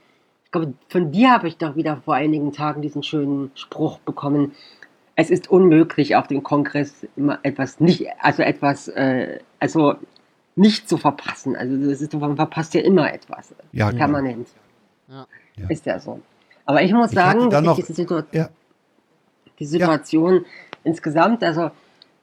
ich 0.45 0.51
glaube, 0.51 0.73
von 0.89 1.11
dir 1.11 1.31
habe 1.31 1.47
ich 1.47 1.57
doch 1.57 1.75
wieder 1.75 1.97
vor 2.03 2.15
einigen 2.15 2.51
Tagen 2.51 2.81
diesen 2.81 3.03
schönen 3.03 3.51
Spruch 3.55 3.99
bekommen. 3.99 4.51
Es 5.15 5.29
ist 5.29 5.49
unmöglich, 5.49 6.15
auf 6.15 6.27
dem 6.27 6.43
Kongress 6.43 7.05
immer 7.15 7.39
etwas 7.43 7.79
nicht, 7.79 8.07
also 8.19 8.43
etwas, 8.43 8.87
äh, 8.89 9.39
also 9.59 9.95
nicht 10.55 10.89
zu 10.89 10.97
verpassen. 10.97 11.55
Also 11.55 11.73
es 11.89 12.01
ist, 12.01 12.13
man 12.13 12.35
verpasst 12.35 12.73
ja 12.73 12.81
immer 12.81 13.13
etwas. 13.13 13.53
Ja, 13.71 13.87
genau. 13.89 13.97
Permanent. 13.99 14.49
Ja. 15.07 15.25
Ja. 15.57 15.69
Ist 15.69 15.85
ja 15.85 15.99
so. 15.99 16.19
Aber 16.65 16.81
ich 16.81 16.91
muss 16.93 17.09
Ich 17.11 17.15
sagen, 17.15 17.49
da 17.49 17.57
dass 17.57 17.61
noch- 17.63 17.77
ich 17.79 17.85
diese 17.85 17.93
Situation 18.01 18.27
Ja. 18.33 18.49
die 19.59 19.65
Situation 19.65 20.45
insgesamt, 20.83 21.43
also 21.43 21.71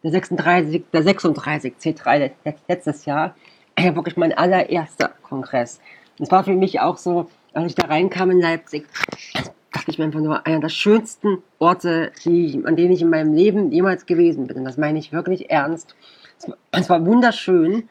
der 0.02 0.10
36, 0.10 0.84
der 0.92 1.02
36 1.02 1.74
C3 1.78 2.18
let- 2.18 2.34
letztes 2.68 3.04
Jahr, 3.04 3.34
ja 3.84 3.94
wirklich 3.96 4.16
mein 4.16 4.32
allererster 4.32 5.10
Kongress. 5.22 5.80
Und 6.18 6.26
es 6.26 6.30
war 6.32 6.44
für 6.44 6.54
mich 6.54 6.80
auch 6.80 6.98
so, 6.98 7.30
als 7.52 7.66
ich 7.66 7.74
da 7.74 7.86
reinkam 7.86 8.30
in 8.30 8.40
Leipzig, 8.40 8.86
dachte 9.72 9.90
ich 9.90 9.98
mir 9.98 10.04
einfach 10.04 10.20
nur, 10.20 10.46
einer 10.46 10.60
der 10.60 10.68
schönsten 10.68 11.42
Orte, 11.58 12.12
die, 12.24 12.62
an 12.64 12.76
denen 12.76 12.92
ich 12.92 13.02
in 13.02 13.10
meinem 13.10 13.34
Leben 13.34 13.70
jemals 13.70 14.06
gewesen 14.06 14.46
bin. 14.46 14.58
Und 14.58 14.64
das 14.64 14.76
meine 14.76 14.98
ich 14.98 15.12
wirklich 15.12 15.50
ernst. 15.50 15.94
Es 16.38 16.48
war, 16.48 16.56
es 16.72 16.90
war 16.90 17.04
wunderschön, 17.04 17.88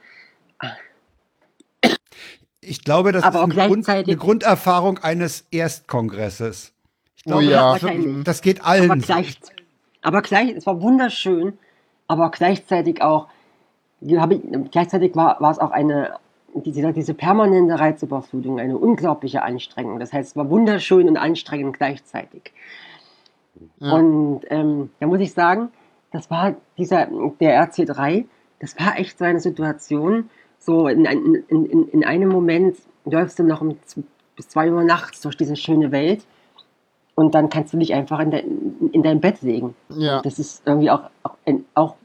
Ich 2.68 2.84
glaube, 2.84 3.14
das 3.14 3.24
Aber 3.24 3.40
ist 3.40 3.46
auch 3.46 3.58
eine, 3.58 3.68
Grund, 3.68 3.88
eine 3.88 4.18
Grunderfahrung 4.18 4.98
eines 5.00 5.48
Erstkongresses. 5.52 6.74
Ich 7.16 7.24
Oh 7.26 7.40
glaube, 7.40 7.46
ja. 7.46 7.78
das, 8.24 8.42
geht 8.42 8.60
aber 8.62 8.70
allen. 8.70 9.00
so. 9.02 9.06
gleich, 9.06 9.40
aber 10.02 10.22
gleich, 10.22 10.52
es 10.52 10.66
war 10.66 10.82
wunderschön, 10.82 11.58
aber 12.08 12.30
gleichzeitig 12.30 13.02
auch, 13.02 13.28
habe 14.18 14.36
ich, 14.36 14.72
gleichzeitig 14.72 15.16
war, 15.16 15.40
war 15.42 15.52
es 15.52 15.60
auch 15.60 15.72
eine, 15.72 16.18
diese, 16.54 16.94
diese 16.94 17.14
permanente 17.14 17.80
Reizüberflutung, 17.80 18.60
eine 18.60 18.78
unglaubliche 18.78 19.44
Anstrengung. 19.44 20.00
Das 20.00 20.14
heißt, 20.14 20.30
es 20.30 20.36
war 20.36 20.50
wunderschön 20.50 21.08
und 21.08 21.18
anstrengend 21.18 21.78
gleichzeitig. 21.78 22.54
Ja. 23.80 23.94
Und 23.94 24.42
ähm, 24.50 24.92
da 25.00 25.08
muss 25.08 25.20
ich 25.20 25.34
sagen, 25.34 25.70
das 26.12 26.30
war 26.30 26.56
dieser, 26.78 27.08
der 27.40 27.68
RC3, 27.68 28.26
das 28.60 28.80
war 28.80 28.98
echt 28.98 29.18
so 29.18 29.26
eine 29.26 29.40
Situation, 29.40 30.30
so 30.60 30.88
in, 30.88 31.06
in, 31.06 31.36
in, 31.48 31.88
in 31.90 32.06
einem 32.06 32.30
Moment 32.30 32.78
läufst 33.06 33.40
du 33.40 33.44
noch 33.44 33.62
um 33.62 33.78
bis 34.36 34.50
2 34.50 34.72
Uhr 34.72 34.84
nachts 34.84 35.22
durch 35.22 35.36
diese 35.36 35.56
schöne 35.56 35.92
Welt 35.92 36.26
und 37.16 37.34
dann 37.34 37.50
kannst 37.50 37.74
du 37.74 37.78
dich 37.78 37.94
einfach 37.94 38.20
in, 38.20 38.32
de, 38.32 38.44
in 38.92 39.02
dein 39.02 39.20
Bett 39.20 39.42
legen. 39.42 39.76
Ja. 39.90 40.22
Das 40.22 40.40
ist 40.40 40.62
irgendwie 40.66 40.92
auch, 40.92 41.10
auch, 41.24 41.36
auch 41.74 41.96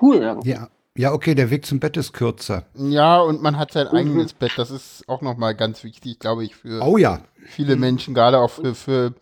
cool 0.00 0.16
irgendwie. 0.16 0.50
Ja. 0.50 0.68
Ja, 0.94 1.14
okay, 1.14 1.34
der 1.34 1.48
Weg 1.50 1.64
zum 1.64 1.80
Bett 1.80 1.96
ist 1.96 2.12
kürzer. 2.12 2.66
Ja, 2.74 3.18
und 3.18 3.40
man 3.42 3.56
hat 3.56 3.72
sein 3.72 3.86
Mhm. 3.90 3.96
eigenes 3.96 4.34
Bett. 4.34 4.52
Das 4.56 4.70
ist 4.70 5.08
auch 5.08 5.22
nochmal 5.22 5.54
ganz 5.54 5.82
wichtig, 5.84 6.18
glaube 6.18 6.44
ich, 6.44 6.54
für 6.54 6.82
Oh 6.82 6.98
ja. 6.98 7.22
viele 7.46 7.76
Menschen, 7.76 8.12
gerade 8.12 8.38
auch 8.38 8.50
für, 8.50 8.74
für, 8.74 9.14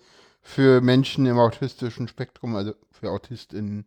für 0.43 0.81
Menschen 0.81 1.27
im 1.27 1.39
autistischen 1.39 2.09
Spektrum, 2.09 2.57
also 2.57 2.73
für 2.91 3.11
AutistInnen. 3.13 3.85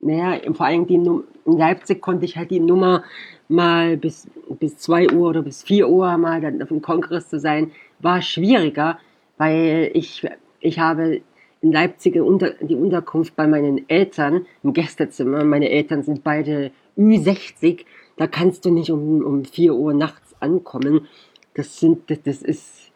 Naja, 0.00 0.40
vor 0.54 0.66
allem 0.66 0.88
die 0.88 0.98
Num 0.98 1.22
in 1.46 1.56
Leipzig 1.56 2.02
konnte 2.02 2.24
ich 2.24 2.36
halt 2.36 2.50
die 2.50 2.58
Nummer 2.58 3.04
mal 3.48 3.96
bis, 3.96 4.26
bis 4.58 4.76
2 4.78 5.10
Uhr 5.12 5.28
oder 5.30 5.42
bis 5.42 5.62
4 5.62 5.88
Uhr 5.88 6.18
mal 6.18 6.40
dann 6.40 6.60
auf 6.62 6.68
dem 6.68 6.82
Kongress 6.82 7.28
zu 7.28 7.38
sein, 7.38 7.70
war 8.00 8.22
schwieriger, 8.22 8.98
weil 9.38 9.90
ich, 9.94 10.26
ich 10.58 10.80
habe 10.80 11.22
in 11.64 11.72
Leipzig 11.72 12.16
unter, 12.16 12.50
die 12.60 12.74
Unterkunft 12.74 13.34
bei 13.36 13.46
meinen 13.46 13.88
Eltern 13.88 14.44
im 14.62 14.74
Gästezimmer. 14.74 15.44
Meine 15.44 15.70
Eltern 15.70 16.02
sind 16.02 16.22
beide 16.22 16.72
Ü60. 16.98 17.86
Da 18.18 18.26
kannst 18.26 18.66
du 18.66 18.70
nicht 18.70 18.90
um, 18.90 19.24
um 19.24 19.46
4 19.46 19.74
Uhr 19.74 19.94
nachts 19.94 20.34
ankommen. 20.40 21.08
Das 21.54 21.80
sind, 21.80 22.10
das, 22.10 22.18
das 22.22 22.42
ist, 22.42 22.92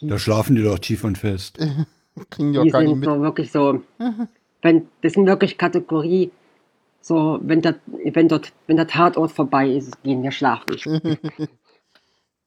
Da 0.00 0.18
schlafen 0.18 0.56
die 0.56 0.62
doch 0.62 0.78
tief 0.78 1.04
und 1.04 1.18
fest. 1.18 1.58
Kriegen 2.30 2.54
die 2.54 2.58
auch 2.58 2.62
die 2.62 2.70
gar 2.70 2.80
nicht 2.80 2.88
sind 2.88 3.00
mit. 3.00 3.08
so 3.08 3.20
wirklich 3.20 3.52
so, 3.52 3.82
wenn, 4.62 4.88
das 5.02 5.12
sind 5.12 5.26
wirklich 5.26 5.58
Kategorie, 5.58 6.30
so, 7.02 7.38
wenn 7.42 7.60
der, 7.60 7.76
wenn 7.86 8.28
dort, 8.28 8.54
wenn 8.66 8.78
der 8.78 8.86
Tatort 8.86 9.30
vorbei 9.30 9.68
ist, 9.68 10.02
gehen 10.02 10.22
wir 10.22 10.32
schlafen. 10.32 10.76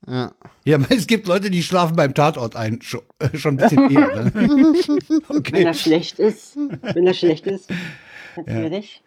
Ja. 0.09 0.33
Ja, 0.65 0.79
es 0.89 1.07
gibt 1.07 1.27
Leute, 1.27 1.49
die 1.49 1.63
schlafen 1.63 1.95
beim 1.95 2.13
Tatort 2.13 2.55
ein, 2.55 2.81
schon, 2.81 3.01
äh, 3.19 3.37
schon 3.37 3.57
ein 3.59 3.69
bisschen 3.69 3.89
eher. 3.91 4.15
Ne? 4.15 4.33
Wenn 4.33 5.37
Okay. 5.37 5.63
er 5.63 5.73
schlecht 5.73 6.19
ist, 6.19 6.55
wenn 6.55 7.05
er 7.07 7.13
schlecht 7.13 7.45
ist, 7.47 7.69
natürlich. 8.35 9.01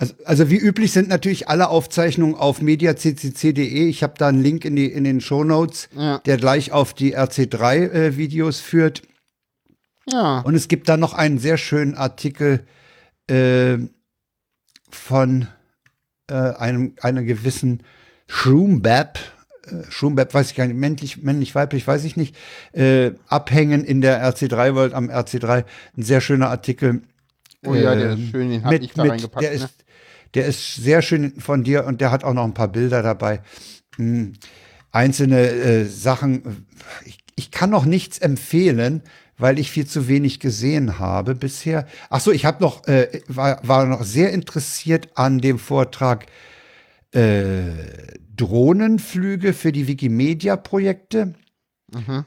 Also, 0.00 0.14
also 0.24 0.50
wie 0.50 0.56
üblich 0.58 0.92
sind 0.92 1.08
natürlich 1.08 1.48
alle 1.48 1.68
Aufzeichnungen 1.70 2.36
auf 2.36 2.62
mediaccc.de. 2.62 3.88
Ich 3.88 4.02
habe 4.04 4.14
da 4.16 4.28
einen 4.28 4.42
Link 4.42 4.64
in, 4.64 4.76
die, 4.76 4.86
in 4.86 5.02
den 5.04 5.20
Shownotes, 5.20 5.88
Ja. 5.96 6.18
der 6.18 6.36
gleich 6.36 6.70
auf 6.70 6.94
die 6.94 7.16
RC3-Videos 7.16 8.60
führt. 8.60 9.02
Ja. 10.08 10.40
Und 10.40 10.54
es 10.54 10.68
gibt 10.68 10.88
da 10.88 10.96
noch 10.96 11.14
einen 11.14 11.38
sehr 11.38 11.58
schönen 11.58 11.94
Artikel 11.96 12.64
äh, 13.28 13.78
von 14.90 15.48
äh, 16.30 16.34
einem 16.34 16.94
einer 17.02 17.22
gewissen 17.24 17.82
Schroombab. 18.28 19.18
Äh, 19.66 19.90
Schroombab 19.90 20.32
weiß 20.32 20.50
ich 20.50 20.56
gar 20.56 20.66
nicht, 20.66 20.76
männlich, 20.76 21.22
männlich, 21.22 21.54
weiblich, 21.54 21.86
weiß 21.86 22.04
ich 22.04 22.16
nicht. 22.16 22.36
Äh, 22.72 23.12
Abhängen 23.26 23.82
in 23.84 24.00
der 24.00 24.22
RC3 24.22 24.74
World 24.74 24.94
am 24.94 25.10
RC3. 25.10 25.64
Ein 25.96 26.02
sehr 26.02 26.20
schöner 26.20 26.50
Artikel. 26.50 27.02
Oh 27.66 27.74
ja, 27.74 27.94
der 27.96 28.10
Ähm, 28.10 28.24
ist 28.24 28.30
schön, 28.30 28.50
den 28.50 28.64
habe 28.64 28.76
ich 28.76 28.92
da 28.92 29.02
reingepackt. 29.02 29.42
Der, 29.42 29.50
ne? 29.50 29.56
ist, 29.56 29.84
der 30.34 30.46
ist 30.46 30.76
sehr 30.76 31.02
schön 31.02 31.40
von 31.40 31.64
dir 31.64 31.86
und 31.86 32.00
der 32.00 32.10
hat 32.12 32.22
auch 32.22 32.34
noch 32.34 32.44
ein 32.44 32.54
paar 32.54 32.68
Bilder 32.68 33.02
dabei. 33.02 33.40
Hm. 33.96 34.34
Einzelne 34.92 35.48
äh, 35.48 35.84
Sachen. 35.84 36.66
Ich, 37.04 37.18
ich 37.34 37.50
kann 37.50 37.70
noch 37.70 37.84
nichts 37.84 38.18
empfehlen, 38.18 39.02
weil 39.36 39.58
ich 39.58 39.70
viel 39.70 39.86
zu 39.86 40.08
wenig 40.08 40.40
gesehen 40.40 40.98
habe 40.98 41.34
bisher. 41.34 41.86
Ach 42.10 42.20
so, 42.20 42.32
ich 42.32 42.44
habe 42.44 42.62
noch 42.62 42.86
äh, 42.86 43.22
war, 43.28 43.60
war 43.66 43.86
noch 43.86 44.02
sehr 44.02 44.32
interessiert 44.32 45.08
an 45.14 45.38
dem 45.38 45.58
Vortrag 45.58 46.26
äh, 47.12 47.70
Drohnenflüge 48.36 49.52
für 49.52 49.72
die 49.72 49.88
Wikimedia-Projekte. 49.88 51.34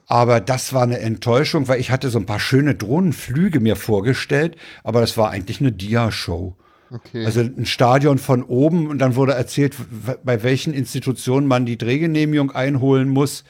Aber 0.08 0.40
das 0.40 0.74
war 0.74 0.84
eine 0.84 1.00
Enttäuschung, 1.00 1.68
weil 1.68 1.80
ich 1.80 1.92
hatte 1.92 2.10
so 2.10 2.18
ein 2.18 2.26
paar 2.26 2.40
schöne 2.40 2.76
Drohnenflüge 2.76 3.60
mir 3.60 3.76
vorgestellt, 3.76 4.56
aber 4.84 5.02
das 5.02 5.18
war 5.18 5.30
eigentlich 5.30 5.62
eine 5.62 5.72
Dia-Show. 5.72 6.58
Okay. 6.90 7.26
Also 7.26 7.42
ein 7.42 7.66
Stadion 7.66 8.18
von 8.18 8.44
oben 8.44 8.88
und 8.88 9.00
dann 9.00 9.16
wurde 9.16 9.34
erzählt, 9.34 9.76
bei 10.24 10.44
welchen 10.44 10.74
Institutionen 10.74 11.48
man 11.48 11.66
die 11.66 11.78
Drehgenehmigung 11.78 12.52
einholen 12.52 13.08
muss 13.08 13.46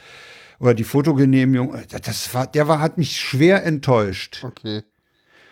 oder 0.60 0.74
die 0.74 0.84
Fotogenehmigung. 0.84 1.74
Das 2.02 2.32
war, 2.34 2.46
der 2.46 2.68
war, 2.68 2.78
hat 2.80 2.98
mich 2.98 3.18
schwer 3.18 3.64
enttäuscht. 3.64 4.44
okay. 4.44 4.82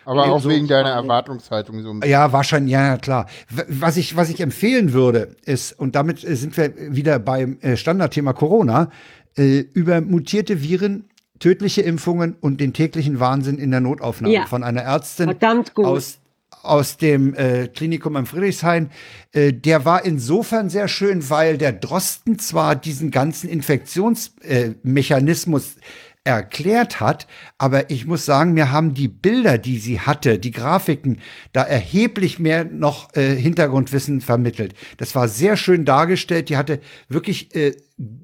Aber 0.05 0.25
auch 0.25 0.41
so- 0.41 0.49
wegen 0.49 0.67
deiner 0.67 0.89
Erwartungshaltung 0.89 1.81
so 1.81 1.91
ein 1.91 1.99
bisschen. 1.99 2.11
Ja, 2.11 2.31
wahrscheinlich, 2.33 2.73
ja, 2.73 2.97
klar. 2.97 3.27
Was 3.67 3.97
ich, 3.97 4.15
was 4.15 4.29
ich 4.29 4.39
empfehlen 4.39 4.93
würde, 4.93 5.35
ist, 5.45 5.77
und 5.79 5.95
damit 5.95 6.23
äh, 6.23 6.35
sind 6.35 6.55
wir 6.57 6.73
wieder 6.93 7.19
beim 7.19 7.57
äh, 7.61 7.77
Standardthema 7.77 8.33
Corona, 8.33 8.89
äh, 9.37 9.59
über 9.73 10.01
mutierte 10.01 10.61
Viren, 10.61 11.05
tödliche 11.39 11.81
Impfungen 11.81 12.35
und 12.39 12.61
den 12.61 12.73
täglichen 12.73 13.19
Wahnsinn 13.19 13.57
in 13.57 13.71
der 13.71 13.79
Notaufnahme 13.81 14.33
Ja. 14.33 14.45
von 14.45 14.63
einer 14.63 14.81
Ärztin 14.81 15.35
aus 15.77 16.17
aus 16.63 16.97
dem 16.97 17.33
äh, 17.33 17.67
Klinikum 17.69 18.15
am 18.15 18.27
Friedrichshain. 18.27 18.91
Äh, 19.31 19.51
der 19.51 19.83
war 19.83 20.05
insofern 20.05 20.69
sehr 20.69 20.87
schön, 20.87 21.27
weil 21.31 21.57
der 21.57 21.73
Drosten 21.73 22.37
zwar 22.37 22.75
diesen 22.75 23.09
ganzen 23.09 23.49
Infektionsmechanismus 23.49 25.77
äh, 25.77 25.79
erklärt 26.23 26.99
hat, 26.99 27.25
aber 27.57 27.89
ich 27.89 28.05
muss 28.05 28.25
sagen, 28.25 28.53
mir 28.53 28.71
haben 28.71 28.93
die 28.93 29.07
Bilder, 29.07 29.57
die 29.57 29.79
sie 29.79 29.99
hatte, 29.99 30.37
die 30.37 30.51
Grafiken, 30.51 31.19
da 31.51 31.63
erheblich 31.63 32.37
mehr 32.37 32.63
noch 32.63 33.15
äh, 33.15 33.35
Hintergrundwissen 33.35 34.21
vermittelt. 34.21 34.75
Das 34.97 35.15
war 35.15 35.27
sehr 35.27 35.57
schön 35.57 35.83
dargestellt. 35.83 36.49
Die 36.49 36.57
hatte 36.57 36.79
wirklich 37.09 37.55
äh, 37.55 37.75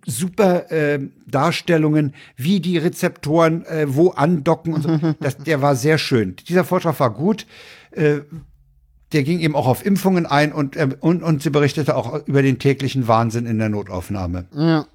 super 0.05 0.71
äh, 0.71 0.99
Darstellungen, 1.25 2.13
wie 2.35 2.59
die 2.59 2.77
Rezeptoren 2.77 3.65
äh, 3.65 3.87
wo 3.87 4.09
andocken 4.09 4.73
und 4.73 4.81
so. 4.83 4.87
Das, 5.19 5.37
der 5.37 5.61
war 5.61 5.75
sehr 5.75 5.97
schön. 5.97 6.35
Dieser 6.47 6.63
Vortrag 6.63 6.99
war 6.99 7.11
gut. 7.11 7.47
Äh, 7.91 8.19
der 9.13 9.23
ging 9.23 9.39
eben 9.39 9.55
auch 9.55 9.67
auf 9.67 9.85
Impfungen 9.85 10.25
ein 10.25 10.51
und, 10.51 10.75
äh, 10.75 10.89
und, 10.99 11.23
und 11.23 11.41
sie 11.41 11.49
berichtete 11.49 11.95
auch 11.95 12.27
über 12.27 12.41
den 12.41 12.59
täglichen 12.59 13.07
Wahnsinn 13.07 13.45
in 13.45 13.57
der 13.57 13.69
Notaufnahme. 13.69 14.45
Ja. 14.53 14.85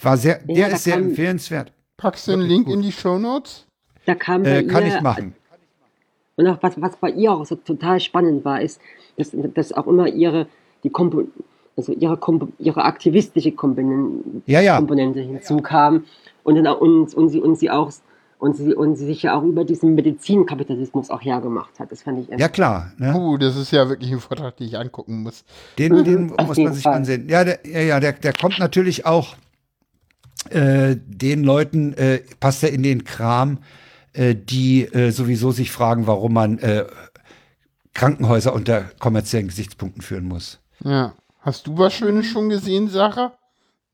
War 0.00 0.16
sehr, 0.16 0.40
der 0.40 0.56
Ja, 0.56 0.66
ist 0.68 0.84
sehr 0.84 0.96
empfehlenswert. 0.96 1.72
Packst 1.98 2.28
du 2.28 2.32
einen 2.32 2.42
Link 2.42 2.68
in 2.68 2.80
die 2.80 2.92
Shownotes? 2.92 3.66
Da 4.06 4.14
kam 4.14 4.44
Äh, 4.44 4.62
kann 4.62 4.86
ihr, 4.86 4.96
ich 4.96 5.00
machen. 5.02 5.34
Und 6.36 6.46
auch 6.46 6.58
was, 6.62 6.80
was 6.80 6.96
bei 6.96 7.10
ihr 7.10 7.32
auch 7.32 7.44
so 7.44 7.56
total 7.56 7.98
spannend 7.98 8.44
war, 8.44 8.62
ist, 8.62 8.80
dass, 9.16 9.32
dass 9.54 9.72
auch 9.72 9.88
immer 9.88 10.06
ihre, 10.06 10.46
die 10.84 10.90
Kompo, 10.90 11.24
also 11.76 11.92
ihre, 11.92 12.16
Kompo, 12.16 12.48
ihre 12.60 12.84
aktivistische 12.84 13.50
Komponente, 13.50 14.42
Ja, 14.46 14.60
ja. 14.60 14.76
Komponente 14.76 15.20
hinzukam 15.20 16.04
und 16.44 16.54
dann 16.54 16.68
auch, 16.68 16.80
und, 16.80 17.12
und 17.12 17.28
sie, 17.30 17.40
und 17.40 17.56
sie 17.58 17.68
auch, 17.68 17.90
und 18.38 18.56
sie, 18.56 18.72
und 18.72 18.94
sie 18.94 19.06
sich 19.06 19.24
ja 19.24 19.36
auch 19.36 19.42
über 19.42 19.64
diesen 19.64 19.96
Medizinkapitalismus 19.96 21.10
auch 21.10 21.20
hergemacht 21.20 21.80
hat. 21.80 21.90
Das 21.90 22.02
fand 22.02 22.20
ich 22.20 22.38
Ja, 22.38 22.48
klar. 22.48 22.92
Ne? 22.98 23.10
Puh, 23.12 23.36
das 23.38 23.56
ist 23.56 23.72
ja 23.72 23.88
wirklich 23.88 24.12
ein 24.12 24.20
Vortrag, 24.20 24.56
den 24.58 24.68
ich 24.68 24.78
angucken 24.78 25.24
muss. 25.24 25.44
Den, 25.76 26.04
den 26.04 26.26
muss 26.46 26.56
man 26.56 26.72
sich 26.72 26.84
Fall. 26.84 26.94
ansehen. 26.94 27.28
Ja, 27.28 27.42
der, 27.42 27.58
ja, 27.66 27.80
ja 27.80 27.98
der, 27.98 28.12
der 28.12 28.32
kommt 28.32 28.60
natürlich 28.60 29.04
auch 29.04 29.34
äh, 30.50 30.96
den 30.96 31.44
Leuten, 31.44 31.92
äh, 31.94 32.20
passt 32.40 32.62
er 32.62 32.72
in 32.72 32.82
den 32.82 33.04
Kram, 33.04 33.58
äh, 34.12 34.34
die 34.34 34.84
äh, 34.84 35.10
sowieso 35.10 35.50
sich 35.50 35.70
fragen, 35.70 36.06
warum 36.06 36.32
man 36.34 36.58
äh, 36.58 36.86
Krankenhäuser 37.94 38.52
unter 38.52 38.82
kommerziellen 38.98 39.48
Gesichtspunkten 39.48 40.02
führen 40.02 40.24
muss. 40.24 40.60
Ja. 40.84 41.14
Hast 41.40 41.66
du 41.66 41.78
was 41.78 41.94
Schönes 41.94 42.26
schon 42.26 42.48
gesehen, 42.48 42.88
Sarah? 42.88 43.32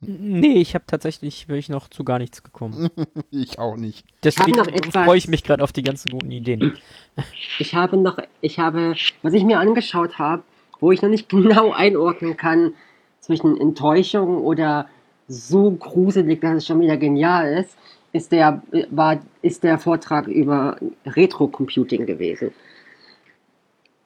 Nee, 0.00 0.60
ich 0.60 0.74
habe 0.74 0.84
tatsächlich 0.86 1.48
wirklich 1.48 1.68
noch 1.68 1.88
zu 1.88 2.04
gar 2.04 2.18
nichts 2.18 2.42
gekommen. 2.42 2.90
Ich 3.30 3.58
auch 3.58 3.76
nicht. 3.76 4.04
Deswegen 4.22 4.62
freue 4.92 5.16
ich 5.16 5.28
mich 5.28 5.42
gerade 5.42 5.62
auf 5.62 5.72
die 5.72 5.82
ganzen 5.82 6.10
guten 6.10 6.30
Ideen. 6.30 6.76
Ich 7.60 7.74
habe 7.74 7.96
noch, 7.96 8.18
ich 8.40 8.58
habe, 8.58 8.96
was 9.22 9.32
ich 9.34 9.44
mir 9.44 9.60
angeschaut 9.60 10.18
habe, 10.18 10.42
wo 10.80 10.90
ich 10.90 11.00
noch 11.00 11.08
nicht 11.08 11.28
genau 11.30 11.72
einordnen 11.72 12.36
kann 12.36 12.74
zwischen 13.20 13.56
Enttäuschung 13.60 14.38
oder 14.38 14.88
so 15.28 15.70
gruselig, 15.72 16.40
dass 16.40 16.56
es 16.56 16.66
schon 16.66 16.80
wieder 16.80 16.96
genial 16.96 17.59
ist, 17.59 17.76
ist 18.12 18.30
der, 18.32 18.62
war, 18.90 19.20
ist 19.42 19.64
der 19.64 19.78
Vortrag 19.78 20.28
über 20.28 20.76
Retro-Computing 21.06 22.06
gewesen. 22.06 22.52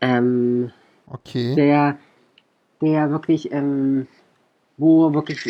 Ähm, 0.00 0.70
Okay. 1.10 1.54
der, 1.54 1.98
der 2.80 3.10
wirklich, 3.10 3.50
ähm, 3.52 4.06
wo 4.76 5.12
wirklich, 5.14 5.44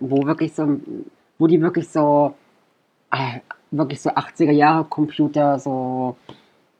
wo, 0.00 0.16
wo 0.16 0.26
wirklich 0.26 0.54
so, 0.54 0.80
wo 1.38 1.46
die 1.46 1.60
wirklich 1.60 1.88
so, 1.88 2.34
äh, 3.10 3.40
wirklich 3.70 4.00
so 4.00 4.10
80er 4.10 4.52
Jahre 4.52 4.84
Computer, 4.84 5.58
so 5.58 6.16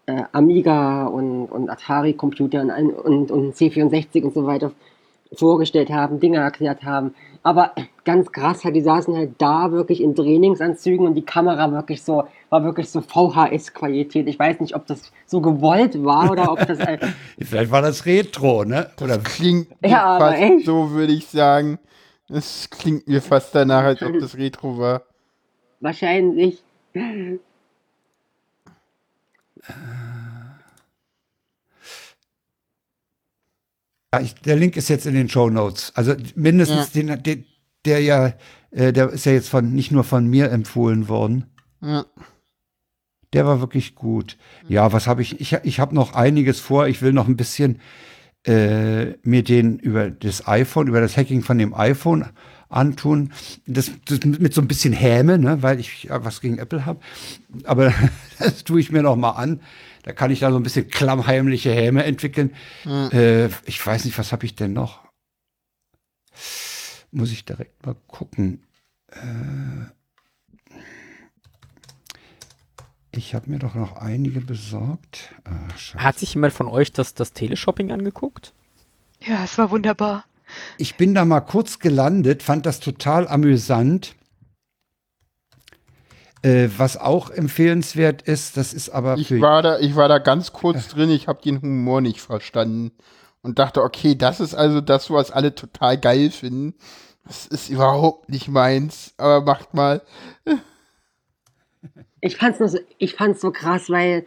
äh, 0.07 0.23
Amiga 0.33 1.07
und, 1.07 1.47
und 1.47 1.71
Atari 1.71 2.15
Computer 2.15 2.63
und, 2.63 2.71
und, 2.71 3.31
und 3.31 3.55
C64 3.55 4.23
und 4.23 4.35
so 4.35 4.47
weiter 4.47 4.73
vorgestellt 5.35 5.91
haben, 5.91 6.21
Dinge 6.21 6.39
erklärt 6.39 6.83
haben. 6.83 7.15
Aber 7.43 7.73
ganz 8.05 8.31
krass 8.31 8.65
halt, 8.65 8.77
die 8.77 8.83
saßen 8.83 9.17
halt 9.17 9.33
da 9.39 9.73
wirklich 9.73 10.01
in 10.01 10.15
Trainingsanzügen 10.15 11.07
und 11.07 11.15
die 11.15 11.25
Kamera 11.25 11.73
wirklich 11.73 12.03
so, 12.03 12.25
war 12.51 12.63
wirklich 12.65 12.89
so 12.89 13.01
VHS-Qualität. 13.01 14.29
Ich 14.29 14.39
weiß 14.39 14.61
nicht, 14.61 14.77
ob 14.77 14.87
das 14.87 15.11
so 15.27 15.41
gewollt 15.41 16.05
war 16.05 16.31
oder 16.31 16.53
ob 16.53 16.65
das, 16.67 16.79
äh, 16.79 16.99
Vielleicht 17.41 17.73
war 17.73 17.83
das 17.83 18.07
Retro, 18.07 18.65
ne? 18.65 18.91
Oder 19.01 19.19
Klingt 19.19 19.69
Ja, 19.85 20.19
fast 20.19 20.41
echt. 20.41 20.67
so, 20.67 20.93
würde 20.93 21.13
ich 21.13 21.27
sagen. 21.27 21.79
Es 22.29 22.71
klingt 22.71 23.09
mir 23.09 23.21
fast 23.21 23.55
danach, 23.55 23.83
als 23.83 24.03
ob 24.03 24.19
das 24.19 24.37
Retro 24.37 24.79
war. 24.79 25.03
Wahrscheinlich. 25.81 26.63
Ja, 34.15 34.21
ich, 34.21 34.35
der 34.35 34.57
Link 34.57 34.77
ist 34.77 34.89
jetzt 34.89 35.07
in 35.07 35.15
den 35.15 35.29
Show 35.29 35.49
Notes. 35.49 35.93
Also 35.95 36.15
mindestens 36.35 36.93
den, 36.93 37.23
den, 37.23 37.47
der 37.85 38.01
ja, 38.01 38.35
äh, 38.71 38.93
der 38.93 39.11
ist 39.11 39.25
ja 39.25 39.33
jetzt 39.33 39.49
von 39.49 39.73
nicht 39.73 39.91
nur 39.91 40.05
von 40.05 40.27
mir 40.27 40.51
empfohlen 40.51 41.09
worden. 41.09 41.47
Ja. 41.81 42.05
Der 43.33 43.47
war 43.47 43.61
wirklich 43.61 43.95
gut. 43.95 44.37
Ja, 44.69 44.93
was 44.93 45.07
habe 45.07 45.23
ich? 45.23 45.41
Ich, 45.41 45.53
ich 45.63 45.81
habe 45.81 45.95
noch 45.95 46.15
einiges 46.15 46.61
vor. 46.61 46.87
Ich 46.87 47.01
will 47.01 47.15
noch 47.15 47.27
ein 47.27 47.37
bisschen 47.37 47.81
äh, 48.47 49.13
mir 49.23 49.43
den 49.43 49.79
über 49.79 50.11
das 50.11 50.47
iPhone, 50.47 50.89
über 50.89 51.01
das 51.01 51.17
Hacking 51.17 51.43
von 51.43 51.57
dem 51.57 51.73
iPhone 51.73 52.27
antun. 52.73 53.33
Das, 53.67 53.91
das 54.07 54.25
mit 54.25 54.55
so 54.55 54.61
ein 54.61 54.69
bisschen 54.69 54.93
Häme, 54.93 55.39
ne, 55.39 55.63
weil 55.63 55.81
ich 55.81 56.05
ja, 56.05 56.25
was 56.25 56.41
gegen 56.41 56.59
Apple 56.59 56.87
habe. 56.87 57.01
Aber 57.65 57.93
das 58.39 58.65
tue 58.65 58.81
ich 58.81 58.91
mir 58.91 59.03
noch 59.03 59.17
mal 59.17 59.31
an. 59.31 59.61
Da 60.03 60.13
kann 60.13 60.31
ich 60.31 60.41
da 60.41 60.51
so 60.51 60.57
ein 60.57 60.63
bisschen 60.65 60.89
klammheimliche 60.89 61.71
Häme 61.71 62.05
entwickeln. 62.05 62.55
Äh, 62.85 63.47
ich 63.67 63.85
weiß 63.85 64.05
nicht, 64.05 64.19
was 64.19 64.33
habe 64.33 64.47
ich 64.47 64.57
denn 64.57 64.73
noch? 64.73 65.01
Muss 67.13 67.31
ich 67.31 67.45
direkt 67.45 67.85
mal 67.87 67.95
gucken. 68.09 68.65
Äh, 69.09 69.87
ich 73.13 73.35
habe 73.35 73.51
mir 73.51 73.59
doch 73.59 73.75
noch 73.75 73.97
einige 73.97 74.41
besorgt. 74.41 75.35
Ah, 75.45 75.77
scheiße. 75.77 76.03
Hat 76.03 76.19
sich 76.19 76.35
jemand 76.35 76.55
von 76.55 76.67
euch 76.67 76.93
das, 76.93 77.15
das 77.15 77.33
Teleshopping 77.35 77.93
angeguckt? 77.93 78.55
Ja, 79.21 79.45
es 79.45 79.59
war 79.59 79.71
wunderbar. 79.71 80.25
Ich 80.79 80.97
bin 80.97 81.15
da 81.15 81.25
mal 81.25 81.41
kurz 81.41 81.79
gelandet, 81.79 82.43
fand 82.43 82.67
das 82.67 82.81
total 82.81 83.29
amüsant. 83.29 84.15
Äh, 86.43 86.71
was 86.77 86.97
auch 86.97 87.31
empfehlenswert 87.31 88.23
ist, 88.23 88.57
das 88.57 88.75
ist 88.75 88.91
aber 88.91 89.17
Ich 89.17 89.29
für 89.29 89.41
war 89.41 89.63
da, 89.63 89.79
ich 89.79 89.95
war 89.95 90.09
da 90.09 90.19
ganz 90.19 90.53
kurz 90.53 90.89
drin, 90.89 91.09
ich 91.09 91.29
habe 91.29 91.41
den 91.41 91.63
Humor 91.63 92.01
nicht 92.01 92.21
verstanden 92.21 92.91
und 93.43 93.61
dachte, 93.61 93.81
okay, 93.81 94.17
das 94.17 94.41
ist 94.41 94.55
also 94.55 94.81
das, 94.81 95.09
was 95.11 95.31
alle 95.31 95.55
total 95.55 95.99
geil 95.99 96.31
finden. 96.31 96.75
Das 97.25 97.47
ist 97.47 97.69
überhaupt 97.69 98.29
nicht 98.29 98.49
meins, 98.49 99.15
aber 99.19 99.43
macht 99.43 99.75
mal. 99.75 100.03
Ich 102.21 102.37
fand's 102.37 102.59
nur 102.59 102.69
so, 102.69 102.79
ich 102.99 103.15
fand's 103.15 103.41
so 103.41 103.53
krass, 103.53 103.89
weil 103.89 104.27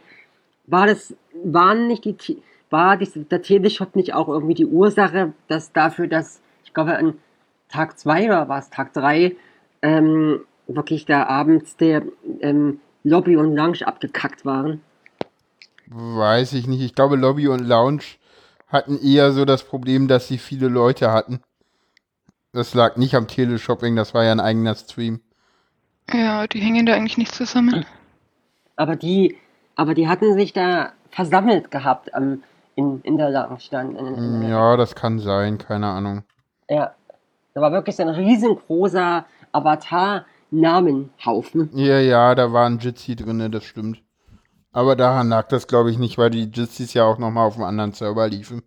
war 0.66 0.86
das, 0.86 1.14
waren 1.44 1.86
nicht 1.86 2.04
die, 2.04 2.42
war 2.76 2.98
der 2.98 3.40
Teleshop 3.40 3.96
nicht 3.96 4.12
auch 4.12 4.28
irgendwie 4.28 4.52
die 4.52 4.66
Ursache, 4.66 5.32
dass 5.48 5.72
dafür, 5.72 6.08
dass, 6.08 6.42
ich 6.62 6.74
glaube, 6.74 6.98
an 6.98 7.14
Tag 7.70 7.98
zwei 7.98 8.26
oder 8.26 8.50
war 8.50 8.58
es 8.58 8.68
Tag 8.68 8.92
drei, 8.92 9.34
ähm, 9.80 10.40
wirklich 10.66 11.06
da 11.06 11.24
abends 11.24 11.78
der 11.78 12.02
ähm, 12.40 12.80
Lobby 13.02 13.38
und 13.38 13.54
Lounge 13.54 13.86
abgekackt 13.86 14.44
waren? 14.44 14.82
Weiß 15.86 16.52
ich 16.52 16.66
nicht. 16.66 16.82
Ich 16.82 16.94
glaube, 16.94 17.16
Lobby 17.16 17.48
und 17.48 17.60
Lounge 17.60 18.02
hatten 18.68 18.98
eher 18.98 19.32
so 19.32 19.46
das 19.46 19.64
Problem, 19.64 20.06
dass 20.06 20.28
sie 20.28 20.36
viele 20.36 20.68
Leute 20.68 21.12
hatten. 21.12 21.40
Das 22.52 22.74
lag 22.74 22.96
nicht 22.96 23.14
am 23.14 23.26
Teleshopping, 23.26 23.96
das 23.96 24.12
war 24.12 24.24
ja 24.24 24.32
ein 24.32 24.40
eigener 24.40 24.74
Stream. 24.74 25.20
Ja, 26.12 26.46
die 26.46 26.60
hängen 26.60 26.84
da 26.84 26.92
eigentlich 26.92 27.16
nicht 27.16 27.34
zusammen. 27.34 27.86
Aber 28.76 28.96
die, 28.96 29.38
aber 29.76 29.94
die 29.94 30.08
hatten 30.08 30.34
sich 30.34 30.52
da 30.52 30.92
versammelt 31.10 31.70
gehabt 31.70 32.14
am, 32.14 32.42
in, 32.76 33.00
in 33.02 33.16
der 33.16 33.30
Lounge 33.30 33.58
dann. 33.70 33.96
In, 33.96 34.14
in, 34.14 34.48
Ja, 34.48 34.76
das 34.76 34.94
kann 34.94 35.18
sein, 35.18 35.58
keine 35.58 35.88
Ahnung. 35.88 36.22
Ja. 36.70 36.94
Da 37.54 37.60
war 37.62 37.72
wirklich 37.72 37.96
so 37.96 38.02
ein 38.02 38.10
riesengroßer 38.10 39.24
Avatar-Namenhaufen. 39.52 41.70
Ja, 41.72 41.98
ja, 41.98 42.34
da 42.34 42.52
war 42.52 42.66
ein 42.66 42.78
Jitsi 42.78 43.16
drin, 43.16 43.50
das 43.50 43.64
stimmt. 43.64 44.02
Aber 44.72 44.94
daran 44.94 45.30
lag 45.30 45.48
das, 45.48 45.66
glaube 45.66 45.90
ich, 45.90 45.96
nicht, 45.98 46.18
weil 46.18 46.28
die 46.30 46.44
Jitsis 46.50 46.92
ja 46.92 47.04
auch 47.04 47.16
nochmal 47.18 47.46
auf 47.48 47.54
einem 47.56 47.64
anderen 47.64 47.92
Server 47.94 48.28
liefen. 48.28 48.62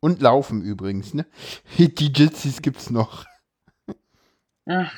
Und 0.00 0.22
laufen 0.22 0.62
übrigens, 0.62 1.12
ne? 1.14 1.26
Die 1.78 2.12
Jitsis 2.14 2.62
gibt's 2.62 2.90
noch. 2.90 3.24
Ach, 4.66 4.92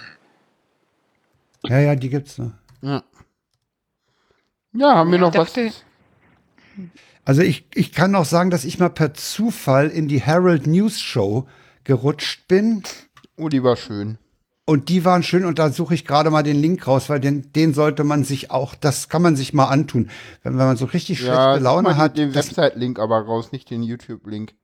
ja, 1.65 1.79
ja, 1.79 1.95
die 1.95 2.11
gibt's 2.11 2.37
noch. 2.37 2.53
Ja. 2.83 3.03
Ja, 4.73 4.95
haben 4.97 5.11
wir 5.11 5.19
noch 5.19 5.29
Ich 5.29 5.35
dachte- 5.35 5.67
was? 5.69 5.85
Also 7.25 7.43
ich, 7.43 7.67
ich 7.75 7.93
kann 7.93 8.15
auch 8.15 8.25
sagen, 8.25 8.51
dass 8.51 8.65
ich 8.65 8.79
mal 8.79 8.89
per 8.89 9.15
Zufall 9.15 9.89
in 9.89 10.09
die 10.09 10.21
Herald 10.21 10.67
News 10.67 11.01
Show 11.01 11.47
gerutscht 11.85 12.49
bin. 12.49 12.83
Oh, 13.37 13.49
die 13.49 13.63
war 13.63 13.77
schön. 13.77 14.19
Und 14.67 14.89
die 14.89 15.05
waren 15.05 15.23
schön 15.25 15.45
und 15.45 15.59
da 15.59 15.71
suche 15.73 15.95
ich 15.95 16.05
gerade 16.07 16.31
mal 16.31 16.43
den 16.45 16.61
Link 16.61 16.87
raus, 16.87 17.09
weil 17.09 17.19
den, 17.19 17.53
den 17.53 17.75
sollte 17.75 18.05
man 18.05 18.23
sich 18.25 18.51
auch, 18.53 18.75
das 18.77 19.09
kann 19.09 19.21
man 19.23 19.35
sich 19.35 19.53
mal 19.53 19.67
antun. 19.67 20.11
Wenn, 20.43 20.59
wenn 20.59 20.67
man 20.67 20.77
so 20.77 20.85
richtig 20.85 21.21
Ja, 21.23 21.25
schlechte 21.55 21.65
Laune 21.65 21.97
hat. 21.97 22.17
den 22.17 22.35
Website-Link 22.35 22.99
aber 23.01 23.19
raus, 23.21 23.51
nicht 23.53 23.69
den 23.71 23.83
YouTube-Link. 23.83 24.55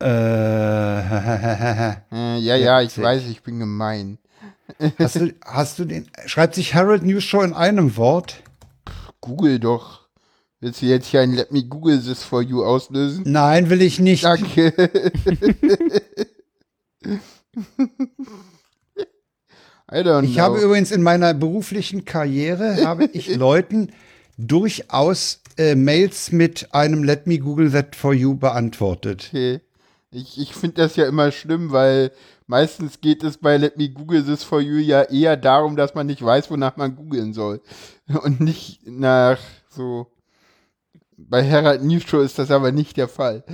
Äh, 0.00 0.06
Äh, 2.12 2.38
ja, 2.38 2.56
ja, 2.56 2.80
ich 2.82 3.00
weiß, 3.00 3.24
ich 3.28 3.42
bin 3.42 3.58
gemein. 3.58 4.18
hast, 4.98 5.16
du, 5.16 5.32
hast 5.44 5.78
du 5.78 5.84
den, 5.84 6.08
schreibt 6.26 6.54
sich 6.54 6.74
Herald 6.74 7.02
News 7.02 7.24
Show 7.24 7.42
in 7.42 7.54
einem 7.54 7.96
Wort? 7.96 8.42
Google 9.20 9.58
doch. 9.58 10.01
Willst 10.62 10.80
du 10.80 10.86
jetzt 10.86 11.08
hier 11.08 11.22
ein 11.22 11.32
Let 11.32 11.50
me 11.50 11.64
Google 11.64 12.00
this 12.00 12.22
for 12.22 12.40
you 12.40 12.62
auslösen? 12.64 13.24
Nein, 13.26 13.68
will 13.68 13.82
ich 13.82 13.98
nicht. 13.98 14.22
Danke. 14.22 14.72
Ich 19.94 20.04
know. 20.04 20.22
habe 20.38 20.58
übrigens 20.60 20.90
in 20.90 21.02
meiner 21.02 21.34
beruflichen 21.34 22.06
Karriere 22.06 22.82
habe 22.86 23.10
ich 23.12 23.28
Leuten 23.36 23.92
durchaus 24.38 25.42
äh, 25.58 25.74
Mails 25.74 26.32
mit 26.32 26.72
einem 26.72 27.04
Let 27.04 27.26
me 27.26 27.38
Google 27.38 27.70
that 27.72 27.94
for 27.94 28.14
you 28.14 28.34
beantwortet. 28.34 29.26
Okay. 29.28 29.60
Ich, 30.10 30.40
ich 30.40 30.54
finde 30.54 30.76
das 30.76 30.96
ja 30.96 31.06
immer 31.06 31.30
schlimm, 31.30 31.72
weil 31.72 32.10
meistens 32.46 33.02
geht 33.02 33.22
es 33.22 33.36
bei 33.36 33.58
Let 33.58 33.76
Me 33.76 33.90
Google 33.90 34.24
This 34.24 34.44
For 34.44 34.62
You 34.62 34.78
ja 34.78 35.02
eher 35.02 35.36
darum, 35.36 35.76
dass 35.76 35.94
man 35.94 36.06
nicht 36.06 36.24
weiß, 36.24 36.50
wonach 36.50 36.78
man 36.78 36.96
googeln 36.96 37.34
soll. 37.34 37.60
Und 38.22 38.40
nicht 38.40 38.86
nach 38.86 39.38
so. 39.68 40.11
Bei 41.28 41.42
Herald 41.42 41.82
News 41.84 42.04
Show 42.04 42.20
ist 42.20 42.38
das 42.38 42.50
aber 42.50 42.72
nicht 42.72 42.96
der 42.96 43.08
Fall. 43.08 43.44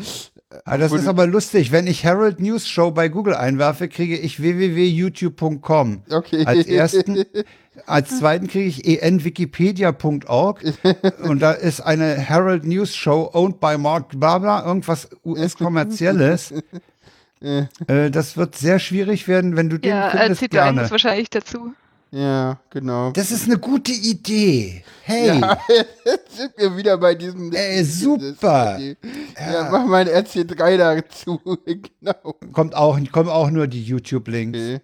Ah, 0.65 0.79
das 0.79 0.91
Wurde- 0.91 1.03
ist 1.03 1.09
aber 1.09 1.27
lustig. 1.27 1.73
Wenn 1.73 1.87
ich 1.87 2.05
Herald 2.05 2.41
News 2.41 2.67
Show 2.69 2.91
bei 2.91 3.09
Google 3.09 3.35
einwerfe, 3.35 3.89
kriege 3.89 4.17
ich 4.19 4.41
www.youtube.com. 4.41 6.03
Okay. 6.11 6.45
Als 6.47 6.67
ersten. 6.67 7.25
Als 7.87 8.19
zweiten 8.19 8.49
kriege 8.49 8.67
ich 8.67 9.01
enwikipedia.org 9.03 10.63
und 11.23 11.41
da 11.41 11.53
ist 11.53 11.81
eine 11.81 12.15
Herald 12.17 12.65
News 12.65 12.97
Show 12.97 13.31
owned 13.33 13.61
by 13.61 13.79
Mark 13.79 14.19
Barbara, 14.19 14.67
irgendwas 14.67 15.09
US-kommerzielles. 15.25 16.53
äh, 17.41 18.11
das 18.11 18.37
wird 18.37 18.57
sehr 18.57 18.81
schwierig 18.81 19.29
werden, 19.29 19.57
wenn 19.57 19.71
du 19.71 19.79
den 19.79 19.91
Ja, 19.91 20.11
findest, 20.11 20.43
RC3 20.43 20.49
gerne. 20.49 20.81
muss 20.83 20.91
wahrscheinlich 20.91 21.31
dazu. 21.31 21.73
Ja, 22.11 22.59
genau. 22.71 23.11
Das 23.13 23.31
ist 23.31 23.45
eine 23.45 23.59
gute 23.59 23.93
Idee. 23.93 24.83
Hey, 25.03 25.27
Ja, 25.41 25.59
jetzt 26.05 26.37
sind 26.37 26.53
wir 26.57 26.75
wieder 26.77 26.97
bei 26.97 27.15
diesem. 27.15 27.53
Ey, 27.53 27.85
super. 27.85 28.79
Ja, 28.79 29.69
mach 29.71 29.85
mal 29.87 30.09
ein 30.09 30.25
RC3 30.25 30.77
dazu. 30.79 31.41
genau. 31.67 32.35
kommt 32.53 32.75
auch, 32.75 32.99
kommen 33.13 33.29
auch 33.29 33.51
nur 33.51 33.67
die 33.67 33.83
YouTube-Links. 33.83 34.59
Okay. 34.59 34.81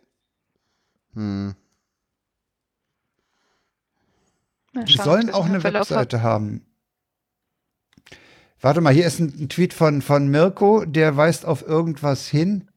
Hm. 1.15 1.55
Mal 4.75 4.85
Die 4.85 4.97
sollen 4.99 5.31
auch 5.31 5.47
eine. 5.47 5.63
Webseite 5.63 6.23
haben. 6.23 6.63
Warte 8.61 8.81
mal, 8.81 8.93
hier 8.93 9.07
ist 9.07 9.19
ein, 9.21 9.33
ein 9.39 9.49
Tweet 9.49 9.73
von, 9.75 10.03
von 10.03 10.29
Mirko, 10.29 10.85
der 10.85 11.17
weist 11.17 11.45
auf 11.47 11.67
irgendwas 11.67 12.27
hin. 12.29 12.69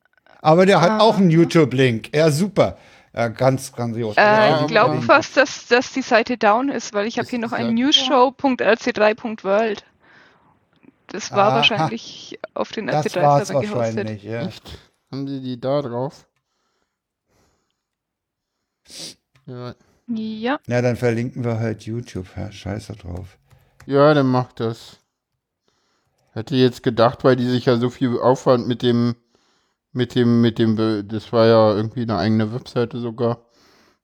Aber 0.42 0.66
der 0.66 0.82
hat 0.82 0.92
Ah. 0.92 1.00
auch 1.00 1.18
einen 1.18 1.32
YouTube-Link. 1.32 2.16
Ja, 2.16 2.30
super. 2.30 2.78
Ja, 3.18 3.30
ganz 3.30 3.72
grandios. 3.74 4.16
Äh, 4.16 4.22
Ja, 4.22 4.62
ich 4.62 4.68
glaube 4.68 5.02
fast, 5.02 5.38
dass, 5.38 5.66
dass 5.68 5.92
die 5.92 6.04
Seite 6.04 6.38
down 6.38 6.70
ist, 6.70 6.94
weil 6.94 7.08
ich 7.08 7.18
habe 7.18 7.28
hier 7.28 7.40
noch 7.40 7.52
ein 7.52 7.76
ja- 7.76 7.86
newsshow.rc3.world. 7.86 9.84
Das 11.08 11.32
war 11.32 11.48
Aha. 11.48 11.56
wahrscheinlich 11.56 12.38
auf 12.54 12.72
den 12.72 12.86
das 12.88 13.16
war's 13.16 13.50
RC3-Servern 13.50 13.62
gehostet. 13.64 13.96
wahrscheinlich. 13.98 14.24
Ja. 14.24 14.42
Echt? 14.46 14.78
Haben 15.12 15.26
die 15.26 15.42
die 15.42 15.60
da 15.60 15.82
drauf? 15.82 16.28
Ja, 19.48 19.74
Ja, 20.08 20.60
ja, 20.68 20.82
dann 20.82 20.96
verlinken 20.96 21.44
wir 21.44 21.58
halt 21.60 21.84
YouTube. 21.88 22.28
Ja, 22.38 22.52
scheiße 22.52 22.94
drauf. 22.98 23.38
ja 23.88 24.14
dann 24.14 24.28
macht 24.28 24.60
das. 24.60 24.98
Hätte 26.34 26.56
jetzt 26.56 26.84
gedacht, 26.84 27.24
weil 27.24 27.36
die 27.36 27.48
sich 27.50 27.66
ja 27.66 27.78
so 27.78 27.90
viel 27.90 28.20
Aufwand 28.20 28.68
mit 28.68 28.84
dem, 28.84 29.16
mit 29.98 30.16
dem, 30.16 30.42
mit 30.42 30.60
dem, 30.60 30.76
Be- 30.76 31.04
das 31.04 31.34
war 31.34 31.46
ja 31.48 31.76
irgendwie 31.76 32.04
eine 32.04 32.18
eigene 32.18 32.54
Webseite 32.54 33.00
sogar. 33.00 33.42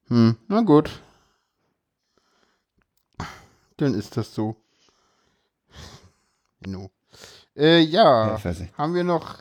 Hm, 0.07 0.35
na 0.47 0.61
gut. 0.61 0.89
Dann 3.77 3.93
ist 3.93 4.17
das 4.17 4.33
so. 4.33 4.55
No. 6.65 6.89
Äh, 7.55 7.79
ja. 7.79 8.37
Ja. 8.37 8.53
Haben 8.77 8.93
wir 8.95 9.03
noch 9.03 9.37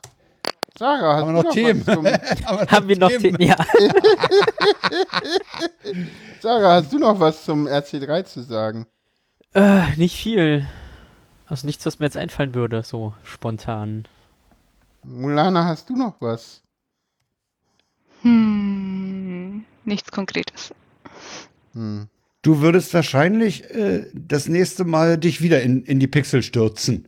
Sarah, 0.79 1.16
hast 1.16 1.23
Haben 1.23 1.35
wir 1.35 1.43
du 1.43 1.49
noch 1.49 1.55
Themen? 1.55 1.87
was 1.87 1.95
zum, 1.95 2.07
Haben 2.70 2.89
wir 2.89 2.99
noch 2.99 3.09
den, 3.11 3.37
ja. 3.41 3.57
Sarah, 6.41 6.74
hast 6.77 6.93
du 6.93 6.99
noch 6.99 7.20
was 7.20 7.45
zum 7.45 7.66
RC3 7.66 8.24
zu 8.24 8.43
sagen? 8.43 8.87
Äh, 9.55 9.95
nicht 9.97 10.16
viel. 10.16 10.66
Also 11.47 11.66
nichts, 11.66 11.85
was 11.85 11.99
mir 11.99 12.07
jetzt 12.07 12.16
einfallen 12.16 12.55
würde, 12.55 12.83
so 12.83 13.15
spontan. 13.23 14.07
Mulana, 15.05 15.65
hast 15.65 15.89
du 15.91 15.97
noch 15.97 16.15
was? 16.20 16.62
Hm, 18.23 19.65
nichts 19.85 20.11
Konkretes. 20.11 20.73
Hm. 21.74 22.09
Du 22.43 22.61
würdest 22.61 22.93
wahrscheinlich 22.95 23.65
äh, 23.70 24.07
das 24.15 24.49
nächste 24.49 24.85
Mal 24.85 25.16
dich 25.19 25.43
wieder 25.43 25.62
in, 25.62 25.85
in 25.85 26.01
die 26.01 26.09
Pixel 26.09 26.43
stürzen. 26.43 27.07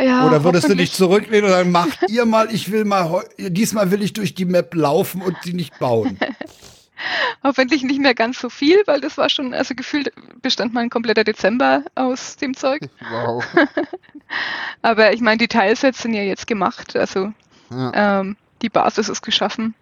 Ja, 0.00 0.26
Oder 0.26 0.44
würdest 0.44 0.68
du 0.68 0.76
dich 0.76 0.92
zurücklehnen 0.92 1.46
und 1.46 1.50
sagen, 1.50 1.72
macht 1.72 1.98
ihr 2.08 2.24
mal, 2.24 2.54
ich 2.54 2.70
will 2.70 2.84
mal, 2.84 3.10
heu- 3.10 3.24
diesmal 3.38 3.90
will 3.90 4.00
ich 4.02 4.12
durch 4.12 4.34
die 4.34 4.44
Map 4.44 4.74
laufen 4.74 5.20
und 5.22 5.36
sie 5.42 5.52
nicht 5.54 5.78
bauen. 5.78 6.18
Hoffentlich 7.44 7.82
nicht 7.82 8.00
mehr 8.00 8.14
ganz 8.14 8.38
so 8.40 8.50
viel, 8.50 8.82
weil 8.86 9.00
das 9.00 9.16
war 9.18 9.28
schon, 9.28 9.54
also 9.54 9.74
gefühlt 9.74 10.12
bestand 10.42 10.72
mal 10.74 10.80
ein 10.80 10.90
kompletter 10.90 11.24
Dezember 11.24 11.84
aus 11.94 12.36
dem 12.36 12.54
Zeug. 12.56 12.80
Wow. 13.10 13.44
Aber 14.82 15.12
ich 15.12 15.20
meine, 15.20 15.38
die 15.38 15.48
Teilsets 15.48 16.02
sind 16.02 16.12
ja 16.14 16.22
jetzt 16.22 16.46
gemacht, 16.46 16.94
also 16.96 17.32
Ja. 17.70 18.20
ähm, 18.20 18.36
die 18.62 18.68
Basis 18.68 19.08
ist 19.08 19.22
geschaffen 19.22 19.74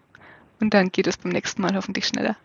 und 0.61 0.73
dann 0.75 0.91
geht 0.91 1.07
es 1.07 1.17
beim 1.17 1.33
nächsten 1.33 1.63
Mal 1.63 1.75
hoffentlich 1.75 2.07
schneller. 2.07 2.37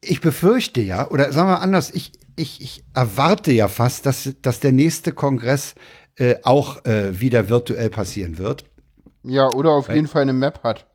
Ich 0.00 0.20
befürchte 0.20 0.80
ja, 0.80 1.08
oder 1.08 1.32
sagen 1.32 1.48
wir 1.48 1.60
anders, 1.60 1.90
ich, 1.92 2.12
ich, 2.36 2.60
ich 2.60 2.84
erwarte 2.94 3.52
ja 3.52 3.68
fast, 3.68 4.04
dass, 4.06 4.32
dass 4.42 4.60
der 4.60 4.72
nächste 4.72 5.12
Kongress 5.12 5.74
äh, 6.16 6.36
auch 6.42 6.84
äh, 6.84 7.18
wieder 7.20 7.48
virtuell 7.48 7.88
passieren 7.90 8.38
wird. 8.38 8.64
ja, 9.22 9.48
oder 9.48 9.70
auf 9.70 9.88
Weil- 9.88 9.96
jeden 9.96 10.08
Fall 10.08 10.22
eine 10.22 10.32
Map 10.32 10.62
hat. 10.64 10.86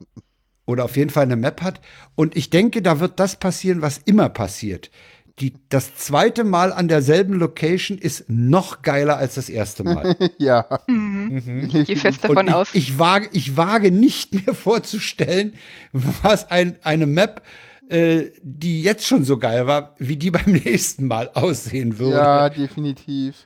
Oder 0.67 0.85
auf 0.85 0.95
jeden 0.95 1.09
Fall 1.09 1.23
eine 1.23 1.35
Map 1.37 1.63
hat. 1.63 1.81
Und 2.13 2.35
ich 2.35 2.51
denke, 2.51 2.83
da 2.83 2.99
wird 2.99 3.19
das 3.19 3.37
passieren, 3.37 3.81
was 3.81 3.97
immer 3.97 4.29
passiert. 4.29 4.91
Die, 5.39 5.53
das 5.69 5.95
zweite 5.95 6.43
Mal 6.43 6.73
an 6.73 6.87
derselben 6.87 7.33
Location 7.33 7.97
ist 7.97 8.25
noch 8.27 8.81
geiler 8.81 9.17
als 9.17 9.35
das 9.35 9.49
erste 9.49 9.83
Mal. 9.83 10.15
ja. 10.37 10.65
Mhm. 10.87 11.69
Ich 11.71 11.87
gehe 11.87 11.95
fest 11.95 12.23
davon 12.23 12.37
Und 12.37 12.49
aus. 12.49 12.69
ich, 12.73 12.89
ich, 12.89 12.99
wage, 12.99 13.29
ich 13.33 13.55
wage 13.55 13.91
nicht 13.91 14.33
mehr 14.33 14.55
vorzustellen, 14.55 15.53
was 15.91 16.49
ein, 16.49 16.77
eine 16.81 17.05
Map, 17.05 17.43
äh, 17.89 18.31
die 18.41 18.81
jetzt 18.81 19.05
schon 19.05 19.23
so 19.23 19.37
geil 19.37 19.67
war, 19.67 19.95
wie 19.99 20.17
die 20.17 20.31
beim 20.31 20.51
nächsten 20.65 21.07
Mal 21.07 21.29
aussehen 21.33 21.99
würde. 21.99 22.17
Ja, 22.17 22.49
definitiv. 22.49 23.45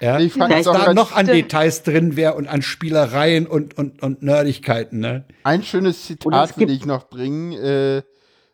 Ja? 0.00 0.18
Ich 0.18 0.32
fand 0.32 0.52
Vielleicht 0.52 0.66
es 0.66 0.72
da 0.72 0.94
noch 0.94 1.12
an 1.12 1.26
Stimmt. 1.26 1.44
Details 1.44 1.82
drin 1.82 2.16
wäre 2.16 2.34
und 2.34 2.48
an 2.48 2.62
Spielereien 2.62 3.46
und, 3.46 3.76
und, 3.78 4.02
und 4.02 4.22
Nerdigkeiten. 4.22 4.98
Ne? 4.98 5.24
ein 5.44 5.62
schönes 5.62 6.06
Zitat 6.06 6.56
will 6.58 6.70
ich 6.70 6.86
noch 6.86 7.08
bringen. 7.08 7.52
Äh, 7.52 8.02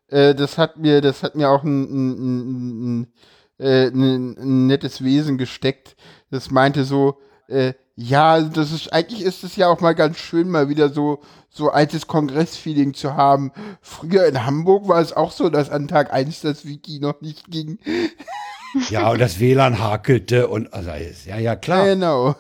äh, 0.09 0.35
das 0.35 0.59
hat 0.59 0.79
mir, 0.79 1.01
das 1.01 1.23
hat 1.23 1.35
mir 1.35 1.49
auch 1.49 1.65
ein, 1.65 1.83
ein, 1.83 2.11
ein, 2.11 3.01
ein, 3.01 3.13
äh, 3.59 3.87
ein, 3.89 4.37
ein 4.39 4.67
nettes 4.67 5.03
Wesen 5.03 5.39
gesteckt. 5.39 5.97
Das 6.31 6.51
meinte 6.51 6.85
so, 6.85 7.19
äh, 7.49 7.75
ja, 7.95 8.41
das 8.43 8.73
ist 8.73 8.93
eigentlich 8.93 9.23
ist 9.23 9.43
es 9.43 9.57
ja 9.57 9.69
auch 9.69 9.81
mal 9.81 9.95
ganz 9.95 10.19
schön, 10.19 10.51
mal 10.51 10.69
wieder 10.69 10.91
so 10.91 11.23
so 11.49 11.71
altes 11.71 12.07
Kongressfeeling 12.07 12.93
zu 12.93 13.15
haben. 13.15 13.53
Früher 13.81 14.27
in 14.27 14.45
Hamburg 14.45 14.89
war 14.89 15.01
es 15.01 15.15
auch 15.15 15.33
so, 15.33 15.49
dass 15.49 15.71
an 15.71 15.89
Tag 15.89 16.13
1 16.13 16.43
das 16.43 16.67
Wiki 16.67 17.01
noch 17.01 17.23
nicht 17.23 17.51
ging. 17.51 17.79
Ja, 18.91 19.11
und 19.11 19.21
das 19.21 19.41
WLAN 19.41 19.79
hakelte 19.79 20.49
und 20.49 20.73
also, 20.73 20.91
ja, 21.27 21.39
ja, 21.39 21.57
klar. 21.57 21.85
Genau. 21.87 22.35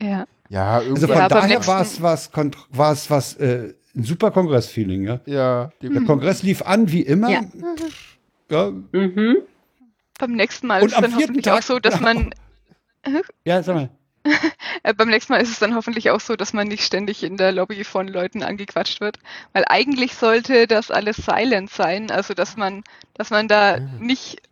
ja. 0.00 0.26
Ja, 0.50 0.74
Also 0.74 0.88
irgendwie. 0.90 1.06
von 1.06 1.16
Ja, 1.16 1.28
daher 1.28 1.66
war 1.66 1.80
es 1.82 2.02
was, 2.02 2.32
kont- 2.32 2.56
war 2.70 2.92
es 2.92 3.10
was, 3.10 3.34
äh, 3.36 3.74
ein 3.96 4.02
super 4.04 4.30
Kongress-Feeling, 4.30 5.04
ja. 5.04 5.20
ja, 5.26 5.64
Der 5.66 5.72
definitiv. 5.80 6.06
Kongress 6.06 6.42
lief 6.42 6.62
an 6.62 6.90
wie 6.92 7.00
immer. 7.02 7.30
Ja. 7.30 7.40
Ja, 8.50 8.70
Mhm. 8.92 9.36
Beim 10.18 10.32
nächsten 10.32 10.66
Mal 10.68 10.82
Und 10.82 10.88
ist 10.88 10.92
es 10.92 10.98
am 10.98 11.02
dann 11.02 11.10
vierten 11.12 11.22
hoffentlich 11.22 11.44
Tag- 11.44 11.58
auch 11.58 11.62
so, 11.62 11.78
dass 11.80 12.00
man 12.00 12.32
ja 13.44 13.62
sag 13.62 13.74
mal. 13.74 13.88
Äh, 14.82 14.92
beim 14.94 15.08
nächsten 15.08 15.32
Mal 15.32 15.40
ist 15.42 15.50
es 15.50 15.58
dann 15.58 15.74
hoffentlich 15.74 16.10
auch 16.10 16.20
so, 16.20 16.36
dass 16.36 16.52
man 16.52 16.68
nicht 16.68 16.82
ständig 16.84 17.22
in 17.22 17.36
der 17.36 17.52
Lobby 17.52 17.84
von 17.84 18.06
Leuten 18.08 18.42
angequatscht 18.42 19.00
wird. 19.00 19.18
Weil 19.54 19.64
eigentlich 19.68 20.14
sollte 20.14 20.66
das 20.66 20.90
alles 20.90 21.16
silent 21.16 21.70
sein, 21.70 22.10
also 22.10 22.34
dass 22.34 22.56
man, 22.56 22.82
dass 23.14 23.30
man 23.30 23.48
da 23.48 23.78
nicht, 24.00 24.42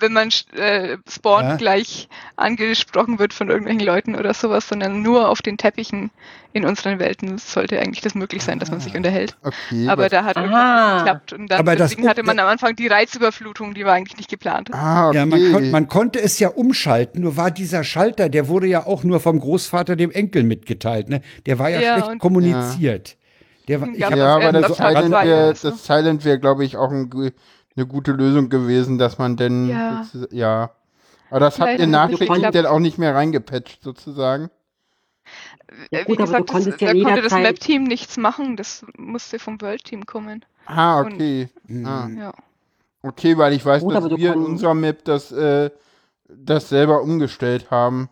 wenn 0.00 0.12
man 0.12 0.30
äh, 0.56 0.96
spawnt, 1.08 1.44
Ja. 1.48 1.56
gleich 1.56 2.08
angesprochen 2.36 3.18
wird 3.18 3.32
von 3.34 3.48
irgendwelchen 3.48 3.84
Leuten 3.84 4.14
oder 4.16 4.32
sowas, 4.34 4.68
sondern 4.68 5.02
nur 5.02 5.28
auf 5.28 5.42
den 5.42 5.56
Teppichen 5.58 6.10
in 6.54 6.64
unseren 6.64 6.98
Welten 6.98 7.36
sollte 7.38 7.78
eigentlich 7.78 8.00
das 8.00 8.14
möglich 8.14 8.42
sein, 8.42 8.58
dass 8.58 8.70
man 8.70 8.80
sich 8.80 8.94
unterhält. 8.96 9.36
Okay, 9.42 9.86
Aber 9.88 10.04
was- 10.04 10.10
da 10.10 10.24
hat 10.24 10.36
Ah. 10.36 10.40
irgendwas 10.40 10.92
nicht 10.94 10.98
geklappt 11.04 11.32
und 11.34 11.50
dann 11.50 11.58
Aber 11.60 11.76
das- 11.76 11.90
deswegen 11.90 12.08
hatte 12.08 12.22
man 12.22 12.38
am 12.38 12.48
Anfang 12.48 12.74
die 12.74 12.86
Reizüberflutung, 12.86 13.74
die 13.74 13.84
war 13.84 13.92
eigentlich 13.94 14.16
nicht 14.16 14.30
geplant. 14.30 14.70
ah, 14.72 15.08
okay. 15.08 15.18
Ja, 15.18 15.26
man, 15.26 15.52
kon 15.52 15.70
man 15.70 15.88
konnte 15.88 16.20
es 16.20 16.38
ja 16.38 16.48
umschalten, 16.48 17.20
nur 17.22 17.36
war 17.36 17.50
dieser 17.50 17.84
Schalter, 17.84 18.28
der 18.28 18.48
wurde 18.48 18.66
ja 18.66 18.86
auch 18.86 19.04
nur 19.04 19.20
vom 19.20 19.38
Großvater 19.38 19.94
dem 19.96 20.10
Enkel 20.10 20.42
mitgeteilt, 20.42 21.08
ne? 21.10 21.20
Der 21.46 21.58
war 21.58 21.68
ja, 21.68 21.80
Ja, 21.80 21.92
schlecht 21.94 22.08
und- 22.12 22.18
kommuniziert. 22.18 23.16
Der 23.68 23.82
war, 23.82 23.88
ich 23.88 23.98
Ja, 23.98 24.10
hab, 24.10 24.16
ja, 24.16 24.52
das 24.52 24.80
aber 24.80 25.52
das 25.52 25.84
Silent 25.86 26.24
wäre, 26.24 26.38
glaube 26.40 26.64
ich, 26.64 26.78
auch 26.78 26.90
ein, 26.90 27.10
eine 27.78 27.86
gute 27.86 28.12
Lösung 28.12 28.48
gewesen, 28.48 28.98
dass 28.98 29.18
man 29.18 29.36
denn, 29.36 29.68
Ja. 29.68 30.04
ja. 30.30 30.70
Aber 31.30 31.40
das 31.40 31.58
habt 31.58 31.70
Leider 31.70 31.82
ihr 31.84 31.86
nachträglich 31.88 32.50
dann 32.50 32.66
auch 32.66 32.78
nicht 32.80 32.98
mehr 32.98 33.14
reingepatcht, 33.14 33.82
sozusagen. 33.82 34.50
Ja, 35.90 36.00
Äh, 36.00 36.04
gut, 36.04 36.18
Wie 36.18 36.22
gesagt, 36.22 36.50
das, 36.50 36.64
ja 36.66 36.94
da 36.94 37.02
konnte 37.02 37.22
das 37.22 37.32
Map-Team 37.34 37.84
nichts 37.84 38.16
machen, 38.16 38.56
das 38.56 38.84
musste 38.96 39.38
vom 39.38 39.60
World-Team 39.60 40.06
kommen. 40.06 40.44
Ah, 40.66 41.00
Und- 41.00 41.14
okay. 41.14 41.48
Ah. 41.84 42.08
Ja. 42.08 42.32
Okay, 43.02 43.36
weil 43.38 43.52
ich 43.52 43.64
weiß, 43.64 43.82
Gut, 43.82 43.94
dass 43.94 44.10
wir 44.10 44.32
in 44.32 44.42
unserer 44.44 44.74
Map 44.74 45.04
das, 45.04 45.30
äh, 45.30 45.70
das 46.28 46.68
selber 46.68 47.02
umgestellt 47.02 47.70
haben. 47.70 48.08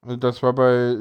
Also 0.00 0.16
Das 0.16 0.42
war 0.42 0.52
bei, 0.54 0.96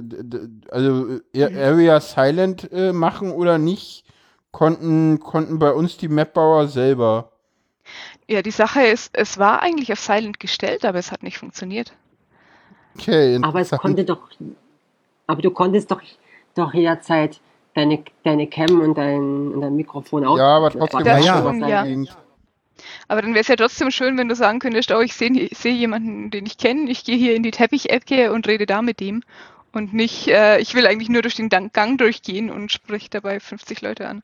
also 0.70 1.20
äh, 1.34 1.50
Mhm. 1.50 1.58
Area 1.58 2.00
Silent 2.00 2.72
äh, 2.72 2.94
machen 2.94 3.32
oder 3.32 3.58
nicht, 3.58 4.06
konnten, 4.52 5.20
konnten 5.20 5.58
bei 5.60 5.72
uns 5.72 5.98
die 5.98 6.10
Mapbauer 6.10 6.68
selber. 6.68 7.32
Ja, 8.32 8.42
die 8.42 8.52
Sache 8.52 8.82
ist, 8.84 9.12
es 9.14 9.38
war 9.38 9.62
eigentlich 9.62 9.92
auf 9.92 10.00
Silent 10.00 10.40
gestellt, 10.40 10.86
aber 10.86 11.00
es 11.00 11.12
hat 11.12 11.22
nicht 11.22 11.38
funktioniert. 11.38 11.94
Okay, 12.98 13.40
Aber 13.42 13.62
es 13.62 13.72
konnte 13.72 14.04
doch, 14.04 14.30
aber 15.28 15.42
du 15.42 15.52
konntest 15.52 15.92
doch, 15.92 16.02
doch 16.56 16.74
jederzeit 16.74 17.40
deine, 17.74 18.04
deine 18.24 18.48
Cam 18.48 18.82
und 18.82 18.98
dein, 18.98 19.54
und 19.54 19.62
dein 19.62 19.76
Mikrofon 19.76 20.26
aus. 20.26 20.40
Ja, 20.40 20.58
aber 20.58 20.72
trotzdem 20.72 21.06
war 21.06 21.18
Das 21.18 21.26
ja. 21.26 21.42
schon, 21.42 21.68
ja. 21.68 21.86
Aber 23.08 23.22
dann 23.22 23.34
wäre 23.34 23.42
es 23.42 23.48
ja 23.48 23.56
trotzdem 23.56 23.92
schön, 23.92 24.18
wenn 24.18 24.28
du 24.28 24.36
sagen 24.36 24.60
könntest, 24.60 24.92
oh, 24.92 25.02
ich 25.02 25.14
sehe 25.14 25.32
ich 25.32 25.58
seh 25.58 25.70
jemanden, 25.70 26.32
den 26.32 26.46
ich 26.46 26.58
kenne, 26.58 26.90
ich 26.90 27.04
gehe 27.04 27.18
hier 27.18 27.36
in 27.36 27.44
die 27.44 27.52
Teppichecke 27.52 28.32
und 28.32 28.48
rede 28.48 28.66
da 28.66 28.82
mit 28.82 29.00
dem. 29.00 29.24
Und 29.74 29.94
nicht, 29.94 30.28
äh, 30.28 30.60
ich 30.60 30.74
will 30.76 30.86
eigentlich 30.86 31.10
nur 31.10 31.22
durch 31.22 31.36
den 31.36 31.48
Gang 31.48 31.98
durchgehen 31.98 32.50
und 32.50 32.72
sprich 32.72 33.10
dabei 33.10 33.40
50 33.40 33.82
Leute 33.82 34.08
an. 34.08 34.24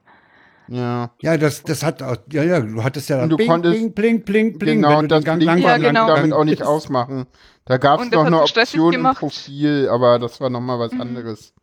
Ja. 0.69 1.11
ja, 1.22 1.38
das, 1.38 1.64
das 1.64 1.84
hat 1.84 2.02
auch, 2.03 2.18
ja, 2.31 2.44
ja, 2.44 2.60
du 2.60 2.84
hattest 2.84 3.10
ja 3.10 3.15
dann 3.18 3.23
Und 3.26 3.30
du 3.31 3.38
bling, 3.38 3.48
konntest- 3.49 3.73
bling, 3.73 3.94
bling, 3.94 4.23
bling, 4.26 4.57
bling, 4.60 4.76
Genau, 4.81 4.89
wenn 4.89 4.98
und 4.98 5.03
du 5.11 5.15
das 5.15 5.23
den 5.23 5.26
Gang 5.26 5.39
Link 5.41 5.49
lang 5.65 5.81
Ja, 5.81 5.89
genau. 5.89 6.07
damit 6.07 6.34
auch 6.34 6.44
nicht 6.44 6.64
ausmachen. 6.64 7.26
Da 7.65 7.77
gab 7.77 8.02
es 8.02 8.11
noch 8.11 8.26
eine 8.26 8.41
Option 8.41 8.94
im. 8.94 9.03
Profil, 9.14 9.89
aber 9.91 10.19
das 10.19 10.39
war 10.41 10.49
nochmal 10.49 10.80
was 10.80 10.91
Mhm. 10.94 11.02
anderes. 11.02 11.53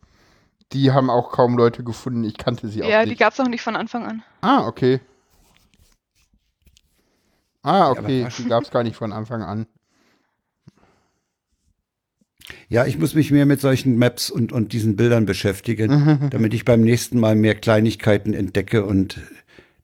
Die 0.72 0.90
haben 0.92 1.10
auch 1.10 1.30
kaum 1.30 1.56
Leute 1.56 1.84
gefunden. 1.84 2.24
Ich 2.24 2.36
kannte 2.36 2.68
sie 2.68 2.82
auch 2.82 2.88
Ja, 2.88 3.02
die 3.04 3.10
nicht. 3.10 3.18
gab 3.20 3.32
es 3.32 3.40
auch 3.40 3.46
nicht 3.48 3.62
von 3.62 3.76
Anfang 3.76 4.04
an. 4.06 4.22
Ah, 4.40 4.66
okay. 4.66 5.00
Ah, 7.62 7.90
okay. 7.90 8.24
was- 8.26 8.36
Die 8.36 8.48
gab 8.48 8.62
es 8.64 8.70
gar 8.70 8.82
nicht 8.82 8.96
von 8.96 9.12
Anfang 9.12 9.42
an. 9.42 9.66
Ja, 12.68 12.84
ich 12.86 12.98
muss 12.98 13.14
mich 13.14 13.30
mehr 13.30 13.46
mit 13.46 13.60
solchen 13.60 13.96
Maps 13.98 14.30
und, 14.30 14.52
und 14.52 14.72
diesen 14.72 14.96
Bildern 14.96 15.24
beschäftigen, 15.26 16.28
damit 16.30 16.54
ich 16.54 16.64
beim 16.64 16.82
nächsten 16.82 17.18
Mal 17.18 17.36
mehr 17.36 17.54
Kleinigkeiten 17.54 18.34
entdecke 18.34 18.84
und 18.84 19.20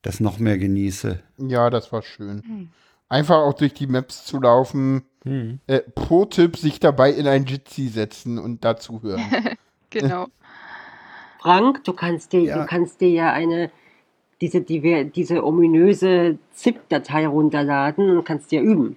das 0.02 0.20
noch 0.20 0.38
mehr 0.38 0.58
genieße. 0.58 1.20
Ja, 1.38 1.70
das 1.70 1.92
war 1.92 2.02
schön. 2.02 2.70
Einfach 3.08 3.38
auch 3.38 3.54
durch 3.54 3.74
die 3.74 3.86
Maps 3.86 4.24
zu 4.24 4.40
laufen. 4.40 5.02
Hm. 5.24 5.60
Äh, 5.66 5.80
Pro-Tipp, 5.80 6.56
sich 6.56 6.80
dabei 6.80 7.10
in 7.12 7.26
ein 7.26 7.44
Jitsi 7.44 7.88
setzen 7.88 8.38
und 8.38 8.64
dazu 8.64 9.02
hören. 9.02 9.22
Genau. 9.92 10.28
Frank, 11.40 11.82
du 11.82 11.92
kannst 11.92 12.32
dir, 12.32 12.42
Ja. 12.42 12.58
du 12.60 12.66
kannst 12.66 13.00
dir 13.00 13.08
ja 13.10 13.32
eine, 13.32 13.72
diese, 14.40 14.60
die, 14.60 15.10
diese 15.12 15.44
ominöse 15.44 16.38
ZIP-Datei 16.54 17.26
runterladen 17.26 18.16
und 18.16 18.24
kannst 18.24 18.52
dir 18.52 18.60
üben. 18.62 18.96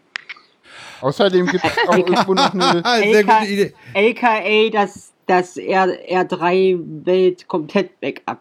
Außerdem 1.02 1.48
gibt 1.48 1.64
es 1.66 1.72
auch 1.88 1.98
irgendwo 1.98 2.34
noch 2.34 2.54
eine. 2.54 2.82
Sehr 3.12 3.24
gute 3.24 3.46
Idee. 3.46 3.74
AKA 3.94 4.70
das, 4.72 5.12
das 5.28 5.58
R, 5.58 5.88
R3-Welt 6.10 7.48
komplett 7.48 8.00
Backup. 8.00 8.40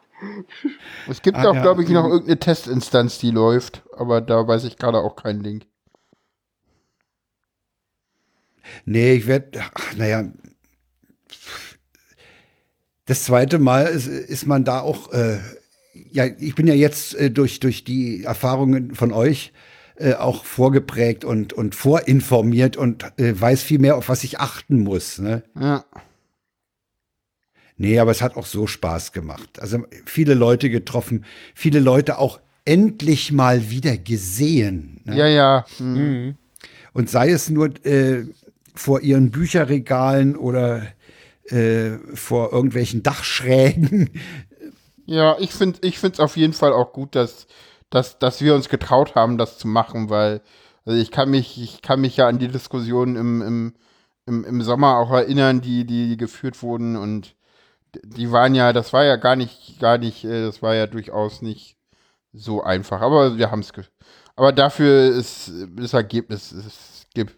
Es 1.08 1.20
gibt 1.22 1.36
Ah, 1.36 1.50
auch, 1.50 1.54
ja. 1.54 1.62
glaube 1.62 1.82
ich, 1.82 1.88
noch 1.88 2.04
irgendeine 2.04 2.38
Testinstanz, 2.38 3.18
die 3.18 3.30
läuft. 3.30 3.82
Aber 3.96 4.20
da 4.20 4.46
weiß 4.46 4.64
ich 4.64 4.76
gerade 4.76 4.98
auch 4.98 5.16
keinen 5.16 5.40
Link. 5.40 5.64
Nee, 8.84 9.14
ich 9.14 9.26
werde, 9.26 9.60
naja, 9.96 10.24
das 13.06 13.24
zweite 13.24 13.58
Mal 13.58 13.86
ist, 13.86 14.06
ist 14.06 14.46
man 14.46 14.64
da 14.64 14.80
auch, 14.80 15.12
äh, 15.12 15.38
ja, 16.10 16.24
ich 16.24 16.54
bin 16.54 16.66
ja 16.66 16.74
jetzt 16.74 17.14
äh, 17.16 17.30
durch, 17.30 17.60
durch 17.60 17.84
die 17.84 18.22
Erfahrungen 18.24 18.94
von 18.94 19.12
euch 19.12 19.52
äh, 20.02 20.14
auch 20.14 20.44
vorgeprägt 20.44 21.24
und, 21.24 21.52
und 21.52 21.74
vorinformiert 21.74 22.76
und 22.76 23.04
äh, 23.18 23.32
weiß 23.38 23.62
viel 23.62 23.78
mehr, 23.78 23.96
auf 23.96 24.08
was 24.08 24.24
ich 24.24 24.40
achten 24.40 24.82
muss. 24.82 25.18
Ne? 25.18 25.44
Ja. 25.58 25.84
Nee, 27.76 27.98
aber 27.98 28.10
es 28.10 28.20
hat 28.20 28.36
auch 28.36 28.46
so 28.46 28.66
Spaß 28.66 29.12
gemacht. 29.12 29.60
Also 29.60 29.84
viele 30.04 30.34
Leute 30.34 30.70
getroffen, 30.70 31.24
viele 31.54 31.80
Leute 31.80 32.18
auch 32.18 32.40
endlich 32.64 33.32
mal 33.32 33.70
wieder 33.70 33.96
gesehen. 33.96 35.00
Ne? 35.04 35.16
Ja, 35.16 35.26
ja. 35.26 35.66
Hm. 35.78 35.94
Mhm. 35.94 36.34
Und 36.92 37.08
sei 37.08 37.30
es 37.30 37.48
nur 37.48 37.70
äh, 37.86 38.24
vor 38.74 39.00
ihren 39.00 39.30
Bücherregalen 39.30 40.36
oder 40.36 40.86
äh, 41.46 41.92
vor 42.14 42.52
irgendwelchen 42.52 43.02
Dachschrägen. 43.02 44.10
Ja, 45.06 45.36
ich 45.38 45.50
finde 45.52 45.78
ich 45.82 45.98
find's 45.98 46.20
auf 46.20 46.36
jeden 46.36 46.52
Fall 46.52 46.72
auch 46.72 46.92
gut, 46.92 47.14
dass, 47.14 47.46
dass, 47.92 48.18
dass 48.18 48.40
wir 48.40 48.54
uns 48.54 48.68
getraut 48.68 49.14
haben, 49.14 49.38
das 49.38 49.58
zu 49.58 49.68
machen, 49.68 50.10
weil 50.10 50.40
also 50.84 50.98
ich 50.98 51.10
kann 51.10 51.30
mich, 51.30 51.60
ich 51.62 51.82
kann 51.82 52.00
mich 52.00 52.16
ja 52.16 52.26
an 52.26 52.38
die 52.38 52.48
Diskussionen 52.48 53.16
im, 53.16 53.42
im, 53.42 53.74
im, 54.26 54.44
im 54.44 54.62
Sommer 54.62 54.96
auch 54.96 55.10
erinnern, 55.12 55.60
die, 55.60 55.84
die 55.84 56.16
geführt 56.16 56.62
wurden 56.62 56.96
und 56.96 57.36
die 58.02 58.32
waren 58.32 58.54
ja, 58.54 58.72
das 58.72 58.92
war 58.92 59.04
ja 59.04 59.16
gar 59.16 59.36
nicht, 59.36 59.78
gar 59.78 59.98
nicht, 59.98 60.24
äh, 60.24 60.42
das 60.46 60.62
war 60.62 60.74
ja 60.74 60.86
durchaus 60.86 61.42
nicht 61.42 61.76
so 62.32 62.62
einfach. 62.62 63.02
Aber 63.02 63.36
wir 63.36 63.50
haben 63.50 63.60
es, 63.60 63.72
aber 64.34 64.52
dafür 64.52 65.14
ist 65.14 65.52
das 65.76 65.92
Ergebnis, 65.92 66.52
es 66.52 67.06
gibt, 67.14 67.36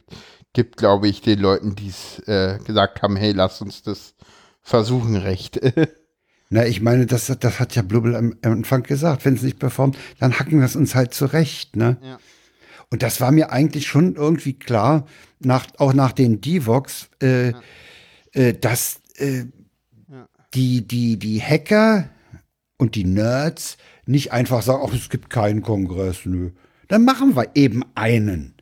gibt, 0.53 0.77
glaube 0.77 1.09
ich, 1.09 1.21
den 1.21 1.41
Leuten, 1.41 1.75
die 1.75 1.89
es 1.89 2.21
äh, 2.29 2.59
gesagt 2.65 3.03
haben, 3.03 3.17
hey, 3.17 3.33
lass 3.33 3.61
uns 3.61 3.83
das 3.83 4.15
versuchen, 4.63 5.17
recht. 5.17 5.61
Na, 6.51 6.67
ich 6.67 6.81
meine, 6.81 7.07
das, 7.07 7.27
das 7.41 7.59
hat 7.61 7.75
ja 7.75 7.83
Blubbel 7.83 8.15
am 8.15 8.35
Anfang 8.43 8.83
gesagt. 8.83 9.25
Wenn 9.25 9.35
es 9.35 9.43
nicht 9.43 9.59
performt, 9.59 9.97
dann 10.21 10.39
hacken 10.39 10.59
wir 10.59 10.67
es 10.67 10.77
uns 10.77 10.95
halt 10.95 11.15
zurecht. 11.15 11.75
Ne? 11.77 11.97
Ja. 12.03 12.19
Und 12.91 13.03
das 13.03 13.21
war 13.21 13.33
mir 13.33 13.51
eigentlich 13.51 13.87
schon 13.87 14.15
irgendwie 14.15 14.53
klar, 14.53 15.07
nach, 15.41 15.67
auch 15.79 15.95
nach 15.95 16.13
den 16.13 16.41
Divox, 16.41 17.09
äh, 17.23 17.51
Ja. 17.51 17.61
äh, 18.33 18.53
dass 18.59 19.01
äh, 19.17 19.45
Ja. 20.11 20.29
die, 20.55 20.87
die, 20.87 21.19
die 21.19 21.43
Hacker 21.43 22.09
und 22.77 22.95
die 22.95 23.05
Nerds 23.05 23.77
nicht 24.07 24.33
einfach 24.33 24.63
sagen, 24.63 24.83
ach, 24.87 24.95
es 24.95 25.09
gibt 25.09 25.31
keinen 25.31 25.63
Kongress, 25.63 26.21
nö. 26.27 26.51
Dann 26.89 27.05
machen 27.05 27.35
wir 27.35 27.51
eben 27.55 27.83
einen. 27.95 28.55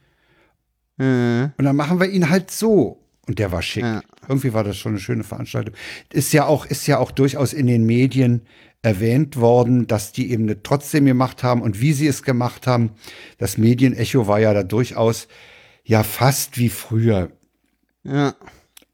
Mhm. 0.96 1.52
Und 1.58 1.64
dann 1.64 1.76
machen 1.76 1.98
wir 2.00 2.08
ihn 2.08 2.30
halt 2.30 2.50
so. 2.50 3.02
Und 3.26 3.38
der 3.38 3.50
war 3.52 3.60
schick. 3.62 3.82
Ja. 3.82 4.02
Irgendwie 4.28 4.52
war 4.52 4.64
das 4.64 4.76
schon 4.76 4.92
eine 4.92 5.00
schöne 5.00 5.24
Veranstaltung. 5.24 5.74
Ist 6.12 6.32
ja 6.32 6.46
auch, 6.46 6.64
ist 6.66 6.86
ja 6.86 6.98
auch 6.98 7.10
durchaus 7.10 7.52
in 7.52 7.66
den 7.66 7.84
Medien 7.84 8.42
erwähnt 8.82 9.36
worden, 9.36 9.86
dass 9.86 10.12
die 10.12 10.30
eben 10.30 10.54
trotzdem 10.62 11.06
gemacht 11.06 11.42
haben 11.42 11.62
und 11.62 11.80
wie 11.80 11.92
sie 11.92 12.06
es 12.06 12.22
gemacht 12.22 12.66
haben. 12.66 12.90
Das 13.38 13.58
Medienecho 13.58 14.26
war 14.26 14.40
ja 14.40 14.52
da 14.54 14.62
durchaus 14.62 15.28
ja 15.84 16.02
fast 16.02 16.58
wie 16.58 16.68
früher. 16.68 17.30
ja. 18.04 18.34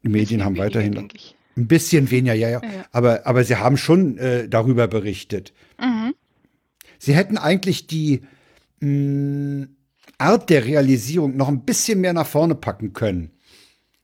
Die 0.03 0.07
Medien 0.09 0.45
haben 0.45 0.55
weniger, 0.55 0.65
weiterhin 0.79 1.09
ich. 1.13 1.35
ein 1.57 1.67
bisschen 1.67 2.09
weniger, 2.09 2.33
ja, 2.33 2.49
ja. 2.49 2.61
Ja, 2.63 2.69
ja. 2.71 2.85
Aber, 2.93 3.27
aber 3.27 3.43
sie 3.43 3.57
haben 3.57 3.75
schon 3.75 4.17
äh, 4.17 4.47
darüber 4.47 4.87
berichtet. 4.87 5.53
Mhm. 5.77 6.13
Sie 6.99 7.13
hätten 7.15 7.37
eigentlich 7.37 7.87
die 7.87 8.21
mh, 8.79 9.67
Art 10.17 10.49
der 10.49 10.63
Realisierung 10.65 11.35
noch 11.35 11.49
ein 11.49 11.65
bisschen 11.65 11.99
mehr 11.99 12.13
nach 12.13 12.27
vorne 12.27 12.55
packen 12.55 12.93
können. 12.93 13.31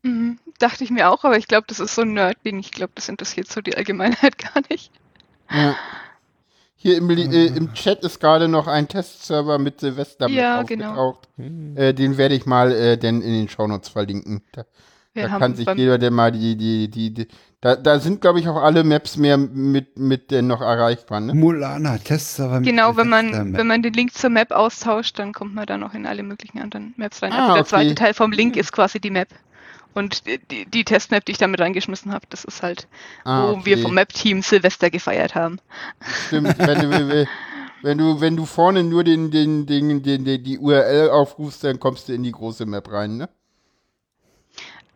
Mhm. 0.03 0.38
Dachte 0.60 0.84
ich 0.84 0.90
mir 0.90 1.10
auch, 1.10 1.23
aber 1.23 1.38
ich 1.38 1.48
glaube, 1.48 1.65
das 1.68 1.80
ist 1.80 1.95
so 1.95 2.03
ein 2.03 2.14
Nerd-Ding. 2.14 2.60
Ich 2.60 2.72
glaube, 2.72 2.94
das 2.95 3.10
interessiert 3.10 3.48
so 3.48 3.61
die 3.61 3.76
Allgemeinheit 3.76 4.38
gar 4.53 4.61
nicht. 4.69 4.91
Ja. 5.52 5.76
Hier 6.76 6.98
im, 6.98 7.10
äh, 7.10 7.48
im 7.48 7.73
Chat 7.73 8.03
ist 8.03 8.19
gerade 8.19 8.48
noch 8.48 8.68
ein 8.68 8.88
Testserver 8.88 9.57
mit 9.57 9.80
Silvester 9.80 10.27
mit 10.27 10.38
Ja, 10.38 10.61
genau. 10.64 10.94
aufgetaucht. 10.94 11.30
Äh, 11.76 11.94
den 11.94 12.18
werde 12.18 12.36
ich 12.36 12.45
mal 12.45 12.72
äh, 12.72 12.98
denn 12.98 13.22
in 13.22 13.34
den 13.34 13.49
Shownotes 13.49 13.90
verlinken. 13.90 14.44
Da, 14.52 14.65
da 15.15 15.40
kann 15.40 15.56
sich 15.56 15.68
jeder, 15.76 15.98
der 15.98 16.11
mal 16.11 16.32
die, 16.32 16.56
die, 16.56 16.90
die, 16.90 17.14
die 17.14 17.27
da, 17.65 17.76
da 17.76 17.99
sind, 17.99 18.22
glaube 18.22 18.40
ich, 18.40 18.48
auch 18.48 18.61
alle 18.61 18.84
Maps 18.84 19.18
mehr 19.18 19.38
mit, 19.38 19.98
mit 19.98 20.30
denn 20.30 20.45
noch 20.45 20.61
erreichbar, 20.61 21.19
ne? 21.19 21.34
Mulana, 21.34 21.98
Testserver. 21.98 22.60
mit 22.60 22.69
Genau, 22.69 22.95
wenn 22.95 23.10
man, 23.10 23.57
wenn 23.57 23.65
man 23.65 23.82
den 23.82 23.94
Link 23.94 24.14
zur 24.14 24.30
Map 24.30 24.52
austauscht, 24.52 25.18
dann 25.18 25.34
kommt 25.34 25.56
man 25.56 25.65
da 25.65 25.76
noch 25.80 25.95
in 25.95 26.06
alle 26.06 26.22
möglichen 26.22 26.60
anderen 26.60 26.94
Maps 26.98 27.23
rein. 27.23 27.32
Ah, 27.32 27.38
also 27.38 27.53
der 27.53 27.61
okay. 27.61 27.69
zweite 27.69 27.95
Teil 27.95 28.14
vom 28.14 28.32
Link 28.32 28.56
ist 28.56 28.72
quasi 28.72 28.99
die 28.99 29.10
Map. 29.10 29.30
Und 29.95 30.27
die, 30.27 30.65
die, 30.65 30.84
Testmap, 30.84 31.26
die 31.26 31.31
ich 31.31 31.38
damit 31.38 31.61
reingeschmissen 31.61 32.11
habe, 32.11 32.26
das 32.30 32.43
ist 32.43 32.61
halt, 32.61 32.88
Ah, 33.23 33.53
wo 33.53 33.65
wir 33.65 33.77
vom 33.77 33.93
Map-Team 33.95 34.41
Silvester 34.41 34.89
gefeiert 34.89 35.35
haben. 35.35 35.59
Stimmt, 36.27 36.57
wenn 36.59 36.81
du, 36.81 37.27
wenn 37.81 37.97
du, 37.97 38.19
wenn 38.22 38.35
du 38.35 38.45
vorne 38.45 38.84
nur 38.84 39.03
den, 39.03 39.31
den, 39.31 39.65
den, 39.65 40.03
den, 40.03 40.26
den, 40.26 40.43
die 40.43 40.59
URL 40.59 41.09
aufrufst, 41.11 41.63
dann 41.63 41.80
kommst 41.80 42.09
du 42.09 42.13
in 42.13 42.23
die 42.23 42.31
große 42.31 42.65
Map 42.65 42.91
rein, 42.91 43.17
ne? 43.17 43.30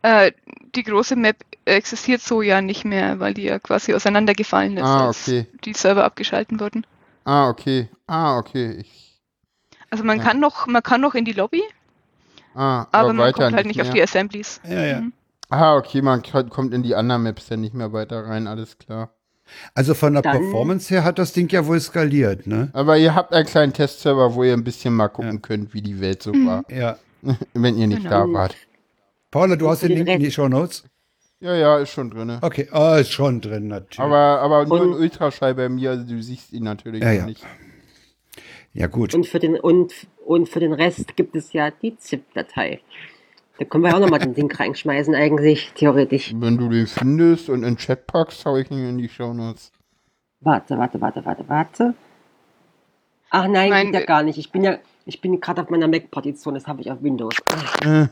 Äh, 0.02 0.32
die 0.74 0.82
große 0.82 1.16
Map 1.16 1.36
existiert 1.64 2.22
so 2.22 2.42
ja 2.42 2.60
nicht 2.62 2.84
mehr, 2.84 3.20
weil 3.20 3.34
die 3.34 3.42
ja 3.42 3.58
quasi 3.58 3.94
auseinandergefallen 3.94 4.76
ist, 4.76 4.84
Ah, 4.84 5.08
als 5.08 5.28
okay. 5.28 5.46
die 5.64 5.74
Server 5.74 6.04
abgeschalten 6.04 6.58
wurden. 6.60 6.86
Ah, 7.24 7.48
okay. 7.48 7.88
Ah, 8.06 8.38
okay. 8.38 8.72
Ich, 8.80 9.20
Also 9.90 10.04
man 10.04 10.18
Ja. 10.18 10.24
kann 10.24 10.40
noch, 10.40 10.66
man 10.66 10.82
kann 10.82 11.00
noch 11.00 11.14
in 11.14 11.24
die 11.24 11.32
Lobby, 11.32 11.62
ah, 12.54 12.86
aber, 12.92 13.08
man 13.08 13.18
weiter 13.18 13.44
kommt 13.44 13.56
halt 13.56 13.66
nicht 13.66 13.80
auf 13.80 13.88
die 13.88 13.94
mehr. 13.94 14.04
Assemblies. 14.04 14.60
Ja, 14.68 14.84
ja. 14.84 15.00
Mhm. 15.00 15.12
Ah, 15.48 15.76
okay, 15.76 16.00
man 16.02 16.22
kommt 16.22 16.72
in 16.74 16.82
die 16.82 16.94
anderen 16.94 17.24
Maps 17.24 17.48
dann 17.48 17.60
nicht 17.60 17.74
mehr 17.74 17.92
weiter 17.92 18.24
rein, 18.24 18.46
alles 18.46 18.78
klar. 18.78 19.10
Also 19.74 19.94
von 19.94 20.12
der 20.12 20.22
Dann- 20.22 20.36
Performance 20.38 20.88
her 20.94 21.02
hat 21.02 21.18
das 21.18 21.32
Ding 21.32 21.48
ja 21.50 21.66
wohl 21.66 21.80
skaliert, 21.80 22.46
ne? 22.46 22.68
Aber 22.72 22.96
ihr 22.98 23.16
habt 23.16 23.32
einen 23.34 23.46
kleinen 23.46 23.72
Testserver, 23.72 24.34
wo 24.36 24.44
ihr 24.44 24.52
ein 24.52 24.62
bisschen 24.62 24.94
mal 24.94 25.08
gucken 25.08 25.32
Ja. 25.34 25.38
könnt, 25.40 25.74
wie 25.74 25.82
die 25.82 26.00
Welt 26.00 26.22
so 26.22 26.32
Mhm. 26.32 26.46
war, 26.46 26.64
Ja. 26.70 26.96
wenn 27.54 27.76
ihr 27.76 27.88
nicht 27.88 28.04
Genau. 28.04 28.26
da 28.28 28.32
wart. 28.32 28.54
Paula, 29.32 29.56
du 29.56 29.68
hast 29.68 29.82
den 29.82 29.90
Link 29.92 30.08
in 30.08 30.20
die 30.20 30.30
Show 30.30 30.48
Notes? 30.48 30.84
Ja, 31.40 31.54
ja, 31.54 31.78
ist 31.78 31.90
schon 31.90 32.10
drin. 32.10 32.38
Okay, 32.42 32.68
oh, 32.72 32.94
ist 33.00 33.10
schon 33.12 33.40
drin, 33.40 33.66
natürlich. 33.68 33.98
Aber, 33.98 34.40
aber 34.40 34.66
nur 34.66 34.82
ein 34.82 34.88
Und- 34.90 35.00
Ultraschall 35.00 35.54
bei 35.54 35.68
mir, 35.68 35.90
also 35.90 36.04
du 36.04 36.22
siehst 36.22 36.52
ihn 36.52 36.64
natürlich 36.64 37.02
Ja, 37.02 37.10
ja. 37.12 37.26
nicht. 37.26 37.44
Ja, 38.72 38.86
gut. 38.86 39.14
Und 39.14 39.26
für 39.26 39.38
den, 39.38 39.56
und, 39.58 39.92
und 40.24 40.48
für 40.48 40.60
den 40.60 40.72
Rest 40.72 41.16
gibt 41.16 41.34
es 41.36 41.52
ja 41.52 41.70
die 41.70 41.96
ZIP-Datei. 41.96 42.80
Da 43.58 43.64
können 43.66 43.84
wir 43.84 43.94
auch 43.94 44.00
nochmal 44.00 44.20
den 44.20 44.34
Link 44.34 44.58
reinschmeißen, 44.58 45.14
eigentlich, 45.14 45.72
theoretisch. 45.74 46.32
Wenn 46.34 46.56
du 46.56 46.68
den 46.68 46.86
findest 46.86 47.48
und 47.50 47.56
in 47.62 47.74
den 47.74 47.76
Chat 47.76 48.06
packst, 48.06 48.44
hau 48.46 48.56
ich 48.56 48.70
ihn 48.70 48.88
in 48.88 48.98
die 48.98 49.08
Shownotes. 49.08 49.70
Warte, 50.40 50.78
warte, 50.78 51.00
warte, 51.00 51.24
warte, 51.26 51.44
warte. 51.48 51.94
Ach 53.28 53.46
nein, 53.46 53.68
Mein- 53.70 53.86
geht 53.92 54.00
ja 54.00 54.06
gar 54.06 54.22
nicht. 54.22 54.38
Ich 54.38 54.50
bin 54.50 54.64
ja, 54.64 54.78
ich 55.04 55.20
bin 55.20 55.40
gerade 55.40 55.60
auf 55.62 55.68
meiner 55.70 55.86
Mac-Partition, 55.88 56.54
das 56.54 56.66
habe 56.66 56.80
ich 56.80 56.90
auf 56.90 57.02
Windows. 57.02 57.34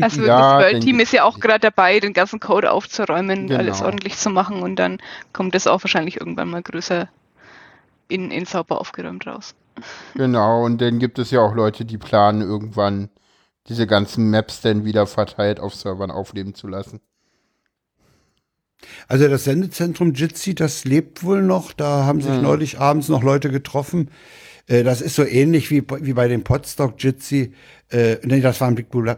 Also 0.00 0.22
Ja, 0.24 0.58
das 0.58 0.72
World-Team 0.72 1.00
ist 1.00 1.12
ja 1.12 1.24
auch 1.24 1.40
gerade 1.40 1.60
dabei, 1.60 1.98
den 2.00 2.12
ganzen 2.12 2.40
Code 2.40 2.70
aufzuräumen, 2.70 3.46
Genau. 3.48 3.58
alles 3.58 3.82
ordentlich 3.82 4.16
zu 4.16 4.30
machen 4.30 4.62
und 4.62 4.76
dann 4.76 4.98
kommt 5.32 5.54
das 5.54 5.66
auch 5.66 5.82
wahrscheinlich 5.82 6.18
irgendwann 6.20 6.50
mal 6.50 6.62
größer 6.62 7.08
in, 8.08 8.30
in 8.30 8.44
sauber 8.46 8.80
aufgeräumt 8.80 9.26
raus. 9.26 9.54
Genau, 10.14 10.64
und 10.64 10.80
dann 10.80 10.98
gibt 10.98 11.18
es 11.18 11.30
ja 11.30 11.40
auch 11.40 11.54
Leute, 11.54 11.84
die 11.84 11.98
planen, 11.98 12.40
irgendwann 12.42 13.10
diese 13.68 13.86
ganzen 13.86 14.30
Maps 14.30 14.60
dann 14.60 14.84
wieder 14.84 15.06
verteilt 15.06 15.60
auf 15.60 15.74
Servern 15.74 16.10
aufleben 16.10 16.54
zu 16.54 16.68
lassen. 16.68 17.00
Also 19.08 19.28
das 19.28 19.44
Sendezentrum 19.44 20.12
Jitsi, 20.12 20.54
das 20.54 20.84
lebt 20.84 21.24
wohl 21.24 21.42
noch. 21.42 21.72
Da 21.72 22.04
haben 22.04 22.20
sich 22.20 22.36
Mhm. 22.36 22.42
neulich 22.42 22.78
abends 22.78 23.08
noch 23.08 23.22
Leute 23.22 23.50
getroffen. 23.50 24.10
Äh, 24.66 24.82
das 24.84 25.00
ist 25.00 25.16
so 25.16 25.24
ähnlich 25.24 25.70
wie, 25.70 25.82
wie 26.00 26.12
bei 26.12 26.28
dem 26.28 26.44
Podstock 26.44 26.94
Jitsi. 27.02 27.54
Äh, 27.90 28.16
nee, 28.22 28.40
das 28.40 28.60
war 28.60 28.68
ein 28.68 28.74
Big 28.74 28.90
Blue, 28.90 29.16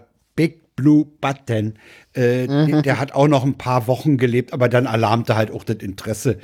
Blue 0.79 1.05
Button. 1.21 1.75
Äh, 2.13 2.47
der, 2.47 2.83
der 2.83 3.01
hat 3.01 3.13
auch 3.13 3.27
noch 3.27 3.45
ein 3.45 3.59
paar 3.59 3.89
Wochen 3.89 4.17
gelebt, 4.17 4.53
aber 4.53 4.69
dann 4.69 4.87
alarmte 4.87 5.35
halt 5.35 5.51
auch 5.51 5.65
das 5.65 5.79
Interesse 5.79 6.39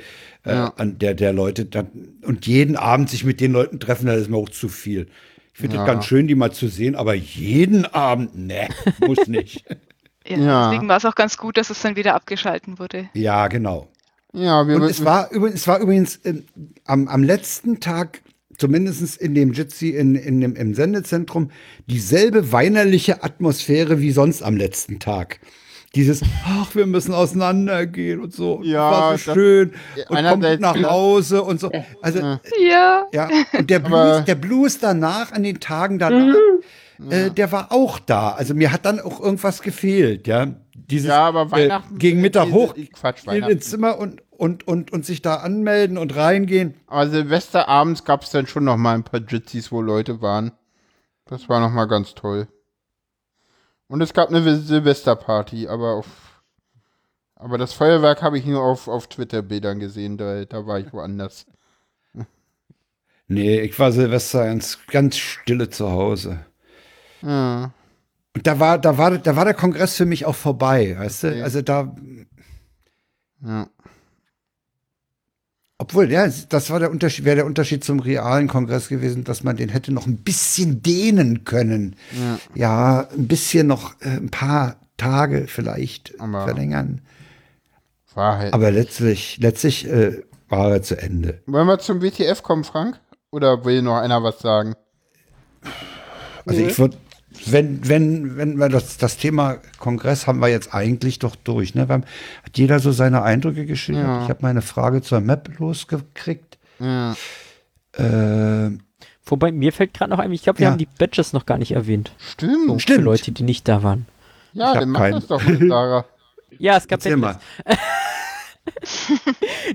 äh, 0.45 0.51
Ja. 0.53 0.73
an 0.75 0.99
der, 0.99 1.13
der 1.13 1.31
Leute. 1.31 1.63
Dann, 1.63 1.87
und 2.25 2.45
jeden 2.45 2.75
Abend 2.75 3.09
sich 3.09 3.23
mit 3.23 3.39
den 3.39 3.53
Leuten 3.53 3.79
treffen, 3.79 4.07
das 4.07 4.17
ist 4.19 4.29
mir 4.29 4.35
auch 4.35 4.49
zu 4.49 4.67
viel. 4.67 5.07
Ich 5.53 5.61
finde 5.61 5.77
Ja. 5.77 5.83
es 5.83 5.87
ganz 5.87 6.03
schön, 6.05 6.27
die 6.27 6.35
mal 6.35 6.51
zu 6.51 6.67
sehen, 6.67 6.95
aber 6.95 7.13
jeden 7.13 7.85
Abend, 7.85 8.35
ne, 8.37 8.67
muss 8.99 9.27
nicht. 9.27 9.63
Ja, 10.27 10.37
Ja. 10.37 10.69
Deswegen 10.71 10.89
war 10.89 10.97
es 10.97 11.05
auch 11.05 11.13
ganz 11.15 11.37
gut, 11.37 11.55
dass 11.55 11.69
es 11.69 11.79
dann 11.81 11.95
wieder 11.95 12.15
abgeschalten 12.15 12.77
wurde. 12.79 13.09
ja, 13.13 13.47
genau. 13.47 13.87
Ja, 14.33 14.67
wir 14.67 14.75
Und 14.75 14.81
es 14.83 15.05
war 15.05 15.31
übrigens, 15.31 15.61
es 15.61 15.67
war 15.67 15.79
übrigens 15.79 16.19
ähm, 16.25 16.43
am, 16.83 17.07
am 17.07 17.23
letzten 17.23 17.79
Tag, 17.79 18.21
zumindest 18.57 19.17
in 19.17 19.35
dem 19.35 19.53
Jitsi 19.53 19.89
in, 19.89 20.15
in 20.15 20.41
dem, 20.41 20.55
im 20.55 20.73
Sendezentrum, 20.73 21.51
dieselbe 21.87 22.51
weinerliche 22.51 23.23
Atmosphäre 23.23 23.99
wie 24.01 24.11
sonst 24.11 24.41
am 24.43 24.55
letzten 24.57 24.99
Tag. 24.99 25.39
Dieses, 25.95 26.21
ach, 26.45 26.75
wir 26.75 26.85
müssen 26.87 27.13
auseinandergehen 27.13 28.19
und 28.19 28.33
so. 28.33 28.61
Ja, 28.63 28.91
war 28.91 29.17
so 29.17 29.25
das- 29.27 29.33
schön. 29.33 29.71
Und 30.09 30.23
kommt 30.25 30.59
nach 30.59 30.83
Hause 30.83 31.41
und 31.41 31.59
so. 31.61 31.71
Also, 32.01 32.19
Ja. 32.61 33.05
Ja. 33.13 33.29
und 33.57 33.69
der 33.69 33.79
Blues, 33.79 34.25
der 34.25 34.35
Blues 34.35 34.79
danach, 34.79 35.31
an 35.31 35.43
den 35.43 35.61
Tagen 35.61 35.97
danach, 35.97 36.35
äh, 37.09 37.29
der 37.31 37.51
war 37.53 37.71
auch 37.71 37.99
da. 37.99 38.31
Also 38.31 38.53
mir 38.53 38.73
hat 38.73 38.85
dann 38.85 38.99
auch 38.99 39.21
irgendwas 39.21 39.61
gefehlt, 39.61 40.27
ja. 40.27 40.47
Dieses, 40.73 41.07
Ja, 41.07 41.27
aber 41.29 41.49
Weihnachten- 41.49 41.95
Äh, 41.95 41.97
gegen 41.97 42.21
Mittag 42.21 42.51
hoch 42.51 42.75
Quatsch, 42.93 43.21
in 43.23 43.27
Weihnachten. 43.27 43.53
ins 43.53 43.69
Zimmer 43.69 43.97
und, 43.97 44.21
und, 44.37 44.67
und, 44.67 44.91
und 44.93 45.05
sich 45.05 45.21
da 45.21 45.37
anmelden 45.37 45.97
und 45.97 46.15
reingehen. 46.15 46.75
Aber 46.87 47.07
Silvesterabends 47.07 48.03
gab 48.03 48.23
es 48.23 48.31
dann 48.31 48.47
schon 48.47 48.65
noch 48.65 48.77
mal 48.77 48.95
ein 48.95 49.03
paar 49.03 49.21
Jitzis, 49.21 49.71
wo 49.71 49.81
Leute 49.81 50.21
waren. 50.21 50.51
Das 51.25 51.49
war 51.49 51.59
noch 51.59 51.71
mal 51.71 51.85
ganz 51.85 52.13
toll. 52.13 52.47
Und 53.87 54.01
es 54.01 54.13
gab 54.13 54.29
eine 54.29 54.57
Silvesterparty, 54.57 55.67
aber 55.67 55.93
auf 55.95 56.07
aber 57.37 57.57
das 57.57 57.73
Feuerwerk 57.73 58.21
habe 58.21 58.37
ich 58.37 58.45
nur 58.45 58.63
auf, 58.63 58.87
auf 58.87 59.07
Twitter-Bildern 59.07 59.79
gesehen, 59.79 60.17
da, 60.17 60.45
da 60.45 60.65
war 60.65 60.79
ich 60.79 60.91
woanders. 60.93 61.45
Nee, 63.27 63.59
ich 63.61 63.77
war 63.77 63.91
Silvester 63.91 64.45
ganz, 64.45 64.79
ganz 64.87 65.17
stille 65.17 65.69
zu 65.69 65.91
Hause. 65.91 66.45
Ja. 67.21 67.73
Und 68.35 68.47
da 68.47 68.59
war, 68.59 68.77
da 68.77 68.97
war, 68.97 69.17
da 69.17 69.35
war 69.35 69.45
der 69.45 69.53
Kongress 69.53 69.95
für 69.95 70.05
mich 70.05 70.25
auch 70.25 70.35
vorbei, 70.35 70.95
weißt 70.97 71.23
du? 71.23 71.27
Okay. 71.29 71.41
Also 71.41 71.61
da, 71.61 71.95
Ja. 73.41 73.67
Obwohl, 75.77 76.11
ja, 76.11 76.27
das 76.49 76.69
war 76.69 76.79
der 76.79 76.89
Unterschied, 76.91 77.25
wäre 77.25 77.35
der 77.37 77.45
Unterschied 77.45 77.83
zum 77.83 77.99
realen 77.99 78.47
Kongress 78.47 78.87
gewesen, 78.87 79.23
dass 79.23 79.43
man 79.43 79.57
den 79.57 79.69
hätte 79.69 79.91
noch 79.93 80.07
ein 80.07 80.17
bisschen 80.17 80.81
dehnen 80.81 81.43
können. 81.43 81.95
Ja. 82.11 82.39
Ja, 82.55 83.07
ein 83.15 83.27
bisschen 83.27 83.67
noch, 83.67 83.99
äh, 84.01 84.09
ein 84.09 84.29
paar 84.29 84.77
Tage 84.97 85.47
vielleicht 85.47 86.19
Aber- 86.19 86.45
verlängern. 86.45 87.01
Halt. 88.15 88.53
Aber 88.53 88.71
letztlich, 88.71 89.37
letztlich 89.41 89.85
äh, 89.89 90.21
war 90.47 90.71
er 90.71 90.81
zu 90.81 90.97
Ende. 90.97 91.41
Wollen 91.47 91.67
wir 91.67 91.79
zum 91.79 92.01
WTF 92.01 92.43
kommen, 92.43 92.63
Frank? 92.63 92.97
Oder 93.29 93.65
will 93.65 93.81
noch 93.81 93.97
einer 93.97 94.23
was 94.23 94.39
sagen? 94.39 94.73
Also 96.45 96.61
ich 96.61 96.79
würde, 96.79 96.95
wenn, 97.51 97.87
wenn, 97.87 98.37
wenn 98.37 98.57
wir 98.57 98.69
das, 98.69 98.97
das 98.97 99.17
Thema 99.17 99.57
Kongress 99.79 100.27
haben 100.27 100.39
wir 100.39 100.47
jetzt 100.47 100.73
eigentlich 100.73 101.19
doch 101.19 101.35
durch. 101.35 101.75
Ne? 101.75 101.87
Wir 101.89 101.93
haben, 101.93 102.03
hat 102.43 102.57
jeder 102.57 102.79
so 102.79 102.91
seine 102.91 103.21
Eindrücke 103.23 103.65
geschildert. 103.65 104.05
Ja. 104.05 104.23
Ich 104.23 104.29
habe 104.29 104.39
meine 104.41 104.61
Frage 104.61 105.01
zur 105.01 105.21
Map 105.21 105.49
losgekriegt. 105.59 106.57
Ja. 106.79 107.15
Äh, 107.97 108.71
Wobei, 109.27 109.51
mir 109.51 109.73
fällt 109.73 109.93
gerade 109.93 110.11
noch 110.11 110.19
ein, 110.19 110.31
ich 110.31 110.43
glaube, 110.43 110.59
wir 110.59 110.65
Ja. 110.65 110.71
haben 110.71 110.77
die 110.77 110.87
Badges 110.99 111.33
noch 111.33 111.45
gar 111.45 111.57
nicht 111.57 111.71
erwähnt. 111.71 112.11
Stimmt. 112.19 112.67
So, 112.67 112.73
Für 112.75 112.79
Stimmt. 112.79 113.03
Leute, 113.05 113.31
die 113.31 113.43
nicht 113.43 113.67
da 113.67 113.81
waren. 113.83 114.05
Ja, 114.53 114.73
Ich 114.73 114.79
dann 114.79 114.89
mach 114.89 115.09
das 115.09 115.27
doch 115.27 115.43
mal, 115.43 115.67
Sarah. 115.67 116.05
Ja, 116.57 116.77
es 116.77 116.87
gab 116.87 117.01
Badges. 117.03 117.17
mal. 117.19 117.39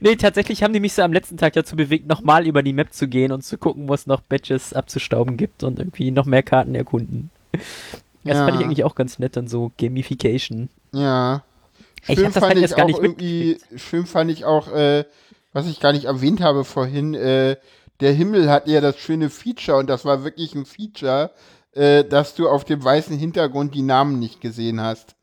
Nee, 0.01 0.17
tatsächlich 0.17 0.63
haben 0.63 0.73
die 0.73 0.81
mich 0.81 0.93
so 0.95 1.03
am 1.03 1.13
letzten 1.13 1.37
Tag 1.37 1.53
dazu 1.53 1.77
bewegt, 1.77 2.09
nochmal 2.09 2.47
über 2.47 2.63
die 2.63 2.73
Map 2.73 2.93
zu 2.93 3.07
gehen 3.07 3.31
und 3.33 3.43
zu 3.45 3.57
gucken, 3.59 3.89
wo 3.89 3.95
es 3.95 4.07
noch 4.07 4.21
Badges 4.21 4.73
abzustauben 4.73 5.37
gibt 5.37 5.63
und 5.63 5.79
irgendwie 5.79 6.11
noch 6.11 6.27
mehr 6.27 6.43
Karten 6.43 6.75
erkunden. 6.75 7.31
Das 8.23 8.37
Ja. 8.37 8.45
fand 8.47 8.59
ich 8.61 8.65
eigentlich 8.67 8.85
auch 8.85 8.95
ganz 8.95 9.19
nett, 9.19 9.35
dann 9.37 9.49
so 9.49 9.73
Gamification. 9.79 10.69
Ja. 10.93 11.43
Ich 12.07 12.17
Schön 12.19 12.27
hab 12.27 12.33
das 12.35 12.41
fand 12.41 12.45
halt 12.49 12.57
ich 12.57 12.63
jetzt 12.63 12.77
gar 12.77 12.85
auch 12.85 12.89
nicht 12.89 12.99
irgendwie, 13.03 13.59
schön 13.77 14.05
fand 14.05 14.31
ich 14.31 14.45
auch, 14.45 14.69
äh, 14.73 15.05
was 15.55 15.67
ich 15.67 15.81
gar 15.81 15.93
nicht 15.93 16.05
erwähnt 16.05 16.43
habe 16.43 16.65
vorhin, 16.65 17.15
äh, 17.15 17.57
der 18.01 18.13
Himmel 18.13 18.51
hat 18.51 18.69
ja 18.69 18.81
das 18.83 18.99
schöne 18.99 19.31
Feature 19.31 19.79
und 19.79 19.87
das 19.89 20.05
war 20.05 20.23
wirklich 20.23 20.55
ein 20.55 20.67
Feature, 20.67 21.31
äh, 21.73 22.05
dass 22.05 22.35
du 22.35 22.47
auf 22.49 22.65
dem 22.65 22.85
weißen 22.85 23.17
Hintergrund 23.19 23.75
die 23.75 23.83
Namen 23.83 24.19
nicht 24.19 24.41
gesehen 24.43 24.83
hast. 24.83 25.15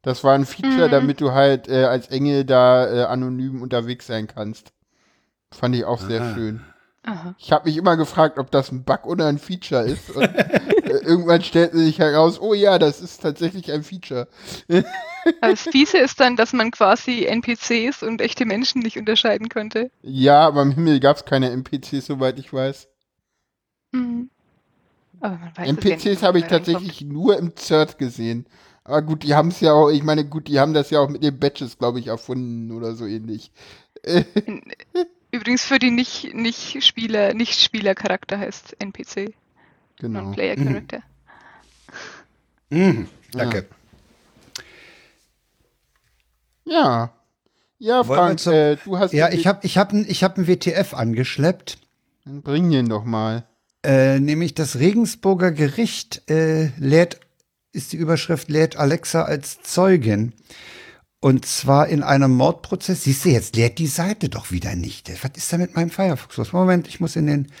Das 0.00 0.24
war 0.24 0.34
ein 0.34 0.46
Feature, 0.46 0.86
Mhm. 0.86 0.92
damit 0.92 1.20
du 1.20 1.32
halt 1.32 1.68
äh, 1.68 1.84
als 1.84 2.08
Engel 2.08 2.44
da 2.46 2.86
äh, 2.90 3.04
anonym 3.04 3.60
unterwegs 3.60 4.06
sein 4.06 4.28
kannst. 4.28 4.72
Fand 5.52 5.74
ich 5.76 5.84
auch 5.84 6.00
sehr 6.00 6.22
Ah. 6.22 6.34
schön. 6.34 6.62
Aha. 7.04 7.34
Ich 7.38 7.52
habe 7.52 7.68
mich 7.68 7.76
immer 7.76 7.96
gefragt, 7.96 8.38
ob 8.38 8.50
das 8.50 8.72
ein 8.72 8.82
Bug 8.82 9.06
oder 9.06 9.26
ein 9.26 9.38
Feature 9.38 9.84
ist. 9.84 10.10
Und 10.10 10.28
irgendwann 10.86 11.42
stellte 11.42 11.78
sich 11.78 11.98
heraus, 11.98 12.40
oh 12.40 12.54
ja, 12.54 12.78
das 12.78 13.00
ist 13.00 13.22
tatsächlich 13.22 13.72
ein 13.72 13.82
Feature. 13.82 14.28
Aber 14.68 14.84
das 15.40 15.62
Fiese 15.62 15.98
ist 15.98 16.20
dann, 16.20 16.36
dass 16.36 16.52
man 16.52 16.70
quasi 16.70 17.24
NPCs 17.24 18.02
und 18.02 18.20
echte 18.20 18.44
Menschen 18.44 18.82
nicht 18.82 18.96
unterscheiden 18.96 19.48
konnte. 19.48 19.90
Ja, 20.02 20.46
aber 20.46 20.62
im 20.62 20.72
Himmel 20.72 21.00
gab 21.00 21.16
es 21.16 21.24
keine 21.24 21.50
NPCs, 21.50 22.06
soweit 22.06 22.38
ich 22.38 22.52
weiß. 22.52 22.88
Mhm. 23.92 24.30
Aber 25.20 25.36
man 25.36 25.52
weiß 25.56 25.58
es 25.58 25.66
ja 25.66 25.72
nicht, 25.72 25.84
NPCs 25.84 26.22
habe 26.22 26.38
ich 26.38 26.44
man 26.44 26.52
reinkommt. 26.52 26.74
tatsächlich 26.74 27.00
nur 27.02 27.38
im 27.38 27.56
Zert 27.56 27.98
gesehen. 27.98 28.46
Aber 28.84 29.02
gut, 29.02 29.24
die 29.24 29.34
haben 29.34 29.48
es 29.48 29.60
ja 29.60 29.72
auch, 29.72 29.90
ich 29.90 30.04
meine, 30.04 30.24
gut, 30.24 30.46
die 30.46 30.60
haben 30.60 30.72
das 30.72 30.90
ja 30.90 31.00
auch 31.00 31.08
mit 31.08 31.24
den 31.24 31.40
Badges, 31.40 31.78
glaube 31.78 31.98
ich, 31.98 32.06
erfunden 32.06 32.70
oder 32.70 32.94
so 32.94 33.04
ähnlich. 33.04 33.50
Übrigens 35.32 35.64
für 35.64 35.80
die 35.80 35.90
nicht, 35.90 36.34
nicht 36.34 36.84
Spieler, 36.84 37.34
nicht 37.34 37.60
Spielercharakter 37.60 38.38
heißt 38.38 38.76
NPC, 38.78 39.34
Genau. 39.98 40.22
Non-Player 40.24 40.56
Character. 40.56 41.02
Mhm, 42.70 43.08
danke. 43.32 43.66
Ja. 46.64 47.12
Ja, 47.78 48.04
Frank, 48.04 48.40
zum- 48.40 48.52
äh, 48.54 48.76
du 48.76 48.98
hast. 48.98 49.12
Ja, 49.12 49.30
ich 49.30 49.46
habe 49.46 49.60
ich 49.66 49.76
hab, 49.78 49.92
ein- 49.92 50.06
ich 50.08 50.24
hab 50.24 50.36
einen 50.36 50.46
WTF 50.46 50.94
angeschleppt. 50.94 51.78
Dann 52.24 52.42
Bring 52.42 52.70
den 52.70 52.88
doch 52.88 53.04
mal. 53.04 53.44
Äh, 53.84 54.18
nämlich 54.18 54.54
das 54.54 54.76
Regensburger 54.78 55.52
Gericht 55.52 56.28
äh, 56.30 56.70
lädt, 56.78 57.20
ist 57.72 57.92
die 57.92 57.98
Überschrift, 57.98 58.48
lädt 58.48 58.76
Alexa 58.76 59.22
als 59.22 59.62
Zeugin. 59.62 60.32
Und 61.20 61.44
zwar 61.46 61.88
in 61.88 62.02
einem 62.02 62.32
Mordprozess. 62.32 63.04
Siehst 63.04 63.24
du, 63.24 63.28
jetzt 63.28 63.56
lädt 63.56 63.78
die 63.78 63.86
Seite 63.86 64.28
doch 64.28 64.50
wieder 64.50 64.74
nicht. 64.74 65.10
Was 65.22 65.30
ist 65.36 65.52
da 65.52 65.58
mit 65.58 65.76
meinem 65.76 65.90
Firefox 65.90 66.36
los? 66.36 66.52
Moment, 66.52 66.88
ich 66.88 66.98
muss 67.00 67.14
in 67.16 67.26
den, 67.26 67.52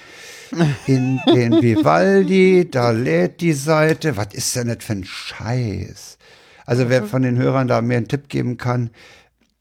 in 0.86 1.20
den 1.26 1.60
Vivaldi, 1.62 2.68
da 2.70 2.90
lädt 2.90 3.40
die 3.40 3.52
Seite. 3.52 4.16
Was 4.16 4.32
ist 4.32 4.54
denn 4.56 4.68
das 4.68 4.84
für 4.84 4.92
ein 4.94 5.04
Scheiß? 5.04 6.18
Also 6.64 6.88
wer 6.88 7.04
von 7.04 7.22
den 7.22 7.36
Hörern 7.38 7.68
da 7.68 7.80
mir 7.80 7.96
einen 7.96 8.08
Tipp 8.08 8.28
geben 8.28 8.56
kann. 8.56 8.90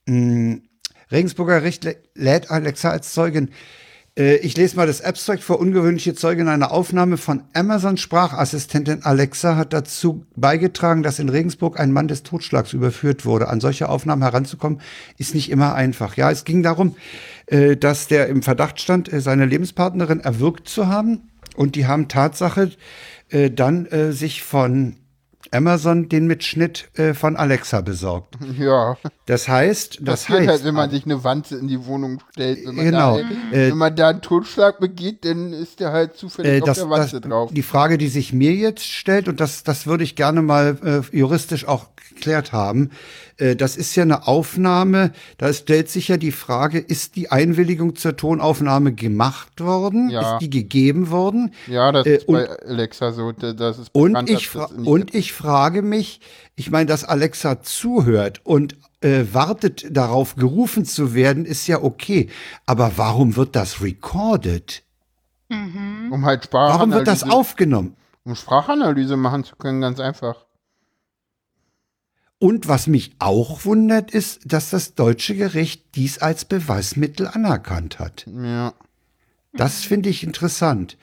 Mh, 0.07 0.57
Regensburger 1.11 1.59
Gericht 1.59 1.85
lä- 1.85 1.97
lädt 2.15 2.49
Alexa 2.51 2.89
als 2.89 3.13
Zeugin. 3.13 3.49
Äh, 4.17 4.37
Ich 4.37 4.55
lese 4.57 4.75
mal 4.77 4.87
das 4.87 5.01
Abstract 5.01 5.43
vor. 5.43 5.59
Ungewöhnliche 5.59 6.15
Zeugin 6.15 6.47
einer 6.47 6.71
Aufnahme 6.71 7.17
von 7.17 7.43
Amazon 7.53 7.97
Sprachassistentin 7.97 9.03
Alexa 9.03 9.55
hat 9.55 9.73
dazu 9.73 10.25
beigetragen, 10.35 11.03
dass 11.03 11.19
in 11.19 11.29
Regensburg 11.29 11.79
ein 11.79 11.91
Mann 11.91 12.07
des 12.07 12.23
Totschlags 12.23 12.73
überführt 12.73 13.25
wurde. 13.25 13.49
An 13.49 13.59
solche 13.59 13.89
Aufnahmen 13.89 14.21
heranzukommen, 14.21 14.81
ist 15.17 15.35
nicht 15.35 15.49
immer 15.51 15.75
einfach. 15.75 16.15
Ja, 16.17 16.31
es 16.31 16.45
ging 16.45 16.63
darum, 16.63 16.95
äh, 17.47 17.75
dass 17.77 18.07
der 18.07 18.27
im 18.27 18.41
Verdacht 18.41 18.79
stand, 18.79 19.11
äh, 19.11 19.21
seine 19.21 19.45
Lebenspartnerin 19.45 20.21
erwürgt 20.21 20.69
zu 20.69 20.87
haben. 20.87 21.29
Und 21.55 21.75
die 21.75 21.87
haben 21.87 22.07
Tatsache 22.09 22.71
dann 23.31 23.87
sich 24.11 24.43
von 24.43 24.97
Amazon 25.55 26.09
den 26.09 26.27
Mitschnitt 26.27 26.89
äh, 26.97 27.13
von 27.13 27.35
Alexa 27.35 27.81
besorgt. 27.81 28.35
Ja. 28.59 28.97
Das 29.25 29.47
heißt, 29.47 29.99
das 30.01 30.25
passiert 30.25 30.39
heißt, 30.41 30.49
halt, 30.49 30.63
wenn 30.65 30.75
man 30.75 30.89
sich 30.91 31.05
eine 31.05 31.23
Wanze 31.23 31.57
in 31.57 31.67
die 31.67 31.85
Wohnung 31.85 32.19
stellt. 32.31 32.65
Wenn 32.65 32.75
man 32.75 32.85
Genau. 32.85 33.17
Da, 33.17 33.55
Äh, 33.57 33.69
wenn 33.71 33.77
man 33.77 33.95
da 33.95 34.09
einen 34.09 34.21
Totschlag 34.21 34.79
begeht, 34.79 35.25
dann 35.25 35.51
ist 35.53 35.79
der 35.79 35.91
halt 35.91 36.15
zufällig 36.15 36.51
Äh, 36.53 36.61
auf 36.61 36.65
das, 36.67 36.77
der 36.77 36.87
das, 36.87 36.99
Wanze 36.99 37.21
drauf. 37.21 37.49
die 37.53 37.63
Frage, 37.63 37.97
die 37.97 38.07
sich 38.07 38.33
mir 38.33 38.53
jetzt 38.53 38.83
stellt, 38.85 39.27
und 39.27 39.39
das, 39.39 39.63
das 39.63 39.87
würde 39.87 40.03
ich 40.03 40.15
gerne 40.15 40.41
mal 40.41 40.77
äh, 41.11 41.15
juristisch 41.17 41.67
auch 41.67 41.87
geklärt 42.09 42.51
haben, 42.53 42.85
äh, 42.85 43.24
das 43.37 43.75
ist 43.77 43.95
ja 43.95 44.03
eine 44.03 44.27
Aufnahme, 44.27 45.11
da 45.37 45.51
stellt 45.51 45.89
sich 45.89 46.07
ja 46.07 46.17
die 46.17 46.31
Frage, 46.31 46.79
ist 46.79 47.15
die 47.15 47.31
Einwilligung 47.31 47.95
zur 47.95 48.15
Tonaufnahme 48.15 48.93
gemacht 48.93 49.59
worden? 49.61 50.09
Ja. 50.09 50.33
Ist 50.35 50.39
die 50.41 50.49
gegeben 50.49 51.09
worden? 51.09 51.53
Ja, 51.67 51.91
das 51.91 52.05
Äh, 52.05 52.15
ist 52.17 52.27
bei 52.27 52.47
Alexa 52.47 53.11
so. 53.11 53.31
da- 53.33 53.53
Das 53.53 53.79
ist 53.79 53.89
Und 53.93 54.13
bekannt, 54.13 54.29
ich, 54.29 54.51
dass 54.51 54.69
das 54.69 54.87
und 54.87 55.13
ich 55.13 55.33
frage 55.33 55.81
mich, 55.81 56.21
ich 56.55 56.71
meine, 56.71 56.85
dass 56.85 57.03
Alexa 57.03 57.61
zuhört 57.61 58.41
und 58.45 58.77
äh, 59.01 59.25
wartet 59.33 59.85
darauf, 59.95 60.35
gerufen 60.35 60.85
zu 60.85 61.13
werden, 61.13 61.45
ist 61.45 61.67
ja 61.67 61.83
okay. 61.83 62.29
Aber 62.65 62.93
warum 62.95 63.35
wird 63.35 63.55
das 63.55 63.81
recorded? 63.81 64.81
Mhm. 65.49 66.11
um 66.11 66.25
halt 66.25 66.47
Warum 66.51 66.91
wird 66.91 67.07
das 67.07 67.19
Sprachanalyse, 67.19 67.37
aufgenommen? 67.39 67.95
um 68.23 68.35
Sprachanalyse 68.35 69.15
machen 69.17 69.43
zu 69.43 69.55
können, 69.57 69.81
ganz 69.81 69.99
einfach. 69.99 70.44
Und 72.39 72.67
was 72.67 72.87
mich 72.87 73.15
auch 73.19 73.65
wundert, 73.65 74.11
ist, 74.11 74.41
dass 74.45 74.69
das 74.69 74.93
deutsche 74.93 75.35
Gericht 75.35 75.95
dies 75.95 76.19
als 76.19 76.45
Beweismittel 76.45 77.27
anerkannt 77.27 77.99
hat. 77.99 78.27
Ja. 78.27 78.73
Das 79.53 79.83
finde 79.83 80.09
ich 80.09 80.23
interessant. 80.23 80.97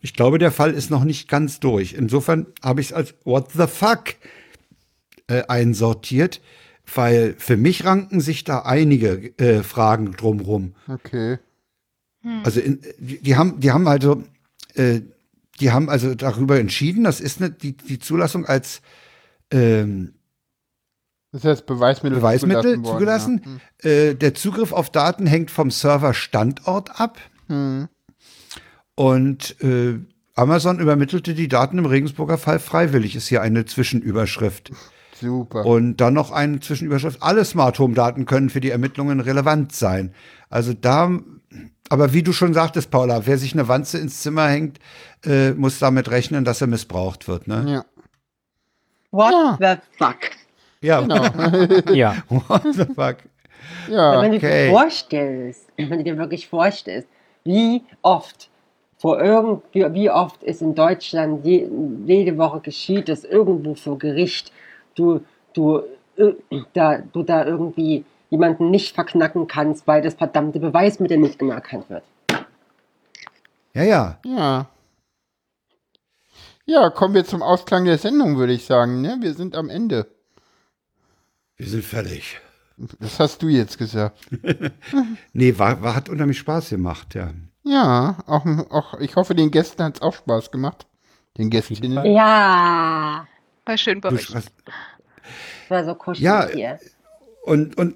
Ich 0.00 0.12
glaube, 0.12 0.38
der 0.38 0.52
Fall 0.52 0.74
ist 0.74 0.90
noch 0.90 1.04
nicht 1.04 1.28
ganz 1.28 1.58
durch. 1.60 1.94
Insofern 1.94 2.46
habe 2.62 2.82
ich 2.82 2.88
es 2.88 2.92
als 2.92 3.14
What 3.24 3.52
the 3.52 3.66
fuck 3.66 4.16
äh, 5.26 5.44
einsortiert, 5.48 6.42
weil 6.94 7.34
für 7.38 7.56
mich 7.56 7.86
ranken 7.86 8.20
sich 8.20 8.44
da 8.44 8.60
einige 8.60 9.32
äh, 9.38 9.62
Fragen 9.62 10.12
drumrum. 10.12 10.74
Okay. 10.86 11.38
Also 12.42 12.60
in, 12.60 12.80
die, 12.98 13.20
die 13.20 13.36
haben, 13.36 13.60
die 13.60 13.70
haben 13.70 13.86
also, 13.86 14.22
äh, 14.74 15.00
die 15.60 15.70
haben 15.70 15.88
also 15.88 16.14
darüber 16.14 16.58
entschieden, 16.58 17.04
das 17.04 17.20
ist 17.20 17.40
eine, 17.40 17.50
die, 17.50 17.76
die 17.76 17.98
Zulassung 17.98 18.46
als 18.46 18.82
ähm, 19.50 20.12
Das 21.34 21.42
ist 21.42 21.48
jetzt 21.48 21.66
Beweismittel, 21.66 22.18
Beweismittel 22.18 22.76
worden, 22.76 22.84
zugelassen. 22.84 23.60
Äh, 23.82 24.14
der 24.14 24.34
Zugriff 24.34 24.72
auf 24.72 24.90
Daten 24.90 25.26
hängt 25.26 25.50
vom 25.50 25.72
Serverstandort 25.72 27.00
ab. 27.00 27.18
Ja. 27.48 27.56
Hm. 27.56 27.88
Und 28.94 29.60
äh, 29.60 29.98
Amazon 30.36 30.78
übermittelte 30.78 31.34
die 31.34 31.48
Daten 31.48 31.78
im 31.78 31.86
Regensburger 31.86 32.38
Fall 32.38 32.60
freiwillig, 32.60 33.16
ist 33.16 33.26
hier 33.26 33.42
eine 33.42 33.64
Zwischenüberschrift. 33.64 34.70
Super. 35.20 35.66
Und 35.66 35.96
dann 35.96 36.14
noch 36.14 36.30
eine 36.30 36.60
Zwischenüberschrift. 36.60 37.20
Alle 37.20 37.44
Smart 37.44 37.80
Home 37.80 37.94
Daten 37.94 38.26
können 38.26 38.48
für 38.48 38.60
die 38.60 38.70
Ermittlungen 38.70 39.18
relevant 39.18 39.72
sein. 39.72 40.14
Also 40.50 40.72
da, 40.72 41.18
aber 41.88 42.12
wie 42.12 42.22
du 42.22 42.32
schon 42.32 42.54
sagtest, 42.54 42.92
Paula, 42.92 43.26
wer 43.26 43.38
sich 43.38 43.54
eine 43.54 43.66
Wanze 43.66 43.98
ins 43.98 44.22
Zimmer 44.22 44.46
hängt, 44.46 44.78
äh, 45.24 45.50
muss 45.50 45.80
damit 45.80 46.12
rechnen, 46.12 46.44
dass 46.44 46.60
er 46.60 46.68
missbraucht 46.68 47.26
wird. 47.26 47.48
Ne? 47.48 47.64
ja, 47.66 47.84
What 49.10 49.58
the 49.58 49.80
fuck? 49.98 50.18
Ja, 50.84 51.00
genau. 51.00 51.94
Ja. 51.94 52.16
what 52.28 52.62
the 52.72 52.84
fuck. 52.84 53.16
ja, 53.88 54.20
wenn 54.20 54.32
du 54.32 54.36
okay. 54.36 54.66
dir 54.66 54.70
vorstellst, 54.70 55.72
wenn 55.76 55.98
du 55.98 56.04
dir 56.04 56.18
wirklich 56.18 56.46
vorstellst, 56.46 57.08
wie 57.44 57.82
oft 58.02 58.50
vor 58.98 59.20
irgend, 59.20 59.62
wie, 59.72 60.10
oft 60.10 60.42
es 60.42 60.60
in 60.60 60.74
Deutschland 60.74 61.44
je, 61.44 61.68
jede 62.06 62.36
Woche 62.36 62.60
geschieht, 62.60 63.08
dass 63.08 63.24
irgendwo 63.24 63.74
vor 63.74 63.98
Gericht 63.98 64.52
du, 64.94 65.20
du, 65.54 65.80
äh, 66.16 66.32
da, 66.74 66.98
du 66.98 67.22
da 67.22 67.46
irgendwie 67.46 68.04
jemanden 68.28 68.70
nicht 68.70 68.94
verknacken 68.94 69.46
kannst, 69.46 69.86
weil 69.86 70.02
das 70.02 70.14
verdammte 70.14 70.60
Beweismittel 70.60 71.18
nicht 71.18 71.40
anerkannt 71.40 71.88
wird. 71.88 72.04
Ja, 73.74 73.82
ja. 73.82 74.18
ja. 74.24 74.66
Ja, 76.66 76.90
kommen 76.90 77.14
wir 77.14 77.24
zum 77.24 77.42
Ausklang 77.42 77.84
der 77.84 77.98
Sendung, 77.98 78.36
würde 78.38 78.54
ich 78.54 78.64
sagen. 78.64 79.02
Ne? 79.02 79.18
Wir 79.20 79.34
sind 79.34 79.54
am 79.54 79.68
Ende. 79.68 80.13
Wir 81.56 81.66
sind 81.68 81.84
fertig. 81.84 82.40
Das 82.98 83.20
hast 83.20 83.42
du 83.42 83.48
jetzt 83.48 83.78
gesagt. 83.78 84.18
Nee, 85.32 85.56
war, 85.58 85.80
war, 85.82 85.94
hat 85.94 86.08
unheimlich 86.08 86.38
Spaß 86.38 86.70
gemacht, 86.70 87.14
ja. 87.14 87.30
Ja, 87.62 88.18
auch, 88.26 88.44
auch 88.70 89.00
ich 89.00 89.16
hoffe, 89.16 89.34
den 89.34 89.50
Gästen 89.50 89.82
hat 89.82 89.96
es 89.96 90.02
auch 90.02 90.14
Spaß 90.14 90.50
gemacht. 90.50 90.86
Den 91.38 91.50
Gästinnen. 91.50 92.04
Ja, 92.12 93.26
War 93.64 93.78
schön 93.78 94.00
bei 94.00 94.10
Du, 94.10 94.16
euch. 94.16 94.28
war 95.68 95.84
so 95.84 95.94
kuschelig 95.94 96.22
Ja, 96.24 96.46
hier. 96.48 96.78
und, 97.42 97.76
und 97.78 97.94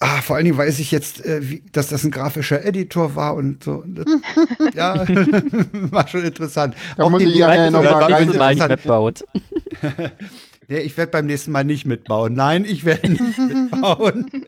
ah, 0.00 0.20
vor 0.22 0.36
allen 0.36 0.44
Dingen 0.44 0.58
weiß 0.58 0.78
ich 0.80 0.90
jetzt, 0.92 1.24
äh, 1.24 1.48
wie, 1.48 1.64
dass 1.72 1.88
das 1.88 2.04
ein 2.04 2.10
grafischer 2.10 2.64
Editor 2.64 3.16
war 3.16 3.34
und 3.34 3.64
so. 3.64 3.72
Und 3.82 3.94
Das, 3.96 4.06
ja, 4.74 4.94
war 5.92 6.06
schon 6.08 6.24
interessant. 6.24 6.76
Da 6.96 7.08
muss 7.08 7.22
die 7.22 7.28
ich 7.30 7.36
ja 7.36 7.46
Bereiche- 7.48 7.70
noch 7.72 7.82
mal 7.82 7.92
war 7.92 8.02
rein- 8.10 8.28
nächstes 8.28 9.24
Ja, 10.68 10.78
ich 10.78 10.96
werde 10.96 11.12
beim 11.12 11.26
nächsten 11.26 11.52
Mal 11.52 11.64
nicht 11.64 11.84
mitbauen. 11.86 12.34
Nein, 12.34 12.64
ich 12.64 12.84
werde 12.84 13.10
nicht 13.10 13.38
mitbauen. 13.38 14.46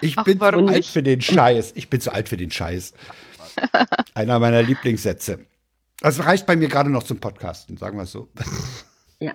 Ich 0.00 0.16
Ach, 0.16 0.24
bin 0.24 0.38
zu 0.38 0.44
alt 0.44 0.56
nicht? 0.64 0.90
für 0.90 1.02
den 1.02 1.20
Scheiß. 1.20 1.72
Ich 1.76 1.90
bin 1.90 2.00
zu 2.00 2.12
alt 2.12 2.28
für 2.28 2.36
den 2.36 2.50
Scheiß. 2.50 2.94
Einer 4.14 4.38
meiner 4.38 4.62
Lieblingssätze. 4.62 5.40
Das 6.00 6.24
reicht 6.24 6.46
bei 6.46 6.56
mir 6.56 6.68
gerade 6.68 6.90
noch 6.90 7.02
zum 7.02 7.18
Podcasten, 7.18 7.76
sagen 7.76 7.98
wir 7.98 8.04
es 8.04 8.12
so. 8.12 8.28
Ja. 9.20 9.32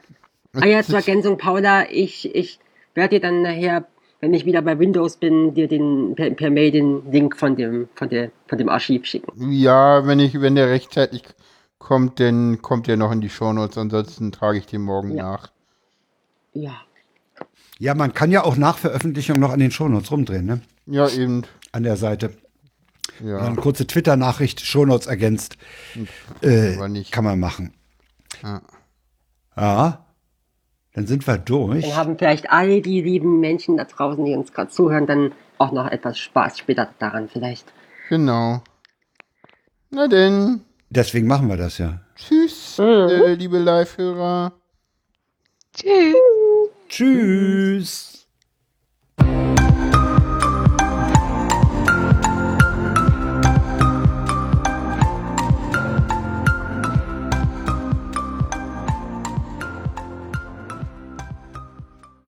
Ah 0.54 0.66
ja, 0.66 0.82
zur 0.84 0.96
Ergänzung, 0.96 1.38
Paula, 1.38 1.90
ich, 1.92 2.34
ich 2.36 2.60
werde 2.94 3.16
dir 3.16 3.22
dann 3.22 3.42
nachher, 3.42 3.86
wenn 4.22 4.34
ich 4.34 4.46
wieder 4.46 4.62
bei 4.62 4.78
Windows 4.80 5.18
bin, 5.18 5.54
dir 5.56 5.68
den 5.68 6.16
per, 6.16 6.30
per 6.30 6.50
Mail 6.52 6.72
den 6.72 7.12
Link 7.12 7.36
von 7.38 7.56
dem, 7.58 7.90
von 7.96 8.08
der, 8.08 8.32
von 8.48 8.58
dem 8.58 8.70
Archiv 8.70 9.06
schicken. 9.06 9.52
Ja, 9.52 10.06
wenn 10.08 10.20
ich, 10.20 10.40
wenn 10.40 10.56
der 10.56 10.70
rechtzeitig 10.70 11.24
kommt, 11.80 12.20
dann 12.20 12.62
kommt 12.62 12.88
der 12.88 12.96
noch 12.98 13.12
in 13.12 13.20
die 13.20 13.30
Shownotes. 13.30 13.78
Ansonsten 13.78 14.32
trage 14.32 14.60
ich 14.60 14.66
den 14.68 14.84
morgen 14.84 15.16
Ja. 15.18 15.24
nach. 15.24 15.52
Ja. 16.54 16.82
Ja, 17.80 17.96
man 17.96 18.14
kann 18.14 18.32
ja 18.32 18.44
auch 18.44 18.56
nach 18.56 18.78
Veröffentlichung 18.78 19.40
noch 19.40 19.52
an 19.52 19.60
den 19.60 19.72
Shownotes 19.72 20.12
rumdrehen, 20.12 20.46
ne? 20.46 20.62
Ja, 20.86 21.10
eben. 21.10 21.44
An 21.72 21.84
der 21.84 21.98
Seite. 21.98 22.32
Ja. 23.24 23.40
Eine 23.40 23.56
kurze 23.56 23.88
Twitter-Nachricht, 23.88 24.62
Shownotes 24.62 25.08
ergänzt. 25.08 25.58
Äh, 26.42 26.76
aber 26.76 26.90
nicht. 26.90 27.12
Kann 27.12 27.24
man 27.24 27.40
machen. 27.40 27.74
Ja. 28.42 28.62
Ja. 29.56 30.06
Dann 30.94 31.08
sind 31.08 31.26
wir 31.26 31.38
durch. 31.38 31.86
Dann 31.86 31.96
haben 31.96 32.18
vielleicht 32.18 32.52
all 32.52 32.82
die 32.82 33.02
lieben 33.02 33.40
Menschen 33.40 33.78
da 33.78 33.86
draußen, 33.86 34.24
die 34.24 34.34
uns 34.34 34.54
gerade 34.54 34.70
zuhören, 34.70 35.08
dann 35.08 35.32
auch 35.58 35.72
noch 35.72 35.88
etwas 35.88 36.20
Spaß 36.20 36.60
später 36.60 36.90
daran 37.00 37.30
vielleicht. 37.30 37.74
Genau. 38.10 38.62
Na 39.90 40.08
denn. 40.08 40.62
Deswegen 40.90 41.28
machen 41.28 41.50
wir 41.50 41.58
das 41.58 41.80
ja. 41.80 42.02
Tschüss, 42.16 42.78
äh, 42.78 43.34
liebe 43.34 43.58
Live-Hörer. 43.58 44.54
Tschüss. 45.74 46.14
Tschüss. 46.94 48.13